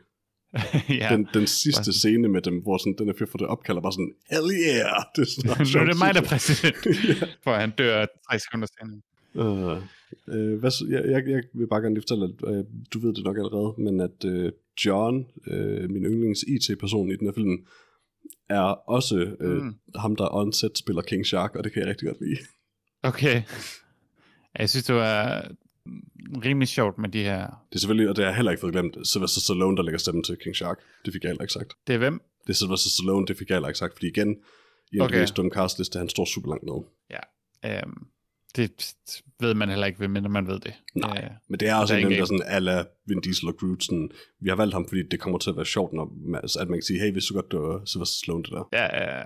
ja. 0.53 0.59
Ja. 1.03 1.09
Den, 1.15 1.27
den 1.33 1.47
sidste 1.47 1.93
scene 1.93 2.27
med 2.27 2.41
dem, 2.41 2.61
hvor 2.61 2.77
sådan, 2.77 2.95
den 2.97 3.09
er 3.09 3.13
fyr 3.19 3.25
for 3.25 3.37
det 3.37 3.47
opkalder 3.47 3.81
bare 3.81 3.91
sådan, 3.91 4.13
hell 4.31 4.49
yeah! 4.51 5.03
Det 5.15 5.21
er 5.21 5.25
sådan, 5.25 5.67
nu 5.73 5.79
er 5.81 5.85
det 5.91 5.99
mig, 5.99 6.13
der 6.13 6.21
er 6.21 6.25
præsident, 6.25 6.85
jeg. 6.85 7.27
for 7.43 7.53
han 7.53 7.71
dør 7.77 8.05
tre 8.29 8.39
sekunder 8.39 8.67
senere. 8.79 9.01
Øh, 10.27 10.59
hvad, 10.59 10.71
jeg, 10.89 11.01
jeg, 11.11 11.27
jeg 11.27 11.43
vil 11.53 11.67
bare 11.67 11.81
gerne 11.81 11.95
lige 11.95 12.03
fortælle, 12.07 12.25
at 12.25 12.55
øh, 12.55 12.63
du 12.93 12.99
ved 12.99 13.13
det 13.13 13.23
nok 13.23 13.37
allerede, 13.37 13.73
men 13.77 13.99
at 14.01 14.25
øh, 14.25 14.51
John, 14.85 15.25
øh, 15.47 15.89
min 15.89 16.03
yndlings 16.05 16.43
IT-person 16.43 17.11
i 17.11 17.15
den 17.15 17.27
her 17.27 17.33
film, 17.33 17.57
er 18.49 18.61
også 18.89 19.35
Mm. 19.39 19.47
mm. 19.47 19.73
ham, 19.95 20.15
der 20.15 20.35
on-set 20.35 20.77
spiller 20.77 21.01
King 21.01 21.25
Shark, 21.25 21.55
og 21.55 21.63
det 21.63 21.73
kan 21.73 21.79
jeg 21.81 21.89
rigtig 21.89 22.07
godt 22.07 22.21
lide. 22.21 22.37
Okay. 23.03 23.41
Jeg 24.59 24.69
synes, 24.69 24.85
det 24.85 24.95
var 24.95 25.51
rimelig 26.45 26.67
sjovt 26.67 26.97
med 26.97 27.09
de 27.09 27.23
her... 27.23 27.41
Det 27.69 27.75
er 27.75 27.79
selvfølgelig, 27.79 28.09
og 28.09 28.15
det 28.15 28.23
har 28.23 28.29
jeg 28.31 28.35
heller 28.35 28.51
ikke 28.51 28.61
fået 28.61 28.73
glemt, 28.73 28.97
Sylvester 29.07 29.41
Stallone, 29.41 29.77
der 29.77 29.83
lægger 29.83 29.99
stemmen 29.99 30.23
til 30.23 30.37
King 30.43 30.55
Shark. 30.55 30.79
Det 31.05 31.13
fik 31.13 31.23
jeg 31.23 31.29
heller 31.29 31.41
ikke 31.41 31.53
sagt. 31.53 31.73
Det 31.87 31.93
er 31.93 31.97
hvem? 31.97 32.21
Det 32.47 32.49
er 32.49 32.53
Sylvester 32.53 32.89
Stallone, 32.89 33.25
det 33.27 33.37
fik 33.37 33.49
jeg 33.49 33.55
heller 33.55 33.67
ikke 33.69 33.79
sagt, 33.79 33.93
fordi 33.93 34.07
igen, 34.07 34.37
i 34.91 34.95
en 34.95 35.01
Okay. 35.01 35.27
dumme 35.37 35.51
castliste, 35.51 35.99
han 35.99 36.09
står 36.09 36.25
super 36.25 36.49
langt 36.49 36.63
ned. 36.63 36.79
Øhm, 37.65 38.07
det 38.55 38.93
ved 39.39 39.53
man 39.53 39.69
heller 39.69 39.85
ikke, 39.85 39.97
hvem 39.97 40.31
man 40.31 40.47
ved 40.47 40.59
det. 40.59 40.73
Nej. 40.95 41.21
Øh, 41.23 41.29
Men 41.49 41.59
det 41.59 41.67
er 41.67 41.75
også 41.75 41.95
en 41.95 42.11
der 42.11 42.25
sådan, 42.25 42.43
ala 42.45 42.83
Vin 43.05 43.21
Diesel 43.21 43.47
og 43.47 43.57
Groot, 43.57 43.83
sådan, 43.83 44.09
vi 44.39 44.49
har 44.49 44.55
valgt 44.55 44.73
ham, 44.73 44.87
fordi 44.87 45.03
det 45.11 45.19
kommer 45.19 45.39
til 45.39 45.49
at 45.49 45.55
være 45.55 45.65
sjovt, 45.65 45.93
når, 45.93 46.03
at 46.61 46.67
man 46.69 46.77
kan 46.77 46.81
sige, 46.83 46.99
hey, 46.99 47.11
hvis 47.11 47.25
du 47.25 47.33
godt, 47.33 47.53
var 47.53 47.85
Sylvester 47.85 48.17
Stallone, 48.17 48.43
det 48.43 48.51
der. 48.51 48.63
Ja, 48.73 49.19
øh, 49.19 49.25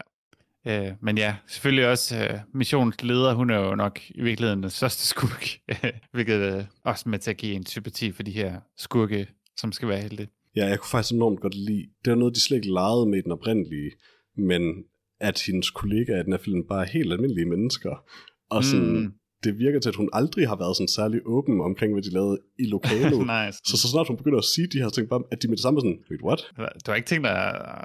øh, 0.68 0.92
men 1.02 1.18
ja, 1.18 1.36
selvfølgelig 1.48 1.88
også 1.88 2.18
øh, 2.18 2.40
missionsleder, 2.54 3.34
hun 3.34 3.50
er 3.50 3.60
jo 3.60 3.76
nok 3.76 4.00
i 4.10 4.22
virkeligheden 4.22 4.64
den 4.64 4.70
største 4.70 5.08
skurk, 5.08 5.48
hvilket 6.14 6.58
øh, 6.58 6.64
også 6.84 7.10
med 7.10 7.20
til 7.20 7.32
at 7.32 7.38
give 7.38 7.54
en 7.56 7.66
sympati 7.66 8.12
for 8.12 8.24
de 8.24 8.32
her 8.32 8.60
skurke, 8.78 9.28
som 9.58 9.72
skal 9.72 9.88
være 9.88 10.02
helte. 10.02 10.28
Ja, 10.56 10.66
jeg 10.66 10.80
kunne 10.80 10.90
faktisk 10.90 11.14
enormt 11.14 11.40
godt 11.42 11.56
lide, 11.56 11.86
det 12.06 12.12
var 12.12 12.18
noget, 12.18 12.36
de 12.36 12.42
slet 12.42 12.58
ikke 12.58 12.74
legede 12.74 13.10
med 13.10 13.24
den 13.24 13.32
oprindelige, 13.32 13.92
men 14.38 14.84
at 15.20 15.44
hendes 15.48 15.70
kollegaer 15.70 16.20
i 16.20 16.24
den 16.24 16.34
her 16.34 16.40
film 16.40 16.64
bare 16.70 16.82
er 16.86 16.90
helt 16.90 17.14
almindelige 17.14 17.46
mennesker. 17.46 18.04
Og 18.50 18.64
sådan, 18.64 19.00
Mm. 19.02 19.14
Det 19.48 19.60
virker 19.66 19.80
til, 19.80 19.90
at 19.94 20.00
hun 20.02 20.10
aldrig 20.20 20.44
har 20.52 20.58
været 20.64 20.76
sådan 20.78 20.94
særlig 21.00 21.20
åben 21.36 21.56
omkring, 21.70 21.90
hvad 21.94 22.04
de 22.08 22.12
lavede 22.18 22.38
i 22.64 22.66
lokalet. 22.76 23.20
nice. 23.36 23.58
så, 23.70 23.76
så 23.82 23.88
snart 23.94 24.08
hun 24.08 24.18
begynder 24.22 24.42
at 24.46 24.50
sige 24.56 24.68
de 24.74 24.78
her 24.84 24.90
ting, 24.90 25.06
bare, 25.10 25.24
at 25.32 25.38
de 25.42 25.48
med 25.48 25.58
det 25.58 25.64
samme 25.66 25.80
sådan, 25.82 26.00
wait, 26.10 26.22
what? 26.28 26.42
Du 26.84 26.88
har 26.92 26.96
ikke 26.96 27.10
tænkt 27.12 27.24
dig 27.28 27.38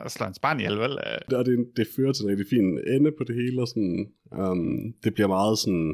at 0.04 0.10
slå 0.14 0.26
en 0.26 0.34
barn 0.42 0.60
ihjel, 0.60 0.76
vel? 0.84 0.92
Og 1.38 1.44
det, 1.46 1.54
det 1.76 1.86
fører 1.96 2.12
til 2.12 2.22
en 2.24 2.30
rigtig 2.30 2.46
fin 2.54 2.66
ende 2.94 3.10
på 3.18 3.22
det 3.28 3.34
hele, 3.40 3.56
og 3.62 3.68
sådan, 3.72 3.96
um, 4.40 4.94
det 5.04 5.14
bliver 5.14 5.28
meget 5.36 5.58
sådan 5.58 5.88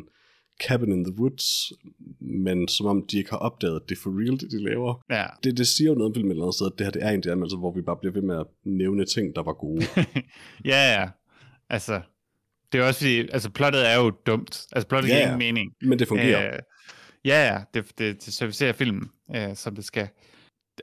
cabin 0.67 0.93
in 0.93 1.05
the 1.05 1.15
woods, 1.21 1.73
men 2.21 2.69
som 2.69 2.87
om 2.87 3.07
de 3.11 3.19
ikke 3.19 3.31
har 3.31 3.43
opdaget, 3.49 3.77
at 3.81 3.89
det 3.89 3.95
er 3.97 4.01
for 4.03 4.13
real, 4.21 4.41
det 4.41 4.51
de 4.51 4.65
laver. 4.71 5.05
Ja, 5.11 5.27
Det, 5.45 5.59
det 5.59 5.67
siger 5.67 5.89
jo 5.91 5.95
noget 5.95 6.11
om 6.11 6.15
filmen 6.15 6.31
eller 6.31 6.43
andet 6.45 6.55
sted, 6.55 6.67
at 6.67 6.79
det 6.79 6.87
her 6.87 6.91
det 6.91 7.03
er 7.03 7.11
en 7.11 7.23
anmeldelse, 7.31 7.57
hvor 7.57 7.73
vi 7.75 7.83
bare 7.83 7.97
bliver 8.01 8.13
ved 8.13 8.23
med 8.23 8.37
at 8.37 8.47
nævne 8.65 9.05
ting, 9.05 9.37
der 9.37 9.43
var 9.43 9.53
gode. 9.53 9.83
ja, 10.73 10.81
ja. 10.97 11.05
Altså, 11.71 12.01
det 12.73 12.81
er 12.81 12.85
også 12.85 13.01
fordi, 13.01 13.19
altså 13.19 13.51
plottet 13.51 13.89
er 13.89 13.97
jo 13.97 14.11
dumt. 14.11 14.67
Altså 14.73 14.89
plottet 14.89 15.09
Ja, 15.09 15.15
giver 15.15 15.25
ingen 15.27 15.39
mening. 15.39 15.73
Men 15.83 15.99
det 15.99 16.09
fungerer. 16.09 16.55
Øh, 16.55 16.59
ja, 17.25 17.53
ja, 17.53 17.61
det, 17.75 17.99
det, 17.99 18.25
det 18.25 18.35
servicerer 18.35 18.73
filmen, 18.73 19.11
øh, 19.37 19.57
som 19.57 19.75
det 19.75 19.85
skal. 19.85 20.09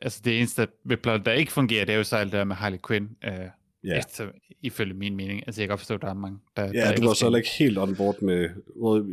Altså 0.02 0.22
det 0.26 0.38
eneste 0.38 0.68
ved 0.86 0.98
plottet, 0.98 1.26
der 1.26 1.32
ikke 1.32 1.52
fungerer, 1.52 1.86
det 1.86 1.94
er 1.94 1.98
jo 1.98 2.04
så 2.04 2.16
alt 2.16 2.32
det 2.32 2.38
der 2.38 2.44
med 2.44 2.56
Harley 2.56 2.80
Quinn. 2.88 3.10
Øh, 3.24 3.32
Ja, 3.86 3.98
efter, 3.98 4.28
ifølge 4.62 4.94
min 4.94 5.16
mening. 5.16 5.44
Altså 5.48 5.62
jeg 5.62 5.68
kan 5.68 5.72
godt 5.72 5.80
forstå, 5.80 5.94
at 5.94 6.02
der 6.02 6.10
er 6.10 6.14
mange, 6.14 6.40
der, 6.58 6.72
der 6.72 6.74
ja 6.74 6.96
du 6.96 7.08
var 7.08 7.14
så 7.14 7.36
ikke 7.36 7.50
helt 7.60 7.78
on 7.78 7.96
board 7.96 8.22
med... 8.22 8.50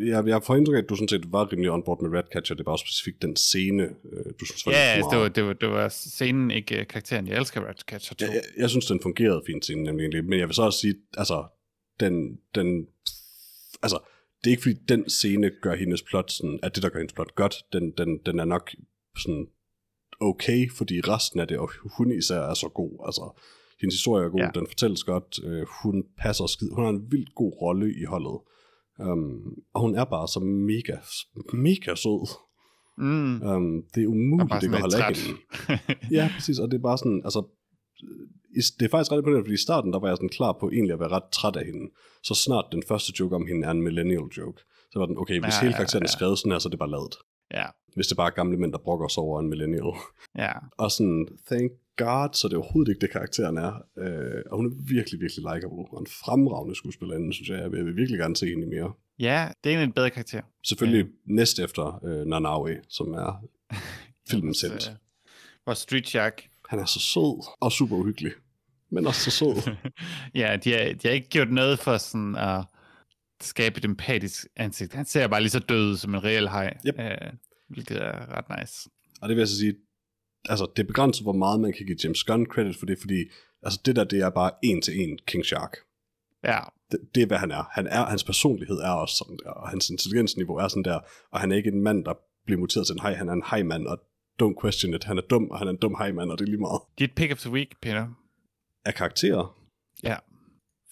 Jeg, 0.06 0.26
jeg 0.26 0.42
får 0.42 0.56
indtryk 0.56 0.76
at 0.76 0.88
du 0.88 0.94
sådan 0.94 1.08
set 1.08 1.32
var 1.32 1.52
rimelig 1.52 1.70
on 1.70 1.82
board 1.84 2.02
med 2.02 2.18
Ratcatcher. 2.18 2.56
Det 2.56 2.66
var 2.66 2.72
også 2.72 2.84
specifikt 2.86 3.22
den 3.22 3.36
scene, 3.36 3.82
øh, 3.82 4.32
du 4.40 4.44
synes 4.44 4.66
var 4.66 4.72
Ja, 4.72 4.78
altså, 4.78 5.10
det, 5.10 5.18
var, 5.18 5.28
det, 5.28 5.44
var, 5.44 5.52
det 5.52 5.68
var 5.68 5.88
scenen, 5.88 6.50
ikke 6.50 6.80
øh, 6.80 6.86
karakteren. 6.86 7.28
Jeg 7.28 7.38
elsker 7.38 7.60
Ratcatcher 7.60 8.14
2. 8.16 8.24
Jeg, 8.24 8.34
jeg, 8.34 8.42
jeg 8.58 8.70
synes, 8.70 8.86
den 8.86 9.00
fungerede 9.02 9.42
fint 9.46 9.64
scenen, 9.64 9.84
nemlig. 9.84 10.24
Men 10.24 10.38
jeg 10.38 10.48
vil 10.48 10.54
så 10.54 10.62
også 10.62 10.78
sige, 10.78 10.94
altså, 11.16 11.44
den, 12.00 12.38
den, 12.54 12.86
altså, 13.82 13.98
det 14.44 14.50
er 14.50 14.52
ikke 14.52 14.62
fordi, 14.62 14.78
den 14.88 15.10
scene 15.10 15.50
gør 15.62 15.74
hendes 15.74 16.02
plot 16.02 16.30
sådan, 16.30 16.58
at 16.62 16.74
det, 16.74 16.82
der 16.82 16.88
gør 16.88 16.98
hendes 16.98 17.12
plot 17.12 17.34
godt, 17.34 17.54
den, 17.72 17.90
den, 17.98 18.18
den 18.26 18.38
er 18.38 18.44
nok 18.44 18.70
sådan 19.22 19.46
okay, 20.20 20.70
fordi 20.70 21.00
resten 21.00 21.40
af 21.40 21.48
det, 21.48 21.58
og 21.58 21.70
hun 21.96 22.12
især 22.12 22.40
er 22.40 22.54
så 22.54 22.68
god, 22.68 23.02
altså, 23.06 23.40
hendes 23.80 23.94
historie 23.94 24.24
er 24.24 24.30
god, 24.30 24.40
Ja. 24.40 24.50
den 24.54 24.66
fortælles 24.66 25.04
godt, 25.04 25.40
øh, 25.44 25.66
hun 25.82 26.04
passer 26.18 26.46
skid, 26.46 26.68
hun 26.74 26.84
har 26.84 26.90
en 26.90 27.12
vildt 27.12 27.34
god 27.34 27.52
rolle 27.62 27.94
i 28.00 28.04
holdet, 28.04 28.38
um, 28.98 29.54
og 29.74 29.80
hun 29.80 29.94
er 29.94 30.04
bare 30.04 30.28
så 30.28 30.40
mega, 30.40 30.96
mega 31.52 31.94
sød. 31.94 32.28
Mm. 32.98 33.42
Um, 33.42 33.84
det 33.94 34.02
er 34.02 34.06
umuligt, 34.06 34.60
det 34.60 34.70
kan 34.70 34.80
holde 34.80 35.04
af. 35.04 35.14
Ja, 36.10 36.30
præcis, 36.34 36.58
og 36.58 36.70
det 36.70 36.76
er 36.78 36.82
bare 36.82 36.98
sådan, 36.98 37.20
altså, 37.24 37.42
det 38.78 38.84
er 38.86 38.88
faktisk 38.90 39.12
ret 39.12 39.18
imponerende, 39.18 39.44
fordi 39.46 39.54
i 39.54 39.66
starten, 39.68 39.92
der 39.92 39.98
var 39.98 40.08
jeg 40.08 40.16
sådan 40.16 40.28
klar 40.28 40.52
på 40.60 40.70
egentlig 40.70 40.92
at 40.92 41.00
være 41.00 41.08
ret 41.08 41.28
træt 41.32 41.56
af 41.56 41.64
hende. 41.66 41.90
Så 42.22 42.34
snart 42.34 42.64
den 42.72 42.82
første 42.88 43.12
joke 43.20 43.34
om 43.36 43.46
hende 43.46 43.66
er 43.66 43.70
en 43.70 43.82
millennial 43.82 44.26
joke, 44.38 44.62
så 44.92 44.98
var 44.98 45.06
den, 45.06 45.18
okay, 45.18 45.40
hvis 45.40 45.54
Ja, 45.54 45.60
hele 45.60 45.70
ja, 45.72 45.76
karakteren 45.76 46.02
er 46.04 46.08
ja. 46.12 46.16
skrevet 46.18 46.38
sådan 46.38 46.52
her, 46.52 46.58
så 46.58 46.68
er 46.68 46.70
det 46.70 46.78
bare 46.78 46.90
lavet. 46.90 47.14
ja, 47.54 47.64
Hvis 47.94 48.06
det 48.06 48.16
bare 48.16 48.26
er 48.30 48.34
gamle 48.34 48.56
mænd, 48.58 48.72
der 48.72 48.78
brokker 48.78 49.08
sig 49.08 49.22
over 49.22 49.40
en 49.40 49.48
millennial. 49.48 49.92
ja. 50.38 50.52
Og 50.78 50.90
sådan, 50.90 51.28
thank 51.46 51.72
god, 51.96 52.28
så 52.32 52.48
det 52.48 52.54
er 52.54 52.58
overhovedet 52.58 52.90
ikke 52.92 53.00
det, 53.00 53.10
karakteren 53.10 53.56
er. 53.58 53.72
Øh, 53.98 54.42
og 54.50 54.56
hun 54.56 54.66
er 54.66 54.70
virkelig, 54.94 55.20
virkelig 55.20 55.42
likeable. 55.54 55.84
Og 55.92 56.00
en 56.00 56.06
fremragende 56.06 56.74
skuespillerinde, 56.76 57.32
synes 57.34 57.48
jeg. 57.48 57.58
Jeg 57.60 57.70
vil, 57.72 57.96
virkelig 57.96 58.18
gerne 58.18 58.36
se 58.36 58.46
hende 58.46 58.66
mere. 58.66 58.92
Ja, 59.18 59.48
det 59.64 59.70
er 59.70 59.74
egentlig 59.74 59.86
en 59.86 59.92
bedre 59.92 60.10
karakter. 60.10 60.42
Selvfølgelig 60.64 61.04
ja. 61.06 61.10
næst 61.34 61.58
efter 61.58 62.04
øh, 62.04 62.26
Nanaue, 62.26 62.76
som 62.88 63.12
er 63.12 63.44
helt. 64.30 64.44
øh, 64.64 64.96
Vores 65.66 65.78
Street 65.78 66.08
Shark. 66.08 66.48
Han 66.72 66.80
er 66.80 66.84
så 66.84 67.00
sød 67.00 67.46
og 67.60 67.72
super 67.72 67.96
uhyggelig. 67.96 68.32
Men 68.90 69.06
også 69.06 69.20
så 69.20 69.30
sød. 69.30 69.74
ja, 70.40 70.56
de 70.64 70.72
har, 70.72 70.78
de 70.92 70.98
har 71.08 71.10
ikke 71.10 71.28
gjort 71.28 71.50
noget 71.50 71.78
for 71.78 71.96
sådan 71.96 72.36
at 72.36 72.64
skabe 73.40 73.78
et 73.78 73.84
empatisk 73.84 74.46
ansigt. 74.56 74.92
Han 74.92 75.06
ser 75.06 75.26
bare 75.28 75.40
lige 75.40 75.50
så 75.50 75.58
død 75.58 75.96
som 75.96 76.14
en 76.14 76.24
reel 76.24 76.48
hej, 76.48 76.76
Yep. 76.86 76.98
øh, 76.98 77.32
hvilket 77.68 77.96
er 78.02 78.36
ret 78.36 78.58
nice. 78.60 78.88
Og 79.22 79.28
det 79.28 79.36
vil 79.36 79.40
jeg 79.40 79.48
så 79.48 79.58
sige, 79.58 79.74
altså 80.48 80.66
det 80.76 80.82
er 80.82 80.86
begrænset, 80.86 81.22
hvor 81.24 81.32
meget 81.32 81.60
man 81.60 81.72
kan 81.72 81.86
give 81.86 81.98
James 82.04 82.24
Gunn 82.24 82.46
credit 82.46 82.76
for 82.78 82.86
det, 82.86 82.98
fordi 83.00 83.24
altså 83.62 83.80
det 83.86 83.96
der, 83.96 84.04
det 84.04 84.20
er 84.20 84.30
bare 84.30 84.50
en 84.62 84.82
til 84.82 85.00
en 85.00 85.18
King 85.26 85.44
Shark. 85.46 85.76
Ja, 86.44 86.58
Det, 86.92 86.98
det 87.14 87.22
er, 87.22 87.26
hvad 87.26 87.38
han 87.38 87.50
er. 87.50 87.64
han 87.72 87.86
er. 87.86 88.04
Hans 88.04 88.24
personlighed 88.24 88.76
er 88.76 88.90
også 88.90 89.14
sådan 89.16 89.38
der, 89.44 89.50
og 89.50 89.68
hans 89.68 89.90
intelligensniveau 89.90 90.56
er 90.56 90.68
sådan 90.68 90.84
der, 90.84 91.00
og 91.32 91.40
han 91.40 91.52
er 91.52 91.56
ikke 91.56 91.68
en 91.70 91.82
mand, 91.82 92.04
der 92.04 92.14
bliver 92.46 92.60
muteret 92.60 92.86
til 92.86 92.94
en 92.94 93.00
hej, 93.00 93.14
han 93.14 93.28
er 93.28 93.32
en 93.32 93.42
hejmand, 93.50 93.86
og 93.86 93.98
don't 94.40 94.56
question 94.62 94.94
it, 94.94 95.04
han 95.04 95.18
er 95.18 95.22
dum, 95.30 95.50
og 95.50 95.58
han 95.58 95.66
er 95.68 95.72
en 95.72 95.78
dum 95.84 95.94
hejmand, 95.98 96.30
og 96.30 96.38
det 96.38 96.44
er 96.44 96.50
lige 96.50 96.60
meget. 96.60 96.80
dit 96.98 97.14
pick 97.14 97.32
of 97.32 97.38
the 97.38 97.50
week, 97.50 97.80
Peter. 97.80 98.04
Af 98.84 98.94
karakterer? 98.94 99.44
Ja. 100.02 100.16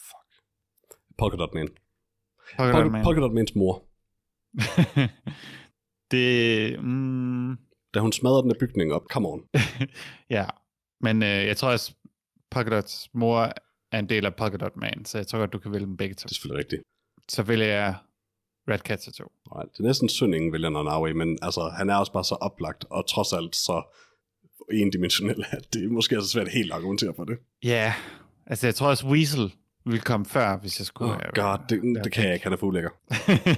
Fuck. 0.09 0.29
Polka 1.19 1.37
Dot 1.37 1.55
Man. 1.55 1.69
Polka 2.57 2.73
Polka, 2.73 2.89
Man. 2.91 3.05
Polka 3.05 3.21
Dot 3.21 3.33
Mans 3.33 3.55
mor. 3.55 3.85
det, 6.13 6.85
mm, 6.85 7.57
Da 7.95 8.01
hun 8.01 8.13
smadrer 8.13 8.43
den 8.43 8.51
her 8.51 8.59
bygning 8.61 8.93
op, 8.93 9.03
come 9.13 9.29
on. 9.29 9.45
ja, 10.37 10.47
men 11.01 11.23
øh, 11.23 11.29
jeg 11.29 11.57
tror 11.57 11.71
også, 11.71 11.95
Polka 12.51 12.71
Dots 12.71 13.11
mor 13.15 13.53
er 13.93 13.99
en 13.99 14.09
del 14.09 14.27
af 14.27 14.35
Polka 14.35 14.57
Dot 14.57 14.77
Man, 14.77 15.05
så 15.05 15.19
jeg 15.19 15.27
tror 15.27 15.39
godt, 15.39 15.53
du 15.53 15.59
kan 15.59 15.73
vælge 15.73 15.87
dem 15.87 15.97
begge 15.97 16.15
to. 16.15 16.23
Det 16.23 16.31
er 16.31 16.35
selvfølgelig 16.35 16.65
rigtigt. 16.65 16.83
Så 17.29 17.43
vælger 17.43 17.67
jeg 17.67 17.95
Red 18.71 18.79
Catcher 18.79 19.13
2. 19.13 19.33
Nej, 19.55 19.63
det 19.63 19.79
er 19.79 19.83
næsten 19.83 20.09
synd, 20.09 20.35
ingen 20.35 20.53
vælger 20.53 20.71
Nanaue, 20.71 21.15
men 21.15 21.39
altså, 21.43 21.73
han 21.77 21.91
er 21.91 21.95
også 21.95 22.13
bare 22.13 22.25
så 22.25 22.35
oplagt, 22.35 22.85
og 22.91 23.09
trods 23.09 23.33
alt 23.33 23.57
så 23.57 23.83
endimensionel, 24.73 25.45
at 25.51 25.75
det 25.75 25.85
er 25.85 25.89
måske 25.89 26.15
er 26.17 26.21
så 26.21 26.29
svært 26.29 26.49
helt 26.49 26.73
at 26.73 26.77
argumentere 26.77 27.13
for 27.17 27.25
det. 27.25 27.39
Ja, 27.65 27.95
altså 28.47 28.67
jeg 28.67 28.75
tror 28.75 28.89
også 28.89 29.07
Weasel 29.07 29.53
ville 29.85 30.01
komme 30.01 30.27
før, 30.27 30.59
hvis 30.59 30.79
jeg 30.81 30.87
skulle. 30.87 31.13
Oh 31.13 31.19
god, 31.35 31.59
det, 31.69 32.05
det 32.05 32.13
kan 32.13 32.25
jeg 32.25 32.35
ikke, 32.35 32.45
han 32.45 32.53
er 32.53 32.57
for 32.57 32.67
ulækker. 32.67 32.91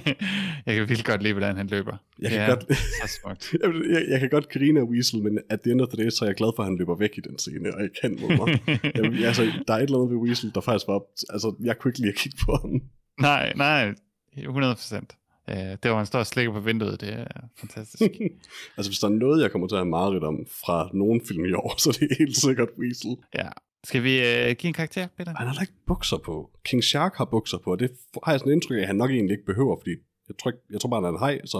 jeg 0.65 0.75
kan 0.75 0.77
virkelig 0.77 1.05
godt 1.05 1.23
lide, 1.23 1.33
hvordan 1.33 1.57
han 1.57 1.67
løber. 1.67 1.97
Jeg 2.19 2.31
kan, 2.31 2.49
godt, 2.49 2.69
jeg, 2.69 3.89
jeg, 3.89 4.05
jeg 4.09 4.19
kan 4.19 4.29
godt 4.29 4.49
grine 4.49 4.79
af 4.79 4.83
Weasel, 4.83 5.23
men 5.23 5.39
at 5.49 5.61
the 5.61 5.71
end 5.71 5.81
of 5.81 5.87
the 5.87 6.03
day, 6.03 6.09
så 6.09 6.25
er 6.25 6.29
jeg 6.29 6.35
glad 6.35 6.51
for, 6.55 6.63
at 6.63 6.69
han 6.69 6.77
løber 6.77 6.95
væk 6.95 7.17
i 7.17 7.21
den 7.21 7.39
scene, 7.39 7.75
og 7.75 7.83
ikke 7.83 7.95
kan 8.01 8.17
mod 8.21 8.37
mig. 8.37 8.61
jeg, 8.95 9.27
altså, 9.27 9.43
der 9.67 9.73
er 9.73 9.77
et 9.77 9.83
eller 9.83 9.97
andet 9.97 10.11
ved 10.11 10.17
Weasel, 10.17 10.51
der 10.55 10.61
faktisk 10.61 10.87
var, 10.87 11.01
altså, 11.29 11.55
jeg 11.63 11.77
kunne 11.77 11.89
ikke 11.89 11.99
lide 11.99 12.11
at 12.11 12.17
kigge 12.17 12.37
på 12.45 12.57
ham. 12.61 12.81
Nej, 13.21 13.53
nej, 13.55 13.93
100 14.37 14.75
procent. 14.75 15.15
Uh, 15.51 15.55
det 15.55 15.91
var 15.91 15.99
en 15.99 16.05
stor 16.05 16.23
slikker 16.23 16.53
på 16.53 16.59
vinduet, 16.59 17.01
det 17.01 17.13
er 17.13 17.25
fantastisk. 17.57 18.01
altså 18.77 18.89
hvis 18.91 18.99
der 18.99 19.07
er 19.07 19.11
noget, 19.11 19.41
jeg 19.41 19.51
kommer 19.51 19.67
til 19.67 19.75
at 19.75 19.79
have 19.79 19.89
meget 19.89 20.23
om 20.23 20.45
fra 20.65 20.89
nogen 20.93 21.21
film 21.27 21.45
i 21.45 21.53
år, 21.53 21.75
så 21.83 21.97
det 21.99 22.11
er 22.11 22.15
helt 22.19 22.37
sikkert 22.37 22.69
Weasel. 22.79 23.17
Ja. 23.35 23.49
Skal 23.83 24.03
vi 24.03 24.17
uh, 24.19 24.55
give 24.57 24.67
en 24.67 24.73
karakter, 24.73 25.07
Peter? 25.17 25.33
Han 25.37 25.47
har 25.47 25.53
da 25.53 25.61
ikke 25.61 25.73
bukser 25.87 26.17
på. 26.17 26.51
King 26.65 26.83
Shark 26.83 27.15
har 27.15 27.25
bukser 27.25 27.57
på, 27.57 27.71
og 27.71 27.79
det 27.79 27.91
har 28.23 28.31
jeg 28.31 28.39
sådan 28.39 28.51
en 28.51 28.55
indtryk 28.57 28.77
af, 28.77 28.81
at 28.81 28.87
han 28.87 28.95
nok 28.95 29.11
egentlig 29.11 29.33
ikke 29.33 29.45
behøver, 29.45 29.77
fordi 29.81 29.91
jeg 30.27 30.35
tror, 30.39 30.51
ikke, 30.51 30.63
jeg 30.69 30.81
tror 30.81 30.89
bare, 30.89 31.01
han 31.01 31.13
er 31.13 31.17
en 31.17 31.19
hej, 31.19 31.45
så 31.45 31.57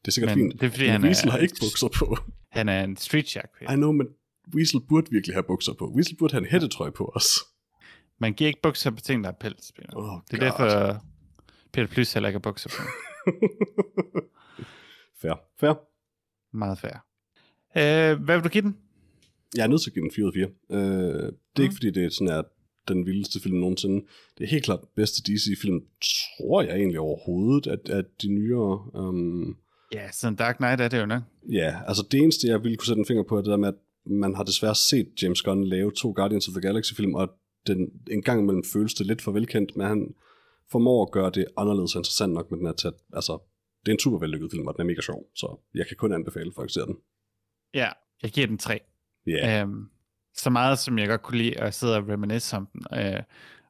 det 0.00 0.08
er 0.08 0.12
sikkert 0.12 0.36
men, 0.36 0.50
fint. 0.50 0.60
Det 0.60 0.66
er 0.66 0.70
fordi, 0.70 0.84
men 0.84 0.92
han 0.92 1.04
Weasel 1.04 1.28
er, 1.28 1.32
har 1.32 1.38
ikke 1.38 1.56
bukser 1.60 1.88
på. 1.98 2.16
Han 2.52 2.68
er 2.68 2.84
en 2.84 2.96
street 2.96 3.28
shark. 3.28 3.50
Peter. 3.58 3.72
I 3.72 3.76
know, 3.76 3.92
men 3.92 4.06
Weasel 4.54 4.80
burde 4.88 5.10
virkelig 5.10 5.34
have 5.34 5.42
bukser 5.42 5.72
på. 5.72 5.92
Weasel 5.96 6.16
burde 6.16 6.32
have 6.32 6.40
en 6.40 6.50
hættetrøje 6.50 6.92
på 6.92 7.12
os. 7.14 7.26
Man 8.20 8.32
giver 8.32 8.48
ikke 8.48 8.62
bukser 8.62 8.90
på 8.90 9.00
ting, 9.00 9.24
der 9.24 9.30
er 9.30 9.34
pels, 9.40 9.72
Peter. 9.76 9.96
Oh, 9.96 10.20
det 10.30 10.42
er 10.42 10.50
derfor, 10.50 11.02
Peter 11.74 11.86
Plys 11.86 12.12
heller 12.12 12.28
ikke 12.28 12.34
har 12.34 12.40
bukser 12.40 12.68
på. 12.68 12.82
fair. 15.22 15.34
Fair. 15.60 15.74
Meget 16.56 16.78
fair. 16.78 16.96
Uh, 17.76 18.22
hvad 18.24 18.36
vil 18.36 18.44
du 18.44 18.48
give 18.48 18.62
den? 18.62 18.76
Jeg 19.56 19.62
er 19.62 19.66
nødt 19.66 19.82
til 19.82 19.90
at 19.90 19.94
give 19.94 20.02
den 20.02 20.12
4 20.12 20.24
ud 20.24 20.30
af 20.30 20.34
4. 20.34 20.46
Uh, 20.46 20.76
det 20.76 21.26
er 21.26 21.30
mm. 21.56 21.62
ikke 21.62 21.74
fordi, 21.74 21.90
det 21.90 22.04
er 22.04 22.08
sådan 22.08 22.28
er 22.28 22.42
den 22.88 23.06
vildeste 23.06 23.40
film 23.40 23.56
nogensinde. 23.56 24.06
Det 24.38 24.44
er 24.44 24.48
helt 24.48 24.64
klart 24.64 24.80
den 24.80 24.88
bedste 24.96 25.32
DC-film, 25.32 25.80
tror 26.38 26.62
jeg 26.62 26.76
egentlig 26.76 27.00
overhovedet, 27.00 27.66
at, 27.66 27.88
at 27.88 28.04
de 28.22 28.28
nyere... 28.28 28.90
Um... 28.94 29.56
Ja, 29.92 30.10
sådan 30.12 30.36
Dark 30.36 30.56
Knight 30.56 30.80
er 30.80 30.88
det 30.88 31.00
jo 31.00 31.06
nok. 31.06 31.22
Ja, 31.52 31.76
altså 31.86 32.06
det 32.10 32.20
eneste, 32.20 32.48
jeg 32.48 32.62
ville 32.62 32.76
kunne 32.76 32.86
sætte 32.86 33.00
en 33.00 33.06
finger 33.06 33.22
på, 33.22 33.36
er 33.36 33.42
det 33.42 33.50
der 33.50 33.56
med, 33.56 33.68
at 33.68 33.78
man 34.06 34.34
har 34.34 34.42
desværre 34.42 34.74
set 34.74 35.22
James 35.22 35.42
Gunn 35.42 35.64
lave 35.64 35.92
to 35.92 36.12
Guardians 36.16 36.48
of 36.48 36.52
the 36.52 36.60
Galaxy-film, 36.60 37.14
og 37.14 37.28
den, 37.66 37.90
en 38.10 38.22
gang 38.22 38.40
imellem 38.40 38.64
føles 38.72 38.94
det 38.94 39.06
lidt 39.06 39.22
for 39.22 39.32
velkendt, 39.32 39.76
men 39.76 39.86
han 39.86 40.14
formår 40.72 41.06
at 41.06 41.12
gøre 41.12 41.30
det 41.30 41.46
anderledes 41.56 41.94
interessant 41.94 42.32
nok 42.32 42.50
med 42.50 42.58
den 42.58 42.66
her 42.66 42.74
tæt. 42.74 42.94
Altså, 43.12 43.38
det 43.80 43.92
er 43.92 43.94
en 43.94 43.98
super 43.98 44.18
vellykket 44.18 44.50
film, 44.50 44.66
og 44.66 44.74
den 44.74 44.80
er 44.80 44.86
mega 44.86 45.00
sjov, 45.00 45.26
så 45.34 45.60
jeg 45.74 45.86
kan 45.86 45.96
kun 45.96 46.12
anbefale 46.12 46.52
folk 46.54 46.72
ser 46.72 46.84
den. 46.84 46.96
Ja, 47.74 47.88
jeg 48.22 48.30
giver 48.30 48.46
den 48.46 48.58
tre. 48.58 48.80
Yeah. 49.28 49.62
Øhm, 49.62 49.90
så 50.34 50.50
meget, 50.50 50.78
som 50.78 50.98
jeg 50.98 51.08
godt 51.08 51.22
kunne 51.22 51.38
lide 51.38 51.60
at 51.60 51.74
sidde 51.74 51.96
og 51.96 52.08
reminisce 52.08 52.56
om 52.56 52.66
den. 52.72 52.98
Øh, 52.98 53.22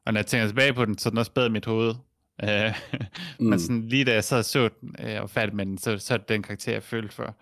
og 0.05 0.13
når 0.13 0.19
jeg 0.19 0.25
tænker 0.25 0.47
tilbage 0.47 0.73
på 0.73 0.85
den, 0.85 0.97
så 0.97 1.09
er 1.09 1.11
den 1.11 1.17
også 1.17 1.31
bedre 1.31 1.47
i 1.47 1.51
mit 1.51 1.65
hoved. 1.65 1.95
Øh, 2.43 2.75
mm. 3.39 3.45
Men 3.45 3.59
sådan, 3.59 3.81
lige 3.81 4.05
da 4.05 4.13
jeg 4.13 4.23
sad 4.23 4.39
og 4.39 4.45
så 4.45 4.69
den 4.81 4.95
øh, 4.99 5.21
og 5.21 5.29
færdig 5.29 5.55
med 5.55 5.65
den, 5.65 5.77
så, 5.77 5.97
så 5.97 6.13
er 6.13 6.17
det 6.17 6.29
den 6.29 6.43
karakter, 6.43 6.71
jeg 6.71 6.83
følte 6.83 7.15
for. 7.15 7.35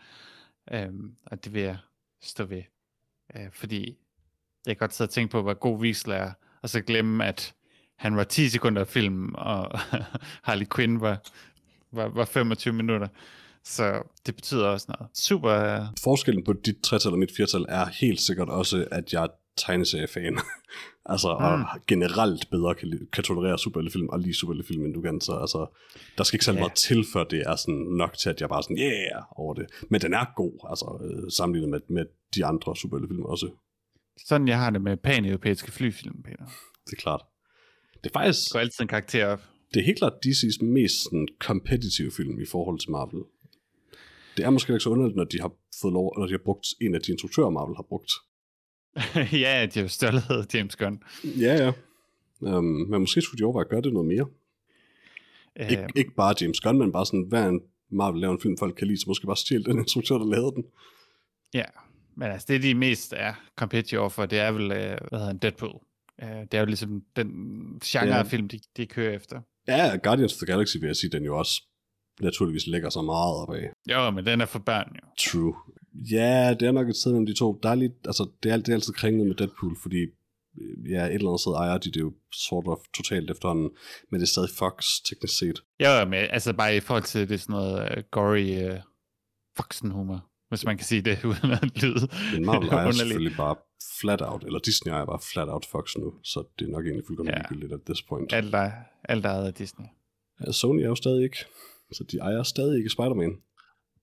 Øh, 0.72 0.89
og 1.26 1.43
det 1.43 1.54
vil 1.54 1.62
jeg 1.62 1.78
stå 2.22 2.43
ved. 2.45 2.64
Øh, 3.36 3.51
fordi 3.51 3.97
jeg 4.66 4.78
kan 4.78 4.80
godt 4.80 4.93
sidde 4.93 5.08
og 5.08 5.12
tænke 5.12 5.32
på, 5.32 5.41
hvor 5.41 5.54
god 5.54 5.80
Wiesel 5.80 6.12
er, 6.12 6.32
og 6.62 6.70
så 6.70 6.82
glemme, 6.82 7.26
at 7.26 7.56
han 8.04 8.16
var 8.16 8.24
10 8.24 8.49
sekunder 8.49 8.82
af 8.82 8.88
film, 8.88 9.36
og 9.36 9.80
Harley 10.47 10.66
Quinn 10.76 11.01
var, 11.01 11.18
var, 11.91 12.08
var 12.08 12.26
25 12.26 12.74
minutter. 12.74 13.08
Så 13.64 14.04
det 14.26 14.36
betyder 14.36 14.68
også 14.68 14.86
noget. 14.89 15.18
Super. 15.18 15.86
Forskellen 16.04 16.43
på 16.43 16.54
dit 16.54 16.76
tretal 16.84 17.12
og 17.12 17.20
mit 17.20 17.32
firtal 17.38 17.66
er 17.70 17.86
helt 17.86 18.22
sikkert 18.22 18.49
også, 18.49 18.88
at 18.91 19.14
jeg 19.14 19.24
er 19.24 19.28
tegneseriefan. 19.58 20.39
altså, 21.14 21.38
mm. 21.39 21.45
og 21.45 21.80
generelt 21.88 22.49
bedre 22.51 22.76
kan, 22.76 23.08
kan 23.14 23.24
tolerere 23.24 23.60
superheltefilm 23.60 24.10
og 24.10 24.20
lige 24.20 24.34
superheltefilm, 24.34 24.86
end 24.86 24.93
du 24.93 25.01
kan. 25.01 25.22
Så 25.22 25.34
altså, 25.34 25.80
der 26.18 26.24
skal 26.24 26.36
ikke 26.36 26.45
særlig 26.45 26.60
yeah. 26.60 26.64
meget 26.64 26.78
til, 26.78 27.06
før 27.14 27.24
det 27.24 27.43
er 27.45 27.56
sådan 27.56 27.86
nok 27.97 28.18
til, 28.18 28.30
at 28.30 28.41
jeg 28.41 28.49
bare 28.49 28.64
sådan, 28.64 28.78
yeah, 28.78 29.24
over 29.32 29.54
det. 29.54 29.66
Men 29.89 30.01
den 30.01 30.14
er 30.14 30.26
god, 30.36 30.68
altså, 30.70 30.88
øh, 31.06 31.32
sammenlignet 31.32 31.70
med, 31.70 31.80
med 31.89 32.06
de 32.36 32.45
andre 32.45 32.76
superheltefilm 32.76 33.24
også. 33.24 33.49
Sådan 34.28 34.47
jeg 34.47 34.60
har 34.60 34.70
det 34.70 34.82
med 34.82 34.97
pan-europæiske 34.97 35.72
flyfilm, 35.72 36.24
Peter. 36.24 36.45
Det 36.86 36.93
er 36.93 37.01
klart. 37.01 37.22
Det 38.04 38.10
er 38.10 38.20
faktisk... 38.20 38.39
Det 38.45 38.51
går 38.54 38.60
altid 38.60 38.82
en 38.82 38.88
karakter 38.88 39.26
op. 39.28 39.41
Det 39.74 39.80
er 39.80 39.84
helt 39.86 39.97
klart 39.97 40.14
DC's 40.26 40.66
mest 40.66 41.04
sådan, 41.04 41.28
competitive 41.39 42.12
film 42.12 42.39
i 42.39 42.45
forhold 42.45 42.80
til 42.80 42.91
Marvel. 42.91 43.24
Det 44.38 44.45
er 44.45 44.49
måske 44.49 44.74
ikke 44.74 44.80
så 44.84 44.89
underligt, 44.89 45.16
når 45.16 45.24
de 45.24 45.41
har 45.41 45.51
fået 45.82 45.93
lov, 45.93 46.14
når 46.20 46.26
de 46.26 46.32
har 46.32 46.41
brugt 46.45 46.66
en 46.82 46.95
af 46.95 47.01
de 47.01 47.12
instruktører, 47.12 47.49
Marvel 47.49 47.76
har 47.76 47.84
brugt. 47.89 48.12
ja, 49.45 49.66
de 49.74 49.80
har 49.80 49.88
størlet 49.88 50.54
James 50.54 50.76
Gunn. 50.76 51.04
Ja, 51.24 51.56
ja. 51.66 51.72
Um, 52.58 52.64
men 52.64 52.99
måske 53.01 53.22
skulle 53.22 53.39
de 53.39 53.43
overveje 53.43 53.66
at 53.66 53.70
gøre 53.70 53.82
det 53.82 53.93
noget 53.93 54.08
mere. 54.08 54.26
Uh, 55.60 55.68
Ik- 55.72 55.88
ikke 55.95 56.12
bare 56.16 56.36
James 56.41 56.60
Gunn, 56.60 56.78
men 56.80 56.91
bare 56.91 57.06
sådan, 57.06 57.26
hver 57.30 57.47
en 57.47 57.62
Marvel 57.91 58.22
laver 58.22 58.34
en 58.34 58.41
film, 58.41 58.58
folk 58.58 58.76
kan 58.76 58.88
lide, 58.88 58.99
så 58.99 59.06
måske 59.08 59.26
bare 59.26 59.38
stjæle 59.38 59.64
den 59.64 59.80
instruktør, 59.84 60.18
der 60.18 60.26
lavede 60.26 60.51
den. 60.56 60.66
Ja, 61.54 61.66
men 62.16 62.32
altså 62.32 62.45
det, 62.49 62.64
de 62.64 62.74
mest 62.76 63.14
er 63.18 63.34
competitive 63.56 64.10
for, 64.10 64.26
det 64.26 64.39
er 64.39 64.51
vel, 64.51 64.64
uh, 64.64 64.70
hvad 64.70 64.97
hedder 65.12 65.26
han, 65.26 65.38
Deadpool. 65.38 65.80
Uh, 66.22 66.28
det 66.28 66.53
er 66.53 66.59
jo 66.59 66.66
ligesom 66.66 67.01
den 67.16 67.30
genre 67.86 68.07
ja. 68.07 68.20
af 68.20 68.28
film, 68.28 68.47
de, 68.47 68.59
de 68.78 68.86
kører 68.86 69.16
efter. 69.16 69.41
Ja, 69.68 69.97
Guardians 70.03 70.34
of 70.34 70.38
the 70.38 70.45
Galaxy 70.45 70.78
vil 70.78 70.88
jeg 70.88 70.95
sige, 70.95 71.09
den 71.09 71.24
jo 71.24 71.38
også 71.38 71.61
naturligvis 72.22 72.68
lægger 72.68 72.89
sig 72.89 73.03
meget 73.03 73.36
op 73.36 73.53
af. 73.53 73.70
Jo, 73.91 74.11
men 74.11 74.26
den 74.26 74.41
er 74.41 74.45
for 74.45 74.59
børn 74.59 74.95
jo. 74.95 75.07
True. 75.18 75.55
Ja, 76.11 76.55
det 76.59 76.68
er 76.68 76.72
nok 76.72 76.89
et 76.89 76.95
sted 76.95 77.11
mellem 77.11 77.26
de 77.26 77.34
to. 77.34 77.59
Der 77.64 77.70
er 77.70 77.76
lidt, 77.76 77.93
altså, 78.05 78.30
det 78.43 78.51
er, 78.51 78.57
det 78.57 78.70
er 78.70 78.74
altid 78.74 78.93
kringlet 78.93 79.28
med 79.28 79.36
Deadpool, 79.36 79.78
fordi 79.82 80.01
øh, 80.61 80.91
ja, 80.91 81.05
et 81.05 81.14
eller 81.14 81.28
andet 81.30 81.41
sted 81.41 81.53
ejer 81.53 81.78
de 81.78 81.91
det 81.91 81.99
jo 81.99 82.14
sort 82.32 82.68
of 82.68 82.78
totalt 82.93 83.32
efterhånden, 83.32 83.70
men 84.11 84.20
det 84.20 84.26
er 84.26 84.30
stadig 84.30 84.49
Fox 84.57 84.86
teknisk 85.05 85.38
set. 85.38 85.64
Ja, 85.80 86.05
men 86.05 86.14
altså 86.14 86.53
bare 86.53 86.76
i 86.76 86.80
forhold 86.80 87.03
til 87.03 87.30
det 87.30 87.41
sådan 87.41 87.53
noget 87.53 87.97
uh, 87.97 88.03
gory 88.11 88.72
uh, 88.72 88.80
Foxen-humor, 89.57 90.26
hvis 90.49 90.66
man 90.66 90.78
kan 90.78 90.86
sige 90.86 91.01
det 91.01 91.24
uden 91.32 91.51
at 91.51 91.84
lyde 91.84 92.07
Men 92.34 92.45
Marvel 92.45 92.70
er 92.70 92.91
selvfølgelig 92.91 93.38
bare 93.38 93.55
flat 94.01 94.21
out, 94.21 94.43
eller 94.43 94.59
Disney 94.59 94.93
er 94.93 95.05
bare 95.05 95.19
flat 95.34 95.49
out 95.49 95.65
Fox 95.71 95.95
nu, 95.97 96.13
så 96.23 96.43
det 96.59 96.67
er 96.67 96.71
nok 96.71 96.86
egentlig 96.86 97.05
fuldkommen 97.07 97.34
ja. 97.34 97.38
ligegyldigt 97.38 97.73
at 97.73 97.79
this 97.86 98.01
point. 98.01 98.34
Alt 98.34 98.55
er, 98.55 98.71
alt 99.03 99.25
er 99.25 99.29
af 99.29 99.53
Disney. 99.53 99.86
Ja, 100.45 100.51
Sony 100.51 100.81
er 100.81 100.88
jo 100.88 100.95
stadig 100.95 101.23
ikke. 101.23 101.38
Så 101.91 102.03
de 102.11 102.17
ejer 102.17 102.43
stadig 102.43 102.77
ikke 102.77 102.89
Spider-Man. 102.89 103.38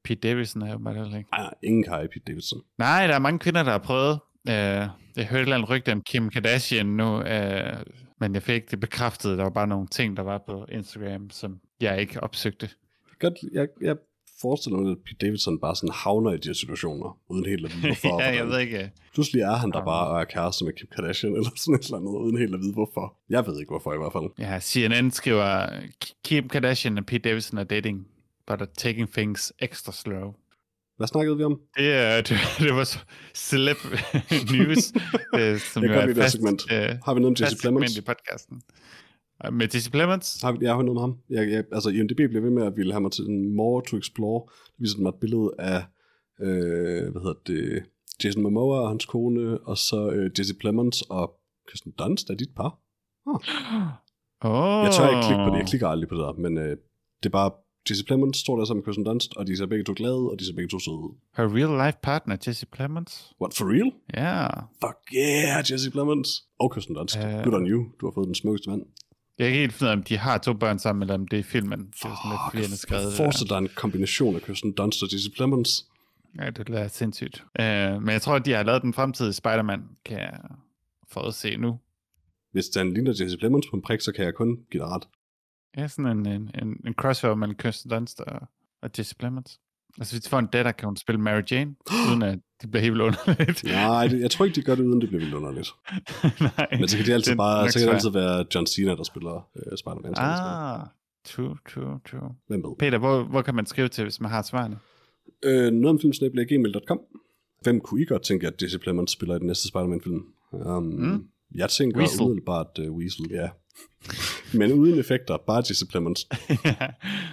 Pete 0.05 0.29
Davidson 0.29 0.63
er 0.63 0.73
jo 0.73 0.79
bare 0.79 0.95
heller 0.95 1.19
ikke. 1.19 1.31
Nej, 1.31 1.55
ingen 1.63 1.83
kan 1.83 1.93
eje 1.93 2.09
Pete 2.09 2.25
Davidson. 2.27 2.63
Nej, 2.79 3.07
der 3.07 3.15
er 3.15 3.19
mange 3.19 3.39
kvinder, 3.39 3.63
der 3.63 3.71
har 3.71 3.79
prøvet. 3.79 4.19
Uh, 4.49 4.53
jeg 4.53 4.91
hørte 5.17 5.35
et 5.35 5.41
eller 5.41 5.57
andet 5.57 5.71
rygte 5.71 5.93
om 5.93 6.03
Kim 6.03 6.31
Kardashian 6.31 6.87
nu, 6.87 7.17
uh, 7.17 7.25
men 8.21 8.35
jeg 8.35 8.43
fik 8.43 8.71
det 8.71 8.81
bekræftet. 8.81 9.39
Der 9.39 9.45
var 9.45 9.51
bare 9.51 9.67
nogle 9.67 9.87
ting, 9.87 10.17
der 10.17 10.23
var 10.23 10.39
på 10.47 10.67
Instagram, 10.73 11.31
som 11.31 11.61
jeg 11.81 12.01
ikke 12.01 12.23
opsøgte. 12.23 12.69
Godt, 13.19 13.35
jeg, 13.53 13.69
jeg 13.81 13.97
forestiller 14.43 14.79
mig, 14.79 14.91
at 14.91 14.99
Pete 15.07 15.27
Davidson 15.27 15.59
bare 15.59 15.77
sådan 15.77 15.95
havner 15.95 16.33
i 16.33 16.37
de 16.37 16.49
her 16.49 16.55
situationer, 16.55 17.19
uden 17.29 17.47
helt 17.47 17.65
at 17.67 17.73
vide 17.73 17.87
hvorfor. 17.87 18.21
ja, 18.23 18.35
jeg 18.35 18.47
ved 18.49 18.59
ikke. 18.59 18.91
Pludselig 19.15 19.43
er 19.43 19.57
han 19.57 19.71
der 19.71 19.85
bare 19.85 20.07
og 20.09 20.21
er 20.21 20.25
kæreste 20.25 20.65
med 20.65 20.73
Kim 20.73 20.89
Kardashian, 20.95 21.33
eller 21.39 21.51
sådan 21.57 21.75
et 21.75 21.85
eller 21.85 21.97
andet, 21.97 22.11
uden 22.11 22.39
helt 22.39 22.55
at 22.55 22.61
vide 22.61 22.73
hvorfor. 22.73 23.17
Jeg 23.31 23.47
ved 23.47 23.61
ikke 23.61 23.71
hvorfor 23.71 23.95
i 23.95 23.99
hvert 23.99 24.13
fald. 24.13 24.29
Ja, 24.39 24.61
CNN 24.61 25.11
skriver, 25.11 25.67
Kim 26.25 26.49
Kardashian 26.49 26.99
og 26.99 27.07
Pete 27.07 27.29
Davidson 27.29 27.59
er 27.59 27.65
dating, 27.65 28.07
but 28.47 28.61
are 28.61 28.69
taking 28.77 29.13
things 29.13 29.53
extra 29.59 29.93
slow. 29.93 30.35
Hvad 30.97 31.09
snakkede 31.09 31.37
vi 31.37 31.45
om? 31.45 31.61
Det, 31.77 32.29
det, 32.29 32.39
det 32.59 32.75
var 32.75 32.97
celeb 33.35 33.77
news, 34.53 34.93
det, 35.35 35.61
som 35.61 35.83
jeg 35.83 35.91
jo 35.91 36.11
er 36.11 36.15
fast, 36.15 36.33
segment. 36.33 36.63
Uh, 36.73 36.79
Har 37.05 37.15
vi 37.15 37.21
noget 37.21 37.41
om 37.41 37.45
Jesse 37.45 37.59
Plemons? 37.63 37.97
i 37.97 38.01
podcasten. 38.01 38.63
Med 39.53 39.75
Jesse 39.75 39.91
Plemons? 39.91 40.41
Har, 40.43 40.59
jeg 40.61 40.75
har 40.75 40.83
noget 40.83 40.95
med 40.95 41.03
ham. 41.03 41.19
Jeg, 41.31 41.51
jeg, 41.51 41.65
altså, 41.73 41.91
IMDb 41.91 42.17
bliver 42.17 42.41
ved 42.41 42.51
med 42.51 42.67
at 42.67 42.77
ville 42.77 42.93
have 42.93 43.01
mig 43.01 43.13
til 43.13 43.25
en 43.25 43.55
more 43.57 43.83
to 43.89 43.97
explore. 43.97 44.43
Det 44.67 44.81
viser 44.83 44.99
mig 44.99 45.09
et 45.09 45.21
billede 45.21 45.51
af, 45.59 45.83
øh, 46.41 47.11
hvad 47.13 47.23
hedder 47.23 47.41
det, 47.47 47.83
Jason 48.25 48.43
Momoa 48.43 48.81
og 48.81 48.89
hans 48.89 49.07
kone, 49.07 49.59
og 49.59 49.79
så 49.79 50.11
øh, 50.11 50.31
Jesse 50.39 50.55
Plemons 50.55 51.03
og 51.03 51.41
Kirsten 51.69 51.93
Dunst 51.99 52.31
er 52.31 52.35
dit 52.35 52.55
par. 52.57 52.79
Oh. 53.27 53.41
Oh. 54.41 54.85
Jeg 54.85 54.93
tør 54.93 55.09
ikke 55.09 55.27
klikke 55.27 55.45
på 55.45 55.51
det, 55.51 55.59
jeg 55.59 55.67
klikker 55.67 55.89
aldrig 55.89 56.09
på 56.09 56.15
det 56.15 56.23
der, 56.23 56.33
men 56.33 56.59
øh, 56.59 56.77
det 57.21 57.27
er 57.27 57.31
bare, 57.31 57.51
Jesse 57.91 58.05
Plemons 58.05 58.37
står 58.37 58.57
der 58.57 58.65
sammen 58.65 58.81
med 58.81 58.85
Kirsten 58.85 59.05
Dunst, 59.05 59.37
og 59.37 59.47
de 59.47 59.57
ser 59.57 59.67
begge 59.67 59.85
to 59.85 59.93
glade, 59.97 60.31
og 60.31 60.37
de 60.39 60.47
ser 60.47 60.55
begge 60.55 60.69
to 60.69 60.79
søde. 60.79 61.09
Her 61.37 61.47
real 61.57 61.87
life 61.87 61.99
partner, 62.03 62.37
Jesse 62.47 62.67
Plemons? 62.67 63.33
What, 63.41 63.55
for 63.55 63.65
real? 63.75 63.93
Ja. 64.15 64.43
Yeah. 64.43 64.63
Fuck 64.85 64.99
yeah, 65.17 65.71
Jesse 65.71 65.91
Plemons. 65.91 66.29
Og 66.59 66.73
Kirsten 66.73 66.95
Dunst. 66.95 67.17
Uh, 67.17 67.45
Good 67.45 67.55
on 67.61 67.67
you. 67.67 67.81
Du 68.01 68.07
har 68.07 68.13
fået 68.17 68.27
den 68.27 68.35
smukkeste 68.35 68.71
mand. 68.71 68.83
Jeg 69.41 69.47
er 69.47 69.49
ikke 69.49 69.61
helt 69.61 69.73
finde 69.73 69.93
om 69.93 70.03
de 70.03 70.19
har 70.19 70.39
to 70.39 70.53
børn 70.53 70.79
sammen, 70.79 71.03
eller 71.03 71.15
om 71.15 71.29
det 71.29 71.39
er 71.39 71.43
filmen. 71.43 71.79
Det 71.79 72.05
er 72.05 72.51
sådan 72.53 72.69
lidt 72.69 72.79
skrevet. 72.79 73.15
Forestil 73.15 73.49
dig 73.49 73.59
en 73.59 73.69
kombination 73.77 74.37
af 74.37 74.43
Kirsten 74.43 74.73
Dunst 74.73 75.03
og 75.03 75.09
Jesse 75.13 75.31
Plemons. 75.31 75.87
Ja, 76.39 76.51
det 76.51 76.69
er 76.69 76.89
sindssygt. 76.89 77.45
Uh, 77.59 77.65
men 78.03 78.09
jeg 78.09 78.23
tror, 78.23 78.35
at 78.35 78.45
de 78.47 78.53
har 78.53 78.63
lavet 78.63 78.83
den 78.83 78.95
fremtidige 78.95 79.33
Spider-Man, 79.33 79.83
kan 80.05 80.19
jeg 80.19 80.41
forudse 81.09 81.57
nu. 81.57 81.79
Hvis 82.53 82.69
den 82.69 82.95
ligner 82.95 83.15
Jesse 83.21 83.39
Plemons 83.39 83.67
på 83.71 83.77
en 83.77 83.83
prik, 83.83 84.01
så 84.01 84.13
kan 84.13 84.25
jeg 84.25 84.35
kun 84.35 84.59
give 84.71 84.83
dig 84.83 84.91
ret. 84.91 85.09
Ja, 85.77 85.89
sådan 85.89 86.19
en, 86.19 86.27
en, 86.27 86.51
en, 86.63 86.81
en 86.87 86.95
crossover 86.95 87.35
mellem 87.35 87.57
Kirsten 87.57 87.91
Dunst 87.91 88.21
og, 88.21 88.41
og 88.83 88.91
Jesse 88.99 89.17
Plemons. 89.17 89.61
Altså, 89.99 90.15
hvis 90.15 90.23
de 90.25 90.29
får 90.29 90.39
en 90.39 90.47
datter, 90.47 90.73
kan 90.73 90.87
hun 90.87 90.97
spille 90.97 91.21
Mary 91.21 91.43
Jane, 91.51 91.75
uden 92.09 92.23
at 92.23 92.39
det 92.63 92.71
bliver 92.71 92.83
helt 92.83 92.93
vildt 92.95 93.03
underligt. 93.03 93.65
Nej, 93.89 94.07
det, 94.07 94.21
jeg 94.21 94.31
tror 94.31 94.45
ikke, 94.45 94.55
de 94.55 94.63
gør 94.63 94.75
det, 94.75 94.85
uden 94.85 95.01
det 95.01 95.09
bliver 95.09 95.21
vildt 95.21 95.35
underligt. 95.35 95.69
Nej, 96.59 96.69
Men 96.79 96.89
så 96.89 96.97
kan 96.97 97.07
det 97.07 97.13
altid 97.13 97.31
det 97.31 97.37
bare, 97.39 97.71
så 97.71 97.79
kan 97.79 97.89
det 97.89 97.95
altid 97.95 98.11
være 98.11 98.45
John 98.55 98.67
Cena, 98.67 98.95
der 98.95 99.03
spiller 99.03 99.49
øh, 99.57 99.79
Spider-Man. 99.79 100.15
Ah. 100.17 100.87
True, 101.25 101.57
true, 101.73 102.01
true. 102.11 102.31
Hvem 102.47 102.63
ved? 102.63 102.77
Peter, 102.79 102.99
hvor, 102.99 103.23
hvor 103.23 103.43
kan 103.43 103.55
man 103.55 103.67
skrive 103.67 103.89
til, 103.89 104.05
hvis 104.05 104.21
man 104.21 104.31
har 104.31 104.43
svarene? 104.43 104.79
Øh, 105.45 105.73
noget 105.73 105.89
om 105.89 106.01
filmsnablag.gmail.com. 106.01 107.01
Hvem 107.63 107.81
kunne 107.81 108.03
I 108.03 108.05
godt 108.05 108.23
tænke, 108.23 108.47
at 108.47 108.63
Jesse 108.63 108.79
Plemons 108.79 109.11
spiller 109.11 109.37
i 109.37 109.39
den 109.39 109.47
næste 109.47 109.69
Spider-Man-film? 109.69 110.23
Um, 110.53 110.83
mm. 110.83 111.25
Jeg 111.55 111.71
tænker 111.71 111.99
Weasel. 111.99 112.23
umiddelbart 112.23 112.79
uh, 112.79 112.97
Weasel, 112.97 113.27
ja. 113.31 113.49
Men 114.59 114.73
uden 114.73 114.99
effekter, 114.99 115.37
bare 115.47 115.63
Jesse 115.69 115.87
Plemons. 115.87 116.29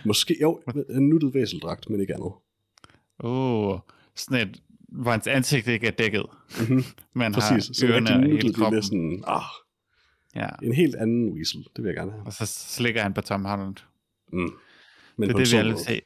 Måske, 0.06 0.36
jo, 0.42 0.62
en 0.90 1.10
nuttet 1.10 1.34
væseldragt, 1.34 1.90
men 1.90 2.02
ikke 2.02 2.14
andet. 2.14 2.32
Oh, 3.20 3.80
sådan 4.16 4.48
et, 4.50 4.62
hvor 4.90 5.12
hans 5.12 5.28
ansigt 5.28 5.68
ikke 5.68 5.88
er 5.88 5.92
dækket. 5.92 6.26
Mhm. 6.70 6.84
Man 7.14 7.34
Præcis, 7.34 7.68
har 7.68 7.74
så 7.74 7.86
ørerne 7.88 8.10
rigtig 8.10 8.24
og 8.24 8.30
hele 8.42 8.48
nuttet, 8.60 8.72
det 8.72 8.86
sådan, 8.86 9.24
ah, 9.28 9.42
Ja, 10.36 10.48
en 10.64 10.74
helt 10.74 10.96
anden 10.96 11.34
Weasel, 11.34 11.60
det 11.76 11.84
vil 11.84 11.90
jeg 11.90 11.96
gerne 11.96 12.12
have. 12.12 12.24
og 12.26 12.34
så 12.34 12.46
slikker 12.46 13.02
han 13.02 13.14
på 13.14 13.22
Tom 13.22 13.46
Holland. 13.46 13.76
Mm. 14.34 14.40
Men 14.40 14.50
Det 15.18 15.30
er 15.30 15.34
på 15.34 15.40
det, 15.40 15.52
vi 15.52 15.58
alle 15.58 15.72
vil 15.72 15.80
se. 15.84 16.02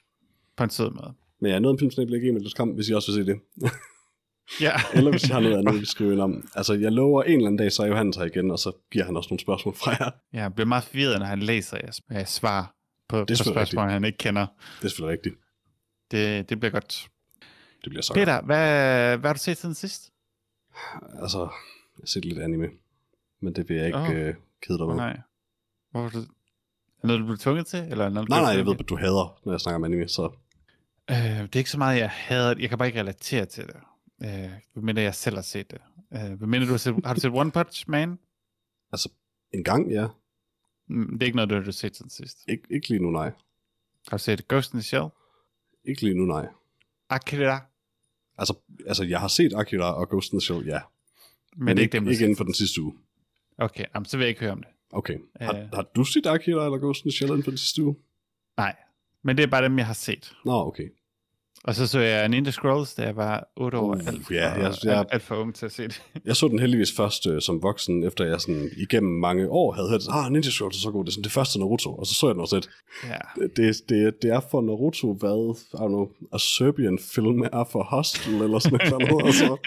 På 0.57 0.63
en 0.63 0.69
sød 0.69 0.89
måde. 0.89 1.13
Men 1.41 1.51
ja, 1.51 1.59
noget 1.59 1.75
om 1.75 1.79
filmsnablag.gmail.com, 1.79 2.69
hvis 2.69 2.89
I 2.89 2.93
også 2.93 3.11
vil 3.11 3.25
se 3.25 3.31
det. 3.31 3.39
Ja. 4.61 4.71
Eller 4.97 5.11
hvis 5.11 5.23
I 5.23 5.31
har 5.31 5.39
noget 5.39 5.57
andet, 5.57 5.73
I 5.73 5.77
vil 5.77 5.87
skrive 5.87 6.13
ind 6.13 6.21
om. 6.21 6.47
Altså, 6.55 6.73
jeg 6.73 6.91
lover 6.91 7.23
en 7.23 7.31
eller 7.31 7.47
anden 7.47 7.57
dag, 7.57 7.71
så 7.71 7.83
er 7.83 7.87
Johannes 7.87 8.15
her 8.17 8.23
igen, 8.25 8.51
og 8.51 8.59
så 8.59 8.71
giver 8.91 9.05
han 9.05 9.17
også 9.17 9.27
nogle 9.29 9.39
spørgsmål 9.39 9.75
fra 9.75 9.91
jer. 9.91 10.09
ja, 10.33 10.41
jeg 10.41 10.53
bliver 10.55 10.67
meget 10.67 10.83
forvirret, 10.83 11.19
når 11.19 11.25
han 11.25 11.39
læser 11.39 11.77
jeres, 11.83 12.29
svar 12.29 12.75
på, 13.09 13.25
på 13.25 13.35
selvfølgelig 13.35 13.55
spørgsmål, 13.67 13.89
han 13.89 14.03
ikke 14.03 14.17
kender. 14.17 14.45
Det 14.79 14.85
er 14.85 14.89
selvfølgelig 14.89 15.17
rigtigt. 15.17 15.35
Det, 16.11 16.49
det 16.49 16.59
bliver 16.59 16.71
godt. 16.71 17.09
Det 17.83 17.89
bliver 17.89 18.01
så 18.01 18.13
godt. 18.13 18.19
Peter, 18.25 18.41
hvad, 18.41 19.17
hvad 19.17 19.29
har 19.29 19.33
du 19.33 19.39
set 19.39 19.57
siden 19.57 19.75
sidst? 19.75 20.13
Altså, 21.21 21.39
jeg 21.39 21.47
har 22.01 22.05
set 22.05 22.25
lidt 22.25 22.39
anime. 22.39 22.69
Men 23.39 23.55
det 23.55 23.69
vil 23.69 23.77
jeg 23.77 23.85
ikke 23.85 23.97
oh. 23.99 24.15
øh, 24.15 24.35
kede 24.61 24.77
dig 24.77 24.87
med. 24.87 24.95
Nej, 24.95 25.13
Nej. 25.13 25.21
Hvor 25.91 26.09
du, 26.09 26.19
er 27.03 27.07
noget, 27.07 27.19
du 27.19 27.25
blev 27.25 27.37
tvunget 27.37 27.65
til? 27.67 27.79
Eller 27.79 28.09
noget, 28.09 28.29
nej, 28.29 28.41
nej, 28.41 28.49
jeg 28.49 28.65
ved, 28.65 28.75
at 28.79 28.89
du 28.89 28.97
hader, 28.97 29.39
når 29.45 29.53
jeg 29.53 29.59
snakker 29.61 29.75
om 29.75 29.83
anime, 29.83 30.07
så 30.07 30.31
Øh, 31.09 31.17
det 31.17 31.55
er 31.55 31.57
ikke 31.57 31.69
så 31.69 31.77
meget, 31.77 31.99
jeg 31.99 32.09
hader 32.09 32.55
Jeg 32.59 32.69
kan 32.69 32.77
bare 32.77 32.87
ikke 32.87 32.99
relatere 32.99 33.45
til 33.45 33.63
det. 33.67 33.75
Øh, 34.23 34.51
medmindre 34.75 35.01
jeg 35.01 35.15
selv 35.15 35.35
har 35.35 35.41
set 35.43 35.71
det. 35.71 35.81
Øh, 36.13 36.19
medmindre 36.39 36.65
du 36.67 36.71
har 36.71 36.77
set, 36.77 36.95
har 37.05 37.13
du 37.13 37.19
set 37.19 37.31
One 37.33 37.51
Punch 37.51 37.89
Man? 37.89 38.19
altså, 38.91 39.09
en 39.53 39.63
gang, 39.63 39.91
ja. 39.91 40.07
Mm, 40.87 41.11
Det 41.13 41.21
er 41.21 41.25
ikke 41.25 41.35
noget, 41.35 41.49
du 41.49 41.55
har 41.63 41.71
set 41.71 41.95
siden 41.97 42.09
sidst. 42.09 42.37
Ik- 42.49 42.67
ikke 42.69 42.89
lige 42.89 42.99
nu, 43.03 43.09
nej. 43.11 43.31
Har 44.09 44.17
du 44.17 44.23
set 44.23 44.47
Ghost 44.47 44.73
in 44.73 44.79
the 44.79 44.83
Shell? 44.83 45.05
Ikke 45.85 46.01
lige 46.01 46.15
nu, 46.17 46.25
nej. 46.25 46.47
Akira? 47.09 47.65
Altså, 48.37 48.53
altså 48.87 49.03
jeg 49.03 49.19
har 49.19 49.27
set 49.27 49.53
Akira 49.55 49.93
og 49.93 50.09
Ghost 50.09 50.33
in 50.33 50.39
the 50.39 50.45
Shell, 50.45 50.65
ja. 50.67 50.79
Men, 51.55 51.65
Men 51.65 51.77
det 51.77 51.81
er 51.81 51.83
ikke 51.85 51.93
dem, 51.93 52.07
ikke 52.07 52.23
inden 52.23 52.37
for 52.37 52.43
den 52.43 52.53
sidste 52.53 52.81
uge. 52.81 52.93
Okay, 53.57 53.85
jamen, 53.95 54.05
så 54.05 54.17
vil 54.17 54.23
jeg 54.23 54.29
ikke 54.29 54.41
høre 54.41 54.51
om 54.51 54.63
det. 54.63 54.71
Okay. 54.93 55.17
Har, 55.41 55.53
Øh. 55.57 55.69
har 55.73 55.81
du 55.95 56.03
set 56.03 56.25
Akira 56.25 56.65
eller 56.65 56.77
Ghost 56.77 57.05
in 57.05 57.09
the 57.11 57.15
Shell 57.15 57.29
inden 57.29 57.43
for 57.43 57.51
den 57.51 57.57
sidste 57.57 57.83
uge? 57.83 57.95
Nej, 58.57 58.75
men 59.23 59.37
det 59.37 59.43
er 59.43 59.47
bare 59.47 59.63
dem, 59.63 59.77
jeg 59.77 59.85
har 59.85 59.93
set. 59.93 60.33
Nå, 60.45 60.51
okay. 60.67 60.89
Og 61.63 61.75
så 61.75 61.87
så 61.87 61.99
jeg 61.99 62.29
Ninja 62.29 62.51
Scrolls, 62.51 62.93
da 62.93 63.01
jeg 63.03 63.15
var 63.15 63.47
8 63.57 63.77
år. 63.77 63.87
Uh, 63.95 64.07
alt, 64.07 64.25
for, 64.25 64.33
jeg- 64.33 64.55
jeg- 64.83 64.97
alt, 64.97 65.07
alt 65.11 65.23
for 65.23 65.35
ung 65.35 65.55
til 65.55 65.65
at 65.65 65.71
se 65.71 65.83
det. 65.83 66.01
Jeg 66.25 66.35
så 66.35 66.47
den 66.47 66.59
heldigvis 66.59 66.91
først 66.97 67.27
øh, 67.27 67.41
som 67.41 67.63
voksen, 67.63 68.03
efter 68.03 68.25
jeg 68.25 68.41
sådan 68.41 68.69
igennem 68.77 69.11
mange 69.19 69.49
år 69.49 69.71
havde 69.73 69.89
hørt, 69.89 70.01
ah, 70.09 70.31
Ninja 70.31 70.49
Scrolls 70.49 70.77
er 70.77 70.81
så 70.81 70.91
god, 70.91 71.03
det 71.05 71.09
er 71.09 71.11
sådan 71.13 71.23
det 71.23 71.31
første 71.31 71.59
Naruto, 71.59 71.95
og 71.95 72.07
så 72.07 72.13
så 72.13 72.27
jeg 72.27 72.33
den 72.35 72.41
også 72.41 72.55
lidt. 72.55 72.69
Ja. 73.03 73.43
Det, 73.55 73.75
det, 73.89 74.21
det, 74.21 74.29
er 74.31 74.39
for 74.51 74.61
Naruto, 74.61 75.13
hvad, 75.13 75.55
I 75.73 75.75
don't 75.75 75.87
know, 75.87 76.07
a 76.33 76.37
Serbian 76.37 76.99
film 77.15 77.41
er 77.41 77.67
for 77.71 77.83
Hostel, 77.83 78.33
eller 78.41 78.59
sådan 78.59 78.79
noget. 78.91 79.25
Altså. 79.25 79.57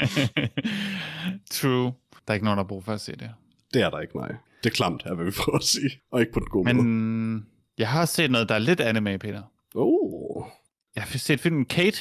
True. 1.50 1.92
Der 2.12 2.28
er 2.28 2.34
ikke 2.34 2.44
nogen, 2.44 2.56
der 2.58 2.64
har 2.64 2.68
brug 2.68 2.84
for 2.84 2.92
at 2.92 3.00
se 3.00 3.12
det. 3.12 3.30
Det 3.74 3.82
er 3.82 3.90
der 3.90 4.00
ikke, 4.00 4.16
nej. 4.16 4.34
Det 4.64 4.70
er 4.70 4.74
klamt, 4.74 5.02
er 5.06 5.14
hvad 5.14 5.24
vi 5.24 5.30
prøver 5.30 5.58
at 5.58 5.64
sige, 5.64 5.90
og 6.12 6.20
ikke 6.20 6.32
på 6.32 6.40
den 6.40 6.48
gode 6.50 6.74
måde. 6.74 6.86
Men 6.88 7.46
jeg 7.78 7.88
har 7.88 8.04
set 8.04 8.30
noget, 8.30 8.48
der 8.48 8.54
er 8.54 8.58
lidt 8.58 8.80
anime, 8.80 9.18
Peter. 9.18 9.42
Oh. 9.74 10.03
Jeg 10.96 11.02
har 11.02 11.18
set 11.18 11.40
filmen 11.40 11.64
Kate. 11.64 11.98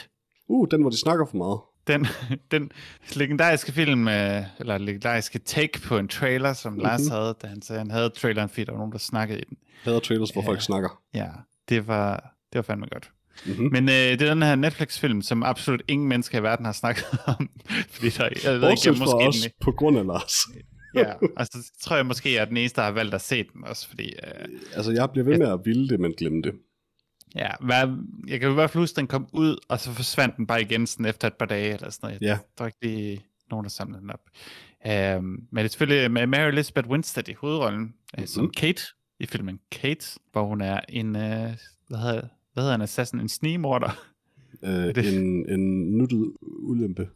Uh, 0.48 0.68
den, 0.72 0.82
hvor 0.82 0.90
de 0.90 0.98
snakker 1.00 1.26
for 1.26 1.38
meget. 1.38 1.60
Den, 1.88 2.08
den 2.52 2.72
legendariske 3.16 3.72
film, 3.72 4.08
øh, 4.08 4.44
eller 4.60 4.78
legendariske 4.78 5.40
take 5.40 5.82
på 5.82 5.98
en 5.98 6.08
trailer, 6.08 6.54
som 6.54 6.78
Lars 6.80 7.02
Mhm. 7.02 7.12
havde, 7.12 7.36
da 7.42 7.48
han 7.48 7.62
sagde, 7.62 7.80
han 7.80 7.92
havde 7.92 8.10
traileren, 8.10 8.50
fordi 8.50 8.64
der 8.64 8.72
var 8.72 8.78
nogen, 8.80 8.92
der 8.92 8.98
snakkede 8.98 9.40
i 9.40 9.44
den. 9.50 9.58
Hader 9.84 10.00
trailers, 10.00 10.30
hvor 10.30 10.42
Ja. 10.42 10.48
folk 10.48 10.62
snakker. 10.62 11.02
Ja, 11.14 11.28
det 11.70 11.88
var, 11.88 12.16
det 12.54 12.56
var 12.58 12.62
fandme 12.62 12.86
godt. 12.92 13.12
Mm-hmm. 13.46 13.70
Men 13.72 13.90
øh, 13.90 13.94
det 13.96 14.22
er 14.22 14.30
den 14.34 14.42
her 14.44 14.56
Netflix-film, 14.56 15.22
som 15.22 15.44
absolut 15.44 15.82
ingen 15.88 16.08
mennesker 16.10 16.40
i 16.40 16.44
verden 16.44 16.66
har 16.66 16.72
snakket 16.74 17.06
om. 17.40 17.50
fordi 17.90 18.10
der, 18.10 18.30
jeg 18.44 18.62
ved 18.62 18.70
ikke, 18.70 18.82
jeg 18.86 18.96
måske 18.98 19.16
os, 19.28 19.36
den, 19.42 19.52
på 19.62 19.72
grund 19.72 19.98
af 19.98 20.06
Lars. 20.06 20.34
ja, 20.96 21.14
altså, 21.38 21.58
så 21.64 21.72
tror 21.82 21.96
jeg 21.96 22.06
måske, 22.06 22.34
jeg 22.34 22.42
er 22.42 22.46
den 22.46 22.58
eneste, 22.58 22.76
der 22.76 22.86
har 22.86 22.92
valgt 22.92 23.14
at 23.16 23.22
se 23.22 23.44
den 23.54 23.64
også, 23.64 23.88
fordi... 23.90 24.04
Øh, 24.28 24.46
altså, 24.76 24.92
jeg 24.92 25.10
bliver 25.12 25.26
ved 25.26 25.38
med 25.38 25.48
at 25.48 25.60
ville 25.66 25.90
det, 25.90 26.00
men 26.00 26.14
glemme 26.18 26.42
det. 26.42 26.54
Ja, 27.36 27.50
hvad, 27.62 27.98
jeg 28.28 28.40
kan 28.40 28.52
i 28.52 28.54
hvert 28.54 28.70
fald 28.70 28.82
huske, 28.82 28.94
at 28.94 28.98
den 28.98 29.08
kom 29.08 29.28
ud, 29.34 29.58
og 29.68 29.80
så 29.80 29.92
forsvandt 29.92 30.38
den 30.38 30.48
bare 30.48 30.62
igen 30.62 30.88
sådan 30.88 31.06
efter 31.06 31.28
et 31.28 31.34
par 31.34 31.46
dage, 31.46 31.74
eller 31.74 31.90
sådan 31.90 32.08
noget. 32.08 32.22
Ja. 32.22 32.28
Jeg 32.28 32.40
tror 32.58 32.66
ikke, 32.66 32.78
det 32.82 33.14
er 33.14 33.18
nogen, 33.50 33.64
der 33.64 33.70
samlede 33.70 34.02
den 34.02 34.10
op. 34.12 34.20
Um, 35.18 35.24
men 35.24 35.58
det 35.58 35.64
er 35.64 35.68
selvfølgelig 35.68 36.12
med 36.12 36.28
Mary 36.28 36.48
Elizabeth 36.52 36.90
Winstead 36.90 37.30
i 37.30 37.34
hovedrollen, 37.34 37.82
mm-hmm. 37.82 38.28
som 38.28 38.50
Kate 38.58 38.82
i 39.20 39.26
filmen 39.26 39.60
Kate, 39.72 40.20
hvor 40.32 40.46
hun 40.46 40.62
er 40.62 40.80
en, 40.90 41.08
uh, 41.08 41.22
hvad, 41.22 41.98
hedder, 42.00 42.22
hvad 42.54 42.64
hedder 42.64 42.76
en 42.76 42.82
assassin, 42.82 43.20
en 43.20 43.30
snigmorder, 43.30 44.00
Øh, 44.64 44.72
det- 44.96 45.14
en, 45.18 45.50
en 45.50 45.92
nuttet 45.98 46.34
ulempe, 46.42 47.10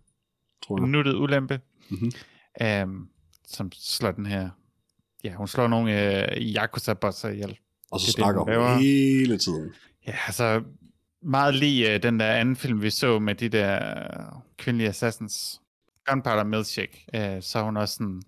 tror 0.64 0.78
en 0.78 0.84
jeg. 0.84 0.90
nuttet 0.92 1.14
ulempe, 1.16 1.60
Mhm. 1.90 2.12
um, 2.84 3.10
som 3.48 3.72
slår 3.74 4.12
den 4.12 4.26
her, 4.26 4.50
ja, 5.24 5.34
hun 5.34 5.48
slår 5.48 5.68
nogle 5.68 5.92
uh, 6.32 6.38
Yakuza-bosser 6.38 7.30
ihjel. 7.30 7.58
Og 7.92 8.00
så 8.00 8.06
det 8.06 8.08
er 8.08 8.12
det, 8.12 8.14
snakker 8.16 8.72
hun 8.74 8.80
hele 8.82 9.38
tiden. 9.38 9.74
Ja, 10.08 10.16
altså 10.28 10.64
meget 11.22 11.56
lige 11.56 11.96
uh, 11.96 12.02
den 12.04 12.20
der 12.20 12.32
anden 12.32 12.56
film, 12.56 12.82
vi 12.82 12.90
så 12.90 13.20
med 13.20 13.36
de 13.36 13.50
der 13.50 14.44
kvindelige 14.58 14.90
assassins. 14.90 15.62
Gunpowder 16.06 16.44
Milkshake. 16.44 17.06
Uh, 17.14 17.42
så 17.44 17.60
er 17.60 17.64
hun 17.64 17.78
også 17.78 17.94
sådan 17.96 18.22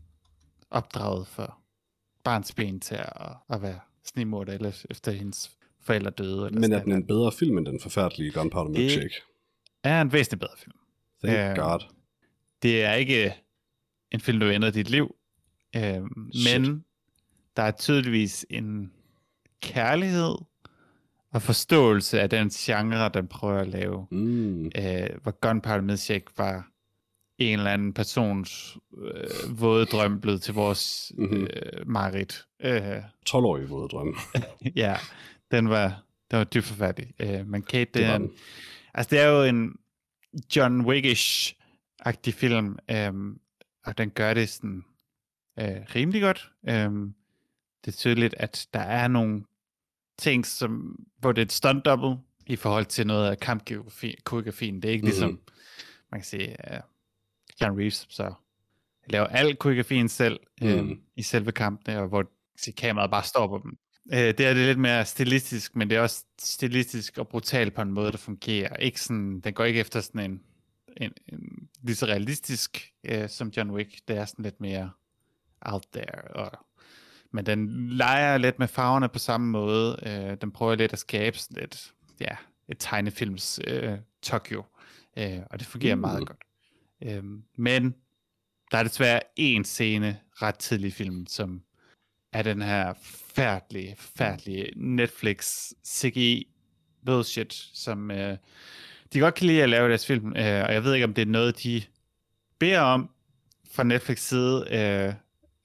opdraget 0.69 1.27
for 1.27 1.59
barns 2.23 2.53
ben 2.53 2.80
til 2.80 2.95
at, 2.95 3.34
at 3.49 3.61
være 3.61 3.80
snimorder, 4.05 4.53
eller 4.53 4.86
efter 4.89 5.11
hendes 5.11 5.51
forældre 5.82 6.11
døde. 6.11 6.45
Eller 6.45 6.59
Men 6.59 6.71
er 6.73 6.84
den 6.84 6.91
en 6.91 7.07
bedre 7.07 7.32
film 7.32 7.57
end 7.57 7.65
den 7.65 7.80
forfærdelige 7.80 8.32
Gunpowder 8.32 8.71
Det- 8.71 8.77
Milkshake? 8.80 9.15
er 9.84 10.01
en 10.01 10.11
væsentligt 10.13 10.39
bedre 10.39 10.53
film. 10.57 10.75
Thank 11.23 11.57
øh, 11.59 11.63
God. 11.65 11.80
Det 12.61 12.84
er 12.84 12.93
ikke 12.93 13.36
en 14.11 14.19
film, 14.21 14.39
der 14.39 14.51
ændrer 14.51 14.69
dit 14.71 14.89
liv, 14.89 15.15
Shit. 15.75 16.61
men 16.61 16.86
der 17.57 17.63
er 17.63 17.71
tydeligvis 17.71 18.45
en 18.49 18.91
kærlighed 19.61 20.36
og 21.34 21.41
forståelse 21.41 22.21
af 22.21 22.30
den 22.30 22.49
genre, 22.49 23.09
den 23.09 23.27
prøver 23.27 23.59
at 23.59 23.67
lave. 23.67 24.07
Mm. 24.11 24.65
øh, 24.65 25.09
hvor 25.23 25.39
Gunpowder 25.41 25.82
Milkshake 25.82 26.25
var 26.38 26.67
en 27.38 27.59
eller 27.59 27.71
anden 27.71 27.93
persons 27.93 28.77
øh, 28.97 29.61
våde 29.61 29.86
drøm 29.86 30.21
blevet 30.21 30.41
til 30.41 30.53
vores 30.53 31.11
Mhm. 31.17 31.43
øh, 31.43 31.88
mareridt. 31.89 32.45
Øh, 32.61 32.97
12-årig 33.30 33.69
våde 33.69 33.88
drøm. 33.89 34.17
ja, 34.75 34.95
den 35.51 35.69
var, 35.69 36.03
den 36.32 36.38
var 36.38 36.43
dybt 36.43 36.65
forfærdelig. 36.65 37.14
Øh, 37.19 37.47
men 37.47 37.61
Kate, 37.64 37.80
det, 37.85 37.93
Det 37.93 38.06
er 38.06 38.15
en, 38.15 38.31
altså 38.93 39.10
det 39.10 39.19
er 39.19 39.27
jo 39.27 39.43
en 39.43 39.76
John 40.56 40.81
Wickish-agtig 40.85 42.31
film, 42.34 42.77
øh, 42.91 43.14
og 43.85 43.97
den 43.97 44.10
gør 44.10 44.34
det 44.34 44.49
sådan 44.49 44.84
øh, 45.60 45.76
rimelig 45.95 46.22
godt. 46.22 46.51
Øh, 46.69 46.91
det 47.85 47.88
er 47.88 47.97
tydeligt, 47.97 48.35
at 48.38 48.68
der 48.73 48.80
er 48.80 49.07
nogle 49.07 49.43
ting, 50.20 50.46
som, 50.46 50.96
hvor 51.20 51.32
det 51.32 51.41
er 51.41 51.46
et 51.46 51.52
stunt 51.52 51.86
double 51.86 52.18
i 52.48 52.56
forhold 52.56 52.86
til 52.86 53.08
noget 53.08 53.30
af 53.32 53.40
kampkoreografien. 53.40 54.76
Det 54.82 54.86
er 54.86 54.91
ikke 54.94 55.02
Mhm. 55.02 55.10
ligesom, 55.10 55.40
man 56.12 56.20
kan 56.22 56.26
sige, 56.26 56.56
uh, 56.72 56.78
John 57.62 57.80
Reeves, 57.80 58.06
så 58.10 58.34
laver 59.10 59.28
al 59.28 59.56
koreografien 59.56 60.10
selv 60.10 60.40
øh, 60.64 60.84
Mhm. 60.84 61.02
i 61.16 61.24
selve 61.24 61.52
kampene, 61.52 62.00
og 62.00 62.08
hvor 62.08 62.26
sige, 62.58 62.74
kameraet 62.76 63.12
bare 63.12 63.24
står 63.24 63.48
på 63.48 63.62
dem. 63.64 63.78
Øh, 64.14 64.18
det 64.20 64.40
er 64.40 64.54
det 64.54 64.66
lidt 64.66 64.80
mere 64.80 65.06
stilistisk, 65.06 65.76
men 65.76 65.90
det 65.90 65.98
er 65.98 66.02
også 66.02 66.26
stilistisk 66.40 67.18
og 67.18 67.28
brutalt 67.28 67.74
på 67.74 67.82
en 67.82 67.91
måde, 67.91 68.12
der 68.12 68.18
fungerer. 68.18 68.76
Ikke 68.76 69.02
sådan, 69.02 69.40
den 69.40 69.54
går 69.54 69.64
ikke 69.64 69.80
efter 69.80 70.02
sådan 70.02 70.32
en, 70.32 70.41
en, 70.98 71.12
en 71.28 71.70
lige 71.84 71.96
så 71.96 72.06
realistisk 72.06 72.91
øh, 73.04 73.30
som 73.30 73.52
John 73.58 73.72
Wick. 73.72 74.08
Det 74.08 74.18
er 74.18 74.26
sådan 74.26 74.44
lidt 74.44 74.62
mere 74.62 74.91
out 75.62 75.84
there. 75.94 76.36
Og, 76.36 76.52
men 77.31 77.45
den 77.45 77.89
leger 77.89 78.38
lidt 78.38 78.60
med 78.60 78.68
farverne 78.68 79.10
på 79.10 79.19
samme 79.19 79.47
måde. 79.47 79.99
Øh, 80.06 80.38
den 80.41 80.51
prøver 80.51 80.76
lidt 80.76 80.93
at 80.93 80.99
skabe 80.99 81.38
sådan 81.38 81.61
lidt, 81.61 81.93
ja, 82.19 82.35
et 82.69 82.77
tegnefilms 82.80 83.60
øh, 83.68 83.97
Tokyo. 84.22 84.64
Øh, 85.18 85.39
og 85.51 85.60
det 85.60 85.68
fungerer 85.68 85.95
Mm. 85.95 86.01
meget 86.01 86.27
godt. 86.27 86.43
Øh, 87.03 87.23
men 87.57 87.95
der 88.72 88.77
er 88.77 88.84
desværre 88.84 89.19
en 89.35 89.64
scene 89.65 90.19
ret 90.41 90.56
tidlig 90.56 90.88
i 90.88 90.91
filmen, 90.91 91.27
som 91.27 91.61
er 92.34 92.41
den 92.41 92.61
her 92.61 92.93
færdelige, 93.35 93.95
færdelige 93.99 94.72
Netflix 94.76 95.72
CGI 95.88 96.47
bullshit, 97.06 97.53
som 97.73 98.11
øh, 98.11 98.38
de 99.14 99.19
godt 99.19 99.35
kan 99.35 99.47
lide 99.47 99.64
at 99.64 99.69
lave 99.69 99.89
deres 99.89 100.06
film, 100.06 100.27
øh, 100.27 100.64
og 100.64 100.73
jeg 100.73 100.84
ved 100.84 100.93
ikke, 100.93 101.03
om 101.06 101.14
det 101.14 101.22
er 101.22 101.26
noget, 101.26 101.64
de 101.64 101.84
beder 102.60 102.80
om 102.81 103.10
fra 103.72 103.84
Netflix 103.84 104.19
side, 104.19 104.68
øh, 104.72 105.14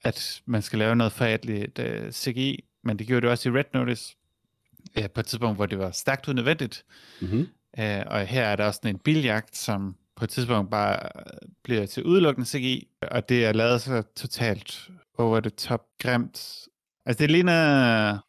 at 0.05 0.41
man 0.45 0.61
skal 0.61 0.79
lave 0.79 0.95
noget 0.95 1.13
forhætteligt 1.13 1.79
øh, 1.79 2.11
CGI, 2.11 2.63
men 2.83 2.99
det 2.99 3.07
gjorde 3.07 3.21
det 3.21 3.29
også 3.29 3.49
i 3.49 3.51
Red 3.51 3.63
Notice, 3.73 4.15
øh, 4.97 5.09
på 5.09 5.19
et 5.19 5.25
tidspunkt, 5.25 5.57
hvor 5.57 5.65
det 5.65 5.79
var 5.79 5.91
stærkt 5.91 6.27
unødvendigt. 6.27 6.85
Mm-hmm. 7.21 7.47
Øh, 7.79 8.03
og 8.07 8.25
her 8.25 8.43
er 8.43 8.55
der 8.55 8.65
også 8.65 8.79
en 8.85 8.99
biljagt, 8.99 9.57
som 9.57 9.95
på 10.15 10.23
et 10.23 10.29
tidspunkt 10.29 10.71
bare 10.71 10.99
bliver 11.63 11.85
til 11.85 12.03
udelukkende 12.03 12.47
CGI, 12.47 12.87
og 13.01 13.29
det 13.29 13.45
er 13.45 13.53
lavet 13.53 13.81
så 13.81 14.03
totalt 14.15 14.89
over 15.17 15.39
det 15.39 15.55
top 15.55 15.81
grimt. 15.99 16.67
Altså 17.05 17.21
det 17.21 17.31
ligner 17.31 18.11
et 18.13 18.19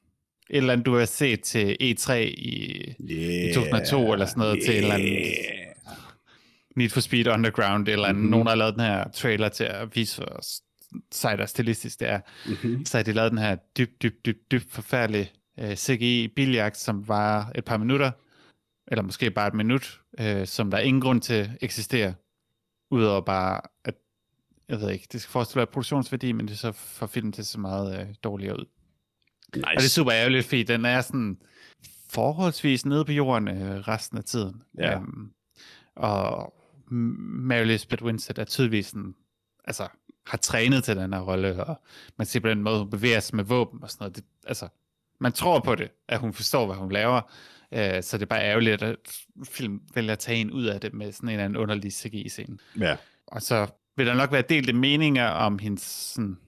eller 0.50 0.72
andet, 0.72 0.86
du 0.86 0.96
har 0.96 1.04
set 1.04 1.42
til 1.42 1.76
E3 1.82 2.12
i, 2.12 2.94
yeah, 3.00 3.50
i 3.50 3.54
2002 3.54 4.12
eller 4.12 4.26
sådan 4.26 4.40
noget, 4.40 4.58
yeah. 4.58 4.64
til 4.64 4.74
et 4.74 4.78
eller 4.78 4.94
andet 4.94 5.32
Need 6.76 6.90
for 6.90 7.00
Speed 7.00 7.26
Underground, 7.26 7.88
eller 7.88 8.12
mm-hmm. 8.12 8.30
nogen 8.30 8.46
har 8.46 8.54
lavet 8.54 8.74
den 8.74 8.82
her 8.82 9.10
trailer 9.10 9.48
til 9.48 9.64
at 9.64 9.96
vise, 9.96 10.22
hvor 10.22 10.40
sejt 11.12 11.40
og 11.40 11.48
stilistisk 11.48 12.00
det 12.00 12.08
er. 12.08 12.20
Mm-hmm. 12.46 12.84
Så 12.84 12.98
har 12.98 13.02
de 13.02 13.12
lavet 13.12 13.30
den 13.30 13.38
her 13.38 13.56
dybt, 13.78 14.02
dybt, 14.02 14.26
dybt, 14.26 14.50
dybt 14.50 14.70
forfærdelige 14.70 15.32
uh, 15.62 15.74
CGI 15.74 16.28
biljagt, 16.28 16.76
som 16.76 17.08
var 17.08 17.52
et 17.54 17.64
par 17.64 17.76
minutter, 17.76 18.10
eller 18.86 19.02
måske 19.02 19.30
bare 19.30 19.48
et 19.48 19.54
minut, 19.54 20.00
uh, 20.20 20.44
som 20.44 20.70
der 20.70 20.78
er 20.78 20.82
ingen 20.82 21.00
grund 21.00 21.20
til 21.20 21.50
eksisterer, 21.60 22.12
udover 22.90 23.20
bare, 23.20 23.60
at 23.84 23.94
jeg 24.68 24.80
ved 24.80 24.90
ikke, 24.90 25.06
det 25.12 25.20
skal 25.20 25.30
forestille 25.30 25.58
være 25.58 25.66
produktionsværdi, 25.66 26.32
men 26.32 26.48
det 26.48 26.58
så 26.58 26.72
får 26.72 27.06
filmen 27.06 27.32
til 27.32 27.46
så 27.46 27.60
meget 27.60 28.02
uh, 28.02 28.14
dårligere 28.24 28.58
ud. 28.58 28.64
Nice. 29.54 29.66
Og 29.66 29.76
det 29.76 29.84
er 29.84 29.88
super 29.88 30.12
ærgerligt, 30.12 30.46
fordi 30.46 30.62
den 30.62 30.84
er 30.84 31.00
sådan 31.00 31.38
forholdsvis 32.10 32.86
nede 32.86 33.04
på 33.04 33.12
jorden 33.12 33.48
uh, 33.48 33.88
resten 33.88 34.18
af 34.18 34.24
tiden. 34.24 34.62
Ja. 34.78 34.98
Um, 34.98 35.32
og 35.96 36.54
Mary 36.90 37.60
Elizabeth 37.60 38.04
Winstead 38.04 38.38
er 38.38 38.44
tydeligvis 38.44 38.86
sådan, 38.86 39.14
altså, 39.64 39.88
har 40.26 40.38
trænet 40.38 40.84
til 40.84 40.96
den 40.96 41.12
her 41.12 41.20
rolle, 41.20 41.64
og 41.64 41.80
man 42.16 42.26
ser 42.26 42.40
på 42.40 42.48
den 42.48 42.62
måde, 42.62 42.78
hun 42.78 42.90
bevæger 42.90 43.20
sig 43.20 43.36
med 43.36 43.44
våben 43.44 43.82
og 43.82 43.90
sådan 43.90 44.04
noget. 44.04 44.16
Det, 44.16 44.24
altså, 44.46 44.68
man 45.20 45.32
tror 45.32 45.60
på 45.60 45.74
det, 45.74 45.90
at 46.08 46.18
hun 46.20 46.32
forstår, 46.32 46.66
hvad 46.66 46.76
hun 46.76 46.92
laver, 46.92 47.20
uh, 47.72 47.78
så 48.02 48.10
det 48.16 48.22
er 48.22 48.26
bare 48.26 48.42
ærgerligt, 48.42 48.82
at 48.82 48.96
film 49.44 49.80
vælger 49.94 50.12
at 50.12 50.18
tage 50.18 50.38
en 50.40 50.50
ud 50.50 50.64
af 50.64 50.80
det 50.80 50.94
med 50.94 51.12
sådan 51.12 51.28
en 51.28 51.32
eller 51.32 51.44
anden 51.44 51.56
underlig 51.56 51.92
CGI-scene. 51.92 52.58
Ja. 52.80 52.96
Og 53.26 53.42
så 53.42 53.66
vil 53.96 54.06
der 54.06 54.14
nok 54.14 54.32
være 54.32 54.42
delte 54.42 54.72
meninger 54.72 55.26
om 55.28 55.58
hendes 55.58 55.82
sådan, 55.82 56.38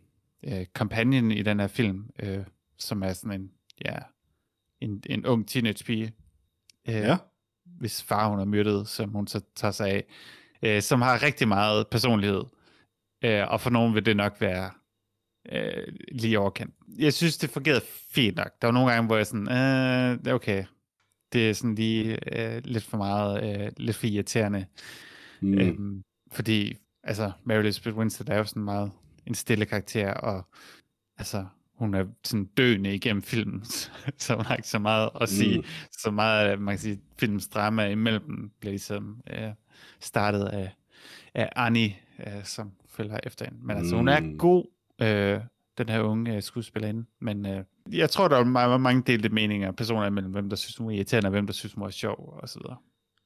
uh, 0.47 0.65
companion 0.75 1.31
i 1.31 1.43
den 1.43 1.61
her 1.61 1.67
film, 1.67 2.11
uh, 2.23 2.29
som 2.79 3.03
er 3.03 3.13
sådan 3.13 3.41
en, 3.41 3.51
ja, 3.85 3.97
en, 4.81 5.03
en 5.07 5.27
ung 5.27 5.49
teenage-pige. 5.49 6.13
Uh, 6.89 6.95
Ja. 6.95 7.17
hvis 7.65 8.03
far 8.03 8.29
hun 8.29 8.41
er 8.41 8.45
myrdet, 8.45 8.89
som 8.89 9.11
hun 9.11 9.27
så 9.27 9.41
tager 9.57 9.73
sig 9.73 9.89
af, 9.91 10.05
øh, 10.63 10.83
som 10.83 11.03
har 11.03 11.23
rigtig 11.23 11.49
meget 11.49 11.89
personlighed. 11.89 12.43
Øh, 13.25 13.49
og 13.49 13.61
for 13.61 13.71
nogen 13.71 13.95
vil 13.95 14.07
det 14.07 14.17
nok 14.17 14.41
være 14.41 14.71
øh, 15.53 15.93
lige 16.13 16.39
overkendt. 16.39 16.75
Jeg 16.99 17.13
synes, 17.13 17.39
det 17.39 17.51
fungerede 17.51 17.85
fint 18.15 18.37
nok. 18.37 18.51
Der 18.63 18.67
var 18.69 18.73
nogle 18.73 18.93
gange, 18.93 19.07
hvor 19.07 19.17
jeg 19.17 19.27
sådan, 19.27 19.49
øh, 19.49 20.31
er 20.31 20.35
okay. 20.35 20.65
Det 21.33 21.51
er 21.51 21.53
sådan 21.53 21.75
lige 21.75 22.19
øh, 22.33 22.63
lidt 22.65 22.85
for 22.85 22.97
meget, 22.97 23.61
øh, 23.61 23.73
lidt 23.77 23.97
for 23.97 24.07
irriterende. 24.07 24.67
Mm. 25.41 25.59
Øhm, 25.59 26.03
fordi, 26.33 26.77
altså, 27.05 27.33
Mary 27.45 27.59
Elizabeth 27.59 27.97
Winstead 27.97 28.29
er 28.29 28.39
jo 28.39 28.45
sådan 28.45 28.63
meget 28.63 28.91
en 29.27 29.35
stille 29.35 29.67
karakter, 29.67 30.15
og 30.15 30.49
altså, 31.19 31.47
hun 31.79 31.95
er 31.95 32.05
sådan 32.25 32.45
døende 32.45 32.95
igennem 32.95 33.23
filmen, 33.23 33.65
så 34.19 34.35
hun 34.35 34.45
har 34.45 34.57
ikke 34.57 34.69
så 34.69 34.79
meget 34.79 35.11
at 35.21 35.29
sige. 35.29 35.59
Mm. 35.59 35.65
Så 35.93 36.11
meget, 36.11 36.49
af, 36.49 36.59
man 36.59 36.73
kan 36.75 36.79
sige, 36.79 37.01
filmens 37.19 37.49
drama 37.49 37.89
imellem 37.89 38.51
bliver 38.61 38.73
ligesom 38.73 39.21
øh, 39.31 39.51
startet 40.01 40.45
af, 40.45 40.71
af 41.35 41.49
Annie, 41.57 41.97
øh, 42.27 42.45
som 42.45 42.71
følger 42.89 43.19
efter 43.23 43.45
hende. 43.45 43.59
Men 43.67 43.77
altså, 43.77 43.97
hun 43.97 44.09
er 44.09 44.21
Mm. 44.21 44.39
god, 44.39 44.65
øh, 45.03 45.41
den 45.79 45.89
her 45.89 46.01
unge 46.01 46.37
øh, 46.37 46.43
skuespillerinde, 46.43 47.05
men 47.21 47.47
øh, 47.47 47.65
jeg 47.93 48.11
tror, 48.11 48.29
der 48.29 48.37
er 48.37 48.45
meget, 48.45 48.81
mange 48.81 49.03
delte 49.07 49.29
meninger 49.29 49.73
personer 49.73 50.07
imellem, 50.07 50.33
hvem 50.33 50.49
der 50.49 50.57
synes, 50.57 50.77
hun 50.77 50.91
er 50.91 50.95
irriterende, 50.95 51.27
og 51.27 51.31
hvem 51.31 51.47
der 51.47 51.53
synes, 51.53 51.73
hun 51.73 51.85
er 51.85 51.91
sjov, 51.91 52.39
og 52.43 52.49
så 52.49 52.59
videre. 52.59 52.77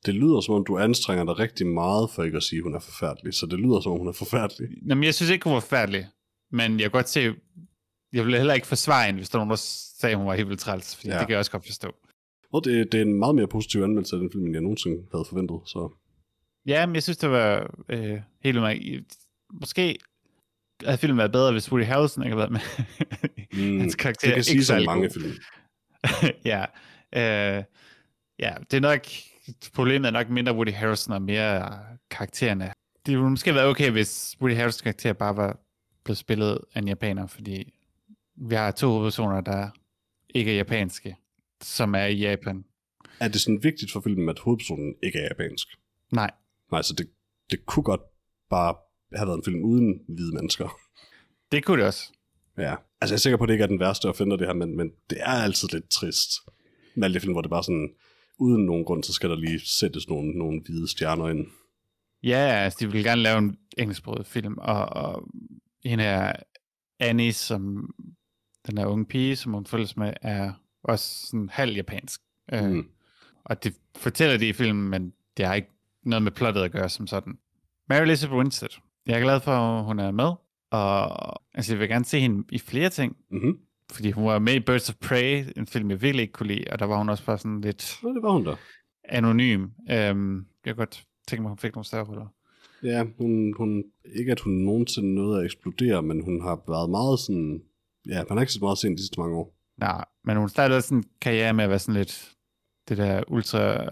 Det 0.07 0.15
lyder 0.15 0.41
som 0.41 0.55
om, 0.55 0.65
du 0.65 0.79
anstrenger 0.79 1.25
dig 1.25 1.39
rigtig 1.39 1.67
meget 1.67 2.11
for 2.11 2.23
ikke 2.23 2.37
at 2.37 2.43
sige, 2.43 2.59
at 2.59 2.63
hun 2.63 2.75
er 2.75 2.79
forfærdelig. 2.81 3.35
Så 3.35 3.47
det 3.47 3.59
lyder 3.59 3.81
som 3.81 3.93
om, 3.93 3.99
hun 3.99 4.09
er 4.09 4.13
forfærdelig. 4.13 4.69
Nå, 4.83 4.95
men 4.95 5.05
jeg 5.05 5.15
synes 5.15 5.31
ikke, 5.31 5.45
hun 5.45 5.55
var 5.55 5.61
færdig, 5.61 6.07
men 6.51 6.73
jeg 6.73 6.81
kan 6.81 6.91
godt 6.91 7.09
se, 7.09 7.21
jeg 8.13 8.25
ville 8.25 8.37
heller 8.37 8.55
ikke 8.55 8.67
forsvare 8.67 9.07
hende, 9.07 9.19
hvis 9.19 9.29
der 9.31 9.39
var 9.39 9.45
nogen, 9.45 9.51
der 9.51 9.63
sagde, 10.01 10.13
at 10.13 10.19
hun 10.19 10.27
var 10.27 10.35
helt 10.35 10.49
vildt 10.49 10.61
træls, 10.61 10.97
fordi 10.97 11.09
ja. 11.09 11.19
det 11.19 11.27
kan 11.27 11.31
jeg 11.31 11.39
også 11.39 11.51
godt 11.51 11.67
forstå. 11.67 11.89
Og 12.53 12.65
det, 12.65 12.93
det 12.93 12.99
er 12.99 13.03
en 13.03 13.15
meget 13.15 13.35
mere 13.35 13.47
positiv 13.49 13.83
anmeldelse 13.83 14.17
af 14.17 14.21
den 14.21 14.31
film, 14.33 14.45
end 14.45 14.53
jeg 14.55 14.63
nogensinde 14.63 15.03
havde 15.13 15.25
forventet. 15.29 15.61
Så 15.67 15.93
Ja, 16.67 16.87
men 16.87 16.95
jeg 16.95 17.03
synes, 17.03 17.17
det 17.17 17.31
var 17.31 17.75
øh, 17.89 18.21
helt 18.43 18.57
vildt. 18.63 19.15
Måske 19.53 19.99
havde 20.85 20.99
filmen 20.99 21.19
været 21.19 21.33
bedre, 21.33 21.53
hvis 21.53 21.73
Woody 21.73 21.85
Harrelson 21.85 22.25
ikke 22.25 22.37
havde 22.37 22.51
været 22.51 22.63
med. 23.53 23.71
mm, 23.71 23.79
Hans 23.81 23.95
karakter 23.95 24.29
det 24.29 24.35
kan 24.35 24.39
ikke 24.39 24.65
sige 24.65 24.65
så 24.65 24.83
mange 24.87 25.11
film. 25.11 25.33
ja. 26.53 26.65
Øh, 27.15 27.65
ja, 28.39 28.55
det 28.71 28.77
er 28.77 28.81
nok, 28.81 29.07
problemet 29.75 30.07
er 30.07 30.11
nok 30.11 30.29
mindre 30.29 30.55
Woody 30.55 30.73
Harrelson 30.73 31.15
og 31.15 31.23
mere 31.23 31.79
karaktererne. 32.11 32.73
Det 33.07 33.15
ville 33.15 33.31
måske 33.31 33.51
have 33.51 33.57
været 33.57 33.69
okay, 33.69 33.91
hvis 33.91 34.37
Woody 34.41 34.55
Harrelsons 34.55 34.83
karakter 34.83 35.13
bare 35.13 35.37
var 35.37 35.61
blevet 36.05 36.19
spillet 36.19 36.59
af 36.75 36.79
en 36.79 36.89
japaner, 36.89 37.27
fordi 37.27 37.73
vi 38.37 38.55
har 38.55 38.71
to 38.71 38.89
hovedpersoner, 38.89 39.41
der 39.41 39.69
ikke 40.35 40.53
er 40.53 40.57
japanske, 40.57 41.17
som 41.63 41.95
er 41.95 42.05
i 42.05 42.17
Japan. 42.17 42.65
Er 43.21 43.29
det 43.29 43.41
sådan 43.41 43.63
vigtigt 43.63 43.93
for 43.93 44.01
filmen, 44.01 44.29
at 44.29 44.39
hovedpersonen 44.39 44.95
ikke 45.03 45.19
er 45.19 45.23
japansk? 45.23 45.69
Nej, 46.13 46.31
Nej, 46.73 46.83
så 46.83 46.95
det, 46.95 47.11
det 47.51 47.67
kunne 47.67 47.83
godt 47.83 48.01
bare 48.51 48.75
have 49.15 49.27
været 49.27 49.39
en 49.39 49.45
film 49.45 49.65
uden 49.65 50.01
hvide 50.09 50.35
mennesker. 50.35 50.79
det 51.53 51.65
kunne 51.65 51.79
det 51.79 51.87
også. 51.87 52.13
Ja. 52.59 52.75
Altså, 53.01 53.15
jeg 53.15 53.17
er 53.17 53.21
sikker 53.21 53.37
på, 53.37 53.45
at 53.45 53.49
det 53.49 53.55
ikke 53.55 53.63
er 53.63 53.69
den 53.69 53.81
værste 53.81 54.09
at 54.09 54.17
finde 54.17 54.39
det 54.39 54.47
her, 54.47 54.55
men, 54.55 54.77
men 54.77 54.91
det 55.11 55.19
er 55.21 55.27
altid 55.27 55.69
lidt 55.73 55.91
trist. 55.91 56.31
Med 56.95 57.05
alle 57.05 57.15
de 57.15 57.21
film, 57.21 57.33
hvor 57.33 57.43
det 57.43 57.51
bare 57.51 57.63
sådan, 57.63 57.91
uden 58.39 58.67
nogen 58.67 58.85
grund, 58.85 59.05
så 59.05 59.13
skal 59.13 59.31
der 59.31 59.37
lige 59.37 59.61
sættes 59.61 60.09
nogle, 60.09 60.39
nogle 60.39 60.63
hvide 60.67 60.89
stjerner 60.89 61.29
ind. 61.29 61.47
Ja, 62.23 62.37
altså, 62.37 62.77
de 62.81 62.93
vil 62.93 63.05
gerne 63.05 63.23
lave 63.23 63.39
en 63.39 63.57
engelsksproget 63.79 64.27
film, 64.27 64.59
og, 64.59 64.87
og 64.87 65.29
hende 65.85 66.05
her 66.05 66.33
Annie, 67.01 67.33
som 67.33 67.91
den 68.67 68.79
her 68.79 68.87
unge 68.87 69.07
pige, 69.07 69.37
som 69.37 69.53
hun 69.53 69.67
følges 69.67 69.97
med, 69.97 70.13
er 70.23 70.53
også 70.85 71.27
sådan 71.27 71.49
halv 71.49 71.75
japansk. 71.77 72.21
Mm. 72.53 72.59
Mm. 72.59 72.79
Øh, 72.79 72.85
og 73.45 73.65
det 73.65 73.75
fortæller 73.97 74.37
de 74.37 74.49
i 74.49 74.53
filmen, 74.53 74.89
men 74.89 75.13
det 75.37 75.47
har 75.47 75.55
ikke 75.55 75.71
noget 76.05 76.23
med 76.23 76.33
plottet 76.33 76.63
at 76.63 76.73
gøre 76.73 76.89
som 76.89 77.07
sådan. 77.07 77.39
Mary 77.89 78.03
Elizabeth 78.03 78.37
Winstead. 78.39 78.69
Jeg 79.07 79.17
er 79.19 79.23
glad 79.23 79.41
for, 79.41 79.53
at 79.53 79.85
hun 79.85 79.99
er 79.99 80.11
med, 80.11 80.33
og 80.71 81.13
altså, 81.55 81.73
jeg 81.73 81.81
vil 81.81 81.89
gerne 81.89 82.05
se 82.05 82.21
hende 82.21 82.45
i 82.53 82.59
flere 82.59 82.89
ting, 82.91 83.17
Mm-hmm. 83.31 83.59
fordi 83.93 84.11
hun 84.11 84.25
var 84.25 84.39
med 84.39 84.55
i 84.55 84.61
Birds 84.61 84.89
of 84.91 84.95
Prey, 85.01 85.45
en 85.57 85.67
film, 85.67 85.91
jeg 85.91 86.03
virkelig 86.03 86.23
ikke 86.23 86.33
kunne 86.33 86.47
lide, 86.55 86.65
og 86.73 86.79
der 86.79 86.85
var 86.87 86.99
hun 86.99 87.09
også 87.09 87.25
bare 87.25 87.39
sådan 87.39 87.61
lidt 87.61 87.99
Ja, 88.03 88.09
det 88.09 88.23
var 88.23 88.31
hun 88.33 88.45
da. 88.45 88.55
anonym. 89.05 89.63
Øhm, 89.91 90.37
jeg 90.37 90.45
kan 90.65 90.77
godt 90.77 91.05
tænke 91.29 91.43
mig, 91.43 91.49
hun 91.49 91.59
fik 91.59 91.75
nogle 91.75 91.87
større 91.87 92.05
roller. 92.05 92.27
Ja, 92.83 93.05
hun, 93.19 93.55
hun, 93.57 93.85
ikke 94.17 94.33
at 94.33 94.41
hun 94.41 94.53
nogensinde 94.53 95.15
nåede 95.15 95.39
at 95.39 95.45
eksplodere, 95.45 96.03
men 96.03 96.25
hun 96.25 96.43
har 96.43 96.63
været 96.69 96.91
meget 96.91 97.19
sådan, 97.19 97.63
ja, 98.09 98.23
man 98.29 98.39
har 98.39 98.41
ikke 98.41 98.53
så 98.53 98.59
meget 98.63 98.79
set 98.79 98.91
de 98.91 98.99
sidste 99.03 99.21
mange 99.21 99.37
år. 99.37 99.55
Nej, 99.77 100.05
men 100.25 100.37
hun 100.37 100.49
startede 100.49 100.83
sådan 100.83 100.99
en 100.99 101.05
karriere 101.21 101.53
med 101.55 101.65
at 101.65 101.71
være 101.71 101.79
sådan 101.79 101.95
lidt 101.99 102.33
det 102.89 102.97
der 102.97 103.23
ultra 103.29 103.85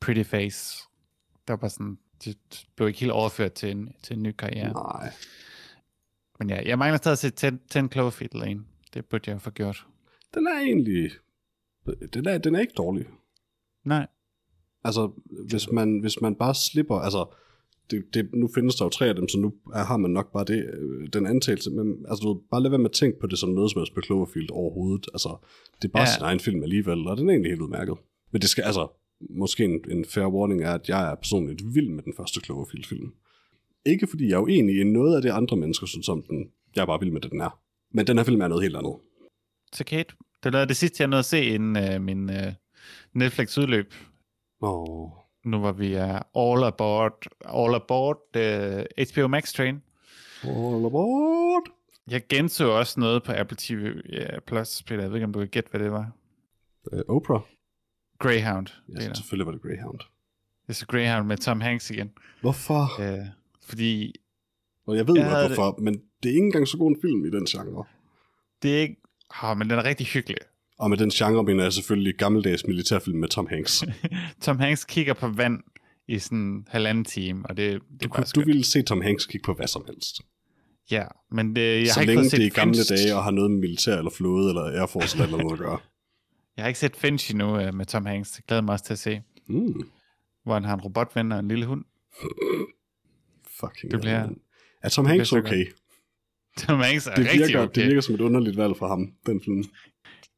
pretty 0.00 0.22
face. 0.22 0.87
Der 1.48 1.56
var 1.56 1.68
sådan, 1.68 1.98
det 2.24 2.38
blev 2.76 2.88
ikke 2.88 3.00
helt 3.00 3.12
overført 3.12 3.52
til 3.52 3.70
en, 3.70 3.92
til 4.02 4.16
en 4.16 4.22
ny 4.22 4.32
karriere. 4.32 4.72
Nej. 4.72 5.12
Men 6.38 6.50
ja, 6.50 6.68
jeg 6.68 6.78
mangler 6.78 6.96
stadig 6.96 7.12
at 7.12 7.18
se 7.18 7.30
10, 7.30 7.56
10 7.70 7.78
Cloverfield 7.92 8.34
Lane. 8.34 8.64
Det 8.94 9.04
burde 9.04 9.22
jeg 9.26 9.34
jo 9.34 9.38
få 9.38 9.50
gjort. 9.50 9.86
Den 10.34 10.46
er 10.46 10.60
egentlig, 10.60 11.10
den 12.14 12.26
er, 12.26 12.38
den 12.38 12.54
er 12.54 12.60
ikke 12.60 12.72
dårlig. 12.76 13.06
Nej. 13.84 14.06
Altså, 14.84 15.10
hvis 15.48 15.72
man, 15.72 15.98
hvis 15.98 16.20
man 16.20 16.34
bare 16.34 16.54
slipper, 16.54 16.94
altså, 16.94 17.34
det, 17.90 18.04
det, 18.14 18.30
nu 18.34 18.48
findes 18.54 18.74
der 18.74 18.84
jo 18.84 18.88
tre 18.88 19.06
af 19.06 19.14
dem, 19.14 19.28
så 19.28 19.38
nu 19.38 19.54
er, 19.74 19.84
har 19.84 19.96
man 19.96 20.10
nok 20.10 20.32
bare 20.32 20.44
det, 20.44 20.70
øh, 20.74 21.08
den 21.12 21.26
antagelse, 21.26 21.70
men 21.70 22.06
altså, 22.08 22.22
du 22.22 22.32
ved, 22.32 22.40
bare 22.50 22.62
lad 22.62 22.70
være 22.70 22.78
med 22.78 22.90
at 22.90 22.92
tænke 22.92 23.20
på 23.20 23.26
det 23.26 23.38
som 23.38 23.48
noget 23.48 23.70
som 23.70 23.80
helst 23.80 23.94
på 23.94 24.00
Cloverfield 24.02 24.50
overhovedet. 24.50 25.06
Altså, 25.14 25.36
det 25.82 25.88
er 25.88 25.92
bare 25.92 26.08
ja. 26.08 26.14
sin 26.14 26.22
egen 26.22 26.40
film 26.40 26.62
alligevel, 26.62 27.06
og 27.08 27.16
den 27.16 27.28
er 27.28 27.32
egentlig 27.32 27.50
helt 27.50 27.62
udmærket. 27.62 27.96
Men 28.32 28.40
det 28.42 28.50
skal, 28.50 28.62
altså, 28.62 28.88
måske 29.30 29.64
en, 29.64 29.80
en 29.90 30.04
fair 30.04 30.26
warning 30.26 30.62
er, 30.62 30.72
at 30.72 30.88
jeg 30.88 31.10
er 31.10 31.14
personligt 31.14 31.62
vild 31.74 31.88
med 31.88 32.02
den 32.02 32.12
første 32.16 32.40
Cloverfield-film. 32.40 33.12
Ikke 33.86 34.06
fordi 34.06 34.28
jeg 34.28 34.34
er 34.34 34.40
uenig 34.40 34.80
i 34.80 34.84
noget 34.84 35.16
af 35.16 35.22
det, 35.22 35.30
andre 35.30 35.56
mennesker 35.56 35.86
synes 35.86 36.08
om 36.08 36.22
den. 36.22 36.50
Jeg 36.76 36.82
er 36.82 36.86
bare 36.86 37.00
vild 37.00 37.10
med 37.12 37.20
det, 37.20 37.30
den 37.30 37.40
er. 37.40 37.60
Men 37.94 38.06
den 38.06 38.16
her 38.16 38.24
film 38.24 38.40
er 38.40 38.48
noget 38.48 38.62
helt 38.62 38.76
andet. 38.76 38.96
Så 39.72 39.84
Kate, 39.84 40.14
det 40.44 40.54
er 40.54 40.64
det 40.64 40.76
sidste, 40.76 41.02
jeg 41.02 41.08
nåede 41.08 41.18
at 41.18 41.24
se 41.24 41.44
inden 41.44 41.76
øh, 41.94 42.00
min 42.02 42.30
øh, 42.30 42.52
Netflix 43.14 43.58
udløb. 43.58 43.94
Åh, 44.62 45.10
Nu 45.44 45.58
var 45.60 45.72
vi 45.72 45.94
er 45.94 46.22
all 46.38 46.64
aboard, 46.64 47.26
all 47.44 47.74
aboard 47.74 48.18
uh, 48.36 49.06
HBO 49.12 49.28
Max 49.28 49.52
train. 49.52 49.82
all 50.42 50.86
aboard. 50.86 51.62
Jeg 52.10 52.22
genså 52.28 52.70
også 52.70 53.00
noget 53.00 53.22
på 53.22 53.32
Apple 53.32 53.56
TV 53.60 53.92
ja, 54.12 54.40
Plus, 54.46 54.82
Peter. 54.82 55.00
Jeg 55.00 55.10
ved 55.10 55.16
ikke, 55.16 55.24
om 55.26 55.32
du 55.32 55.38
kan 55.38 55.48
gætte, 55.48 55.70
hvad 55.70 55.80
det 55.80 55.92
var. 55.92 56.12
Uh, 56.92 57.16
Oprah. 57.16 57.40
Greyhound. 58.18 58.66
Ja, 58.88 58.98
Peter. 58.98 59.14
selvfølgelig 59.14 59.46
var 59.46 59.52
det 59.52 59.62
Greyhound. 59.62 60.00
It's 60.70 60.82
a 60.82 60.86
Greyhound 60.88 61.26
med 61.26 61.36
Tom 61.36 61.60
Hanks 61.60 61.90
igen. 61.90 62.10
Hvorfor? 62.40 63.00
Øh, 63.00 63.26
fordi 63.62 64.14
Og 64.86 64.96
jeg 64.96 65.08
ved 65.08 65.14
jeg 65.16 65.30
havde 65.30 65.46
hvorfor, 65.46 65.78
men 65.80 65.94
det 66.22 66.28
er 66.28 66.34
ikke 66.34 66.44
engang 66.44 66.68
så 66.68 66.76
god 66.78 66.90
en 66.90 66.96
film 67.00 67.24
i 67.24 67.30
den 67.30 67.46
genre. 67.46 67.84
det 68.62 68.76
er 68.76 68.80
ikke... 68.80 68.96
Oh, 69.42 69.56
men 69.58 69.70
den 69.70 69.78
er 69.78 69.84
rigtig 69.84 70.06
hyggelig. 70.06 70.36
Og 70.78 70.90
med 70.90 70.98
den 70.98 71.10
genre 71.10 71.44
mener 71.44 71.62
jeg 71.62 71.72
selvfølgelig 71.72 72.14
gammeldags 72.18 72.66
militærfilm 72.66 73.18
med 73.18 73.28
Tom 73.28 73.46
Hanks. 73.50 73.84
Tom 74.42 74.58
Hanks 74.58 74.84
kigger 74.84 75.14
på 75.14 75.28
vand 75.28 75.60
i 76.08 76.18
sådan 76.18 76.38
en 76.38 76.66
halvanden 76.68 77.04
time, 77.04 77.46
og 77.46 77.56
det, 77.56 77.72
det 77.72 78.02
Du, 78.02 78.08
er 78.08 78.12
bare 78.16 78.24
du 78.34 78.40
ville 78.40 78.64
se 78.64 78.82
Tom 78.82 79.00
Hanks 79.00 79.26
kigge 79.26 79.44
på 79.44 79.54
hvad 79.54 79.66
som 79.66 79.84
helst. 79.86 80.20
Ja, 80.90 81.04
men 81.30 81.56
det, 81.56 81.78
jeg 81.80 81.86
så 81.88 81.94
har 81.94 82.00
ikke 82.00 82.14
længe 82.14 82.30
det 82.30 82.40
er 82.40 82.46
i 82.46 82.48
gamle 82.48 82.84
dage 82.84 83.16
og 83.16 83.24
har 83.24 83.30
noget 83.30 83.50
med 83.50 83.58
militær 83.58 83.96
eller 83.98 84.10
flåde 84.10 84.48
eller 84.48 84.62
Air 84.62 84.86
Force 84.86 85.22
eller 85.22 85.36
noget 85.38 85.52
at 85.52 85.58
gøre. 85.58 85.78
Jeg 86.58 86.64
har 86.64 86.68
ikke 86.68 86.78
set 86.80 86.96
Finch 86.96 87.30
endnu 87.30 87.68
uh, 87.68 87.74
med 87.74 87.86
Tom 87.86 88.06
Hanks. 88.06 88.30
Det 88.30 88.46
glæder 88.46 88.62
mig 88.62 88.72
også 88.72 88.84
til 88.84 88.92
at 88.92 88.98
se, 88.98 89.22
Mm, 89.46 89.82
hvor 90.44 90.54
han 90.54 90.64
har 90.64 90.74
en 90.74 90.80
robotven 90.80 91.32
og 91.32 91.38
en 91.38 91.48
lille 91.48 91.66
hund. 91.66 91.84
fucking 93.60 93.90
Det 93.92 94.00
bliver-. 94.00 94.28
Er 94.82 94.88
Tom 94.88 95.06
Hanks 95.06 95.32
okay? 95.32 95.66
Tom 96.56 96.80
Hanks 96.80 97.06
er 97.06 97.14
Det 97.14 97.24
rigtig 97.24 97.40
virker, 97.40 97.62
okay. 97.62 97.80
det 97.80 97.88
virker 97.88 98.00
som 98.00 98.14
et 98.14 98.20
underligt 98.20 98.56
valg 98.56 98.76
fra 98.76 98.88
ham, 98.88 99.12
den 99.26 99.40
film. 99.44 99.64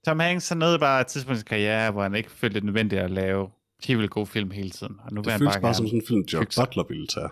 Tom 0.04 0.18
Hanks 0.18 0.48
har 0.48 0.56
nået 0.56 0.80
bare 0.80 1.00
et 1.00 1.06
tidspunkt 1.06 1.36
i 1.36 1.40
sin 1.40 1.46
karriere, 1.46 1.90
hvor 1.90 2.02
han 2.02 2.14
ikke 2.14 2.30
følte 2.30 2.54
det 2.54 2.64
nødvendigt 2.64 3.00
at 3.02 3.10
lave 3.10 3.48
helt 3.84 3.98
vildt 3.98 4.10
gode 4.10 4.26
film 4.26 4.50
hele 4.50 4.70
tiden. 4.70 4.96
Og 5.04 5.12
nu 5.12 5.20
Det 5.22 5.32
føles 5.32 5.52
bare, 5.54 5.62
bare 5.62 5.74
som 5.74 5.86
sådan 5.86 6.00
en 6.00 6.06
film, 6.06 6.28
sig. 6.28 6.64
Butler 6.64 6.84
ville 6.88 7.06
tage. 7.06 7.28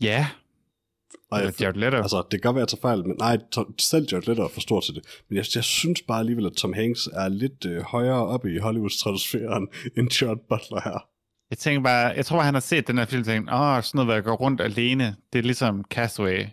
Ja, 0.00 0.26
Og 1.30 1.40
jeg, 1.40 1.60
Jared 1.60 1.74
Leto. 1.74 1.96
altså, 1.96 2.16
det 2.30 2.30
kan 2.30 2.48
godt 2.48 2.54
være, 2.54 2.62
at 2.62 2.72
jeg 2.72 2.78
tager 2.78 2.88
fejl, 2.90 3.06
men 3.08 3.16
nej, 3.18 3.38
Tom, 3.52 3.78
selv 3.78 4.06
George 4.06 4.30
Leto 4.30 4.42
er 4.42 4.48
for 4.48 4.60
stor 4.60 4.80
til 4.80 4.94
det. 4.94 5.04
Men 5.28 5.36
jeg, 5.36 5.44
jeg 5.54 5.64
synes 5.64 6.02
bare 6.02 6.18
alligevel, 6.18 6.46
at 6.46 6.52
Tom 6.52 6.72
Hanks 6.72 7.06
er 7.12 7.28
lidt 7.28 7.64
øh, 7.66 7.82
højere 7.82 8.26
oppe 8.26 8.54
i 8.54 8.58
Hollywoods 8.58 9.00
stratosfæren 9.00 9.68
end 9.96 10.08
George 10.10 10.40
Butler 10.48 10.80
her. 10.84 10.98
Jeg 11.50 11.58
tænker 11.58 11.82
bare, 11.82 12.06
jeg 12.16 12.26
tror, 12.26 12.40
han 12.40 12.54
har 12.54 12.60
set 12.60 12.86
den 12.86 12.98
her 12.98 13.04
film 13.04 13.20
og 13.20 13.26
tænkt, 13.26 13.50
åh, 13.52 13.82
sådan 13.82 13.90
noget, 13.94 14.06
hvor 14.06 14.14
jeg 14.14 14.24
går 14.24 14.36
rundt 14.36 14.60
alene. 14.60 15.16
Det 15.32 15.38
er 15.38 15.42
ligesom 15.42 15.84
Castaway. 15.90 16.44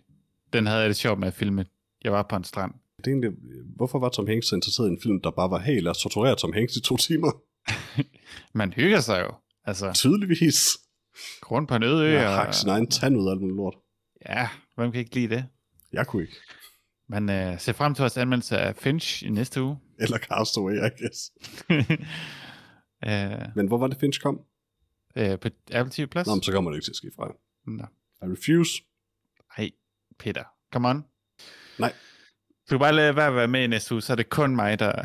Den 0.53 0.67
havde 0.67 0.79
jeg 0.79 0.89
det 0.89 0.97
sjovt 0.97 1.19
med 1.19 1.27
at 1.27 1.33
filme. 1.33 1.65
Jeg 2.03 2.11
var 2.11 2.25
på 2.29 2.35
en 2.35 2.43
strand. 2.43 2.71
Det 2.97 3.07
er 3.07 3.11
egentlig, 3.11 3.31
hvorfor 3.75 3.99
var 3.99 4.09
Tom 4.09 4.27
Hanks 4.27 4.47
så 4.47 4.55
interesseret 4.55 4.87
i 4.87 4.91
en 4.91 4.99
film, 5.03 5.21
der 5.21 5.31
bare 5.31 5.49
var, 5.49 5.59
hey, 5.59 5.81
lad 5.81 5.91
os 5.91 5.97
torturere 5.97 6.35
Tom 6.35 6.53
Hanks 6.53 6.75
i 6.75 6.81
to 6.81 6.97
timer? 6.97 7.31
Man 8.59 8.73
hygger 8.73 8.99
sig 8.99 9.21
jo. 9.25 9.31
Altså, 9.65 9.91
Tydeligvis. 9.93 10.57
gå 11.41 11.55
rundt 11.55 11.69
på 11.69 11.75
en 11.75 11.83
øde 11.83 12.03
ø. 12.05 12.09
Jeg 12.13 12.27
og- 12.27 12.33
har 12.33 12.51
sin 12.51 12.69
egen 12.69 12.87
tand 12.87 13.17
ud 13.17 13.27
af 13.27 13.31
alt 13.31 13.41
muligt 13.41 13.57
lort. 13.57 13.75
Ja, 14.29 14.49
hvem 14.75 14.91
kan 14.91 14.99
ikke 14.99 15.15
lide 15.15 15.35
det? 15.35 15.45
Jeg 15.93 16.07
kunne 16.07 16.21
ikke. 16.21 16.35
Men 17.07 17.29
øh, 17.29 17.59
ser 17.59 17.73
frem 17.73 17.95
til 17.95 18.01
vores 18.01 18.17
anmeldelse 18.17 18.57
af 18.57 18.75
Finch 18.75 19.25
i 19.25 19.29
næste 19.29 19.63
uge. 19.63 19.77
Eller 20.01 20.17
Castaway, 20.17 20.73
I 20.75 20.89
guess. 21.01 21.31
øh, 23.07 23.55
Men 23.55 23.67
hvor 23.67 23.77
var 23.77 23.87
det, 23.87 23.97
Finch 23.99 24.21
kom? 24.21 24.39
øh, 25.15 25.39
på 25.39 25.49
Apple 25.71 25.91
TV 25.91 26.07
Plus? 26.07 26.27
Nå, 26.27 26.35
men 26.35 26.43
så 26.43 26.51
kommer 26.51 26.71
det 26.71 26.77
ikke 26.77 26.85
til 26.85 26.91
at 26.91 26.95
ske 26.95 27.11
fra. 27.15 27.31
Nå. 27.67 27.83
I 28.21 28.31
refuse. 28.31 28.83
Ej, 29.57 29.71
Peter. 30.19 30.43
Come 30.73 30.89
on. 30.89 31.05
Nej. 31.79 31.93
Du 32.69 32.69
kan 32.69 32.79
bare 32.79 32.93
lade 32.93 33.15
være 33.15 33.27
at 33.27 33.35
være 33.35 33.47
med 33.47 33.63
i 33.63 33.67
næste 33.67 33.93
uge, 33.93 34.01
så 34.01 34.13
er 34.13 34.15
det 34.15 34.29
kun 34.29 34.55
mig, 34.55 34.79
der... 34.79 34.91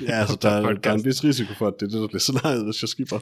Ja, 0.00 0.12
altså, 0.12 0.36
der, 0.42 0.56
optager 0.56 0.74
der 0.74 0.90
er 0.90 0.94
en 0.94 1.04
vis 1.04 1.24
risiko 1.24 1.54
for, 1.54 1.66
at 1.66 1.74
det 1.80 1.86
er 1.86 1.90
det, 1.90 2.00
der 2.00 2.06
bliver 2.06 2.20
scenariet, 2.20 2.64
hvis 2.64 2.82
jeg 2.82 2.88
skipper. 2.88 3.20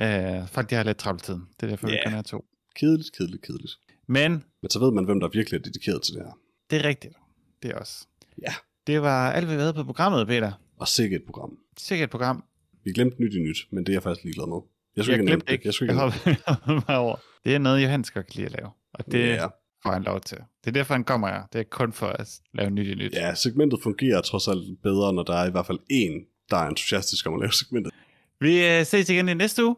Øh, 0.00 0.48
folk, 0.48 0.70
de 0.70 0.74
har 0.74 0.82
lidt 0.82 0.98
travlt 0.98 1.22
tiden. 1.24 1.48
Det 1.60 1.66
er 1.66 1.70
derfor, 1.70 1.88
yeah. 1.88 1.96
vi 1.96 2.00
kun 2.04 2.12
have 2.12 2.22
to. 2.22 2.44
Kedeligt, 2.76 3.12
kedeligt, 3.16 3.42
kedeligt. 3.42 3.72
Men 4.06 4.44
Men 4.62 4.70
så 4.70 4.78
ved 4.78 4.90
man, 4.92 5.04
hvem 5.04 5.20
der 5.20 5.28
virkelig 5.28 5.58
er 5.58 5.62
dedikeret 5.62 6.02
til 6.02 6.14
det 6.14 6.22
her. 6.22 6.32
det 6.70 6.78
er 6.80 6.84
rigtigt. 6.88 7.14
Det 7.62 7.70
er 7.70 7.78
også. 7.78 8.06
Ja. 8.42 8.54
Det 8.86 9.02
var 9.02 9.32
alt, 9.32 9.46
hvad 9.46 9.56
vi 9.56 9.60
havde 9.60 9.74
på 9.74 9.84
programmet, 9.84 10.26
Peter. 10.26 10.52
Og 10.78 10.88
sikkert 10.88 11.20
et 11.20 11.26
program. 11.26 11.58
Sikkert 11.78 12.06
et 12.06 12.10
program. 12.10 12.44
Vi 12.84 12.92
glemte 12.92 13.22
nyt 13.22 13.34
i 13.34 13.38
nyt, 13.38 13.56
men 13.70 13.84
det 13.86 13.88
er 13.92 13.94
jeg 13.94 14.02
faktisk 14.02 14.24
ligeglad 14.24 14.46
med. 14.46 14.56
Jeg 14.96 15.04
skulle 15.04 15.14
Jeg 15.14 15.20
ikke 15.22 15.30
glemte 15.30 15.52
ikke. 15.52 15.62
det. 15.62 15.66
Jeg 15.66 15.74
skulle 15.74 15.94
Jeg 15.94 16.06
ikke 16.28 16.42
hoppede 16.46 16.80
bare 16.86 16.98
over. 16.98 17.16
Det 17.44 17.54
er 17.54 17.58
noget, 17.58 17.82
Johannes 17.82 18.10
godt 18.10 18.26
kan 18.26 18.34
lide 18.36 18.46
at 18.46 18.52
lave. 18.52 18.70
Og 18.92 19.06
det. 19.12 19.26
Ja. 19.28 19.46
får 19.82 19.90
han 19.92 20.02
lov 20.02 20.20
til. 20.20 20.38
Det 20.38 20.66
er 20.66 20.72
derfor, 20.72 20.94
han 20.94 21.04
kommer 21.04 21.28
her. 21.28 21.42
Det 21.52 21.58
er 21.58 21.62
kun 21.64 21.92
for 21.92 22.06
at 22.06 22.28
lave 22.54 22.70
nyt 22.70 22.86
i 22.86 22.94
nyt. 22.94 23.12
ja, 23.12 23.34
segmentet 23.34 23.82
fungerer 23.82 24.20
trods 24.20 24.48
alt 24.48 24.82
bedre, 24.82 25.12
når 25.12 25.22
der 25.22 25.34
er 25.34 25.46
i 25.46 25.50
hvert 25.50 25.66
fald 25.66 25.78
en, 25.90 26.24
der 26.50 26.56
er 26.56 26.68
entusiastisk 26.68 27.26
om 27.26 27.34
at 27.34 27.40
lave 27.40 27.52
segmentet. 27.52 27.92
Vi 28.40 28.66
øh, 28.66 28.86
ses 28.86 29.10
igen 29.10 29.28
i 29.28 29.34
næste 29.34 29.64
uge, 29.64 29.76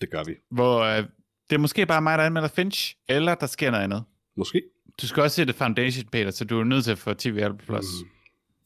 Det 0.00 0.10
gør 0.10 0.24
vi. 0.24 0.34
hvor 0.50 0.80
øh, 0.80 1.04
det 1.50 1.56
er 1.56 1.60
måske 1.60 1.86
bare 1.86 2.02
mig, 2.02 2.18
der 2.18 2.24
anmelder 2.24 2.48
Finch, 2.48 2.96
eller 3.08 3.34
der 3.34 3.46
sker 3.46 3.70
noget 3.70 3.84
andet. 3.84 4.04
Måske. 4.36 4.62
Du 5.02 5.06
skal 5.06 5.22
også 5.22 5.34
se 5.34 5.44
The 5.44 5.52
Foundation, 5.52 6.04
Peter, 6.12 6.30
så 6.30 6.44
du 6.44 6.60
er 6.60 6.64
nødt 6.64 6.84
til 6.84 6.92
at 6.92 6.98
få 6.98 7.14
TV 7.14 7.56
Plus. 7.58 7.84
Mm. 8.02 8.08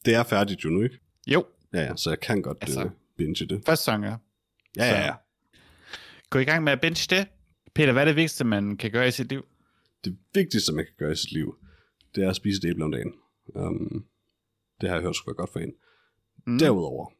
Det 0.05 0.13
er 0.13 0.23
færdigt 0.23 0.63
jo 0.65 0.69
nu, 0.69 0.81
ikke? 0.81 0.99
Jo, 1.27 1.45
Ja, 1.73 1.79
ja, 1.81 1.95
så 1.95 2.09
jeg 2.09 2.19
kan 2.19 2.41
godt 2.41 2.57
Altså. 2.61 2.83
uh, 2.83 2.91
binge 3.17 3.45
det. 3.45 3.61
første 3.65 3.83
sæson 3.85 4.03
er. 4.03 4.17
Ja, 4.77 4.85
ja, 4.85 5.05
ja. 5.05 5.13
Gå 6.29 6.39
i 6.39 6.43
gang 6.43 6.63
med 6.63 6.71
at 6.71 6.81
binge 6.81 7.15
det. 7.15 7.27
Peter, 7.75 7.91
hvad 7.91 8.01
er 8.01 8.05
det 8.05 8.15
vigtigste, 8.15 8.43
man 8.43 8.77
kan 8.77 8.91
gøre 8.91 9.07
i 9.07 9.11
sit 9.11 9.29
liv? 9.29 9.45
Det 10.03 10.17
vigtigste, 10.33 10.73
man 10.73 10.85
kan 10.85 10.93
gøre 10.99 11.11
i 11.11 11.15
sit 11.15 11.31
liv, 11.31 11.55
det 12.15 12.23
er 12.23 12.29
at 12.29 12.35
spise 12.35 12.57
et 12.57 12.69
æble 12.71 12.83
om 12.83 12.91
dagen. 12.91 13.13
Um, 13.55 14.05
det 14.81 14.89
har 14.89 14.95
jeg 14.95 15.03
hørt 15.03 15.15
skulle 15.15 15.27
være 15.37 15.41
godt 15.41 15.53
for 15.53 15.59
en. 15.59 15.73
Mm. 16.47 16.59
Derudover, 16.59 17.11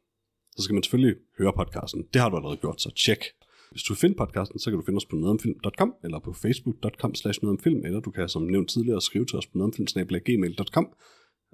så 0.56 0.62
skal 0.62 0.74
man 0.74 0.82
selvfølgelig 0.82 1.16
høre 1.38 1.52
podcasten. 1.56 2.06
Det 2.14 2.20
har 2.22 2.28
du 2.28 2.36
allerede 2.36 2.56
gjort, 2.56 2.82
så 2.82 2.90
tjek. 2.90 3.24
Hvis 3.70 3.82
du 3.82 3.92
vil 3.92 4.00
finde 4.00 4.16
podcasten, 4.16 4.58
så 4.58 4.70
kan 4.70 4.78
du 4.78 4.84
finde 4.84 4.96
os 4.96 5.06
på 5.06 5.16
nogetomfilm.com, 5.16 5.94
eller 6.04 6.18
på 6.18 6.32
facebook.com 6.32 7.14
slash 7.14 7.38
nogetomfilm, 7.42 7.84
eller 7.84 8.00
du 8.00 8.10
kan 8.10 8.28
som 8.28 8.42
nævnt 8.42 8.70
tidligere 8.70 9.00
skrive 9.00 9.26
til 9.26 9.38
os 9.38 9.46
på 9.46 9.58
nogetomfilm.gmail.com. 9.58 10.86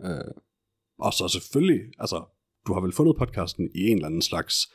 Øh, 0.05 0.33
og 0.99 1.13
så 1.13 1.29
selvfølgelig, 1.29 1.81
altså, 1.99 2.25
du 2.67 2.73
har 2.75 2.81
vel 2.81 2.93
fundet 2.93 3.17
podcasten 3.17 3.71
i 3.75 3.81
en 3.81 3.97
eller 3.97 4.07
anden 4.07 4.23
slags 4.23 4.73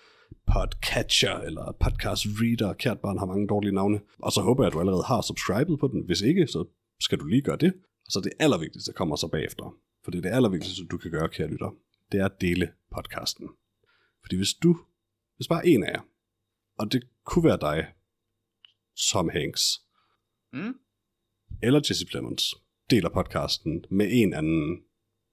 podcatcher, 0.54 1.38
eller 1.38 1.78
podcast 1.80 2.26
reader. 2.26 2.74
Kært 2.74 3.00
barn 3.00 3.18
har 3.18 3.26
mange 3.26 3.48
dårlige 3.48 3.72
navne. 3.72 4.00
Og 4.20 4.32
så 4.32 4.42
håber 4.42 4.64
jeg, 4.64 4.68
at 4.68 4.74
du 4.74 4.80
allerede 4.80 5.04
har 5.04 5.22
subscribet 5.22 5.80
på 5.80 5.88
den. 5.88 6.06
Hvis 6.06 6.22
ikke, 6.22 6.48
så 6.48 6.66
skal 7.00 7.20
du 7.20 7.26
lige 7.26 7.42
gøre 7.42 7.58
det. 7.58 7.74
Og 8.06 8.12
så 8.12 8.22
det 8.22 8.34
allervigtigste 8.40 8.94
kommer 8.94 9.16
så 9.16 9.28
bagefter. 9.28 9.76
For 10.04 10.12
det 10.12 10.18
er 10.18 10.22
det 10.22 10.36
allervigtigste, 10.36 10.86
du 10.86 10.98
kan 10.98 11.12
gøre, 11.12 11.30
kære 11.30 11.48
lytter. 11.48 11.72
Det 12.12 12.20
er 12.20 12.26
at 12.26 12.42
dele 12.42 12.72
podcasten. 12.92 13.50
Fordi 14.22 14.36
hvis 14.36 14.54
du, 14.54 14.78
hvis 15.36 15.48
bare 15.48 15.68
en 15.68 15.84
af 15.84 15.92
jer, 15.92 16.02
og 16.78 16.92
det 16.92 17.04
kunne 17.26 17.44
være 17.44 17.58
dig, 17.62 17.88
Tom 19.12 19.30
Hanks, 19.30 19.62
Mm. 20.54 20.74
eller 21.64 21.82
Jesse 21.90 22.06
Plemons, 22.06 22.56
deler 22.90 23.10
podcasten 23.10 23.86
med 23.90 24.08
en 24.12 24.34
anden. 24.34 24.82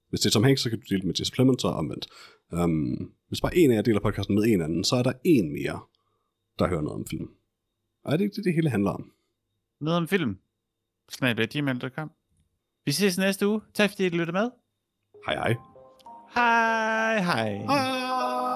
Hvis 0.09 0.19
det 0.19 0.29
er 0.29 0.31
Tom 0.31 0.43
Hanks, 0.43 0.61
så 0.61 0.69
kan 0.69 0.79
du 0.79 0.85
dele 0.89 1.03
med 1.07 1.13
Jesse 1.19 1.33
Plemons 1.33 1.63
og 1.63 1.73
omvendt. 1.73 2.07
Um, 2.51 3.13
hvis 3.27 3.41
bare 3.41 3.57
en 3.57 3.71
af 3.71 3.75
jer 3.75 3.81
deler 3.81 3.99
podcasten 3.99 4.35
med 4.35 4.43
en 4.43 4.61
anden, 4.61 4.83
så 4.83 4.95
er 4.95 5.03
der 5.03 5.13
en 5.25 5.51
mere, 5.53 5.79
der 6.59 6.67
hører 6.67 6.81
noget 6.81 6.95
om 6.99 7.05
film. 7.07 7.27
Og 8.03 8.13
er 8.13 8.17
det 8.17 8.23
ikke 8.23 8.35
det, 8.35 8.45
det 8.45 8.53
hele 8.53 8.69
handler 8.69 8.91
om? 8.91 9.11
Noget 9.81 9.97
om 9.97 10.07
film. 10.07 10.37
Snabel.gmail.com 11.09 12.11
Vi 12.85 12.91
ses 12.91 13.17
næste 13.17 13.47
uge. 13.47 13.61
Tak 13.73 13.89
fordi 13.89 14.05
I 14.05 14.09
lyttede 14.09 14.31
med. 14.31 14.49
Hej 15.25 15.35
hej. 15.35 15.55
Hej 16.35 17.19
hej. 17.21 17.57
Hej! 17.57 18.48